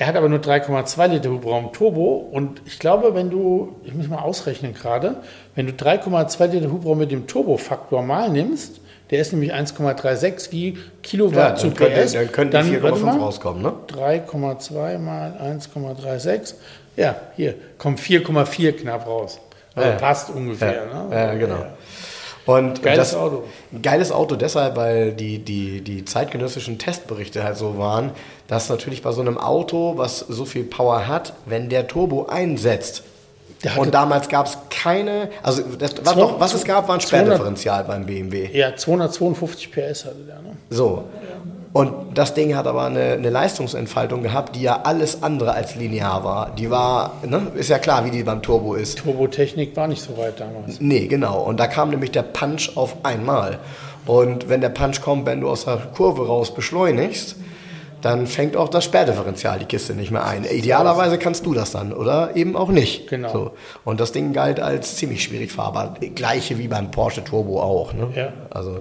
Er 0.00 0.06
hat 0.06 0.14
aber 0.16 0.28
nur 0.28 0.38
3,2 0.38 1.08
Liter 1.08 1.30
Hubraum 1.30 1.72
Turbo 1.72 2.16
und 2.30 2.62
ich 2.66 2.78
glaube, 2.78 3.14
wenn 3.16 3.30
du, 3.30 3.76
ich 3.82 3.92
muss 3.94 4.06
mal 4.08 4.20
ausrechnen 4.20 4.72
gerade, 4.72 5.16
wenn 5.56 5.66
du 5.66 5.72
3,2 5.72 6.46
Liter 6.46 6.70
Hubraum 6.70 6.98
mit 6.98 7.10
dem 7.10 7.26
Turbofaktor 7.26 8.02
mal 8.02 8.28
nimmst, 8.30 8.80
der 9.10 9.18
ist 9.20 9.32
nämlich 9.32 9.52
1,36 9.54 10.52
wie 10.52 10.78
Kilowatt 11.02 11.34
Ja, 11.34 11.54
zu 11.56 11.66
dann 11.68 11.76
könnte, 11.76 12.00
PS. 12.02 12.12
dann 12.12 12.30
könnte 12.32 12.56
warte 12.58 12.68
4,5 12.96 13.02
mal. 13.04 13.18
rauskommen, 13.18 13.62
ne? 13.62 13.72
3,2 13.88 14.98
mal 14.98 15.32
1,36. 15.42 16.54
Ja, 16.96 17.16
hier 17.34 17.54
kommt 17.78 17.98
4,4 18.00 18.72
knapp 18.72 19.06
raus. 19.06 19.40
Also 19.74 19.88
Ja, 19.88 19.94
ja. 19.94 20.00
passt 20.00 20.30
ungefähr. 20.30 20.74
Ja, 20.92 21.04
ne? 21.08 21.14
ja, 21.16 21.34
genau. 21.34 21.66
Und 22.48 22.82
Geiles 22.82 23.10
das, 23.10 23.14
Auto. 23.14 23.44
Geiles 23.82 24.10
Auto 24.10 24.34
deshalb, 24.34 24.74
weil 24.76 25.12
die, 25.12 25.38
die, 25.38 25.82
die 25.82 26.06
zeitgenössischen 26.06 26.78
Testberichte 26.78 27.44
halt 27.44 27.58
so 27.58 27.76
waren, 27.76 28.12
dass 28.46 28.70
natürlich 28.70 29.02
bei 29.02 29.12
so 29.12 29.20
einem 29.20 29.36
Auto, 29.36 29.98
was 29.98 30.20
so 30.20 30.46
viel 30.46 30.64
Power 30.64 31.06
hat, 31.06 31.34
wenn 31.44 31.68
der 31.68 31.86
Turbo 31.86 32.24
einsetzt, 32.26 33.02
und 33.76 33.92
damals 33.92 34.28
gab 34.28 34.46
es 34.46 34.56
keine, 34.70 35.30
also 35.42 35.62
das, 35.78 35.96
was, 36.02 36.14
Zwei- 36.14 36.20
doch, 36.20 36.40
was 36.40 36.54
es 36.54 36.64
gab, 36.64 36.88
war 36.88 36.94
ein 36.94 37.00
200 37.00 37.26
Sperrdifferential 37.26 37.84
beim 37.84 38.06
BMW. 38.06 38.48
Ja, 38.56 38.74
252 38.76 39.70
PS 39.72 40.04
hatte 40.04 40.14
der. 40.26 40.36
Ne? 40.36 40.56
So. 40.70 41.04
Und 41.72 41.92
das 42.14 42.34
Ding 42.34 42.56
hat 42.56 42.66
aber 42.66 42.84
eine, 42.84 43.12
eine 43.12 43.30
Leistungsentfaltung 43.30 44.22
gehabt, 44.22 44.56
die 44.56 44.62
ja 44.62 44.80
alles 44.84 45.22
andere 45.22 45.52
als 45.52 45.74
linear 45.74 46.24
war. 46.24 46.50
Die 46.56 46.70
war, 46.70 47.14
ne, 47.26 47.48
ist 47.54 47.68
ja 47.68 47.78
klar, 47.78 48.04
wie 48.06 48.10
die 48.10 48.22
beim 48.22 48.42
Turbo 48.42 48.74
ist. 48.74 48.98
Turbotechnik 48.98 49.76
war 49.76 49.86
nicht 49.86 50.02
so 50.02 50.16
weit 50.16 50.40
damals. 50.40 50.80
Nee, 50.80 51.06
genau. 51.06 51.42
Und 51.42 51.60
da 51.60 51.66
kam 51.66 51.90
nämlich 51.90 52.10
der 52.10 52.22
Punch 52.22 52.76
auf 52.76 52.96
einmal. 53.04 53.58
Und 54.06 54.48
wenn 54.48 54.62
der 54.62 54.70
Punch 54.70 55.02
kommt, 55.02 55.26
wenn 55.26 55.42
du 55.42 55.50
aus 55.50 55.66
der 55.66 55.76
Kurve 55.94 56.26
raus 56.26 56.54
beschleunigst, 56.54 57.36
dann 58.00 58.26
fängt 58.26 58.56
auch 58.56 58.68
das 58.68 58.84
Sperrdifferential 58.84 59.58
die 59.58 59.64
Kiste 59.64 59.94
nicht 59.94 60.10
mehr 60.10 60.24
ein. 60.24 60.44
Idealerweise 60.44 61.18
kannst 61.18 61.44
du 61.44 61.52
das 61.52 61.72
dann, 61.72 61.92
oder 61.92 62.36
eben 62.36 62.56
auch 62.56 62.68
nicht. 62.68 63.08
Genau. 63.08 63.32
So. 63.32 63.50
Und 63.84 64.00
das 64.00 64.12
Ding 64.12 64.32
galt 64.32 64.60
als 64.60 64.96
ziemlich 64.96 65.22
schwierig 65.22 65.52
fahrbar. 65.52 65.94
Gleiche 66.14 66.58
wie 66.58 66.68
beim 66.68 66.90
Porsche 66.90 67.24
Turbo 67.24 67.60
auch. 67.60 67.92
Ne? 67.92 68.08
Ja. 68.14 68.32
Also 68.50 68.78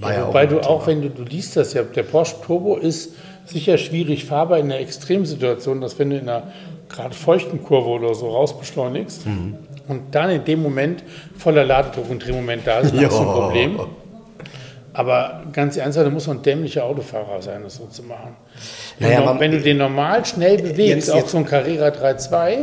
Ja, 0.00 0.26
wobei 0.28 0.44
auch 0.46 0.48
du 0.48 0.60
auch, 0.60 0.86
wenn 0.86 1.02
du, 1.02 1.10
du 1.10 1.22
liest 1.22 1.56
das 1.56 1.72
ja, 1.72 1.82
der 1.82 2.02
Porsche 2.02 2.36
Turbo 2.44 2.76
ist 2.76 3.12
sicher 3.46 3.78
schwierig 3.78 4.24
fahrbar 4.24 4.58
in 4.58 4.66
einer 4.66 4.80
Extremsituation, 4.80 5.80
dass 5.80 5.98
wenn 5.98 6.10
du 6.10 6.16
in 6.18 6.28
einer 6.28 6.44
gerade 6.88 7.14
feuchten 7.14 7.62
Kurve 7.62 7.88
oder 7.90 8.14
so 8.14 8.28
rausbeschleunigst 8.30 9.26
Mhm. 9.26 9.54
und 9.88 10.14
dann 10.14 10.30
in 10.30 10.44
dem 10.44 10.62
Moment 10.62 11.02
voller 11.36 11.64
Ladedruck 11.64 12.10
und 12.10 12.24
Drehmoment 12.26 12.66
da 12.66 12.80
ist, 12.80 12.92
dann 12.94 13.04
hast 13.04 13.18
du 13.18 13.20
ein. 13.22 13.26
Problem. 13.26 13.80
Aber 14.92 15.42
ganz 15.52 15.76
ernsthaft, 15.76 16.06
da 16.06 16.10
muss 16.10 16.26
man 16.28 16.36
ein 16.38 16.42
dämlicher 16.42 16.84
Autofahrer 16.84 17.42
sein, 17.42 17.62
das 17.64 17.76
so 17.76 17.86
zu 17.86 18.04
machen. 18.04 18.36
Wenn, 18.98 19.08
Naja, 19.08 19.20
du, 19.20 19.26
man- 19.26 19.40
wenn 19.40 19.50
du 19.50 19.60
den 19.60 19.76
normal 19.78 20.24
schnell 20.24 20.56
bewegst, 20.58 20.78
Jetzt- 21.08 21.10
auch 21.10 21.16
jetzt- 21.16 21.30
so 21.30 21.38
ein 21.38 21.44
Carrera 21.44 21.88
3.2, 21.90 22.58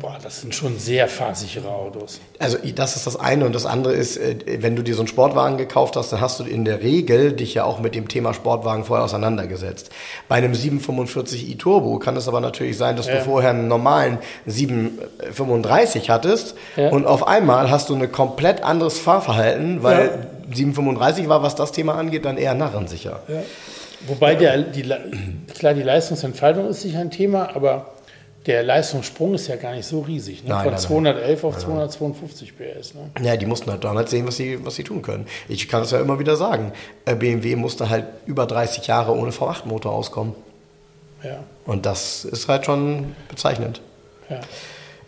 boah, 0.00 0.16
das 0.22 0.40
sind 0.40 0.54
schon 0.54 0.78
sehr 0.78 1.06
fahrsichere 1.08 1.68
Autos. 1.68 2.20
Also 2.38 2.56
das 2.74 2.96
ist 2.96 3.06
das 3.06 3.16
eine 3.18 3.44
und 3.44 3.54
das 3.54 3.66
andere 3.66 3.92
ist, 3.92 4.16
äh, 4.16 4.36
wenn 4.60 4.74
du 4.76 4.82
dir 4.82 4.94
so 4.94 5.00
einen 5.02 5.08
Sportwagen 5.08 5.58
gekauft 5.58 5.94
hast, 5.96 6.10
dann 6.12 6.20
hast 6.20 6.40
du 6.40 6.44
in 6.44 6.64
der 6.64 6.80
Regel 6.82 7.32
dich 7.32 7.54
ja 7.54 7.64
auch 7.64 7.78
mit 7.80 7.94
dem 7.94 8.08
Thema 8.08 8.32
Sportwagen 8.34 8.84
vorher 8.84 9.04
auseinandergesetzt. 9.04 9.90
Bei 10.28 10.36
einem 10.36 10.52
745i 10.54 11.58
Turbo 11.58 11.98
kann 11.98 12.16
es 12.16 12.26
aber 12.28 12.40
natürlich 12.40 12.76
sein, 12.78 12.96
dass 12.96 13.06
du 13.06 13.12
Ja. 13.14 13.20
vorher 13.20 13.50
einen 13.50 13.68
normalen 13.68 14.18
735 14.46 16.10
hattest 16.10 16.54
Ja. 16.76 16.90
und 16.90 17.06
auf 17.06 17.26
einmal 17.26 17.70
hast 17.70 17.88
du 17.88 17.94
ein 17.94 18.10
komplett 18.12 18.62
anderes 18.62 18.98
Fahrverhalten, 18.98 19.82
weil 19.82 20.26
735 20.52 21.28
war, 21.28 21.42
was 21.42 21.54
das 21.54 21.72
Thema 21.72 21.94
angeht, 21.94 22.24
dann 22.24 22.36
eher 22.38 22.54
narrensicher. 22.54 23.20
Wobei 24.06 24.34
der, 24.34 24.58
die, 24.62 24.82
klar, 25.58 25.74
die 25.74 25.82
Leistungsentfaltung 25.82 26.68
ist 26.68 26.80
sicher 26.80 27.00
ein 27.00 27.10
Thema, 27.10 27.50
aber 27.54 27.86
der 28.46 28.62
Leistungssprung 28.62 29.34
ist 29.34 29.48
ja 29.48 29.56
gar 29.56 29.74
nicht 29.74 29.86
so 29.86 30.00
riesig. 30.00 30.44
Ne? 30.44 30.50
Nein, 30.50 30.58
Von 30.58 30.72
nein, 30.72 30.80
nein. 30.80 30.80
211 30.80 31.44
auf 31.44 31.58
252 31.58 32.54
PS. 32.56 32.94
Ne? 32.94 33.10
Ja, 33.22 33.36
die 33.36 33.44
mussten 33.46 33.70
halt 33.70 33.84
damals 33.84 34.10
sehen, 34.10 34.26
was 34.26 34.36
sie, 34.36 34.64
was 34.64 34.76
sie 34.76 34.84
tun 34.84 35.02
können. 35.02 35.26
Ich 35.48 35.68
kann 35.68 35.82
es 35.82 35.90
ja 35.90 36.00
immer 36.00 36.18
wieder 36.18 36.36
sagen. 36.36 36.72
Äh, 37.04 37.16
BMW 37.16 37.56
musste 37.56 37.90
halt 37.90 38.06
über 38.26 38.46
30 38.46 38.86
Jahre 38.86 39.14
ohne 39.14 39.30
V8-Motor 39.30 39.92
auskommen. 39.92 40.34
Ja, 41.22 41.40
Und 41.66 41.84
das 41.84 42.24
ist 42.24 42.48
halt 42.48 42.64
schon 42.64 43.14
bezeichnend. 43.28 43.82
ja. 44.28 44.40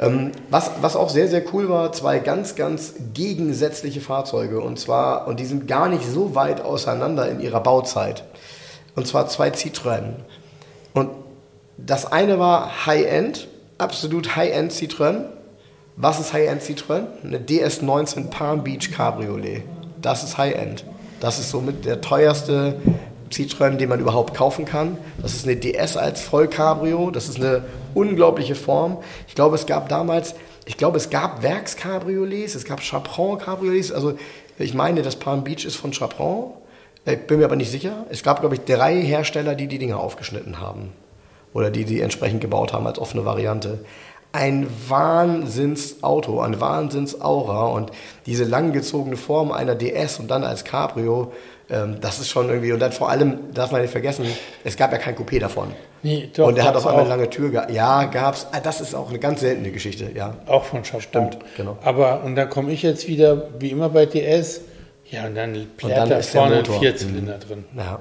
Ähm, 0.01 0.33
was, 0.51 0.71
was 0.81 0.97
auch 0.97 1.11
sehr, 1.11 1.29
sehr 1.29 1.43
cool 1.53 1.69
war, 1.69 1.93
zwei 1.93 2.19
ganz, 2.19 2.57
ganz 2.57 2.95
gegensätzliche 3.15 4.01
Fahrzeuge. 4.01 4.61
Und 4.61 4.79
zwar, 4.79 5.29
und 5.29 5.39
die 5.39 5.45
sind 5.45 5.69
gar 5.69 5.89
nicht 5.89 6.05
so 6.05 6.35
weit 6.35 6.61
auseinander 6.61 7.29
in 7.31 7.41
ihrer 7.41 7.61
Bauzeit. 7.61 8.25
Und 8.97 9.07
zwar 9.07 9.29
zwei 9.29 9.51
Citroën. 9.51 10.15
Und 10.95 11.11
das 11.85 12.11
eine 12.11 12.39
war 12.39 12.87
High-End, 12.87 13.49
absolut 13.79 14.37
High-End 14.37 14.73
Citroën. 14.73 15.25
Was 15.97 16.21
ist 16.21 16.33
High-End 16.33 16.63
Citroën? 16.63 17.07
Eine 17.25 17.39
DS19 17.39 18.29
Palm 18.29 18.63
Beach 18.65 18.91
Cabriolet. 18.93 19.65
Das 20.01 20.23
ist 20.23 20.39
High-End. 20.39 20.85
Das 21.21 21.39
ist 21.39 21.51
somit 21.51 21.85
der 21.85 22.01
teuerste 22.01 22.77
Citroën, 23.31 23.77
den 23.77 23.89
man 23.89 24.01
überhaupt 24.01 24.35
kaufen 24.35 24.65
kann. 24.65 24.97
Das 25.21 25.35
ist 25.35 25.45
eine 25.45 25.57
DS 25.57 25.97
als 25.97 26.21
Vollcabrio. 26.23 27.11
Das 27.11 27.29
ist 27.29 27.37
eine 27.37 27.65
unglaubliche 27.95 28.55
Form. 28.55 28.99
Ich 29.27 29.35
glaube, 29.35 29.57
es 29.57 29.67
gab 29.67 29.89
damals, 29.89 30.35
ich 30.67 30.77
glaube, 30.77 30.97
es 30.99 31.11
gab 31.11 31.43
Werkscabriolets, 31.43 32.55
es 32.55 32.65
gab 32.65 32.81
Chaperon-Cabriolets. 32.81 33.93
Also 33.93 34.15
ich 34.59 34.75
meine, 34.75 35.03
das 35.03 35.17
Palm 35.17 35.45
Beach 35.45 35.65
ist 35.65 35.77
von 35.77 35.93
Chaperon. 35.93 36.53
Ich 37.05 37.27
bin 37.27 37.39
mir 37.39 37.47
aber 37.47 37.57
nicht 37.57 37.71
sicher. 37.71 38.07
Es 38.11 38.23
gab, 38.23 38.41
glaube 38.41 38.55
ich, 38.55 38.61
drei 38.65 39.01
Hersteller, 39.01 39.57
die 39.57 39.67
die 39.67 39.79
Dinger 39.79 39.99
aufgeschnitten 39.99 40.61
haben. 40.61 40.93
Oder 41.55 41.71
die 41.71 41.85
die 41.85 42.01
entsprechend 42.01 42.41
gebaut 42.41 42.73
haben 42.73 42.87
als 42.87 42.99
offene 42.99 43.25
Variante. 43.25 43.81
Ein 44.33 44.67
Wahnsinnsauto, 44.89 46.41
ein 46.41 46.61
Wahnsinnsaura 46.61 47.67
und 47.67 47.91
diese 48.27 48.45
langgezogene 48.45 49.17
Form 49.17 49.53
einer 49.53 49.75
DS 49.75 50.19
und 50.19 50.31
dann 50.31 50.45
als 50.45 50.65
Cabrio, 50.65 51.33
ähm, 51.69 51.99
das 52.01 52.19
ist 52.19 52.29
schon 52.31 52.49
irgendwie, 52.49 52.73
und 52.73 52.81
dann 52.81 52.93
vor 52.93 53.11
allem, 53.11 53.53
darf 53.53 53.73
man 53.73 53.83
nicht 53.83 53.91
vergessen, 53.91 54.25
es 54.65 54.77
gab 54.77 54.91
ja 54.93 54.99
kein 54.99 55.15
Coupé 55.17 55.39
davon. 55.39 55.69
Nee, 56.03 56.31
doch, 56.35 56.49
und 56.49 56.59
er 56.59 56.65
hat 56.65 56.75
auf 56.77 56.87
einmal 56.87 57.03
eine 57.03 57.11
lange 57.11 57.31
Tür 57.31 57.51
gehabt. 57.51 57.71
Ja, 57.71 58.05
gab's. 58.05 58.47
Ah, 58.53 58.61
Das 58.61 58.81
ist 58.81 58.95
auch 58.95 59.09
eine 59.11 59.19
ganz 59.19 59.41
seltene 59.41 59.71
Geschichte, 59.71 60.11
ja. 60.15 60.35
Auch 60.47 60.65
von 60.65 60.83
Chapeau. 60.83 61.01
Stimmt, 61.01 61.39
genau. 61.57 61.77
Aber, 61.85 62.23
und 62.25 62.35
dann 62.35 62.49
komme 62.51 62.73
ich 62.73 62.83
jetzt 62.83 63.07
wieder, 63.09 63.49
wie 63.59 63.71
immer 63.71 63.89
bei 63.91 64.07
DS, 64.07 64.63
ja, 65.11 65.27
und 65.27 65.35
dann 65.35 65.67
dann 65.83 66.09
da 66.09 66.17
ist 66.17 66.33
der 66.33 66.41
vorne 66.41 66.57
ein. 66.57 66.65
Vierzylinder 66.65 67.39
drin. 67.39 67.65
ja. 67.77 68.01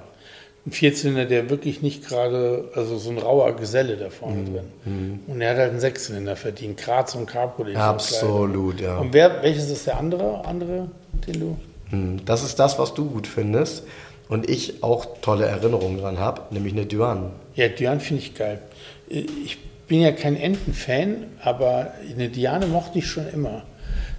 Ein 0.65 0.71
Vierzylinder, 0.73 1.25
der 1.25 1.49
wirklich 1.49 1.81
nicht 1.81 2.07
gerade, 2.07 2.69
also 2.75 2.97
so 2.99 3.09
ein 3.09 3.17
rauer 3.17 3.55
Geselle 3.55 3.97
da 3.97 4.09
vorne 4.11 4.37
Mhm. 4.37 4.45
drin. 4.85 5.19
Und 5.27 5.41
er 5.41 5.51
hat 5.51 5.57
halt 5.57 5.71
einen 5.71 5.79
Sechszylinder 5.79 6.35
verdient. 6.35 6.77
Cabriolet. 6.77 7.73
so 7.73 7.79
ein 7.79 7.85
Absolut, 7.89 8.79
ja. 8.79 8.99
Und 8.99 9.11
wer, 9.13 9.41
welches 9.41 9.69
ist 9.71 9.87
der 9.87 9.97
andere, 9.97 10.45
andere, 10.45 10.87
den 11.27 11.39
du? 11.39 11.57
Hm, 11.89 12.19
Das 12.25 12.43
ist 12.43 12.59
das, 12.59 12.77
was 12.77 12.93
du 12.93 13.05
gut 13.09 13.25
findest 13.25 13.83
und 14.29 14.49
ich 14.49 14.83
auch 14.83 15.05
tolle 15.21 15.45
Erinnerungen 15.45 15.97
dran 15.99 16.19
habe, 16.19 16.41
nämlich 16.51 16.73
eine 16.73 16.85
Duan. 16.85 17.31
Ja, 17.55 17.67
Diane 17.67 17.99
finde 17.99 18.21
ich 18.21 18.35
geil. 18.35 18.59
Ich 19.09 19.57
bin 19.87 19.99
ja 20.01 20.11
kein 20.11 20.37
Enten-Fan, 20.37 21.25
aber 21.43 21.91
eine 22.09 22.29
Diane 22.29 22.67
mochte 22.67 22.99
ich 22.99 23.07
schon 23.07 23.27
immer. 23.33 23.63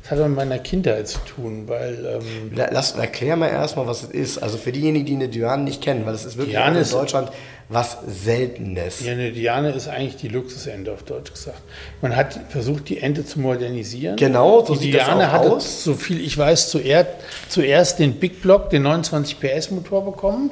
Das 0.03 0.19
hat 0.19 0.27
mit 0.27 0.35
meiner 0.37 0.59
Kindheit 0.59 1.07
zu 1.07 1.19
tun, 1.21 1.65
weil 1.69 2.05
ähm, 2.21 2.51
La- 2.57 2.69
Lass, 2.73 2.93
erklär 2.97 3.37
mal 3.37 3.49
erstmal, 3.49 3.87
was 3.87 4.03
es 4.03 4.11
ist. 4.11 4.39
Also 4.39 4.59
für 4.59 4.73
diejenigen, 4.73 5.07
die 5.07 5.15
eine 5.15 5.29
Duan 5.29 5.63
nicht 5.65 5.81
kennen, 5.81 6.05
weil 6.05 6.15
es 6.15 6.25
ist 6.25 6.37
wirklich 6.37 6.59
auch 6.59 6.67
in 6.69 6.75
ist- 6.77 6.93
Deutschland 6.93 7.31
was 7.69 7.99
Seltenes. 8.07 9.05
ja, 9.05 9.13
eine 9.13 9.31
Diane 9.33 9.71
ist 9.71 9.89
eigentlich 9.89 10.17
die 10.17 10.29
Luxusente 10.29 10.93
auf 10.93 11.05
Deutsch 11.05 11.33
gesagt. 11.33 11.63
Man 12.03 12.15
hat 12.17 12.39
versucht, 12.51 12.89
die 12.89 12.99
Ente 12.99 13.25
zu 13.25 13.41
modernisieren. 13.41 14.17
Genau, 14.17 14.65
so 14.65 14.75
die 14.75 14.81
sieht 14.81 14.95
das 14.97 15.05
Diane 15.07 15.29
auch 15.29 15.33
hatte, 15.33 15.53
aus. 15.53 15.85
so 15.85 15.95
viel 15.95 16.21
ich 16.21 16.37
weiß, 16.37 16.69
zuerst, 16.69 17.09
zuerst 17.49 17.99
den 17.99 18.15
Big 18.15 18.43
Block, 18.43 18.71
den 18.71 18.83
29 18.83 19.39
PS 19.41 19.71
Motor 19.71 20.05
bekommen 20.05 20.51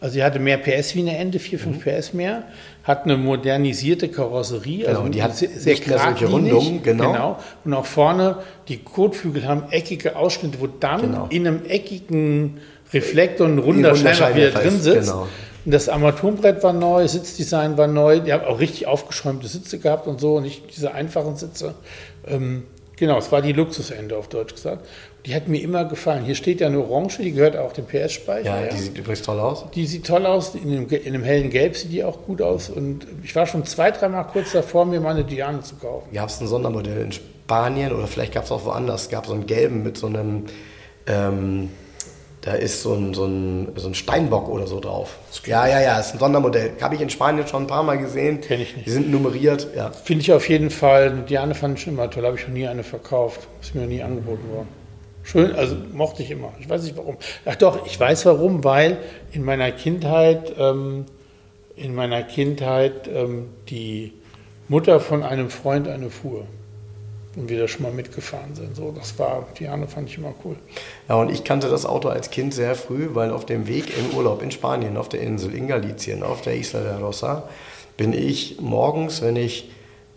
Also 0.00 0.14
sie 0.14 0.24
hatte 0.24 0.38
mehr 0.40 0.58
PS 0.58 0.94
wie 0.96 1.00
eine 1.00 1.16
Ente, 1.16 1.38
4, 1.38 1.58
5 1.60 1.84
PS 1.84 2.12
mehr, 2.14 2.42
hat 2.88 3.04
eine 3.04 3.16
modernisierte 3.18 4.08
Karosserie, 4.08 4.86
Genau, 4.86 5.00
also 5.00 5.12
die 5.12 5.22
hat 5.22 5.36
sehr, 5.36 5.50
sehr 5.50 5.76
solche 5.76 6.26
Rundungen, 6.26 6.82
genau. 6.82 7.38
Und 7.64 7.74
auch 7.74 7.84
vorne, 7.84 8.38
die 8.66 8.78
Kotflügel 8.78 9.46
haben 9.46 9.64
eckige 9.70 10.16
Ausschnitte, 10.16 10.58
wo 10.58 10.66
dann 10.66 11.02
Genau. 11.02 11.26
in 11.28 11.46
einem 11.46 11.66
eckigen 11.66 12.58
Reflektor 12.92 13.46
ein 13.46 13.58
runder 13.58 13.94
Scheinwerfer 13.94 14.34
wieder 14.34 14.50
drin 14.50 14.80
sitzt. 14.80 15.10
genau. 15.10 15.28
Und 15.66 15.72
das 15.74 15.90
Armaturenbrett 15.90 16.62
war 16.62 16.72
neu, 16.72 17.06
Sitzdesign 17.06 17.76
war 17.76 17.88
neu, 17.88 18.20
die 18.20 18.32
haben 18.32 18.44
auch 18.46 18.58
richtig 18.58 18.86
aufgeschäumte 18.86 19.46
Sitze 19.48 19.78
gehabt 19.78 20.06
und 20.06 20.18
so, 20.18 20.40
nicht 20.40 20.74
diese 20.74 20.94
einfachen 20.94 21.36
Sitze. 21.36 21.74
Ähm, 22.26 22.62
genau, 22.98 23.18
es 23.18 23.30
war 23.32 23.42
die 23.42 23.52
Luxusende 23.52 24.16
auf 24.16 24.28
Deutsch 24.28 24.54
gesagt. 24.54 24.86
Die 25.26 25.34
hat 25.34 25.48
mir 25.48 25.60
immer 25.60 25.84
gefallen. 25.84 26.24
Hier 26.24 26.34
steht 26.34 26.60
ja 26.60 26.68
eine 26.68 26.78
Orange, 26.78 27.18
die 27.18 27.32
gehört 27.32 27.56
auch 27.56 27.72
dem 27.72 27.86
PS-Speicher. 27.86 28.62
Ja, 28.62 28.68
die 28.68 28.78
sieht 28.78 28.96
übrigens 28.96 29.22
toll 29.22 29.40
aus. 29.40 29.64
Die 29.74 29.86
sieht 29.86 30.06
toll 30.06 30.24
aus, 30.26 30.54
in 30.54 30.70
einem, 30.70 30.88
in 30.88 31.14
einem 31.14 31.24
hellen 31.24 31.50
Gelb 31.50 31.76
sieht 31.76 31.92
die 31.92 32.04
auch 32.04 32.22
gut 32.24 32.40
aus. 32.40 32.70
Und 32.70 33.06
ich 33.22 33.34
war 33.34 33.46
schon 33.46 33.64
zwei, 33.64 33.90
dreimal 33.90 34.26
kurz 34.26 34.52
davor, 34.52 34.86
mir 34.86 35.00
mal 35.00 35.10
eine 35.10 35.24
Diane 35.24 35.60
zu 35.60 35.76
kaufen. 35.76 36.12
Gab 36.12 36.28
es 36.28 36.40
ein 36.40 36.46
Sondermodell 36.46 37.02
in 37.02 37.12
Spanien 37.12 37.92
oder 37.92 38.06
vielleicht 38.06 38.32
gab 38.32 38.44
es 38.44 38.52
auch 38.52 38.64
woanders. 38.64 39.02
Es 39.02 39.08
gab 39.10 39.26
so 39.26 39.32
einen 39.32 39.46
gelben 39.46 39.82
mit 39.82 39.98
so 39.98 40.06
einem, 40.06 40.44
ähm, 41.06 41.70
da 42.48 42.54
ist 42.54 42.80
so 42.80 42.94
ein, 42.94 43.12
so, 43.12 43.26
ein, 43.26 43.68
so 43.76 43.88
ein 43.88 43.94
Steinbock 43.94 44.48
oder 44.48 44.66
so 44.66 44.80
drauf. 44.80 45.18
Ja, 45.44 45.66
ja, 45.66 45.82
ja, 45.82 46.00
ist 46.00 46.14
ein 46.14 46.18
Sondermodell. 46.18 46.72
Habe 46.80 46.94
ich 46.94 47.02
in 47.02 47.10
Spanien 47.10 47.46
schon 47.46 47.64
ein 47.64 47.66
paar 47.66 47.82
Mal 47.82 47.98
gesehen. 47.98 48.40
Kenn 48.40 48.62
ich 48.62 48.74
nicht. 48.74 48.86
Die 48.86 48.90
sind 48.90 49.10
nummeriert, 49.10 49.68
ja. 49.76 49.90
Finde 49.90 50.22
ich 50.22 50.32
auf 50.32 50.48
jeden 50.48 50.70
Fall, 50.70 51.10
eine 51.10 51.22
Diane 51.24 51.54
fand 51.54 51.76
ich 51.76 51.84
schon 51.84 51.92
immer 51.92 52.08
toll, 52.10 52.24
habe 52.24 52.38
ich 52.38 52.48
noch 52.48 52.54
nie 52.54 52.66
eine 52.66 52.84
verkauft. 52.84 53.48
Ist 53.60 53.74
mir 53.74 53.82
noch 53.82 53.88
nie 53.88 54.02
angeboten 54.02 54.48
worden. 54.50 54.68
Schön, 55.24 55.54
also 55.54 55.76
mochte 55.92 56.22
ich 56.22 56.30
immer. 56.30 56.54
Ich 56.58 56.70
weiß 56.70 56.84
nicht 56.84 56.96
warum. 56.96 57.18
Ach 57.44 57.56
doch, 57.56 57.84
ich 57.84 58.00
weiß 58.00 58.24
warum, 58.24 58.64
weil 58.64 58.96
in 59.30 59.44
meiner 59.44 59.70
Kindheit, 59.70 60.54
ähm, 60.58 61.04
in 61.76 61.94
meiner 61.94 62.22
Kindheit 62.22 63.10
ähm, 63.12 63.50
die 63.68 64.14
Mutter 64.68 65.00
von 65.00 65.22
einem 65.22 65.50
Freund 65.50 65.86
eine 65.86 66.08
fuhr. 66.08 66.46
Und 67.38 67.48
wir 67.48 67.60
da 67.60 67.68
schon 67.68 67.84
mal 67.84 67.92
mitgefahren 67.92 68.54
sind. 68.54 68.74
So, 68.74 68.90
das 68.90 69.18
war, 69.18 69.46
Diane 69.58 69.86
fand 69.86 70.08
ich 70.08 70.18
immer 70.18 70.34
cool. 70.44 70.56
Ja, 71.08 71.14
und 71.14 71.30
ich 71.30 71.44
kannte 71.44 71.68
das 71.68 71.86
Auto 71.86 72.08
als 72.08 72.30
Kind 72.30 72.52
sehr 72.52 72.74
früh, 72.74 73.10
weil 73.12 73.30
auf 73.30 73.46
dem 73.46 73.68
Weg 73.68 73.96
in 73.96 74.16
Urlaub 74.16 74.42
in 74.42 74.50
Spanien, 74.50 74.96
auf 74.96 75.08
der 75.08 75.20
Insel, 75.20 75.54
in 75.54 75.68
Galicien, 75.68 76.22
auf 76.24 76.40
der 76.42 76.56
Isla 76.56 76.80
de 76.80 76.96
Rosa, 76.96 77.48
bin 77.96 78.12
ich 78.12 78.60
morgens, 78.60 79.22
wenn 79.22 79.36
ich, 79.36 79.70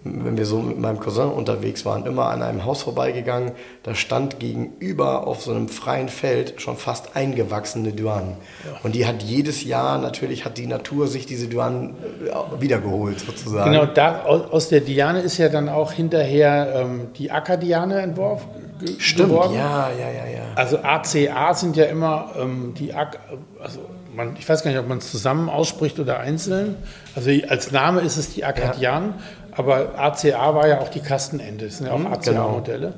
wenn 0.04 0.36
wir 0.36 0.46
so 0.46 0.60
mit 0.60 0.80
meinem 0.80 1.00
Cousin 1.00 1.30
unterwegs 1.30 1.86
waren, 1.86 2.06
immer 2.08 2.30
an 2.30 2.42
einem 2.42 2.66
Haus 2.66 2.82
vorbeigegangen. 2.82 3.52
Da 3.84 3.94
stand 3.94 4.40
gegenüber 4.40 5.28
auf 5.28 5.44
so 5.44 5.52
einem 5.52 5.70
freien 5.70 6.10
Feld 6.10 6.60
schon 6.60 6.76
fast 6.76 7.16
eingewachsene 7.16 7.92
Duanen. 7.92 8.38
Und 8.82 8.96
die 8.96 9.06
hat 9.06 9.22
jedes 9.22 9.64
Jahr, 9.64 10.00
natürlich 10.00 10.44
hat 10.44 10.58
die 10.58 10.66
Natur 10.66 11.08
sich 11.08 11.28
diese 11.28 11.48
Duanen 11.48 11.96
äh, 12.26 12.62
wiedergeholt, 12.62 13.20
sozusagen. 13.20 13.72
Genau, 13.72 13.86
da, 13.86 14.24
aus 14.24 14.70
der 14.70 14.82
Diane 14.82 15.20
ist 15.20 15.38
ja 15.38 15.50
dann 15.50 15.70
auch 15.70 15.92
hinterher 15.92 16.74
ähm, 16.76 17.10
die 17.18 17.30
Acker-Diane 17.30 18.02
entworfen. 18.02 18.50
Stimmt, 18.98 19.30
geworden. 19.30 19.54
ja, 19.54 19.92
ja, 19.92 20.10
ja, 20.10 20.26
ja. 20.26 20.42
Also 20.56 20.80
ACA 20.80 21.54
sind 21.54 21.78
ja 21.78 21.86
immer 21.86 22.32
ähm, 22.40 22.74
die 22.76 22.94
AK, 22.94 23.20
also 23.62 23.80
man, 24.16 24.36
ich 24.38 24.48
weiß 24.48 24.64
gar 24.64 24.72
nicht, 24.72 24.80
ob 24.80 24.88
man 24.88 24.98
es 24.98 25.12
zusammen 25.12 25.50
ausspricht 25.50 26.00
oder 26.00 26.20
einzeln. 26.20 26.76
Also 27.16 27.32
als 27.48 27.72
Name 27.72 28.02
ist 28.02 28.18
es 28.18 28.34
die 28.34 28.44
Akkadian, 28.44 29.16
aber 29.62 29.98
ACA 29.98 30.56
war 30.56 30.68
ja 30.68 30.80
auch 30.80 30.90
die 30.90 31.00
Kastenende, 31.00 31.66
das 31.66 31.78
sind 31.78 31.88
ja 31.88 31.94
auch 31.94 32.00
Mhm, 32.00 32.08
ACA-Modelle. 32.08 32.94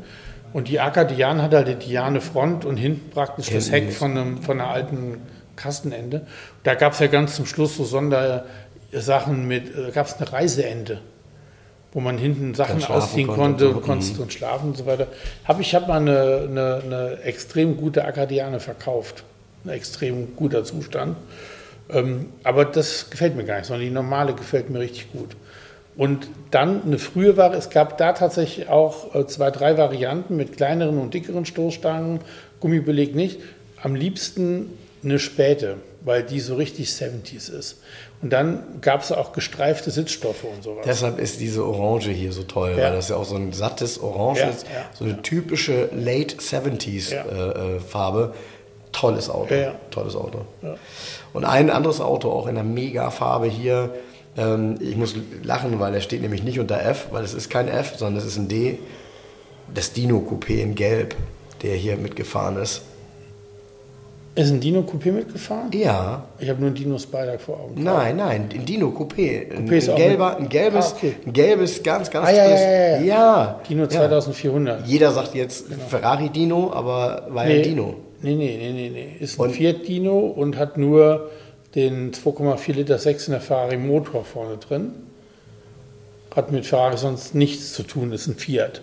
Und 0.52 0.68
die 0.68 0.80
Akkadian 0.80 1.42
hat 1.42 1.54
halt 1.54 1.68
die 1.68 1.76
Diane 1.76 2.22
Front 2.22 2.64
und 2.66 2.78
hinten 2.78 3.10
praktisch 3.10 3.50
das 3.50 3.70
Hinten 3.70 3.88
Heck 3.88 3.94
von, 3.94 4.18
einem, 4.18 4.42
von 4.42 4.60
einer 4.60 4.70
alten 4.70 5.22
Kastenende. 5.56 6.28
Da 6.64 6.76
gab 6.76 6.94
es 6.94 7.00
ja 7.00 7.08
ganz 7.08 7.36
zum 7.36 7.46
Schluss 7.46 7.76
so 7.76 7.86
Sondersachen 7.86 9.48
mit, 9.48 9.76
äh, 9.76 9.92
gab 9.92 10.08
es 10.08 10.18
eine 10.18 10.32
Reiseende 10.32 11.02
wo 11.94 12.00
man 12.00 12.18
hinten 12.18 12.56
Sachen 12.56 12.84
ausziehen 12.84 13.28
konnte 13.28 13.40
konnte, 13.40 13.68
und 13.68 13.74
so. 13.76 13.80
konntest 13.82 14.20
und 14.20 14.34
schlafen 14.34 14.70
und 14.70 14.78
so 14.78 14.86
weiter. 14.86 15.08
Hab, 15.46 15.60
ich 15.60 15.76
habe 15.76 15.88
mal 15.88 15.98
eine, 15.98 16.48
eine, 16.50 16.82
eine 16.84 17.20
extrem 17.22 17.78
gute 17.78 18.04
Akkadiane 18.04 18.60
verkauft. 18.60 19.24
Ein 19.64 19.70
extrem 19.70 20.36
guter 20.36 20.64
Zustand. 20.64 21.16
Ähm, 21.90 22.30
aber 22.44 22.66
das 22.66 23.10
gefällt 23.12 23.36
mir 23.36 23.44
gar 23.44 23.58
nicht, 23.58 23.68
sondern 23.68 23.86
die 23.86 23.94
normale 23.94 24.34
gefällt 24.34 24.70
mir 24.70 24.80
richtig 24.80 25.12
gut. 25.12 25.36
Und 25.96 26.28
dann 26.52 26.82
eine 26.84 26.98
frühe 26.98 27.38
Ware, 27.38 27.56
es 27.56 27.70
gab 27.70 27.98
da 28.00 28.14
tatsächlich 28.14 28.68
auch 28.70 29.14
äh, 29.14 29.28
zwei, 29.28 29.52
drei 29.52 29.78
Varianten 29.78 30.36
mit 30.36 30.58
kleineren 30.58 30.98
und 31.00 31.14
dickeren 31.14 31.46
Stoßstangen, 31.46 32.20
Gummibeleg 32.60 33.14
nicht. 33.16 33.40
Am 33.82 33.94
liebsten 33.96 34.72
eine 35.04 35.20
Späte, 35.20 35.76
weil 36.02 36.24
die 36.24 36.40
so 36.40 36.56
richtig 36.56 36.90
70s 36.90 37.52
ist. 37.52 37.82
Und 38.22 38.32
dann 38.32 38.64
gab 38.82 39.02
es 39.02 39.12
auch 39.12 39.34
gestreifte 39.34 39.92
Sitzstoffe 39.92 40.46
und 40.46 40.64
sowas. 40.64 40.86
Deshalb 40.86 41.20
ist 41.20 41.42
diese 41.42 41.66
Orange 41.66 42.10
hier 42.12 42.32
so 42.32 42.44
toll, 42.44 42.72
Ja. 42.78 42.86
weil 42.86 42.94
das 42.94 43.10
ja 43.10 43.18
auch 43.18 43.26
so 43.26 43.36
ein 43.36 43.52
sattes 43.52 44.02
Orange 44.02 44.40
Ja, 44.40 44.48
ist. 44.50 44.64
ja, 44.64 44.86
so 44.98 45.04
eine 45.04 45.22
typische 45.22 45.90
Late 45.94 46.38
70s 46.40 47.12
Ja. 47.14 47.24
äh, 47.26 47.76
äh, 47.76 47.80
Farbe. 47.82 48.34
Tolles 48.94 49.30
Auto. 49.30 49.54
Tolles 49.92 50.16
Auto. 50.16 50.46
Und 51.34 51.46
ein 51.46 51.70
anderes 51.70 52.00
Auto, 52.00 52.30
auch 52.32 52.48
in 52.48 52.56
der 52.56 52.64
Mega-Farbe 52.64 53.48
hier. 53.48 53.90
Ähm, 54.38 54.76
ich 54.80 54.96
muss 54.98 55.16
lachen, 55.44 55.80
weil 55.80 55.94
er 55.94 56.02
steht 56.02 56.22
nämlich 56.22 56.44
nicht 56.44 56.60
unter 56.60 56.82
F, 56.84 57.08
weil 57.12 57.24
es 57.24 57.34
ist 57.34 57.50
kein 57.50 57.68
F, 57.68 57.96
sondern 57.98 58.18
es 58.22 58.26
ist 58.26 58.38
ein 58.38 58.48
D. 58.48 58.80
Das 59.74 59.94
Dino 59.94 60.18
Coupé 60.20 60.62
in 60.62 60.76
Gelb, 60.76 61.16
der 61.62 61.76
hier 61.76 61.98
mitgefahren 61.98 62.58
ist. 62.58 62.82
Ist 64.36 64.50
ein 64.50 64.60
Dino 64.60 64.80
Coupé 64.82 65.12
mitgefahren? 65.12 65.70
Ja, 65.74 66.24
Ich 66.40 66.50
habe 66.50 66.60
nur 66.60 66.72
ein 66.72 66.74
Dino 66.74 66.98
Spider 66.98 67.38
vor 67.38 67.60
Augen. 67.60 67.84
Nein, 67.84 68.18
nein, 68.18 68.50
ein 68.52 68.66
Dino 68.66 68.88
Coupé. 68.88 69.52
Ein, 69.56 69.68
Coupé 69.70 69.74
ist 69.76 69.90
ein, 69.90 69.96
gelber, 69.96 70.30
mit- 70.32 70.40
ein, 70.40 70.50
gelbes, 70.50 70.86
Ah, 70.92 70.96
okay. 70.98 71.16
ein 71.24 71.34
gelbes, 71.34 71.84
ganz, 71.84 72.10
ganz 72.10 72.28
Ah, 72.28 72.32
ja, 72.32 72.46
ja, 72.50 72.56
ja, 72.60 72.98
ja. 72.98 73.02
ja. 73.04 73.62
Dino 73.70 73.84
ja. 73.84 73.90
2400. 73.90 74.88
Jeder 74.88 75.12
sagt 75.12 75.36
jetzt 75.36 75.68
Ferrari 75.88 76.30
Dino, 76.30 76.72
aber 76.74 77.28
war 77.30 77.48
ja 77.48 77.62
Dino. 77.62 77.94
Nee, 78.24 78.34
nee, 78.34 78.58
nee, 78.60 78.72
nee, 78.72 78.90
nee. 78.90 79.08
Ist 79.24 79.40
ein 79.40 79.44
Und- 79.44 79.52
Fiat 79.52 79.88
Dino 79.88 80.18
und 80.18 80.58
hat 80.58 80.78
nur 80.80 81.30
den 81.76 82.12
2,4 82.14 82.74
Liter 82.74 82.98
6 83.00 83.28
in 83.28 83.32
der 83.32 83.42
Ferrari 83.42 83.78
Motor 83.78 84.24
vorne 84.26 84.58
drin. 84.58 84.92
Hat 86.36 86.52
mit 86.52 86.66
Ferrari 86.66 86.98
sonst 86.98 87.36
nichts 87.36 87.74
zu 87.74 87.84
tun, 87.84 88.12
ist 88.12 88.28
ein 88.28 88.36
Fiat. 88.36 88.82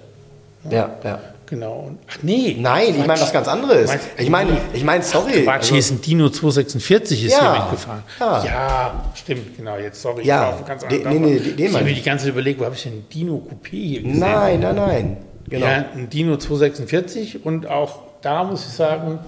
Ja, 0.71 0.97
ja. 1.05 1.21
Genau. 1.47 1.87
Und, 1.89 1.99
ach 2.09 2.19
nee. 2.23 2.57
Nein, 2.61 2.91
ich 2.91 3.07
meine 3.07 3.21
was 3.21 3.33
ganz 3.33 3.49
anderes. 3.49 3.91
Ich 4.19 4.31
meine, 4.31 4.57
ich 4.73 4.85
meine, 4.85 5.03
sorry. 5.03 5.43
Quatsch, 5.43 5.63
also- 5.63 5.71
hier 5.71 5.79
ist 5.81 5.91
ein 5.91 6.01
Dino 6.01 6.29
246 6.29 7.25
ist 7.25 7.33
Ja, 7.33 7.55
hier 7.55 7.63
mitgefahren. 7.63 8.03
ja. 8.21 8.45
Ja. 8.45 9.05
stimmt, 9.17 9.57
genau. 9.57 9.77
Jetzt, 9.77 10.01
sorry, 10.01 10.25
Ja, 10.25 10.43
ich 10.43 10.53
war 10.53 10.55
auf 10.61 10.65
ganz 10.65 10.85
anderen 10.85 11.21
nee, 11.23 11.31
nee, 11.31 11.39
den 11.55 11.67
Ich 11.67 11.75
habe 11.75 11.85
mir 11.85 11.95
die 11.95 12.03
ganze 12.03 12.27
Zeit 12.27 12.33
überlegt, 12.35 12.61
wo 12.61 12.67
habe 12.67 12.77
ich 12.77 12.85
denn 12.85 13.05
Dino 13.13 13.43
Coupé 13.51 13.71
hier 13.71 14.03
gesehen? 14.03 14.21
Nein, 14.21 14.61
nein, 14.61 14.77
nein. 14.77 15.17
Genau. 15.49 15.67
Ja, 15.67 15.87
ein 15.93 16.09
Dino 16.09 16.37
246 16.37 17.45
und 17.45 17.67
auch 17.67 17.99
da 18.23 18.45
muss 18.45 18.65
ich 18.67 18.73
sagen, 18.73 19.19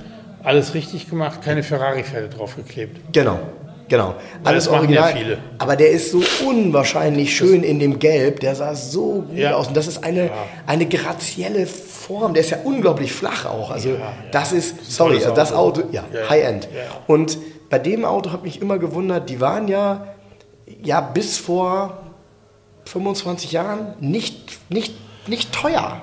alles 0.45 0.74
richtig 0.74 1.09
gemacht, 1.09 1.43
keine 1.43 1.62
Ferrari-Fälle 1.62 2.28
draufgeklebt. 2.28 3.12
Genau. 3.12 3.38
Genau. 3.88 4.14
Alles 4.43 4.64
das 4.64 4.72
machen 4.72 4.90
ja 4.90 5.03
original. 5.03 5.22
viele. 5.24 5.38
Aber 5.59 5.76
der 5.76 5.90
ist 5.90 6.12
so 6.12 6.22
unwahrscheinlich 6.49 7.36
schön 7.36 7.62
in 7.62 7.78
dem 7.78 7.99
Gelb. 7.99 8.40
Der 8.40 8.55
sah 8.55 8.74
so 8.74 9.22
gut 9.28 9.36
Ja. 9.36 9.55
aus. 9.55 9.68
Und 9.68 9.76
das 9.76 9.86
ist 9.86 10.03
eine, 10.03 10.26
Ja. 10.26 10.32
eine 10.66 10.86
grazielle 10.86 11.66
Form. 11.66 12.32
Der 12.32 12.43
ist 12.43 12.51
ja 12.51 12.59
unglaublich 12.64 13.12
flach 13.12 13.45
auch. 13.45 13.70
Also 13.70 13.90
Ja, 13.90 13.95
ja. 13.97 14.12
das 14.30 14.53
ist, 14.53 14.90
sorry, 14.90 15.18
tolles 15.18 15.34
das 15.34 15.53
Auto. 15.53 15.82
Ja. 15.93 16.05
High-End. 16.30 16.68
Und 17.07 17.36
bei 17.68 17.78
dem 17.78 18.05
Auto 18.07 18.30
hat 18.32 18.45
mich 18.45 18.62
immer 18.62 18.78
gewundert, 18.78 19.28
die 19.28 19.40
waren 19.43 19.68
ja, 19.68 20.07
ja 20.82 21.01
bis 21.03 21.36
vor 21.36 21.99
25 22.86 23.53
Jahren 23.53 23.95
nicht, 24.01 24.59
nicht, 24.70 24.95
nicht 25.28 25.53
teuer. 25.53 26.01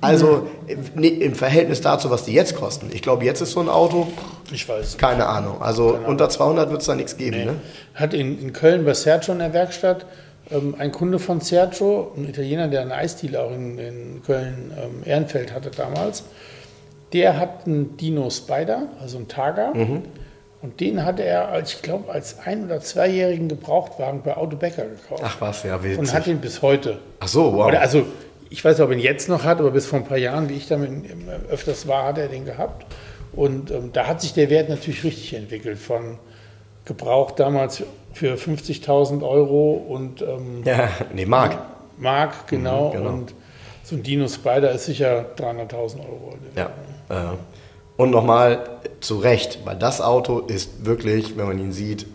Also 0.00 0.46
Mhm. 0.94 1.02
im- 1.02 1.34
Verhältnis 1.34 1.80
dazu, 1.80 2.08
was 2.10 2.24
die 2.24 2.32
jetzt 2.32 2.54
kosten. 2.56 2.90
Ich 2.92 3.02
glaube, 3.02 3.24
jetzt 3.24 3.40
ist 3.40 3.52
so 3.52 3.60
ein 3.60 3.68
Auto, 3.68 4.06
Ich 4.52 4.68
weiß. 4.68 4.96
keine 4.96 5.26
Ahnung. 5.26 5.60
Also 5.60 5.98
unter 6.06 6.28
200 6.28 6.70
wird 6.70 6.82
es 6.82 6.86
da 6.86 6.94
nichts 6.94 7.16
geben. 7.16 7.44
Ne? 7.44 7.54
Hat 7.94 8.14
in, 8.14 8.40
in 8.40 8.52
Köln 8.52 8.84
bei 8.84 8.94
Sergio 8.94 9.32
in 9.32 9.40
der 9.40 9.52
Werkstatt 9.52 10.06
ähm, 10.50 10.76
ein 10.78 10.92
Kunde 10.92 11.18
von 11.18 11.40
Sergio, 11.40 12.12
ein 12.16 12.28
Italiener, 12.28 12.68
der 12.68 12.82
eine 12.82 12.94
Eisdiele 12.94 13.42
auch 13.42 13.50
in, 13.52 13.76
in 13.78 14.22
Köln 14.24 14.72
ähm, 14.80 15.02
Ehrenfeld 15.04 15.52
hatte 15.52 15.70
damals, 15.76 16.22
der 17.12 17.38
hat 17.38 17.66
einen 17.66 17.96
Dino 17.96 18.30
Spider, 18.30 18.82
also 19.00 19.16
einen 19.18 19.28
Targa. 19.28 19.72
Mhm. 19.74 20.02
Und 20.60 20.80
den 20.80 21.04
hatte 21.04 21.22
er, 21.22 21.48
als, 21.48 21.74
ich 21.74 21.82
glaube, 21.82 22.10
als 22.12 22.38
ein- 22.44 22.64
oder 22.64 22.80
zweijährigen 22.80 23.48
Gebrauchtwagen 23.48 24.22
bei 24.22 24.36
Autobäcker 24.36 24.82
gekauft. 24.86 25.22
Ach 25.24 25.40
was, 25.40 25.62
ja, 25.62 25.82
witzig. 25.84 25.98
und 25.98 26.12
hat 26.12 26.26
ihn 26.26 26.38
bis 26.38 26.62
heute. 26.62 26.98
Ach 27.20 27.28
so, 27.28 27.52
wow. 27.54 27.66
Oder 27.66 27.80
also, 27.80 28.04
ich 28.50 28.64
weiß 28.64 28.78
nicht, 28.78 28.84
ob 28.84 28.90
er 28.90 28.96
ihn 28.96 29.02
jetzt 29.02 29.28
noch 29.28 29.44
hat, 29.44 29.60
aber 29.60 29.70
bis 29.70 29.86
vor 29.86 29.98
ein 29.98 30.04
paar 30.04 30.18
Jahren, 30.18 30.48
wie 30.48 30.54
ich 30.54 30.68
damit 30.68 30.90
öfters 31.50 31.86
war, 31.86 32.04
hat 32.04 32.18
er 32.18 32.28
den 32.28 32.44
gehabt. 32.44 32.86
Und 33.32 33.70
ähm, 33.70 33.90
da 33.92 34.06
hat 34.06 34.20
sich 34.20 34.32
der 34.32 34.50
Wert 34.50 34.68
natürlich 34.68 35.04
richtig 35.04 35.34
entwickelt. 35.34 35.78
Von 35.78 36.18
gebraucht 36.84 37.38
damals 37.38 37.82
für 38.12 38.34
50.000 38.34 39.22
Euro 39.22 39.72
und 39.74 40.22
ähm, 40.22 40.62
ja, 40.64 40.88
nee, 41.14 41.26
Mark. 41.26 41.58
Mark, 41.98 42.48
genau. 42.48 42.90
genau. 42.90 43.10
Und 43.10 43.34
so 43.84 43.96
ein 43.96 44.02
Dino 44.02 44.26
Spider 44.28 44.72
ist 44.72 44.86
sicher 44.86 45.26
300.000 45.36 46.00
Euro. 46.00 46.34
Ja. 46.56 46.70
Äh, 47.08 47.36
Und 47.96 48.10
nochmal 48.10 48.68
zu 49.00 49.18
Recht, 49.18 49.60
weil 49.64 49.76
das 49.76 50.00
Auto 50.00 50.40
ist 50.40 50.86
wirklich, 50.86 51.36
wenn 51.36 51.46
man 51.46 51.58
ihn 51.58 51.72
sieht, 51.72 52.06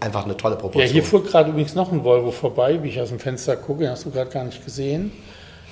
einfach 0.00 0.24
eine 0.24 0.36
tolle 0.36 0.56
Proportion. 0.56 0.84
Ja, 0.84 0.92
hier 0.92 1.02
fuhr 1.02 1.22
gerade 1.24 1.50
übrigens 1.50 1.74
noch 1.74 1.92
ein 1.92 2.04
Volvo 2.04 2.30
vorbei, 2.30 2.82
wie 2.82 2.88
ich 2.88 3.00
aus 3.00 3.10
dem 3.10 3.18
Fenster 3.18 3.56
gucke, 3.56 3.88
hast 3.88 4.04
du 4.04 4.10
gerade 4.10 4.30
gar 4.30 4.44
nicht 4.44 4.64
gesehen. 4.64 5.12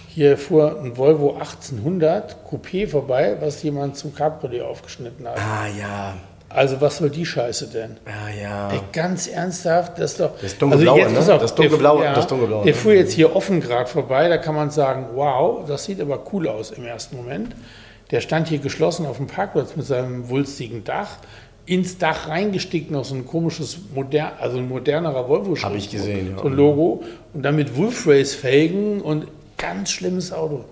Hier 0.09 0.37
fuhr 0.37 0.81
ein 0.81 0.97
Volvo 0.97 1.35
1800 1.35 2.39
Coupé 2.45 2.89
vorbei, 2.89 3.37
was 3.41 3.63
jemand 3.63 3.97
zum 3.97 4.15
Cabriolet 4.15 4.63
aufgeschnitten 4.63 5.27
hat. 5.27 5.39
Ah 5.39 5.69
ja. 5.79 6.15
Also 6.49 6.81
was 6.81 6.97
soll 6.97 7.11
die 7.11 7.25
Scheiße 7.25 7.69
denn? 7.69 7.97
Ja, 8.07 8.43
ja. 8.43 8.71
Ey, 8.73 8.81
ganz 8.93 9.29
ernsthaft, 9.29 9.99
das 9.99 10.13
ist 10.13 10.21
doch. 10.21 10.33
Das 10.43 10.59
dunkelblaue, 10.59 11.05
also 11.05 11.15
ne? 11.15 11.35
auf, 11.35 11.41
Das 11.43 11.55
dunkelblaue, 11.55 12.03
der, 12.03 12.15
das 12.15 12.27
dunkelblaue. 12.27 12.65
Der 12.65 12.75
fuhr 12.75 12.93
jetzt 12.93 13.13
hier 13.13 13.37
offen 13.37 13.61
gerade 13.61 13.89
vorbei, 13.89 14.29
da 14.29 14.37
kann 14.37 14.57
man 14.57 14.71
sagen, 14.71 15.11
wow, 15.15 15.65
das 15.65 15.85
sieht 15.85 16.01
aber 16.01 16.25
cool 16.33 16.49
aus 16.49 16.73
im 16.73 16.85
ersten 16.85 17.17
Moment. 17.17 17.55
Der 18.11 18.21
stand 18.21 18.49
hier 18.49 18.59
geschlossen 18.59 19.07
auf 19.07 19.19
dem 19.19 19.29
Parkplatz 19.29 19.77
mit 19.77 19.87
seinem 19.87 20.29
wulstigen 20.29 20.83
Dach. 20.83 21.19
Ins 21.71 21.99
Dach 21.99 22.27
reingestickt 22.27 22.91
noch 22.91 23.05
so 23.05 23.15
ein 23.15 23.25
komisches, 23.25 23.79
moder 23.95 24.33
also 24.41 24.59
ein 24.59 24.69
modernerer 24.69 25.29
volvo 25.29 25.55
Hab 25.63 25.73
ich 25.77 25.89
gesehen, 25.89 26.33
ja. 26.33 26.43
So 26.43 26.49
ein 26.49 26.55
Logo. 26.55 27.05
Und 27.33 27.45
dann 27.45 27.55
mit 27.55 27.77
Wolf 27.77 28.09
Race 28.09 28.35
Felgen 28.35 29.01
und 29.01 29.29
ganz 29.57 29.93
schlimmes 29.93 30.33
Auto. 30.33 30.65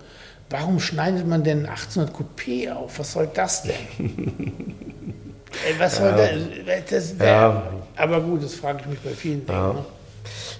Warum 0.49 0.81
schneidet 0.81 1.25
man 1.25 1.45
denn 1.45 1.59
ein 1.59 1.69
1800 1.69 2.13
Coupé 2.13 2.73
auf? 2.73 2.99
Was 2.99 3.13
soll 3.13 3.29
das 3.33 3.63
denn? 3.63 3.75
Ey, 5.65 5.79
was 5.79 5.95
soll 5.95 6.11
das? 6.11 7.13
das 7.15 7.15
Ja. 7.17 7.63
Aber 7.95 8.19
gut, 8.19 8.43
das 8.43 8.55
frage 8.55 8.79
ich 8.81 8.87
mich 8.87 8.99
bei 8.99 9.11
vielen 9.11 9.45
Dingen. 9.45 9.57
Ja. 9.57 9.71
Ne? 9.71 9.85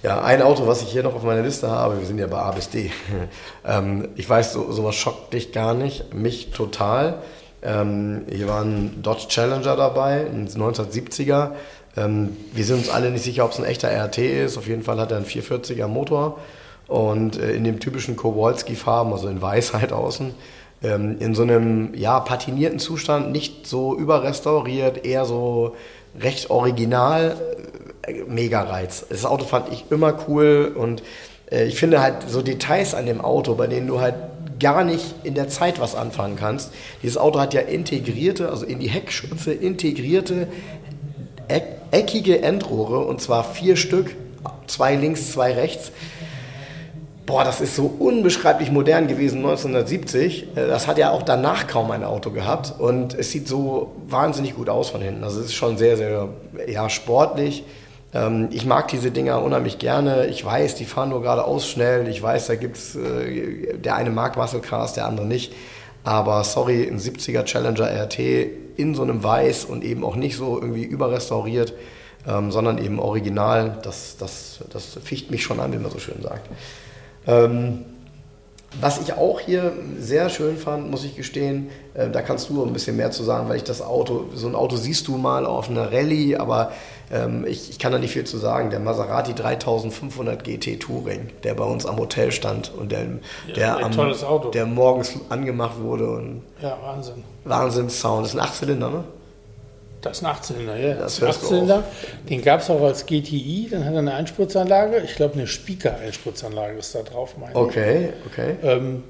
Ja, 0.02 0.22
ein 0.22 0.40
Auto, 0.40 0.66
was 0.66 0.80
ich 0.80 0.88
hier 0.88 1.02
noch 1.02 1.14
auf 1.14 1.22
meiner 1.22 1.42
Liste 1.42 1.68
habe, 1.68 1.98
wir 1.98 2.06
sind 2.06 2.16
ja 2.16 2.26
bei 2.26 2.38
A 2.38 2.50
bis 2.52 2.70
D. 2.70 2.90
ähm, 3.66 4.08
ich 4.16 4.26
weiß, 4.26 4.54
so, 4.54 4.72
sowas 4.72 4.94
schockt 4.94 5.34
dich 5.34 5.52
gar 5.52 5.74
nicht, 5.74 6.14
mich 6.14 6.52
total. 6.52 7.18
Ähm, 7.62 8.22
hier 8.30 8.48
war 8.48 8.62
ein 8.62 9.02
Dodge 9.02 9.28
Challenger 9.28 9.76
dabei, 9.76 10.26
ein 10.26 10.48
1970er. 10.48 11.50
Ähm, 11.96 12.36
wir 12.52 12.64
sind 12.64 12.78
uns 12.78 12.88
alle 12.88 13.10
nicht 13.10 13.24
sicher, 13.24 13.44
ob 13.44 13.52
es 13.52 13.58
ein 13.58 13.64
echter 13.64 13.88
RT 13.88 14.18
ist. 14.18 14.56
Auf 14.56 14.66
jeden 14.66 14.82
Fall 14.82 14.98
hat 14.98 15.10
er 15.10 15.18
einen 15.18 15.26
440er 15.26 15.86
Motor 15.86 16.38
und 16.86 17.38
äh, 17.38 17.52
in 17.52 17.64
dem 17.64 17.80
typischen 17.80 18.16
Kowalski-Farben, 18.16 19.12
also 19.12 19.28
in 19.28 19.42
Weiß 19.42 19.74
halt 19.74 19.92
außen. 19.92 20.34
Ähm, 20.82 21.16
in 21.20 21.34
so 21.34 21.42
einem 21.42 21.94
ja, 21.94 22.20
patinierten 22.20 22.78
Zustand, 22.78 23.32
nicht 23.32 23.66
so 23.66 23.96
überrestauriert, 23.96 25.04
eher 25.04 25.24
so 25.26 25.76
recht 26.18 26.50
original 26.50 27.36
mega 28.26 28.62
Reiz. 28.62 29.06
Das 29.08 29.24
Auto 29.24 29.44
fand 29.44 29.72
ich 29.72 29.84
immer 29.90 30.14
cool 30.26 30.72
und 30.74 31.02
äh, 31.50 31.64
ich 31.64 31.76
finde 31.76 32.00
halt 32.00 32.28
so 32.28 32.42
Details 32.42 32.94
an 32.94 33.06
dem 33.06 33.20
Auto, 33.20 33.54
bei 33.54 33.66
denen 33.66 33.86
du 33.86 34.00
halt 34.00 34.14
gar 34.60 34.84
nicht 34.84 35.14
in 35.24 35.34
der 35.34 35.48
Zeit 35.48 35.80
was 35.80 35.94
anfangen 35.94 36.36
kannst. 36.36 36.70
Dieses 37.02 37.16
Auto 37.16 37.40
hat 37.40 37.54
ja 37.54 37.62
integrierte, 37.62 38.50
also 38.50 38.64
in 38.64 38.78
die 38.78 38.88
Heckschürze 38.88 39.52
integrierte 39.52 40.46
eck 41.48 41.64
eckige 41.92 42.40
Endrohre 42.42 43.00
und 43.00 43.20
zwar 43.20 43.42
vier 43.42 43.74
Stück, 43.76 44.14
zwei 44.68 44.94
links, 44.94 45.32
zwei 45.32 45.54
rechts. 45.54 45.90
Boah, 47.26 47.42
das 47.44 47.60
ist 47.60 47.74
so 47.74 47.92
unbeschreiblich 47.98 48.70
modern 48.70 49.08
gewesen 49.08 49.38
1970. 49.38 50.56
Äh, 50.56 50.66
Das 50.68 50.86
hat 50.86 50.98
ja 50.98 51.10
auch 51.10 51.22
danach 51.22 51.66
kaum 51.66 51.90
ein 51.90 52.04
Auto 52.04 52.30
gehabt 52.30 52.74
und 52.78 53.14
es 53.14 53.30
sieht 53.32 53.48
so 53.48 53.92
wahnsinnig 54.06 54.54
gut 54.54 54.68
aus 54.68 54.90
von 54.90 55.00
hinten. 55.00 55.24
Also 55.24 55.40
es 55.40 55.46
ist 55.46 55.54
schon 55.54 55.78
sehr, 55.78 55.96
sehr 55.96 56.28
ja, 56.68 56.88
sportlich. 56.88 57.64
Ähm, 58.14 58.48
Ich 58.50 58.66
mag 58.66 58.88
diese 58.88 59.10
Dinger 59.10 59.42
unheimlich 59.42 59.78
gerne. 59.78 60.26
Ich 60.26 60.44
weiß, 60.44 60.74
die 60.74 60.84
fahren 60.84 61.10
nur 61.10 61.22
geradeaus 61.22 61.66
schnell. 61.66 62.08
Ich 62.08 62.22
weiß, 62.22 62.46
da 62.48 62.54
gibt 62.54 62.76
es, 62.76 62.96
der 62.96 63.94
eine 63.94 64.10
mag 64.10 64.36
Muscle 64.36 64.60
Cars, 64.60 64.94
der 64.94 65.06
andere 65.06 65.26
nicht. 65.26 65.52
Aber 66.02 66.44
sorry, 66.44 66.88
ein 66.88 66.98
70er 66.98 67.44
Challenger 67.44 67.86
RT 68.04 68.18
in 68.76 68.94
so 68.94 69.02
einem 69.02 69.22
Weiß 69.22 69.66
und 69.66 69.84
eben 69.84 70.04
auch 70.04 70.16
nicht 70.16 70.36
so 70.36 70.60
irgendwie 70.60 70.84
überrestauriert, 70.84 71.74
ähm, 72.26 72.50
sondern 72.50 72.78
eben 72.78 72.98
original, 72.98 73.78
das, 73.82 74.16
das, 74.18 74.60
das 74.72 74.98
ficht 75.04 75.30
mich 75.30 75.42
schon 75.42 75.60
an, 75.60 75.72
wie 75.72 75.78
man 75.78 75.90
so 75.90 75.98
schön 75.98 76.22
sagt. 76.22 76.48
Ähm, 77.26 77.84
was 78.80 79.00
ich 79.00 79.14
auch 79.14 79.40
hier 79.40 79.72
sehr 79.98 80.28
schön 80.30 80.56
fand, 80.56 80.90
muss 80.90 81.04
ich 81.04 81.16
gestehen, 81.16 81.70
äh, 81.94 82.08
da 82.08 82.22
kannst 82.22 82.48
du 82.50 82.64
ein 82.64 82.72
bisschen 82.72 82.96
mehr 82.96 83.10
zu 83.10 83.24
sagen, 83.24 83.48
weil 83.48 83.56
ich 83.56 83.64
das 83.64 83.82
Auto, 83.82 84.26
so 84.34 84.46
ein 84.46 84.54
Auto 84.54 84.76
siehst 84.76 85.08
du 85.08 85.16
mal 85.16 85.44
auf 85.44 85.68
einer 85.68 85.92
Rallye, 85.92 86.36
aber 86.36 86.72
ähm, 87.10 87.44
ich, 87.46 87.70
ich 87.70 87.78
kann 87.78 87.90
da 87.90 87.98
nicht 87.98 88.12
viel 88.12 88.24
zu 88.24 88.38
sagen. 88.38 88.70
Der 88.70 88.78
Maserati 88.78 89.34
3500 89.34 90.44
GT 90.44 90.80
Touring, 90.80 91.30
der 91.42 91.54
bei 91.54 91.64
uns 91.64 91.84
am 91.84 91.98
Hotel 91.98 92.30
stand 92.30 92.72
und 92.72 92.92
der, 92.92 93.06
der, 93.56 93.78
ein 93.78 93.98
am, 93.98 94.50
der 94.52 94.66
morgens 94.66 95.18
angemacht 95.28 95.80
wurde 95.80 96.08
und 96.08 96.42
Ja, 96.62 96.78
Wahnsinn. 96.82 97.24
Wahnsinnssound. 97.44 98.24
Das 98.24 98.34
ist 98.34 98.38
ein 98.38 98.44
Achtzylinder, 98.44 98.90
ne? 98.90 99.04
Das 100.00 100.18
ist 100.18 100.24
ein 100.24 100.30
Achtzylinder, 100.30 100.76
ja. 100.76 100.94
Das 100.94 101.14
ist 101.14 101.22
ein 101.22 101.28
Achtzylinder. 101.28 101.84
Den 102.28 102.42
gab 102.42 102.60
es 102.60 102.70
auch 102.70 102.82
als 102.82 103.06
GTI, 103.06 103.68
dann 103.70 103.84
hat 103.84 103.92
er 103.92 103.98
eine 103.98 104.14
Einspritzanlage. 104.14 105.00
Ich 105.04 105.14
glaube, 105.14 105.34
eine 105.34 105.46
Speaker-Einspritzanlage 105.46 106.78
ist 106.78 106.94
da 106.94 107.02
drauf, 107.02 107.36
meine 107.38 107.52
ich. 107.52 107.56
Okay, 107.56 108.12
okay. 108.26 108.56
Ähm, 108.62 109.04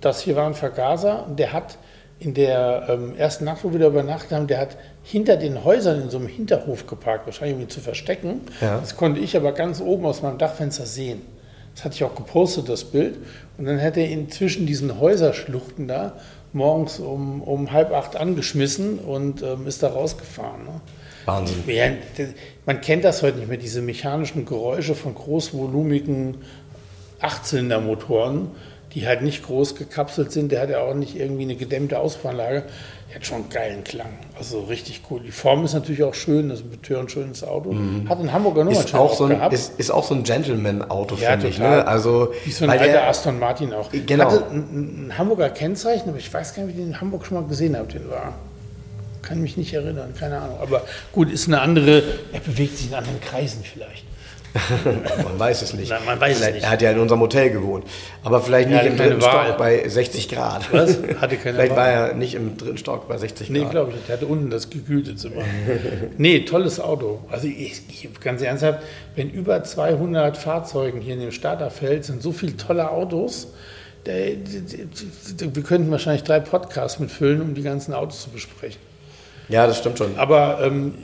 das 0.00 0.20
hier 0.20 0.36
war 0.36 0.46
ein 0.46 0.54
Vergaser 0.54 1.26
und 1.26 1.38
der 1.38 1.52
hat 1.52 1.78
in 2.18 2.32
der 2.32 2.86
ähm, 2.88 3.14
ersten 3.16 3.44
Nacht, 3.44 3.64
wo 3.64 3.72
wir 3.72 3.78
da 3.78 3.88
übernachtet 3.88 4.32
haben, 4.32 4.46
der 4.46 4.58
hat 4.58 4.76
hinter 5.02 5.36
den 5.36 5.64
Häusern 5.64 6.02
in 6.02 6.10
so 6.10 6.18
einem 6.18 6.28
Hinterhof 6.28 6.86
geparkt, 6.86 7.26
wahrscheinlich 7.26 7.56
um 7.56 7.62
ihn 7.62 7.68
zu 7.68 7.80
verstecken. 7.80 8.42
Ja. 8.60 8.78
Das 8.80 8.96
konnte 8.96 9.20
ich 9.20 9.36
aber 9.36 9.52
ganz 9.52 9.80
oben 9.80 10.06
aus 10.06 10.22
meinem 10.22 10.38
Dachfenster 10.38 10.86
sehen. 10.86 11.22
Das 11.74 11.84
hatte 11.84 11.94
ich 11.94 12.04
auch 12.04 12.14
gepostet, 12.14 12.70
das 12.70 12.84
Bild. 12.84 13.16
Und 13.58 13.66
dann 13.66 13.82
hat 13.82 13.98
er 13.98 14.08
ihn 14.08 14.30
zwischen 14.30 14.66
diesen 14.66 14.98
Häuserschluchten 14.98 15.88
da 15.88 16.14
morgens 16.56 16.98
um, 16.98 17.42
um 17.42 17.70
halb 17.70 17.92
acht 17.92 18.16
angeschmissen 18.16 18.98
und 18.98 19.42
ähm, 19.42 19.66
ist 19.66 19.82
da 19.82 19.88
rausgefahren. 19.88 20.64
Ne? 20.64 20.80
Wahnsinn. 21.26 21.62
Ja, 21.66 21.90
man 22.64 22.80
kennt 22.80 23.04
das 23.04 23.22
heute 23.22 23.38
nicht 23.38 23.48
mehr, 23.48 23.58
diese 23.58 23.82
mechanischen 23.82 24.46
Geräusche 24.46 24.94
von 24.94 25.14
großvolumigen 25.14 26.38
Achtzylindermotoren, 27.20 28.50
die 28.94 29.06
halt 29.06 29.22
nicht 29.22 29.44
groß 29.44 29.74
gekapselt 29.74 30.32
sind. 30.32 30.50
Der 30.50 30.62
hat 30.62 30.70
ja 30.70 30.80
auch 30.80 30.94
nicht 30.94 31.16
irgendwie 31.16 31.42
eine 31.42 31.56
gedämmte 31.56 31.98
Auspuffanlage. 31.98 32.64
Hat 33.14 33.24
schon 33.24 33.36
einen 33.38 33.48
geilen 33.48 33.82
Klang. 33.84 34.12
Also 34.38 34.60
richtig 34.64 35.00
cool. 35.10 35.20
Die 35.24 35.30
Form 35.30 35.64
ist 35.64 35.72
natürlich 35.72 36.02
auch 36.02 36.12
schön, 36.12 36.50
das 36.50 36.58
ist 36.60 36.66
ein 36.66 36.70
betörend 36.70 37.10
schönes 37.10 37.42
Auto. 37.44 37.74
Hat 38.08 38.20
in 38.20 38.30
Hamburger 38.32 38.64
Mhm. 38.64 38.70
Ist 38.72 38.92
Nummernschilder 38.92 39.00
auch, 39.00 39.14
so 39.14 39.24
ein, 39.24 39.30
gehabt. 39.30 39.54
ist, 39.54 39.78
ist 39.78 39.90
auch 39.90 40.04
so 40.04 40.14
ein 40.14 40.22
Gentleman-Auto, 40.22 41.14
Ja, 41.16 41.30
finde 41.30 41.48
ich. 41.48 41.58
Ne? 41.58 41.86
Also, 41.86 42.32
Wie 42.44 42.50
so 42.50 42.64
ein 42.64 42.70
alter 42.70 42.84
der- 42.86 43.08
Aston 43.08 43.38
Martin 43.38 43.72
auch. 43.72 43.88
Genau. 43.90 44.24
Hatte 44.24 44.44
ein, 44.50 45.06
ein 45.08 45.18
Hamburger 45.18 45.48
Kennzeichen, 45.48 46.10
aber 46.10 46.18
ich 46.18 46.32
weiß 46.32 46.54
gar 46.54 46.64
nicht, 46.64 46.76
wie 46.76 46.80
ich 46.80 46.84
den 46.86 46.92
in 46.94 47.00
Hamburg 47.00 47.24
schon 47.24 47.40
mal 47.40 47.46
gesehen 47.48 47.76
habe, 47.76 47.90
den 47.90 48.10
war. 48.10 48.34
Kann 49.22 49.40
mich 49.40 49.56
nicht 49.56 49.72
erinnern, 49.72 50.12
keine 50.18 50.38
Ahnung. 50.38 50.58
Aber 50.60 50.82
gut, 51.12 51.30
ist 51.32 51.48
eine 51.48 51.60
andere, 51.60 52.02
er 52.32 52.40
bewegt 52.40 52.76
sich 52.76 52.88
in 52.88 52.94
anderen 52.94 53.20
Kreisen 53.20 53.62
vielleicht. 53.64 54.04
Man 55.24 55.38
weiß 55.38 55.62
es 55.62 55.74
nicht. 55.74 55.90
Nein, 55.90 56.04
man 56.06 56.20
weiß 56.20 56.40
es 56.40 56.52
nicht. 56.52 56.64
Er 56.64 56.70
hat 56.70 56.82
ja 56.82 56.90
in 56.90 56.98
unserem 56.98 57.20
Hotel 57.20 57.50
gewohnt. 57.50 57.84
Aber 58.24 58.40
vielleicht 58.40 58.68
nicht 58.70 58.84
im 58.84 58.96
dritten 58.96 59.20
Wahl. 59.22 59.46
Stock 59.46 59.58
bei 59.58 59.86
60 59.86 60.28
Grad. 60.28 60.72
Was? 60.72 60.98
Hatte 61.20 61.36
keine 61.36 61.56
vielleicht 61.56 61.70
Wahl. 61.72 61.76
war 61.76 61.88
er 61.88 62.14
nicht 62.14 62.34
im 62.34 62.56
dritten 62.56 62.78
Stock 62.78 63.08
bei 63.08 63.18
60 63.18 63.50
Nee, 63.50 63.60
Grad. 63.60 63.70
glaube 63.72 63.90
ich 63.90 63.96
nicht. 63.96 64.08
Der 64.08 64.16
hatte 64.16 64.26
unten 64.26 64.50
das 64.50 64.70
gekühlte 64.70 65.14
Zimmer. 65.16 65.42
nee, 66.18 66.40
tolles 66.40 66.80
Auto. 66.80 67.20
Also 67.30 67.46
ich, 67.48 67.82
ich, 67.88 68.08
ganz 68.20 68.40
ernsthaft, 68.42 68.80
wenn 69.14 69.30
über 69.30 69.62
200 69.62 70.36
Fahrzeugen 70.36 71.00
hier 71.00 71.14
in 71.14 71.20
dem 71.20 71.32
Starterfeld 71.32 72.04
sind, 72.04 72.22
so 72.22 72.32
viele 72.32 72.56
tolle 72.56 72.90
Autos, 72.90 73.48
wir 74.04 75.62
könnten 75.62 75.90
wahrscheinlich 75.90 76.22
drei 76.22 76.40
Podcasts 76.40 76.98
mitfüllen, 77.00 77.42
um 77.42 77.54
die 77.54 77.62
ganzen 77.62 77.92
Autos 77.92 78.22
zu 78.22 78.30
besprechen. 78.30 78.80
Ja, 79.48 79.66
das 79.66 79.78
stimmt 79.78 79.98
schon. 79.98 80.16
Aber 80.16 80.60
ähm, 80.62 80.94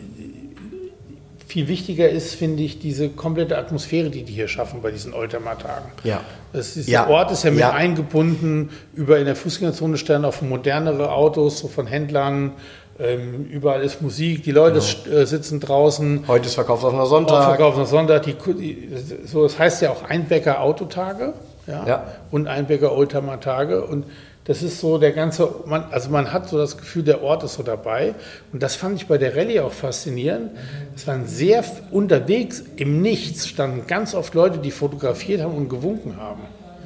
viel 1.52 1.68
wichtiger 1.68 2.08
ist, 2.08 2.34
finde 2.34 2.62
ich, 2.62 2.78
diese 2.78 3.08
komplette 3.10 3.58
Atmosphäre, 3.58 4.08
die 4.10 4.22
die 4.22 4.32
hier 4.32 4.48
schaffen 4.48 4.80
bei 4.82 4.90
diesen 4.90 5.12
Oldtimer-Tagen. 5.12 5.92
Ja. 6.02 6.20
Ist, 6.52 6.76
Ja. 6.88 7.04
Der 7.04 7.10
Ort 7.14 7.30
ist 7.30 7.44
ja 7.44 7.50
mit 7.50 7.60
Ja. 7.60 7.70
eingebunden. 7.72 8.70
Über 8.94 9.18
in 9.18 9.26
der 9.26 9.36
Fußgängerzone 9.36 9.96
stellen 9.98 10.24
auch 10.24 10.40
modernere 10.40 11.12
Autos, 11.12 11.58
so 11.58 11.68
von 11.68 11.86
Händlern. 11.86 12.52
Ähm, 12.98 13.44
überall 13.50 13.82
ist 13.82 14.00
Musik. 14.02 14.42
Die 14.44 14.50
Leute 14.52 14.80
Genau. 15.04 15.16
äh, 15.18 15.26
sitzen 15.26 15.60
draußen. 15.60 16.24
Heute 16.26 16.46
ist 16.46 16.54
verkaufsoffener 16.54 17.06
Sonntag. 17.06 17.44
Verkaufen 17.44 17.80
am 17.80 17.86
Sonntag. 17.86 18.22
Die, 18.24 18.34
die, 18.34 18.88
so, 19.26 19.42
das 19.42 19.58
heißt 19.58 19.82
ja 19.82 19.90
auch 19.90 20.02
Einbecker 20.08 20.60
Autotage 20.60 21.32
ja, 21.66 21.86
Ja. 21.86 22.06
und 22.30 22.48
Einbecker 22.48 22.92
Oldtimer 22.92 23.40
Tage. 23.40 23.84
Und 23.84 24.04
das 24.44 24.62
ist 24.62 24.80
so 24.80 24.98
der 24.98 25.12
ganze, 25.12 25.48
man, 25.66 25.84
also 25.92 26.10
man 26.10 26.32
hat 26.32 26.48
so 26.48 26.58
das 26.58 26.76
Gefühl, 26.76 27.04
der 27.04 27.22
Ort 27.22 27.44
ist 27.44 27.54
so 27.54 27.62
dabei. 27.62 28.14
Und 28.52 28.62
das 28.62 28.74
fand 28.74 28.96
ich 28.96 29.06
bei 29.06 29.16
der 29.18 29.36
Rallye 29.36 29.60
auch 29.60 29.72
faszinierend. 29.72 30.50
Es 30.96 31.06
waren 31.06 31.26
sehr 31.26 31.62
unterwegs 31.92 32.62
im 32.76 33.02
Nichts 33.02 33.46
standen 33.46 33.86
ganz 33.86 34.14
oft 34.14 34.34
Leute, 34.34 34.58
die 34.58 34.70
fotografiert 34.72 35.40
haben 35.42 35.54
und 35.54 35.68
gewunken 35.68 36.16
haben. 36.16 36.42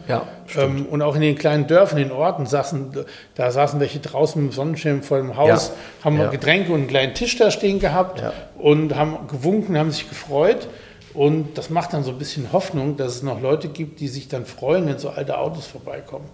Ja, 0.09 0.23
Ähm, 0.57 0.87
und 0.87 1.03
auch 1.03 1.17
in 1.17 1.21
den 1.23 1.35
kleinen 1.37 1.67
Dörfern, 1.67 1.99
in 1.99 2.09
den 2.11 2.17
Orten 2.17 2.47
saßen, 2.47 2.93
da 3.35 3.51
saßen 3.51 3.81
welche 3.81 3.99
draußen 3.99 4.41
mit 4.41 4.53
dem 4.53 4.55
Sonnenschirm 4.55 5.03
vor 5.03 5.17
dem 5.19 5.37
Haus, 5.37 5.69
Ja. 6.01 6.05
haben 6.05 6.21
Ja. 6.21 6.31
Getränke 6.31 6.71
und 6.73 6.79
einen 6.81 6.87
kleinen 6.89 7.15
Tisch 7.15 7.37
da 7.37 7.51
stehen 7.51 7.81
gehabt 7.81 8.21
Ja. 8.21 8.33
und 8.57 8.95
haben 8.95 9.27
gewunken, 9.27 9.77
haben 9.77 9.91
sich 9.91 10.09
gefreut. 10.09 10.69
Und 11.13 11.57
das 11.59 11.71
macht 11.71 11.93
dann 11.95 12.05
so 12.05 12.11
ein 12.13 12.19
bisschen 12.19 12.53
Hoffnung, 12.53 12.97
dass 12.99 13.17
es 13.17 13.23
noch 13.23 13.41
Leute 13.41 13.69
gibt, 13.69 13.99
die 14.01 14.07
sich 14.07 14.29
dann 14.29 14.45
freuen, 14.47 14.87
wenn 14.87 14.99
so 14.99 15.09
alte 15.09 15.39
Autos 15.39 15.67
vorbeikommen. 15.67 16.27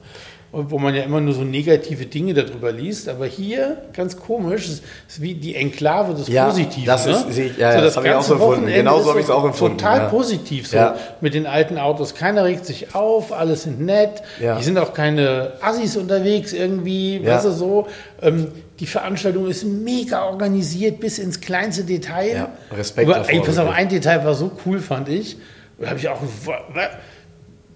Wo 0.55 0.79
man 0.79 0.95
ja 0.95 1.03
immer 1.03 1.21
nur 1.21 1.33
so 1.33 1.45
negative 1.45 2.05
Dinge 2.05 2.35
darüber 2.35 2.71
liest. 2.73 3.09
Aber 3.09 3.25
hier, 3.25 3.79
ganz 3.95 4.19
komisch, 4.19 4.69
ist, 4.69 4.85
ist 5.09 5.23
wie 5.23 5.35
die 5.35 5.55
Enklave 5.55 6.13
des 6.15 6.29
Ja, 6.29 6.47
Positiven. 6.49 6.85
das 6.87 7.07
ne? 7.07 7.13
ist- 7.13 7.33
sehe 7.33 7.47
ich- 7.47 7.57
ja, 7.57 7.73
so 7.75 7.81
das 7.81 7.97
habe 7.97 8.09
ich 8.09 8.13
auch 8.15 8.23
so 8.23 8.35
empfunden. 8.35 8.67
Genauso 8.67 9.09
habe 9.09 9.19
ich 9.21 9.25
es 9.25 9.31
auch 9.31 9.45
empfunden, 9.45 9.79
Total 9.79 9.99
ja. 9.99 10.09
positiv 10.09 10.69
so 10.69 10.77
Ja. 10.77 10.97
mit 11.23 11.33
den 11.33 11.47
alten 11.47 11.79
Autos. 11.79 12.15
Keiner 12.15 12.45
regt 12.45 12.67
sich 12.67 12.95
auf, 12.95 13.33
alles 13.33 13.63
sind 13.63 13.81
nett. 13.81 14.23
Ja. 14.43 14.59
Die 14.59 14.65
sind 14.65 14.77
auch 14.79 14.93
keine 14.93 15.53
Assis 15.63 15.97
unterwegs 15.97 16.53
irgendwie, 16.53 17.17
Ja. 17.19 17.35
weißt 17.37 17.47
du 17.47 17.51
so. 17.53 17.87
Ähm, 18.21 18.49
die 18.79 18.87
Veranstaltung 18.87 19.49
ist 19.49 19.65
mega 19.65 20.27
organisiert 20.27 21.01
bis 21.01 21.19
ins 21.19 21.41
kleinste 21.41 21.85
Detail. 21.85 22.35
Ja, 22.35 22.77
Respekt 22.77 23.09
Aber, 23.09 23.19
davor, 23.21 23.33
ey, 23.33 23.41
pass 23.41 23.57
auf, 23.59 23.71
ein 23.71 23.89
Detail 23.89 24.23
war 24.25 24.35
so 24.35 24.51
cool, 24.67 24.81
fand 24.81 25.09
ich. 25.09 25.37
Da 25.79 25.89
habe 25.89 25.99
ich 25.99 26.09
auch. 26.09 26.21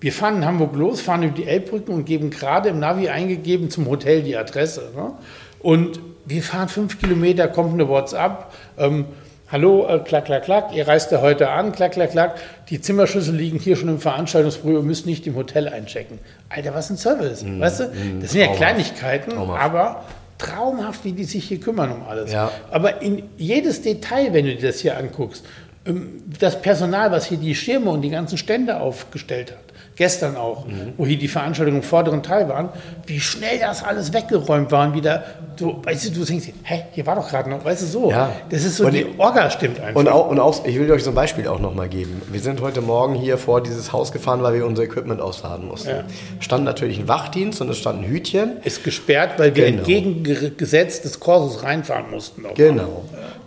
Wir 0.01 0.13
fahren 0.13 0.37
in 0.37 0.45
Hamburg 0.45 0.75
los, 0.75 1.01
fahren 1.01 1.23
über 1.23 1.35
die 1.35 1.47
Elbbrücken 1.47 1.95
und 1.95 2.05
geben 2.05 2.31
gerade 2.31 2.69
im 2.69 2.79
Navi 2.79 3.09
eingegeben 3.09 3.71
zum 3.71 3.89
Hotel 3.89 4.23
die 4.23 4.37
Adresse. 4.37 4.93
Ne? 4.95 5.13
Und 5.61 6.01
wir 6.27 6.43
fahren 6.43 6.69
fünf 6.69 6.99
Kilometer, 7.01 7.49
kommt 7.49 7.73
eine 7.75 7.89
WhatsApp. 7.89 8.47
Ähm, 8.79 9.07
Hallo, 9.49 9.87
äh, 9.89 10.01
klack, 10.01 10.25
klack, 10.25 10.43
klack, 10.43 10.75
ihr 10.75 10.89
reist 10.89 11.13
ja 11.13 11.21
heute 11.21 11.49
an, 11.51 11.71
klack, 11.71 11.93
klack, 11.93 12.11
klack. 12.11 12.35
Die 12.69 12.81
Zimmerschlüssel 12.81 13.33
liegen 13.33 13.61
hier 13.61 13.77
schon 13.77 13.89
im 13.89 14.01
Veranstaltungsbüro, 14.01 14.79
ihr 14.79 14.83
müsst 14.83 15.07
nicht 15.07 15.25
im 15.29 15.37
Hotel 15.37 15.69
einchecken. 15.69 16.19
Alter, 16.49 16.75
was 16.75 16.91
ein 16.91 16.97
Service, 16.97 17.45
weißt 17.47 17.79
du? 17.79 17.85
Das 18.21 18.33
sind 18.33 18.41
ja 18.41 18.47
Mm, 18.47 18.49
traumhaft. 18.49 18.57
Kleinigkeiten, 18.57 19.31
Traumhaft. 19.31 19.63
aber 19.63 20.05
traumhaft, 20.39 21.05
wie 21.05 21.13
die 21.13 21.23
sich 21.23 21.45
hier 21.45 21.61
kümmern 21.61 21.93
um 21.93 22.03
alles. 22.09 22.33
Ja. 22.33 22.51
Aber 22.73 23.01
in 23.03 23.23
jedes 23.37 23.83
Detail, 23.83 24.33
wenn 24.33 24.47
du 24.47 24.57
dir 24.57 24.67
das 24.67 24.81
hier 24.81 24.99
anguckst, 24.99 25.45
ähm, 25.87 26.25
das 26.41 26.61
Personal, 26.61 27.13
was 27.13 27.27
hier 27.27 27.39
die 27.39 27.55
Schirme 27.55 27.91
und 27.91 28.03
die 28.03 28.11
ganzen 28.11 28.39
Stände 28.39 28.81
aufgestellt 28.81 29.53
hat, 29.53 29.59
gestern 29.97 30.37
auch, 30.37 30.67
Mhm. 30.67 30.93
wo 30.97 31.07
hier 31.07 31.19
die 31.19 31.27
Veranstaltungen 31.29 31.79
im 31.79 31.83
vorderen 31.83 32.23
Teil 32.23 32.49
waren, 32.49 32.69
wie 33.07 33.19
schnell 33.19 33.59
das 33.59 33.83
alles 33.83 34.13
weggeräumt 34.13 34.71
war 34.71 34.87
und 34.89 34.95
wieder, 34.95 35.25
so, 35.59 35.81
weißt 35.83 36.07
du, 36.07 36.11
du 36.21 36.25
denkst, 36.25 36.49
hä, 36.65 36.83
hier 36.93 37.07
war 37.07 37.17
doch 37.17 37.29
gerade 37.29 37.49
noch, 37.49 37.65
weißt 37.65 37.83
du, 37.83 37.87
so. 37.87 38.11
Ja. 38.11 38.31
Das 38.51 38.63
ist 38.65 38.77
so, 38.77 38.85
Und 38.87 38.93
die 38.93 39.07
Orga 39.17 39.49
stimmt 39.51 39.81
einfach. 39.81 39.99
Und 39.99 40.09
auch, 40.09 40.29
und 40.29 40.39
auch, 40.39 40.65
ich 40.67 40.79
will 40.79 40.91
euch 40.93 41.03
so 41.03 41.11
ein 41.11 41.15
Beispiel 41.17 41.49
auch 41.49 41.59
nochmal 41.59 41.89
geben. 41.89 42.21
Wir 42.31 42.41
sind 42.41 42.61
heute 42.61 42.83
Morgen 42.83 43.15
hier 43.15 43.39
vor 43.39 43.63
dieses 43.63 43.93
Haus 43.93 44.13
gefahren, 44.13 44.43
weil 44.43 44.55
wir 44.55 44.67
unser 44.67 44.83
Equipment 44.83 45.21
ausladen 45.21 45.67
mussten. 45.67 45.89
Ja. 45.89 46.05
Stand 46.41 46.65
natürlich 46.65 46.99
ein 46.99 47.09
Wachdienst 47.09 47.61
und 47.63 47.71
es 47.71 47.79
stand 47.79 48.03
ein 48.03 48.09
Hütchen. 48.09 48.59
ist 48.65 48.85
gesperrt, 48.85 49.39
weil 49.39 49.55
wir 49.57 49.65
Genau. 49.65 49.79
entgegen 49.79 50.23
Ge- 50.25 50.51
Gesetz 50.57 51.01
des 51.01 51.19
Korsos 51.21 51.63
reinfahren 51.63 52.11
mussten. 52.11 52.45
Genau. 52.55 53.05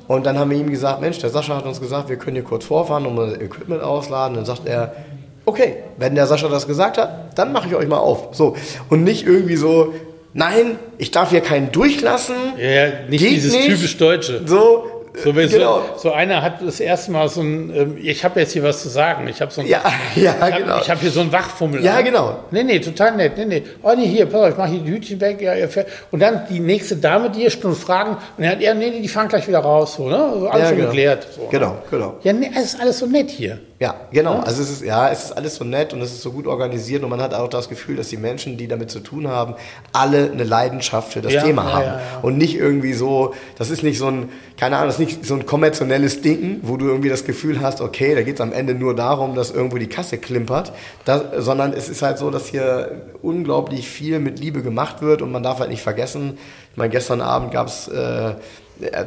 Und 0.08 0.26
dann 0.26 0.40
haben 0.40 0.50
wir 0.50 0.58
ihm 0.58 0.72
gesagt, 0.72 1.02
Mensch, 1.02 1.20
der 1.20 1.30
Sascha 1.30 1.56
hat 1.56 1.66
uns 1.68 1.80
gesagt, 1.80 2.10
wir 2.10 2.16
können 2.16 2.36
hier 2.36 2.44
kurz 2.44 2.66
vorfahren 2.66 3.06
und 3.06 3.16
unser 3.20 3.40
Equipment 3.40 3.84
ausladen. 3.84 4.36
Dann 4.38 4.46
sagt 4.46 4.68
er, 4.68 4.94
okay, 5.50 5.76
wenn 5.98 6.16
der 6.16 6.26
Sascha 6.28 6.48
das 6.48 6.68
gesagt 6.68 6.98
hat, 6.98 7.38
dann 7.38 7.52
mache 7.52 7.68
ich 7.68 7.76
euch 7.76 7.88
mal 7.88 7.98
auf. 7.98 8.30
So. 8.32 8.56
Und 8.90 9.04
nicht 9.04 9.26
irgendwie 9.26 9.56
so, 9.58 9.94
nein, 10.34 10.78
ich 10.98 11.12
darf 11.12 11.30
hier 11.32 11.42
keinen 11.42 11.72
durchlassen. 11.72 12.36
Ja, 12.58 12.70
ja, 12.70 12.86
nicht 13.10 13.22
Geht 13.24 13.32
dieses 13.32 13.54
nicht. 13.54 13.66
typisch 13.68 13.98
Deutsche. 13.98 14.42
So, 14.46 14.86
So, 15.24 15.36
wenn 15.36 15.50
genau. 15.50 15.82
so, 15.98 16.10
so 16.10 16.12
einer 16.14 16.42
hat 16.44 16.62
das 16.66 16.80
erste 16.80 17.12
Mal 17.12 17.28
so 17.28 17.42
ein, 17.42 17.74
ähm, 17.76 17.98
ich 18.02 18.24
habe 18.24 18.40
jetzt 18.40 18.54
hier 18.54 18.64
was 18.64 18.82
zu 18.84 18.90
sagen, 18.90 19.28
ich 19.28 19.42
habe 19.42 19.52
so 19.52 19.60
ein, 19.62 19.68
Ja, 19.68 19.82
ja, 20.16 20.34
ich 20.36 20.42
habe 20.42 20.62
genau. 20.62 20.88
hab 20.88 21.00
hier 21.02 21.10
so 21.12 21.20
ein 21.22 21.32
Wachfummel. 21.32 21.84
Ja, 21.84 21.98
an. 21.98 22.06
genau. 22.06 22.40
Nee, 22.52 22.64
nee, 22.64 22.80
total 22.80 23.16
nett. 23.18 23.34
Nee, 23.36 23.46
nee. 23.46 23.64
Oh, 23.82 23.92
nee, 23.98 24.06
hier, 24.06 24.28
pass 24.28 24.42
auf, 24.44 24.50
ich 24.52 24.58
mache 24.58 24.70
hier 24.70 24.80
die 24.82 24.92
Hütchen 24.92 25.20
weg. 25.20 25.42
Ja, 25.42 25.56
ihr 25.56 25.68
fährt- 25.68 25.88
und 26.12 26.20
dann 26.22 26.44
die 26.50 26.60
nächste 26.60 26.96
Dame, 26.96 27.32
die 27.32 27.40
hier 27.42 27.50
schon 27.50 27.76
fragen, 27.76 28.18
und 28.38 28.44
er 28.44 28.52
hat, 28.52 28.62
ja, 28.62 28.74
nee, 28.76 28.92
nee, 28.92 29.02
die 29.02 29.08
fahren 29.10 29.28
gleich 29.28 29.48
wieder 29.48 29.60
raus, 29.60 29.96
so, 29.96 30.08
ne? 30.08 30.32
So, 30.40 30.48
alles 30.48 30.62
Ja, 30.64 30.68
schon 30.70 30.78
genau. 30.78 30.90
geklärt. 30.90 31.28
So, 31.36 31.48
Genau, 31.52 31.76
genau. 31.90 32.14
Ja, 32.24 32.32
nee, 32.32 32.52
es 32.56 32.74
ist 32.76 32.80
alles 32.82 33.00
so 33.00 33.06
nett 33.08 33.30
hier. 33.32 33.58
Ja, 33.80 33.96
genau. 34.12 34.42
Also 34.42 34.62
es 34.62 34.70
ist, 34.70 34.82
ja, 34.84 35.10
es 35.10 35.24
ist 35.24 35.32
alles 35.32 35.56
so 35.56 35.64
nett 35.64 35.94
und 35.94 36.02
es 36.02 36.12
ist 36.12 36.22
so 36.22 36.34
gut 36.34 36.48
organisiert 36.48 37.02
und 37.02 37.10
man 37.10 37.22
hat 37.22 37.34
auch 37.34 37.48
das 37.48 37.70
Gefühl, 37.70 37.96
dass 37.96 38.10
die 38.10 38.18
Menschen, 38.18 38.58
die 38.58 38.68
damit 38.68 38.92
zu 38.92 39.00
tun 39.00 39.30
haben, 39.30 39.56
alle 39.94 40.30
eine 40.34 40.44
Leidenschaft 40.44 41.14
für 41.14 41.22
das 41.22 41.32
Ja, 41.32 41.44
Thema 41.44 41.64
ja, 41.64 41.72
haben. 41.72 41.86
ja. 41.86 42.02
Und 42.22 42.38
nicht 42.38 42.58
irgendwie 42.58 42.92
so, 42.92 43.34
das 43.58 43.70
ist 43.70 43.82
nicht 43.82 43.98
so 43.98 44.08
ein, 44.08 44.28
keine 44.58 44.76
Ahnung, 44.76 44.90
das 44.90 45.00
ist 45.00 45.06
nicht 45.06 45.26
so 45.26 45.34
ein 45.36 45.46
kommerzielles 45.46 46.22
Ding, 46.22 46.60
wo 46.64 46.76
du 46.76 46.88
irgendwie 46.88 47.08
das 47.08 47.24
Gefühl 47.24 47.62
hast, 47.62 47.80
okay, 47.80 48.16
da 48.16 48.24
geht 48.24 48.36
es 48.36 48.42
am 48.42 48.52
Ende 48.52 48.74
nur 48.74 48.96
darum, 48.96 49.34
dass 49.34 49.50
irgendwo 49.50 49.78
die 49.78 49.88
Kasse 49.88 50.18
klimpert, 50.18 50.74
das, 51.06 51.24
sondern 51.38 51.72
es 51.72 51.88
ist 51.88 52.02
halt 52.02 52.18
so, 52.18 52.32
dass 52.32 52.48
hier 52.48 53.04
unglaublich 53.22 53.88
viel 53.88 54.20
mit 54.20 54.40
Liebe 54.40 54.62
gemacht 54.62 55.02
wird 55.02 55.22
und 55.22 55.32
man 55.32 55.42
darf 55.42 55.60
halt 55.60 55.70
nicht 55.70 55.84
vergessen, 55.84 56.38
ich 56.72 56.78
meine, 56.78 56.90
gestern 56.90 57.22
Abend 57.22 57.52
gab 57.52 57.68
es 57.68 57.88
äh, 57.88 58.36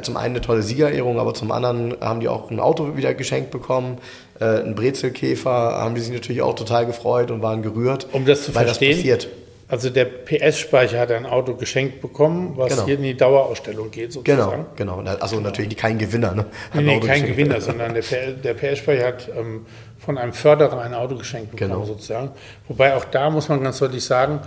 zum 0.01 0.17
einen 0.17 0.35
eine 0.35 0.41
tolle 0.41 0.61
Siegerehrung, 0.61 1.19
aber 1.19 1.33
zum 1.33 1.51
anderen 1.51 1.95
haben 2.01 2.19
die 2.19 2.27
auch 2.27 2.51
ein 2.51 2.59
Auto 2.59 2.95
wieder 2.95 3.13
geschenkt 3.13 3.51
bekommen. 3.51 3.97
Äh, 4.39 4.45
ein 4.61 4.75
Brezelkäfer 4.75 5.51
haben 5.51 5.95
die 5.95 6.01
sich 6.01 6.13
natürlich 6.13 6.41
auch 6.41 6.55
total 6.55 6.85
gefreut 6.85 7.31
und 7.31 7.41
waren 7.41 7.61
gerührt. 7.61 8.07
Um 8.11 8.25
das 8.25 8.43
zu 8.43 8.55
weil 8.55 8.65
verstehen, 8.65 8.91
das 8.91 8.97
passiert. 8.97 9.27
also 9.67 9.89
der 9.89 10.05
PS-Speicher 10.05 10.99
hat 10.99 11.11
ein 11.11 11.25
Auto 11.25 11.55
geschenkt 11.55 12.01
bekommen, 12.01 12.53
was 12.55 12.73
Genau. 12.73 12.85
hier 12.85 12.95
in 12.95 13.03
die 13.03 13.15
Dauerausstellung 13.17 13.91
geht 13.91 14.11
sozusagen. 14.13 14.65
Genau, 14.75 14.97
genau. 14.97 15.11
Also 15.19 15.39
natürlich 15.39 15.77
kein 15.77 15.97
Gewinner. 15.97 16.33
Ne? 16.33 16.45
Hat 16.71 16.81
Nee, 16.81 16.99
nee, 16.99 16.99
kein. 16.99 17.25
Gewinner, 17.25 17.61
sondern 17.61 17.93
der, 17.93 18.03
der 18.43 18.53
PS-Speicher 18.53 19.05
hat 19.07 19.29
ähm, 19.37 19.65
von 19.99 20.17
einem 20.17 20.33
Förderer 20.33 20.81
ein 20.81 20.93
Auto 20.93 21.15
geschenkt 21.15 21.51
bekommen, 21.51 21.71
Genau. 21.71 21.85
sozusagen. 21.85 22.31
Wobei 22.67 22.95
auch 22.95 23.05
da 23.05 23.29
muss 23.29 23.49
man 23.49 23.61
ganz 23.63 23.79
deutlich 23.79 24.03
sagen, 24.03 24.39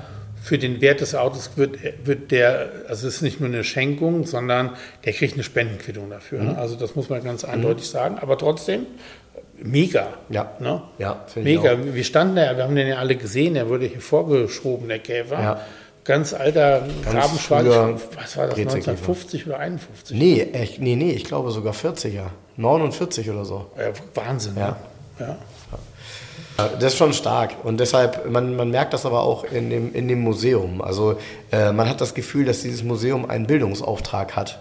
für 0.43 0.59
den 0.59 0.81
Wert 0.81 1.01
des 1.01 1.15
Autos 1.15 1.51
wird, 1.57 1.79
wird 2.05 2.31
der, 2.31 2.69
also 2.89 3.09
es 3.09 3.17
ist 3.17 3.23
nicht 3.23 3.41
nur 3.41 3.49
eine 3.49 3.65
Schenkung, 3.65 4.27
sondern 4.27 4.71
der 5.05 5.13
kriegt 5.13 5.35
eine 5.35 5.43
Spendenquittung 5.43 6.09
dafür. 6.11 6.41
Mhm. 6.41 6.47
Ne? 6.49 6.59
Also 6.59 6.77
das 6.77 6.95
muss 6.95 7.09
man 7.09 7.25
ganz 7.25 7.43
eindeutig 7.43 7.89
sagen. 7.89 8.19
Aber 8.21 8.37
trotzdem, 8.39 8.87
mega. 9.63 10.09
Ja. 10.29 10.53
Ne? 10.61 10.83
Ja, 10.99 11.25
Mega. 11.37 11.77
Wir 11.83 12.05
standen 12.05 12.37
da, 12.37 12.57
wir 12.57 12.65
haben 12.65 12.75
den 12.77 12.89
ja 12.89 12.97
alle 12.97 13.17
gesehen, 13.17 13.55
der 13.55 13.69
wurde 13.69 13.87
hier 13.87 14.01
vorgeschoben, 14.01 14.89
der 14.89 14.99
Käfer. 14.99 15.41
Ja. 15.41 15.61
Ganz 16.05 16.35
alter 16.35 16.83
Rabenschwarz, 17.05 17.65
früher 17.65 18.01
was 18.15 18.37
war 18.37 18.47
das, 18.47 18.55
Brezelkäfer. 18.55 18.91
1950 18.93 19.47
oder 19.49 19.59
51? 19.59 20.17
Nee, 20.17 20.41
echt, 20.53 20.81
nee, 20.81 20.95
nee, 20.95 21.11
ich 21.11 21.25
glaube 21.25 21.51
sogar 21.51 21.75
40er. 21.75 22.27
49 22.57 23.29
oder 23.31 23.45
so. 23.45 23.67
Ja, 23.77 23.91
Wahnsinn. 24.15 24.55
Ja. 24.57 24.77
Ne? 25.19 25.27
ja. 25.27 25.37
Ja, 26.59 26.69
Das 26.69 26.93
ist 26.93 26.97
schon 26.99 27.13
stark 27.13 27.53
und 27.65 27.81
deshalb, 27.81 28.31
man, 28.31 28.57
man 28.57 28.71
merkt 28.71 28.95
das 28.95 29.05
aber 29.05 29.21
auch 29.23 29.45
in 29.45 29.69
dem, 29.69 29.95
in 29.95 30.09
dem 30.09 30.21
Museum. 30.21 30.81
Also 30.81 31.19
äh, 31.53 31.73
man 31.73 31.89
hat 31.89 32.01
das 32.01 32.15
Gefühl, 32.15 32.45
dass 32.47 32.63
dieses 32.63 32.83
Museum 32.83 33.29
einen 33.29 33.47
Bildungsauftrag 33.47 34.37
hat. 34.37 34.61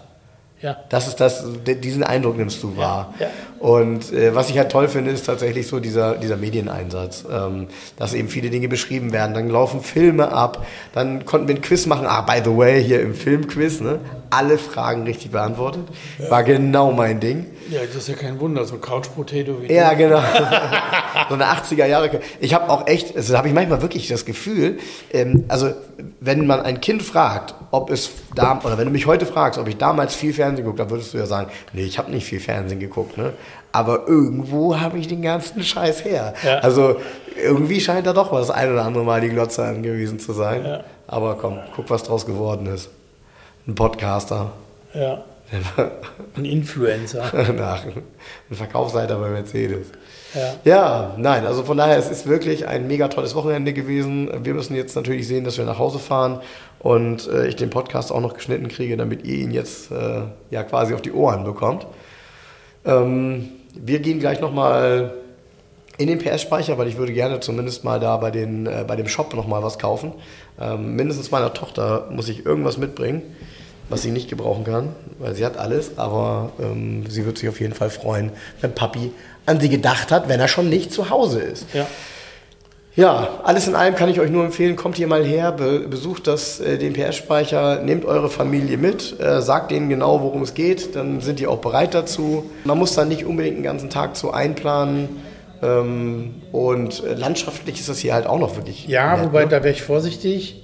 Ja. 0.62 0.76
Das 0.88 1.06
ist 1.06 1.16
das, 1.16 1.44
diesen 1.66 2.02
Eindruck 2.02 2.38
nimmst 2.38 2.62
du 2.62 2.76
wahr. 2.76 3.14
ja. 3.18 3.28
Und 3.58 4.12
äh, 4.12 4.34
was 4.34 4.50
ich 4.50 4.58
halt 4.58 4.70
toll 4.70 4.88
finde, 4.88 5.10
ist 5.10 5.26
tatsächlich 5.26 5.66
so 5.66 5.80
dieser, 5.80 6.16
dieser 6.16 6.36
Medieneinsatz, 6.36 7.24
ähm, 7.30 7.68
dass 7.96 8.14
eben 8.14 8.28
viele 8.28 8.50
Dinge 8.50 8.68
beschrieben 8.68 9.12
werden. 9.12 9.34
Dann 9.34 9.48
laufen 9.48 9.82
Filme 9.82 10.32
ab, 10.32 10.66
dann 10.92 11.24
konnten 11.24 11.48
wir 11.48 11.54
ein 11.54 11.62
Quiz 11.62 11.86
machen. 11.86 12.06
Ah, 12.06 12.22
by 12.22 12.40
the 12.44 12.56
way, 12.56 12.82
hier 12.82 13.00
im 13.00 13.14
Filmquiz, 13.14 13.80
ne? 13.80 13.98
alle 14.30 14.58
Fragen 14.58 15.04
richtig 15.04 15.30
beantwortet. 15.30 15.84
War 16.28 16.42
genau 16.42 16.92
mein 16.92 17.20
Ding. 17.20 17.46
Ja, 17.70 17.80
das 17.80 17.96
ist 17.96 18.08
ja 18.08 18.14
kein 18.14 18.38
Wunder, 18.40 18.64
so 18.64 18.76
Couch 18.76 19.06
Potato 19.14 19.60
wie 19.60 19.72
Ja, 19.72 19.94
genau. 19.94 20.20
so 21.28 21.34
eine 21.34 21.44
80er 21.44 21.86
Jahre. 21.86 22.20
Ich 22.40 22.54
habe 22.54 22.70
auch 22.70 22.86
echt, 22.86 23.16
also 23.16 23.36
habe 23.36 23.48
ich 23.48 23.54
manchmal 23.54 23.82
wirklich 23.82 24.08
das 24.08 24.24
Gefühl, 24.24 24.78
ähm, 25.12 25.44
also 25.48 25.72
wenn 26.20 26.46
man 26.46 26.60
ein 26.60 26.80
Kind 26.80 27.02
fragt, 27.02 27.54
ob 27.70 27.90
es 27.90 28.10
da, 28.34 28.60
oder 28.62 28.78
wenn 28.78 28.86
du 28.86 28.92
mich 28.92 29.06
heute 29.06 29.26
fragst, 29.26 29.58
ob 29.58 29.68
ich 29.68 29.76
damals 29.76 30.14
viel 30.14 30.32
Fernsehen 30.32 30.64
geguckt 30.64 30.80
habe, 30.80 30.90
würdest 30.90 31.14
du 31.14 31.18
ja 31.18 31.26
sagen, 31.26 31.50
nee, 31.72 31.82
ich 31.84 31.98
habe 31.98 32.10
nicht 32.10 32.26
viel 32.26 32.40
Fernsehen 32.40 32.80
geguckt, 32.80 33.18
ne? 33.18 33.32
Aber 33.72 34.06
irgendwo 34.06 34.78
habe 34.80 34.98
ich 34.98 35.08
den 35.08 35.20
ganzen 35.20 35.62
Scheiß 35.62 36.04
her. 36.04 36.34
Ja. 36.42 36.58
Also 36.60 36.96
irgendwie 37.36 37.80
scheint 37.80 38.06
da 38.06 38.12
doch 38.14 38.32
was 38.32 38.50
ein 38.50 38.72
oder 38.72 38.84
andere 38.84 39.04
Mal 39.04 39.20
die 39.20 39.28
Glotze 39.28 39.64
angewiesen 39.64 40.18
zu 40.18 40.32
sein. 40.32 40.64
Ja. 40.64 40.84
Aber 41.06 41.34
komm, 41.34 41.58
guck, 41.74 41.90
was 41.90 42.02
draus 42.02 42.24
geworden 42.24 42.66
ist. 42.66 42.88
Ein 43.66 43.74
Podcaster. 43.74 44.52
Ja. 44.94 45.24
Ein 46.36 46.44
Influencer. 46.44 47.52
Nach, 47.56 47.84
ein 47.84 48.02
Verkaufsleiter 48.56 49.16
bei 49.18 49.28
Mercedes. 49.28 49.88
Ja. 50.34 50.54
Ja, 50.64 51.14
nein, 51.16 51.46
also 51.46 51.62
von 51.62 51.76
daher, 51.76 51.96
es 51.96 52.10
ist 52.10 52.26
wirklich 52.26 52.66
ein 52.66 52.86
mega 52.86 53.08
tolles 53.08 53.34
Wochenende 53.34 53.72
gewesen. 53.72 54.28
Wir 54.44 54.54
müssen 54.54 54.74
jetzt 54.74 54.96
natürlich 54.96 55.26
sehen, 55.26 55.44
dass 55.44 55.56
wir 55.56 55.64
nach 55.64 55.78
Hause 55.78 55.98
fahren 55.98 56.40
und 56.80 57.28
äh, 57.28 57.46
ich 57.46 57.56
den 57.56 57.70
Podcast 57.70 58.12
auch 58.12 58.20
noch 58.20 58.34
geschnitten 58.34 58.68
kriege, 58.68 58.96
damit 58.96 59.24
ihr 59.24 59.36
ihn 59.36 59.50
jetzt 59.50 59.90
äh, 59.92 60.22
ja 60.50 60.62
quasi 60.64 60.94
auf 60.94 61.02
die 61.02 61.12
Ohren 61.12 61.44
bekommt. 61.44 61.86
Ähm, 62.84 63.48
wir 63.74 64.00
gehen 64.00 64.18
gleich 64.18 64.40
nochmal 64.40 65.14
in 65.98 66.08
den 66.08 66.18
PS-Speicher, 66.18 66.76
weil 66.78 66.88
ich 66.88 66.98
würde 66.98 67.12
gerne 67.12 67.40
zumindest 67.40 67.84
mal 67.84 68.00
da 68.00 68.16
bei, 68.16 68.30
den, 68.30 68.66
äh, 68.66 68.84
bei 68.86 68.96
dem 68.96 69.08
Shop 69.08 69.34
nochmal 69.34 69.62
was 69.62 69.78
kaufen. 69.78 70.12
Ähm, 70.60 70.94
mindestens 70.96 71.30
meiner 71.30 71.54
Tochter 71.54 72.08
muss 72.10 72.28
ich 72.28 72.44
irgendwas 72.44 72.76
mitbringen, 72.76 73.22
was 73.88 74.02
sie 74.02 74.10
nicht 74.10 74.28
gebrauchen 74.28 74.64
kann, 74.64 74.88
weil 75.18 75.34
sie 75.34 75.44
hat 75.44 75.56
alles, 75.56 75.98
aber 75.98 76.50
ähm, 76.60 77.04
sie 77.08 77.24
wird 77.24 77.38
sich 77.38 77.48
auf 77.48 77.60
jeden 77.60 77.74
Fall 77.74 77.90
freuen, 77.90 78.32
wenn 78.60 78.74
Papi 78.74 79.12
an 79.46 79.60
sie 79.60 79.68
gedacht 79.68 80.10
hat, 80.10 80.28
wenn 80.28 80.40
er 80.40 80.48
schon 80.48 80.68
nicht 80.68 80.92
zu 80.92 81.10
Hause 81.10 81.40
ist. 81.40 81.66
Ja. 81.72 81.86
Ja, 82.96 83.40
alles 83.44 83.68
in 83.68 83.74
allem 83.74 83.94
kann 83.94 84.08
ich 84.08 84.20
euch 84.20 84.30
nur 84.30 84.42
empfehlen, 84.42 84.74
kommt 84.74 84.96
hier 84.96 85.06
mal 85.06 85.22
her, 85.22 85.52
be 85.52 85.80
besucht 85.80 86.26
das, 86.26 86.60
äh, 86.60 86.78
den 86.78 86.94
PS-Speicher, 86.94 87.82
nehmt 87.82 88.06
eure 88.06 88.30
Familie 88.30 88.78
mit, 88.78 89.20
äh, 89.20 89.42
sagt 89.42 89.70
denen 89.70 89.90
genau, 89.90 90.22
worum 90.22 90.40
es 90.42 90.54
geht, 90.54 90.96
dann 90.96 91.20
sind 91.20 91.38
die 91.38 91.46
auch 91.46 91.58
bereit 91.58 91.92
dazu. 91.92 92.50
Man 92.64 92.78
muss 92.78 92.94
da 92.94 93.04
nicht 93.04 93.26
unbedingt 93.26 93.56
einen 93.56 93.64
ganzen 93.64 93.90
Tag 93.90 94.16
zu 94.16 94.32
einplanen. 94.32 95.10
Ähm, 95.62 96.36
und 96.52 97.04
äh, 97.04 97.14
landschaftlich 97.14 97.80
ist 97.80 97.88
das 97.90 97.98
hier 97.98 98.14
halt 98.14 98.26
auch 98.26 98.38
noch 98.38 98.56
wirklich. 98.56 98.86
Ja, 98.86 99.16
nett, 99.16 99.26
wobei 99.26 99.44
ne? 99.44 99.50
da 99.50 99.62
wäre 99.62 99.74
ich 99.74 99.82
vorsichtig. 99.82 100.62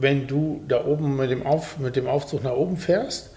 Wenn 0.00 0.26
du 0.26 0.62
da 0.68 0.84
oben 0.84 1.16
mit 1.16 1.30
dem, 1.30 1.46
Auf, 1.46 1.78
mit 1.78 1.96
dem 1.96 2.06
Aufzug 2.06 2.42
nach 2.44 2.52
oben 2.52 2.76
fährst 2.76 3.30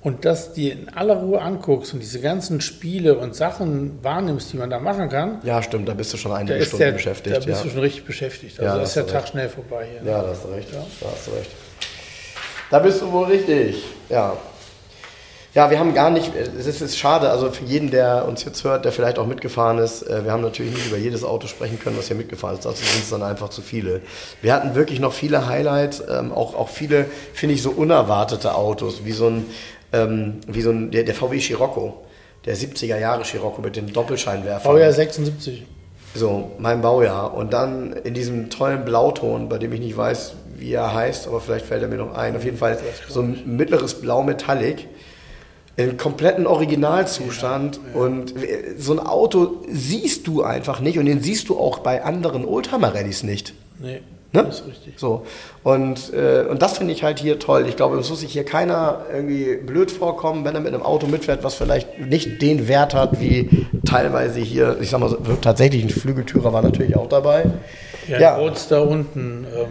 und 0.00 0.24
das 0.24 0.52
dir 0.52 0.72
in 0.72 0.88
aller 0.90 1.14
Ruhe 1.16 1.40
anguckst 1.40 1.92
und 1.94 2.00
diese 2.00 2.20
ganzen 2.20 2.60
Spiele 2.60 3.18
und 3.18 3.34
Sachen 3.34 3.98
wahrnimmst, 4.02 4.52
die 4.52 4.56
man 4.56 4.70
da 4.70 4.78
machen 4.78 5.08
kann, 5.08 5.38
Ja, 5.42 5.62
stimmt, 5.62 5.88
da 5.88 5.94
bist 5.94 6.12
du 6.12 6.16
schon 6.16 6.32
einige 6.32 6.62
Stunden 6.64 6.84
der, 6.84 6.92
beschäftigt. 6.92 7.34
da 7.36 7.40
bist 7.40 7.58
ja. 7.58 7.62
du 7.64 7.70
schon 7.70 7.80
richtig 7.80 8.04
beschäftigt. 8.04 8.58
Ja, 8.58 8.64
Also 8.64 8.76
da 8.78 8.82
ist 8.84 8.96
der 8.96 9.02
du 9.04 9.10
Tag 9.12 9.22
recht. 9.22 9.28
schnell 9.32 9.48
vorbei 9.48 9.86
hier. 9.90 10.10
Ja, 10.10 10.22
da 10.22 10.28
hast 10.28 10.44
du 10.44 10.48
recht. 10.48 10.72
Ja. 10.72 10.86
Da 11.00 11.06
hast 11.10 11.26
du 11.26 11.30
recht. 11.32 11.50
Da 12.70 12.78
bist 12.80 13.00
du 13.00 13.10
wohl 13.12 13.24
richtig. 13.26 13.82
Ja. 14.08 14.36
Ja, 15.56 15.70
wir 15.70 15.78
haben 15.78 15.94
gar 15.94 16.10
nicht, 16.10 16.32
es 16.36 16.66
ist, 16.66 16.66
es 16.66 16.82
ist 16.82 16.98
schade, 16.98 17.30
also 17.30 17.50
für 17.50 17.64
jeden, 17.64 17.90
der 17.90 18.28
uns 18.28 18.44
jetzt 18.44 18.62
hört, 18.62 18.84
der 18.84 18.92
vielleicht 18.92 19.18
auch 19.18 19.26
mitgefahren 19.26 19.78
ist, 19.78 20.02
äh, 20.02 20.22
wir 20.22 20.30
haben 20.30 20.42
natürlich 20.42 20.74
nicht 20.74 20.86
über 20.86 20.98
jedes 20.98 21.24
Auto 21.24 21.46
sprechen 21.46 21.80
können, 21.80 21.96
was 21.96 22.08
hier 22.08 22.16
mitgefahren 22.16 22.56
ist. 22.56 22.66
Dazu 22.66 22.84
sind 22.84 23.02
es 23.02 23.08
dann 23.08 23.22
einfach 23.22 23.48
zu 23.48 23.62
viele. 23.62 24.02
Wir 24.42 24.52
hatten 24.52 24.74
wirklich 24.74 25.00
noch 25.00 25.14
viele 25.14 25.46
Highlights, 25.46 26.02
ähm, 26.10 26.30
auch, 26.30 26.54
auch 26.54 26.68
viele, 26.68 27.06
finde 27.32 27.54
ich, 27.54 27.62
so 27.62 27.70
unerwartete 27.70 28.54
Autos, 28.54 29.06
wie 29.06 29.12
so 29.12 29.28
ein, 29.28 29.46
ähm, 29.94 30.40
wie 30.46 30.60
so 30.60 30.68
ein 30.68 30.90
der, 30.90 31.04
der 31.04 31.14
VW 31.14 31.40
Scirocco, 31.40 32.04
der 32.44 32.54
70er 32.54 32.98
Jahre 32.98 33.24
Scirocco 33.24 33.62
mit 33.62 33.76
den 33.76 33.90
Doppelscheinwerfern. 33.90 34.70
Baujahr 34.70 34.92
76. 34.92 35.64
So, 36.14 36.50
mein 36.58 36.82
Baujahr. 36.82 37.32
Und 37.32 37.54
dann 37.54 37.94
in 37.94 38.12
diesem 38.12 38.50
tollen 38.50 38.84
Blauton, 38.84 39.48
bei 39.48 39.56
dem 39.56 39.72
ich 39.72 39.80
nicht 39.80 39.96
weiß, 39.96 40.34
wie 40.58 40.72
er 40.72 40.92
heißt, 40.92 41.28
aber 41.28 41.40
vielleicht 41.40 41.64
fällt 41.64 41.82
er 41.82 41.88
mir 41.88 41.96
noch 41.96 42.14
ein. 42.14 42.36
Auf 42.36 42.44
jeden 42.44 42.58
Fall 42.58 42.78
so 43.08 43.20
ein 43.20 43.56
mittleres 43.56 43.94
Blau 43.94 44.22
Metallic. 44.22 44.88
In 45.76 45.96
kompletten 45.98 46.46
Originalzustand. 46.46 47.80
Und 47.94 48.34
so 48.78 48.92
ein 48.92 48.98
Auto 49.00 49.62
siehst 49.70 50.26
du 50.26 50.42
einfach 50.42 50.80
nicht 50.80 50.98
und 50.98 51.06
den 51.06 51.20
siehst 51.22 51.48
du 51.48 51.58
auch 51.58 51.80
bei 51.80 52.02
anderen 52.04 52.44
Oldtimer-Rallyes 52.44 53.22
nicht. 53.22 53.52
Nee, 53.78 54.00
Ne? 54.32 54.42
das 54.44 54.60
ist 54.60 54.66
richtig. 54.66 54.94
So. 54.98 55.22
Und, 55.62 56.12
äh, 56.12 56.44
und 56.50 56.60
das 56.60 56.76
finde 56.78 56.92
ich 56.92 57.02
halt 57.04 57.18
hier 57.20 57.38
toll. 57.38 57.66
Ich 57.68 57.76
glaube, 57.76 57.96
es 57.98 58.10
muss 58.10 58.20
sich 58.20 58.32
hier 58.32 58.44
keiner 58.44 59.02
irgendwie 59.10 59.56
blöd 59.56 59.90
vorkommen, 59.90 60.44
wenn 60.44 60.54
er 60.54 60.60
mit 60.60 60.74
einem 60.74 60.82
Auto 60.82 61.06
mitfährt, 61.06 61.42
was 61.44 61.54
vielleicht 61.54 62.00
nicht 62.00 62.42
den 62.42 62.68
Wert 62.68 62.92
hat, 62.92 63.20
wie 63.20 63.66
teilweise 63.86 64.40
hier, 64.40 64.76
ich 64.80 64.90
sag 64.90 65.00
mal, 65.00 65.08
so, 65.08 65.16
tatsächlich 65.40 65.82
ein 65.84 65.90
Flügeltürer 65.90 66.52
war 66.52 66.60
natürlich 66.62 66.96
auch 66.96 67.08
dabei. 67.08 67.44
Ja, 68.08 68.14
Ja. 68.14 68.20
ja. 68.20 68.36
Roadster 68.36 68.86
unten 68.86 69.46
ähm, 69.56 69.68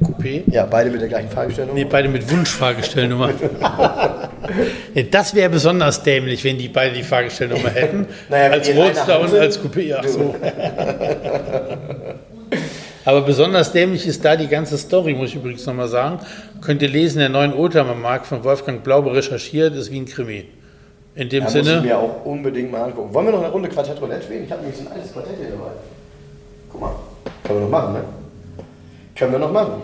Coupé. 0.00 0.42
Ja, 0.46 0.66
beide 0.66 0.90
mit 0.90 1.00
der 1.00 1.08
gleichen 1.08 1.30
Fahrgestellung. 1.30 1.74
Nee, 1.74 1.84
beide 1.84 2.08
mit 2.08 2.30
Wunschfahrgestellnummer. 2.30 3.30
nee, 4.94 5.06
das 5.10 5.34
wäre 5.34 5.50
besonders 5.50 6.02
dämlich, 6.02 6.42
wenn 6.44 6.58
die 6.58 6.68
beide 6.68 6.94
die 6.94 7.02
Fahrgestellnummer 7.02 7.70
hätten. 7.74 8.06
Naja, 8.28 8.50
als 8.50 8.68
Roadster 8.74 9.20
und 9.20 9.34
als 9.34 9.60
Coupé. 9.62 9.94
Ach 9.98 10.04
so. 10.06 10.34
Aber 13.04 13.22
besonders 13.22 13.72
dämlich 13.72 14.06
ist 14.06 14.24
da 14.24 14.36
die 14.36 14.46
ganze 14.46 14.78
Story, 14.78 15.14
muss 15.14 15.30
ich 15.30 15.36
übrigens 15.36 15.66
nochmal 15.66 15.88
sagen. 15.88 16.20
Könnt 16.60 16.82
ihr 16.82 16.88
lesen, 16.88 17.18
der 17.18 17.28
neuen 17.28 17.52
Oldtimer-Markt 17.52 18.26
von 18.26 18.44
Wolfgang 18.44 18.84
Blaube 18.84 19.12
recherchiert, 19.12 19.74
ist 19.74 19.90
wie 19.90 19.98
ein 19.98 20.06
Krimi. 20.06 20.46
In 21.14 21.28
dem 21.28 21.40
Ja, 21.40 21.44
muss 21.44 21.54
ich 21.54 21.64
Sinne, 21.64 21.80
mir 21.82 21.98
auch 21.98 22.24
unbedingt 22.24 22.70
mal 22.70 22.84
angucken. 22.84 23.12
Wollen 23.12 23.26
wir 23.26 23.32
noch 23.32 23.42
eine 23.42 23.50
Runde 23.50 23.68
Quartett 23.68 24.00
Roulette 24.00 24.22
spielen? 24.22 24.44
Ich 24.44 24.52
habe 24.52 24.62
nämlich 24.62 24.78
so 24.80 24.86
ein 24.86 24.92
altes 24.92 25.12
Quartett 25.12 25.34
hier 25.38 25.50
dabei. 25.50 25.72
Guck 26.70 26.80
mal. 26.80 26.94
Können 27.44 27.58
wir 27.58 27.64
noch 27.64 27.70
machen, 27.70 27.94
ne? 27.94 28.04
Können 29.22 29.34
wir 29.34 29.38
noch 29.38 29.52
machen. 29.52 29.82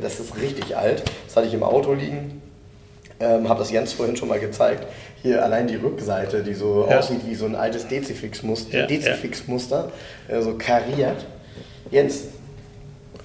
Das 0.00 0.18
ist 0.18 0.36
richtig 0.38 0.76
alt. 0.76 1.04
Das 1.28 1.36
hatte 1.36 1.46
ich 1.46 1.54
im 1.54 1.62
Auto 1.62 1.92
liegen. 1.92 2.42
Ähm, 3.20 3.48
habe 3.48 3.60
das 3.60 3.70
Jens 3.70 3.92
vorhin 3.92 4.16
schon 4.16 4.26
mal 4.26 4.40
gezeigt. 4.40 4.88
Hier 5.22 5.40
allein 5.44 5.68
die 5.68 5.76
Rückseite, 5.76 6.42
die 6.42 6.52
so 6.52 6.88
Ja. 6.90 6.98
aussieht 6.98 7.20
wie 7.24 7.36
so 7.36 7.44
ein 7.46 7.54
altes 7.54 7.86
Dezifix-Muster, 7.86 8.76
Ja, 8.80 8.86
Dezifix-Muster 8.86 9.92
äh, 10.26 10.42
so 10.42 10.54
kariert. 10.58 11.24
Jens, 11.92 12.22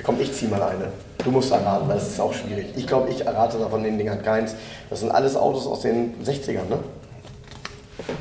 komm, 0.03 0.21
ich 0.21 0.31
zieh 0.31 0.45
mal 0.45 0.61
eine. 0.61 0.89
Du 1.23 1.31
musst 1.31 1.51
erraten, 1.51 1.88
weil 1.88 1.95
das 1.95 2.07
ist 2.07 2.19
auch 2.19 2.35
schwierig. 2.35 2.67
Ich 2.75 2.85
glaube, 2.85 3.09
ich 3.09 3.25
errate 3.25 3.57
davon 3.57 3.81
den 3.84 3.97
Dingern 3.97 4.21
keins. 4.21 4.53
Das 4.91 4.99
sind 4.99 5.09
alles 5.09 5.35
Autos 5.35 5.65
aus 5.65 5.81
den 5.81 6.13
60ern, 6.23 6.69
ne? 6.69 6.77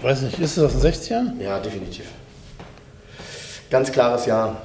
weiß 0.00 0.22
nicht, 0.22 0.38
ist 0.38 0.56
es 0.56 0.64
aus 0.64 0.80
den 0.80 0.90
60ern? 0.90 1.38
Ja, 1.42 1.58
definitiv. 1.58 2.06
Ganz 3.68 3.92
klares 3.92 4.24
Ja. 4.24 4.56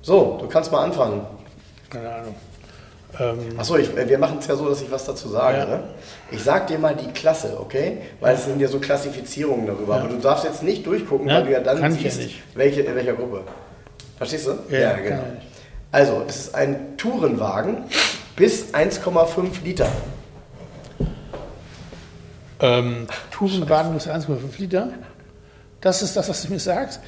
So, 0.00 0.38
du 0.40 0.46
kannst 0.46 0.70
mal 0.70 0.84
anfangen. 0.84 1.22
Keine 1.90 2.08
Ahnung. 2.08 2.34
Ähm, 3.18 3.58
Achso, 3.58 3.76
ich, 3.76 3.90
wir 3.94 4.18
machen 4.18 4.38
es 4.38 4.46
ja 4.46 4.54
so, 4.54 4.68
dass 4.68 4.80
ich 4.82 4.90
was 4.90 5.04
dazu 5.04 5.28
sage. 5.28 5.58
Ja. 5.58 5.64
Ne? 5.66 5.82
Ich 6.30 6.42
sag 6.42 6.68
dir 6.68 6.78
mal 6.78 6.94
die 6.94 7.10
Klasse, 7.10 7.58
okay? 7.58 7.98
Weil 8.20 8.36
es 8.36 8.44
sind 8.44 8.60
ja 8.60 8.68
so 8.68 8.78
Klassifizierungen 8.78 9.66
darüber. 9.66 9.96
Aber 9.96 10.08
du 10.08 10.18
darfst 10.18 10.44
jetzt 10.44 10.62
nicht 10.62 10.86
durchgucken, 10.86 11.28
Ja, 11.28 11.36
weil 11.36 11.44
du 11.44 11.52
ja 11.52 11.60
dann 11.60 11.82
ja 11.82 11.90
siehst, 11.90 12.20
welche, 12.54 12.82
in 12.82 12.94
welcher 12.94 13.14
Gruppe. 13.14 13.42
Verstehst 14.16 14.46
du? 14.46 14.74
Ja, 14.74 14.96
nicht. 14.96 15.12
Also, 15.92 16.22
es 16.28 16.36
ist 16.36 16.54
ein 16.54 16.96
Tourenwagen 16.96 17.84
bis 18.36 18.72
1,5 18.72 19.64
Liter. 19.64 19.88
Ähm, 22.60 23.08
Tourenwagen 23.32 23.94
bis 23.94 24.06
1,5 24.06 24.38
Liter. 24.58 24.90
Das 25.80 26.02
ist 26.02 26.16
das, 26.16 26.28
was 26.28 26.42
du 26.42 26.52
mir 26.52 26.60
sagst. 26.60 27.00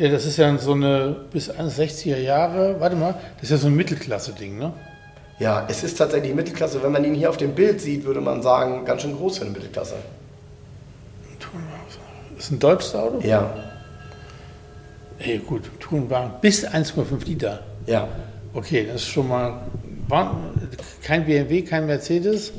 Ja, 0.00 0.08
das 0.08 0.24
ist 0.24 0.38
ja 0.38 0.56
so 0.56 0.72
eine 0.72 1.14
bis 1.30 1.50
60er 1.50 2.16
Jahre. 2.16 2.76
Warte 2.80 2.96
mal, 2.96 3.14
das 3.34 3.44
ist 3.44 3.50
ja 3.50 3.56
so 3.58 3.66
ein 3.66 3.76
Mittelklasse-Ding, 3.76 4.56
ne? 4.58 4.72
Ja, 5.38 5.66
es 5.68 5.82
ist 5.84 5.98
tatsächlich 5.98 6.34
Mittelklasse. 6.34 6.82
Wenn 6.82 6.92
man 6.92 7.04
ihn 7.04 7.12
hier 7.14 7.28
auf 7.28 7.36
dem 7.36 7.54
Bild 7.54 7.82
sieht, 7.82 8.04
würde 8.04 8.22
man 8.22 8.40
sagen, 8.42 8.86
ganz 8.86 9.02
schön 9.02 9.14
groß 9.14 9.36
für 9.38 9.44
eine 9.44 9.52
Mittelklasse. 9.52 9.96
Ist 12.38 12.50
ein 12.50 12.58
deutsches 12.58 12.94
Auto? 12.94 13.20
Ja, 13.26 13.52
Ey, 15.18 15.36
gut, 15.38 15.64
Tourenwagen 15.80 16.30
bis 16.40 16.64
1,5 16.66 17.26
Liter. 17.26 17.60
ja. 17.86 18.08
Okay, 18.54 18.84
das 18.86 19.02
ist 19.02 19.08
schon 19.08 19.28
mal 19.28 19.60
kein 21.04 21.24
BMW, 21.26 21.62
kein 21.62 21.86
Mercedes. 21.86 22.52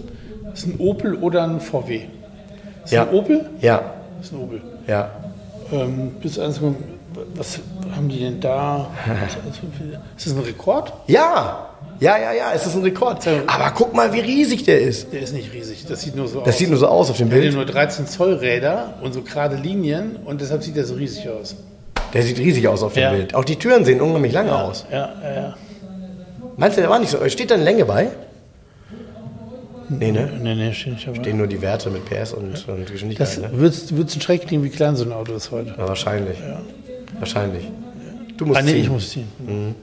Das 0.46 0.60
ist 0.60 0.68
ein 0.68 0.76
Opel 0.80 1.16
oder 1.16 1.44
ein 1.44 1.60
VW. 1.60 2.04
Ist 2.86 2.94
Ja. 2.94 3.02
ein 3.04 3.10
Opel? 3.16 3.50
Ja, 3.62 3.94
Das 4.20 4.28
ist 4.28 4.34
ein 4.34 4.40
Opel. 4.42 4.62
ja. 4.88 5.10
Ähm, 5.72 6.12
bis 6.22 6.38
1,5 6.40 6.76
was 7.36 7.60
haben 7.96 8.10
die 8.10 8.20
denn 8.20 8.40
da? 8.40 8.90
Ist 10.18 10.26
das 10.28 10.34
ein 10.34 10.40
Rekord? 10.40 10.94
Ja, 11.08 11.68
ja, 12.00 12.18
ja, 12.18 12.32
ja, 12.34 12.52
es 12.56 12.66
ist 12.66 12.76
ein 12.76 12.82
Rekord. 12.82 13.28
Aber 13.48 13.72
guck 13.76 13.94
mal, 13.94 14.12
wie 14.12 14.22
riesig 14.22 14.64
der 14.64 14.82
ist. 14.82 15.14
Der 15.14 15.22
ist 15.22 15.34
nicht 15.34 15.54
riesig, 15.54 15.86
das 15.88 16.02
sieht 16.02 16.16
nur 16.16 16.28
so 16.28 16.40
aus. 16.40 16.46
Das 16.46 16.58
sieht 16.58 16.70
nur 16.70 16.80
so 16.80 16.88
aus 16.88 17.12
auf 17.12 17.18
dem 17.18 17.30
Der 17.30 17.38
hat 17.38 17.44
ja 17.46 17.52
Bild. 17.52 17.56
nur 17.68 17.74
13 17.74 18.08
Zoll 18.08 18.34
Räder 18.36 18.96
und 19.04 19.14
so 19.14 19.22
gerade 19.22 19.56
Linien 19.56 20.16
und 20.26 20.42
deshalb 20.42 20.64
sieht 20.64 20.76
er 20.78 20.84
so 20.86 20.96
riesig 20.96 21.30
aus. 21.30 21.56
Der 22.14 22.24
sieht 22.24 22.40
riesig 22.40 22.68
aus 22.68 22.82
auf 22.82 22.94
dem 22.94 23.04
Ja. 23.04 23.12
Bild. 23.12 23.36
Auch 23.36 23.46
die 23.46 23.56
Türen 23.58 23.86
sehen 23.86 24.02
unheimlich 24.02 24.34
lange 24.34 24.56
aus. 24.56 24.86
Ja, 24.92 25.14
ja, 25.22 25.34
ja. 25.36 25.58
Meinst 26.58 26.78
du, 26.78 26.82
der 26.82 26.90
war 26.90 26.98
nicht 27.00 27.10
so? 27.12 27.18
Steht 27.30 27.52
da 27.52 27.56
eine 27.56 27.64
Länge 27.64 27.86
bei? 27.86 28.10
Nee, 29.90 30.12
ne? 30.12 30.30
Nee, 30.42 30.56
nee, 30.56 30.74
steht 30.74 30.94
nicht 30.94 31.08
dabei. 31.08 31.20
Stehen 31.20 31.38
nur 31.38 31.48
die 31.48 31.62
Werte 31.62 31.90
mit 31.90 32.06
PS 32.06 32.34
und, 32.34 32.68
und 32.68 32.90
Geschwindigkeit, 32.92 33.28
Das 33.28 33.38
ne? 33.38 33.50
wird 33.54 33.74
es 33.74 34.16
ein 34.16 34.22
Schreck 34.22 34.48
klingen, 34.48 34.64
wie 34.64 34.70
klein 34.70 34.96
so 34.96 35.04
ein 35.04 35.12
Auto 35.12 35.34
ist 35.34 35.52
heute. 35.52 35.76
Ja, 35.78 35.88
wahrscheinlich. 35.88 36.38
Wahrscheinlich. 37.22 37.68
Du 38.36 38.48
musst 38.48 38.60
Ah, 38.60 38.64
nee, 38.64 38.72
ziehen. 38.72 38.82
ich 38.82 38.90
muss 38.90 39.10
ziehen. 39.12 39.76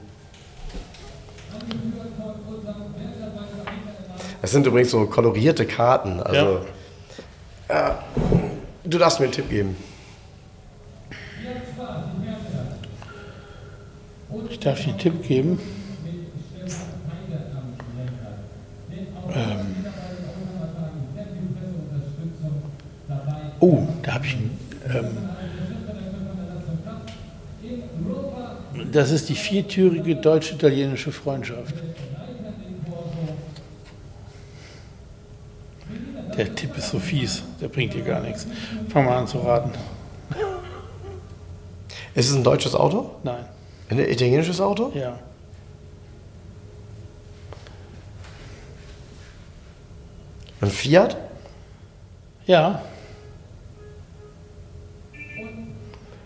Das 4.41 4.51
sind 4.51 4.65
übrigens 4.67 4.91
so 4.91 5.05
kolorierte 5.05 5.65
Karten. 5.65 6.19
Also, 6.21 6.65
ja. 7.69 8.03
du 8.83 8.97
darfst 8.97 9.19
mir 9.21 9.25
einen 9.27 9.33
Tipp 9.33 9.49
geben. 9.49 9.77
Ich 14.49 14.59
darf 14.59 14.81
dir 14.83 14.89
einen 14.89 14.97
Tipp 14.97 15.23
geben. 15.25 15.59
Ähm. 19.33 19.75
Oh, 23.61 23.87
da 24.03 24.15
habe 24.15 24.25
ich 24.25 24.35
einen. 24.35 24.59
Ähm. 24.93 25.29
Das 28.91 29.11
ist 29.11 29.29
die 29.29 29.35
viertürige 29.35 30.15
deutsch-italienische 30.15 31.11
Freundschaft. 31.11 31.75
Der 36.37 36.55
Tipp 36.55 36.77
ist 36.77 36.89
so 36.89 36.99
fies, 36.99 37.43
der 37.59 37.67
bringt 37.67 37.93
dir 37.93 38.03
gar 38.03 38.21
nichts. 38.21 38.47
Fang 38.89 39.05
mal 39.05 39.17
an 39.17 39.27
zu 39.27 39.39
raten. 39.39 39.71
Ist 42.15 42.29
es 42.29 42.35
ein 42.35 42.43
deutsches 42.43 42.73
Auto? 42.75 43.11
Nein, 43.23 43.45
Ein 43.89 43.99
italienisches 43.99 44.59
Auto? 44.61 44.91
ja. 44.95 45.17
Ein 50.61 50.69
Fiat? 50.69 51.15
Ja, 52.45 52.81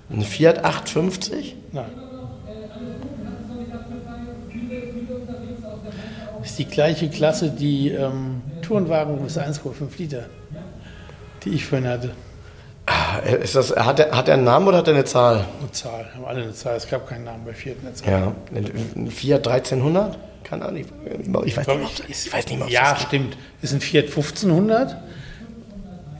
Ein 0.10 0.22
Fiat 0.22 0.64
850? 0.64 1.56
Nein. 1.72 1.85
Ist 6.44 6.60
die 6.60 6.65
gleiche 6.65 7.10
Klasse, 7.10 7.49
die 7.49 7.90
ähm, 7.90 8.41
Tourenwagen 8.61 9.18
bis 9.24 9.38
1,5 9.38 9.61
Liter, 9.98 10.26
die 11.44 11.49
ich 11.52 11.65
vorhin 11.65 11.88
hatte. 11.88 12.11
Ah, 12.86 13.20
Ist 13.20 13.56
das, 13.56 13.74
hat, 13.76 13.99
er, 13.99 14.11
hat 14.15 14.28
er 14.28 14.34
einen 14.34 14.44
Namen 14.44 14.68
oder 14.68 14.80
hat 14.80 14.88
er 14.90 14.94
eine 14.94 15.06
Zahl? 15.06 15.45
Eine 15.61 15.72
Zahl, 15.72 16.06
haben 16.14 16.26
alle 16.26 16.44
eine 16.44 16.53
Zahl. 16.53 16.76
Es 16.76 16.90
gab 16.90 17.07
keinen 17.07 17.24
Namen 17.24 17.45
bei 17.45 17.53
Fiat 17.53 17.78
in 17.78 17.86
der 17.86 17.94
Zahl. 17.95 18.11
Ja. 18.11 18.32
Ein 18.95 19.10
Fiat 19.10 19.48
1300? 19.48 20.18
keine 20.44 20.65
Ahnung. 20.65 20.82
Ich, 20.82 20.88
ich, 21.48 21.56
weiß, 21.57 21.68
nicht, 21.68 22.02
ob, 22.02 22.10
ich 22.10 22.34
weiß 22.34 22.48
nicht 22.48 22.60
mal, 22.60 22.65
ob 22.65 22.72
Ja, 22.72 22.91
das 22.94 23.03
stimmt. 23.03 23.38
Ist 23.61 23.74
ein 23.74 23.80
Fiat 23.80 24.06
1500. 24.07 24.98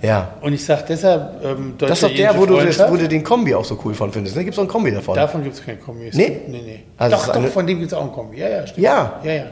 Ja. 0.02 0.34
Und 0.42 0.54
ich 0.54 0.64
sage 0.64 0.84
deshalb, 0.88 1.44
ähm, 1.44 1.74
Das 1.78 1.92
ist 1.92 2.04
doch 2.04 2.14
der, 2.16 2.38
wo 2.38 2.46
du, 2.46 2.56
das, 2.58 2.80
wo 2.90 2.96
du 2.96 3.08
den 3.08 3.24
Kombi 3.24 3.54
auch 3.54 3.66
so 3.66 3.78
cool 3.84 3.94
von 3.94 4.12
findest. 4.14 4.36
Ne? 4.38 4.44
Gibt 4.46 4.54
es 4.54 4.60
auch 4.60 4.64
einen 4.64 4.70
Kombi 4.72 4.92
davon? 4.92 5.16
Davon 5.16 5.44
gibt 5.44 5.56
es 5.56 5.64
kein 5.66 5.80
Kombi. 5.82 6.08
Es 6.08 6.16
Nee? 6.16 6.26
gibt- 6.30 6.50
Nee, 6.50 6.62
nee. 6.66 6.84
Also 6.98 7.16
doch, 7.18 7.28
doch, 7.28 7.36
eine- 7.36 7.48
von 7.50 7.68
dem 7.68 7.80
gibt 7.80 7.92
es 7.92 7.98
auch 7.98 8.04
ein 8.04 8.12
Kombi. 8.14 8.38
Ja, 8.38 8.48
ja, 8.50 8.68
stimmt. 8.68 8.84
Ja. 8.84 9.20
Ja, 9.24 9.32
ja. 9.32 9.46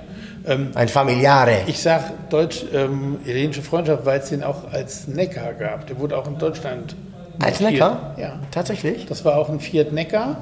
Ähm, 0.46 0.72
Ein 0.76 0.88
Familiare. 0.90 1.64
ich 1.68 1.80
sage 1.82 2.06
Deutsch, 2.30 2.64
ähm, 2.74 3.20
italienische 3.24 3.62
Freundschaft, 3.62 4.06
weil 4.06 4.20
es 4.20 4.30
den 4.30 4.44
auch 4.44 4.72
als 4.72 5.08
Neckar 5.08 5.54
gab. 5.54 5.88
Der 5.88 6.00
wurde 6.00 6.18
auch 6.18 6.28
in 6.28 6.38
Deutschland. 6.38 6.96
Als. 7.40 7.60
Neckar? 7.60 8.16
Ja. 8.18 8.40
Tatsächlich? 8.52 9.06
Das 9.06 9.24
war 9.26 9.38
auch 9.38 9.50
ein 9.50 9.60
Fiat 9.60 9.92
Neckar. 9.92 10.38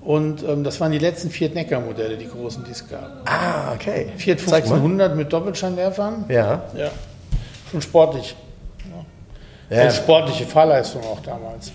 Und 0.00 0.42
ähm, 0.42 0.62
das 0.64 0.80
waren 0.80 0.92
die 0.92 0.98
letzten 0.98 1.30
Fiat 1.30 1.54
Neckar-Modelle, 1.54 2.16
die 2.16 2.28
großen, 2.28 2.64
die 2.64 2.70
es 2.70 2.88
gab. 2.88 3.22
Ah, 3.26 3.72
okay. 3.74 4.06
Fiat 4.16 4.38
Zeig 4.40 4.64
mal. 4.66 4.76
1500 4.76 5.16
mit 5.16 5.32
Doppelscheinwerfern. 5.32 6.24
Ja. 6.28 6.62
Ja. 6.76 6.90
Schon 7.70 7.82
sportlich. 7.82 8.36
ja. 9.70 9.80
Eine 9.82 9.90
sportliche 9.90 10.46
Fahrleistung 10.46 11.02
auch 11.02 11.20
damals. 11.20 11.72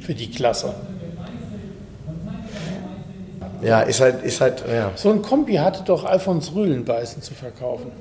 Für 0.00 0.14
die 0.14 0.30
Klasse. 0.30 0.74
Ja, 3.62 3.80
ist 3.80 4.00
halt, 4.00 4.22
ist 4.22 4.40
halt, 4.40 4.64
ja. 4.72 4.90
So 4.94 5.10
ein 5.10 5.22
Kombi 5.22 5.54
hatte 5.54 5.82
doch 5.84 6.04
Alfons 6.04 6.54
Rühlenbeißen 6.54 7.22
zu 7.22 7.34
verkaufen. 7.34 7.92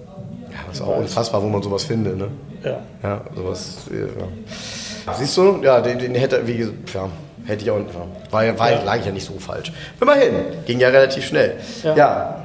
ja 0.52 0.58
das 0.68 0.78
ist 0.80 0.82
auch 0.86 0.98
unfassbar, 0.98 1.42
wo 1.44 1.48
man 1.48 1.62
sowas 1.62 1.84
findet, 1.84 2.18
ne? 2.18 2.28
Ja. 2.64 2.80
Ja, 3.04 3.22
sowas, 3.36 3.78
ja. 3.92 5.14
Siehst 5.14 5.36
du, 5.38 5.60
ja, 5.64 5.82
den, 5.82 6.00
den 6.00 6.16
hätte, 6.16 6.46
wie 6.46 6.58
gesagt, 6.58 6.94
ja, 6.94 7.10
hätte 7.46 7.64
ich 7.64 7.72
auch, 7.72 7.78
ja. 7.78 7.84
war, 8.32 8.60
war 8.60 8.72
Ja. 8.72 8.84
lag 8.84 9.00
ich 9.00 9.06
ja 9.06 9.12
nicht 9.12 9.26
so 9.26 9.34
falsch. 9.40 9.72
Immerhin, 10.00 10.34
ging 10.66 10.80
ja 10.80 10.90
relativ 10.90 11.26
schnell. 11.26 11.56
Ja. 11.84 11.96
Ja. 11.96 12.36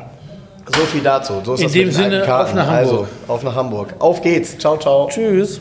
So 0.74 0.80
viel 0.86 1.02
dazu. 1.02 1.34
So 1.44 1.54
ist 1.54 1.60
In 1.60 1.66
das 1.66 1.72
dem 1.72 1.86
mit 1.88 1.96
den 1.96 2.02
Sinne, 2.02 2.22
auf 2.22 2.54
nach 2.54 2.66
Hamburg. 2.66 2.78
Also, 2.78 3.08
auf 3.28 3.42
nach 3.42 3.54
Hamburg. 3.54 3.94
Auf 3.98 4.22
geht's. 4.22 4.56
Ciao, 4.56 4.78
ciao. 4.78 5.08
Tschüss. 5.08 5.60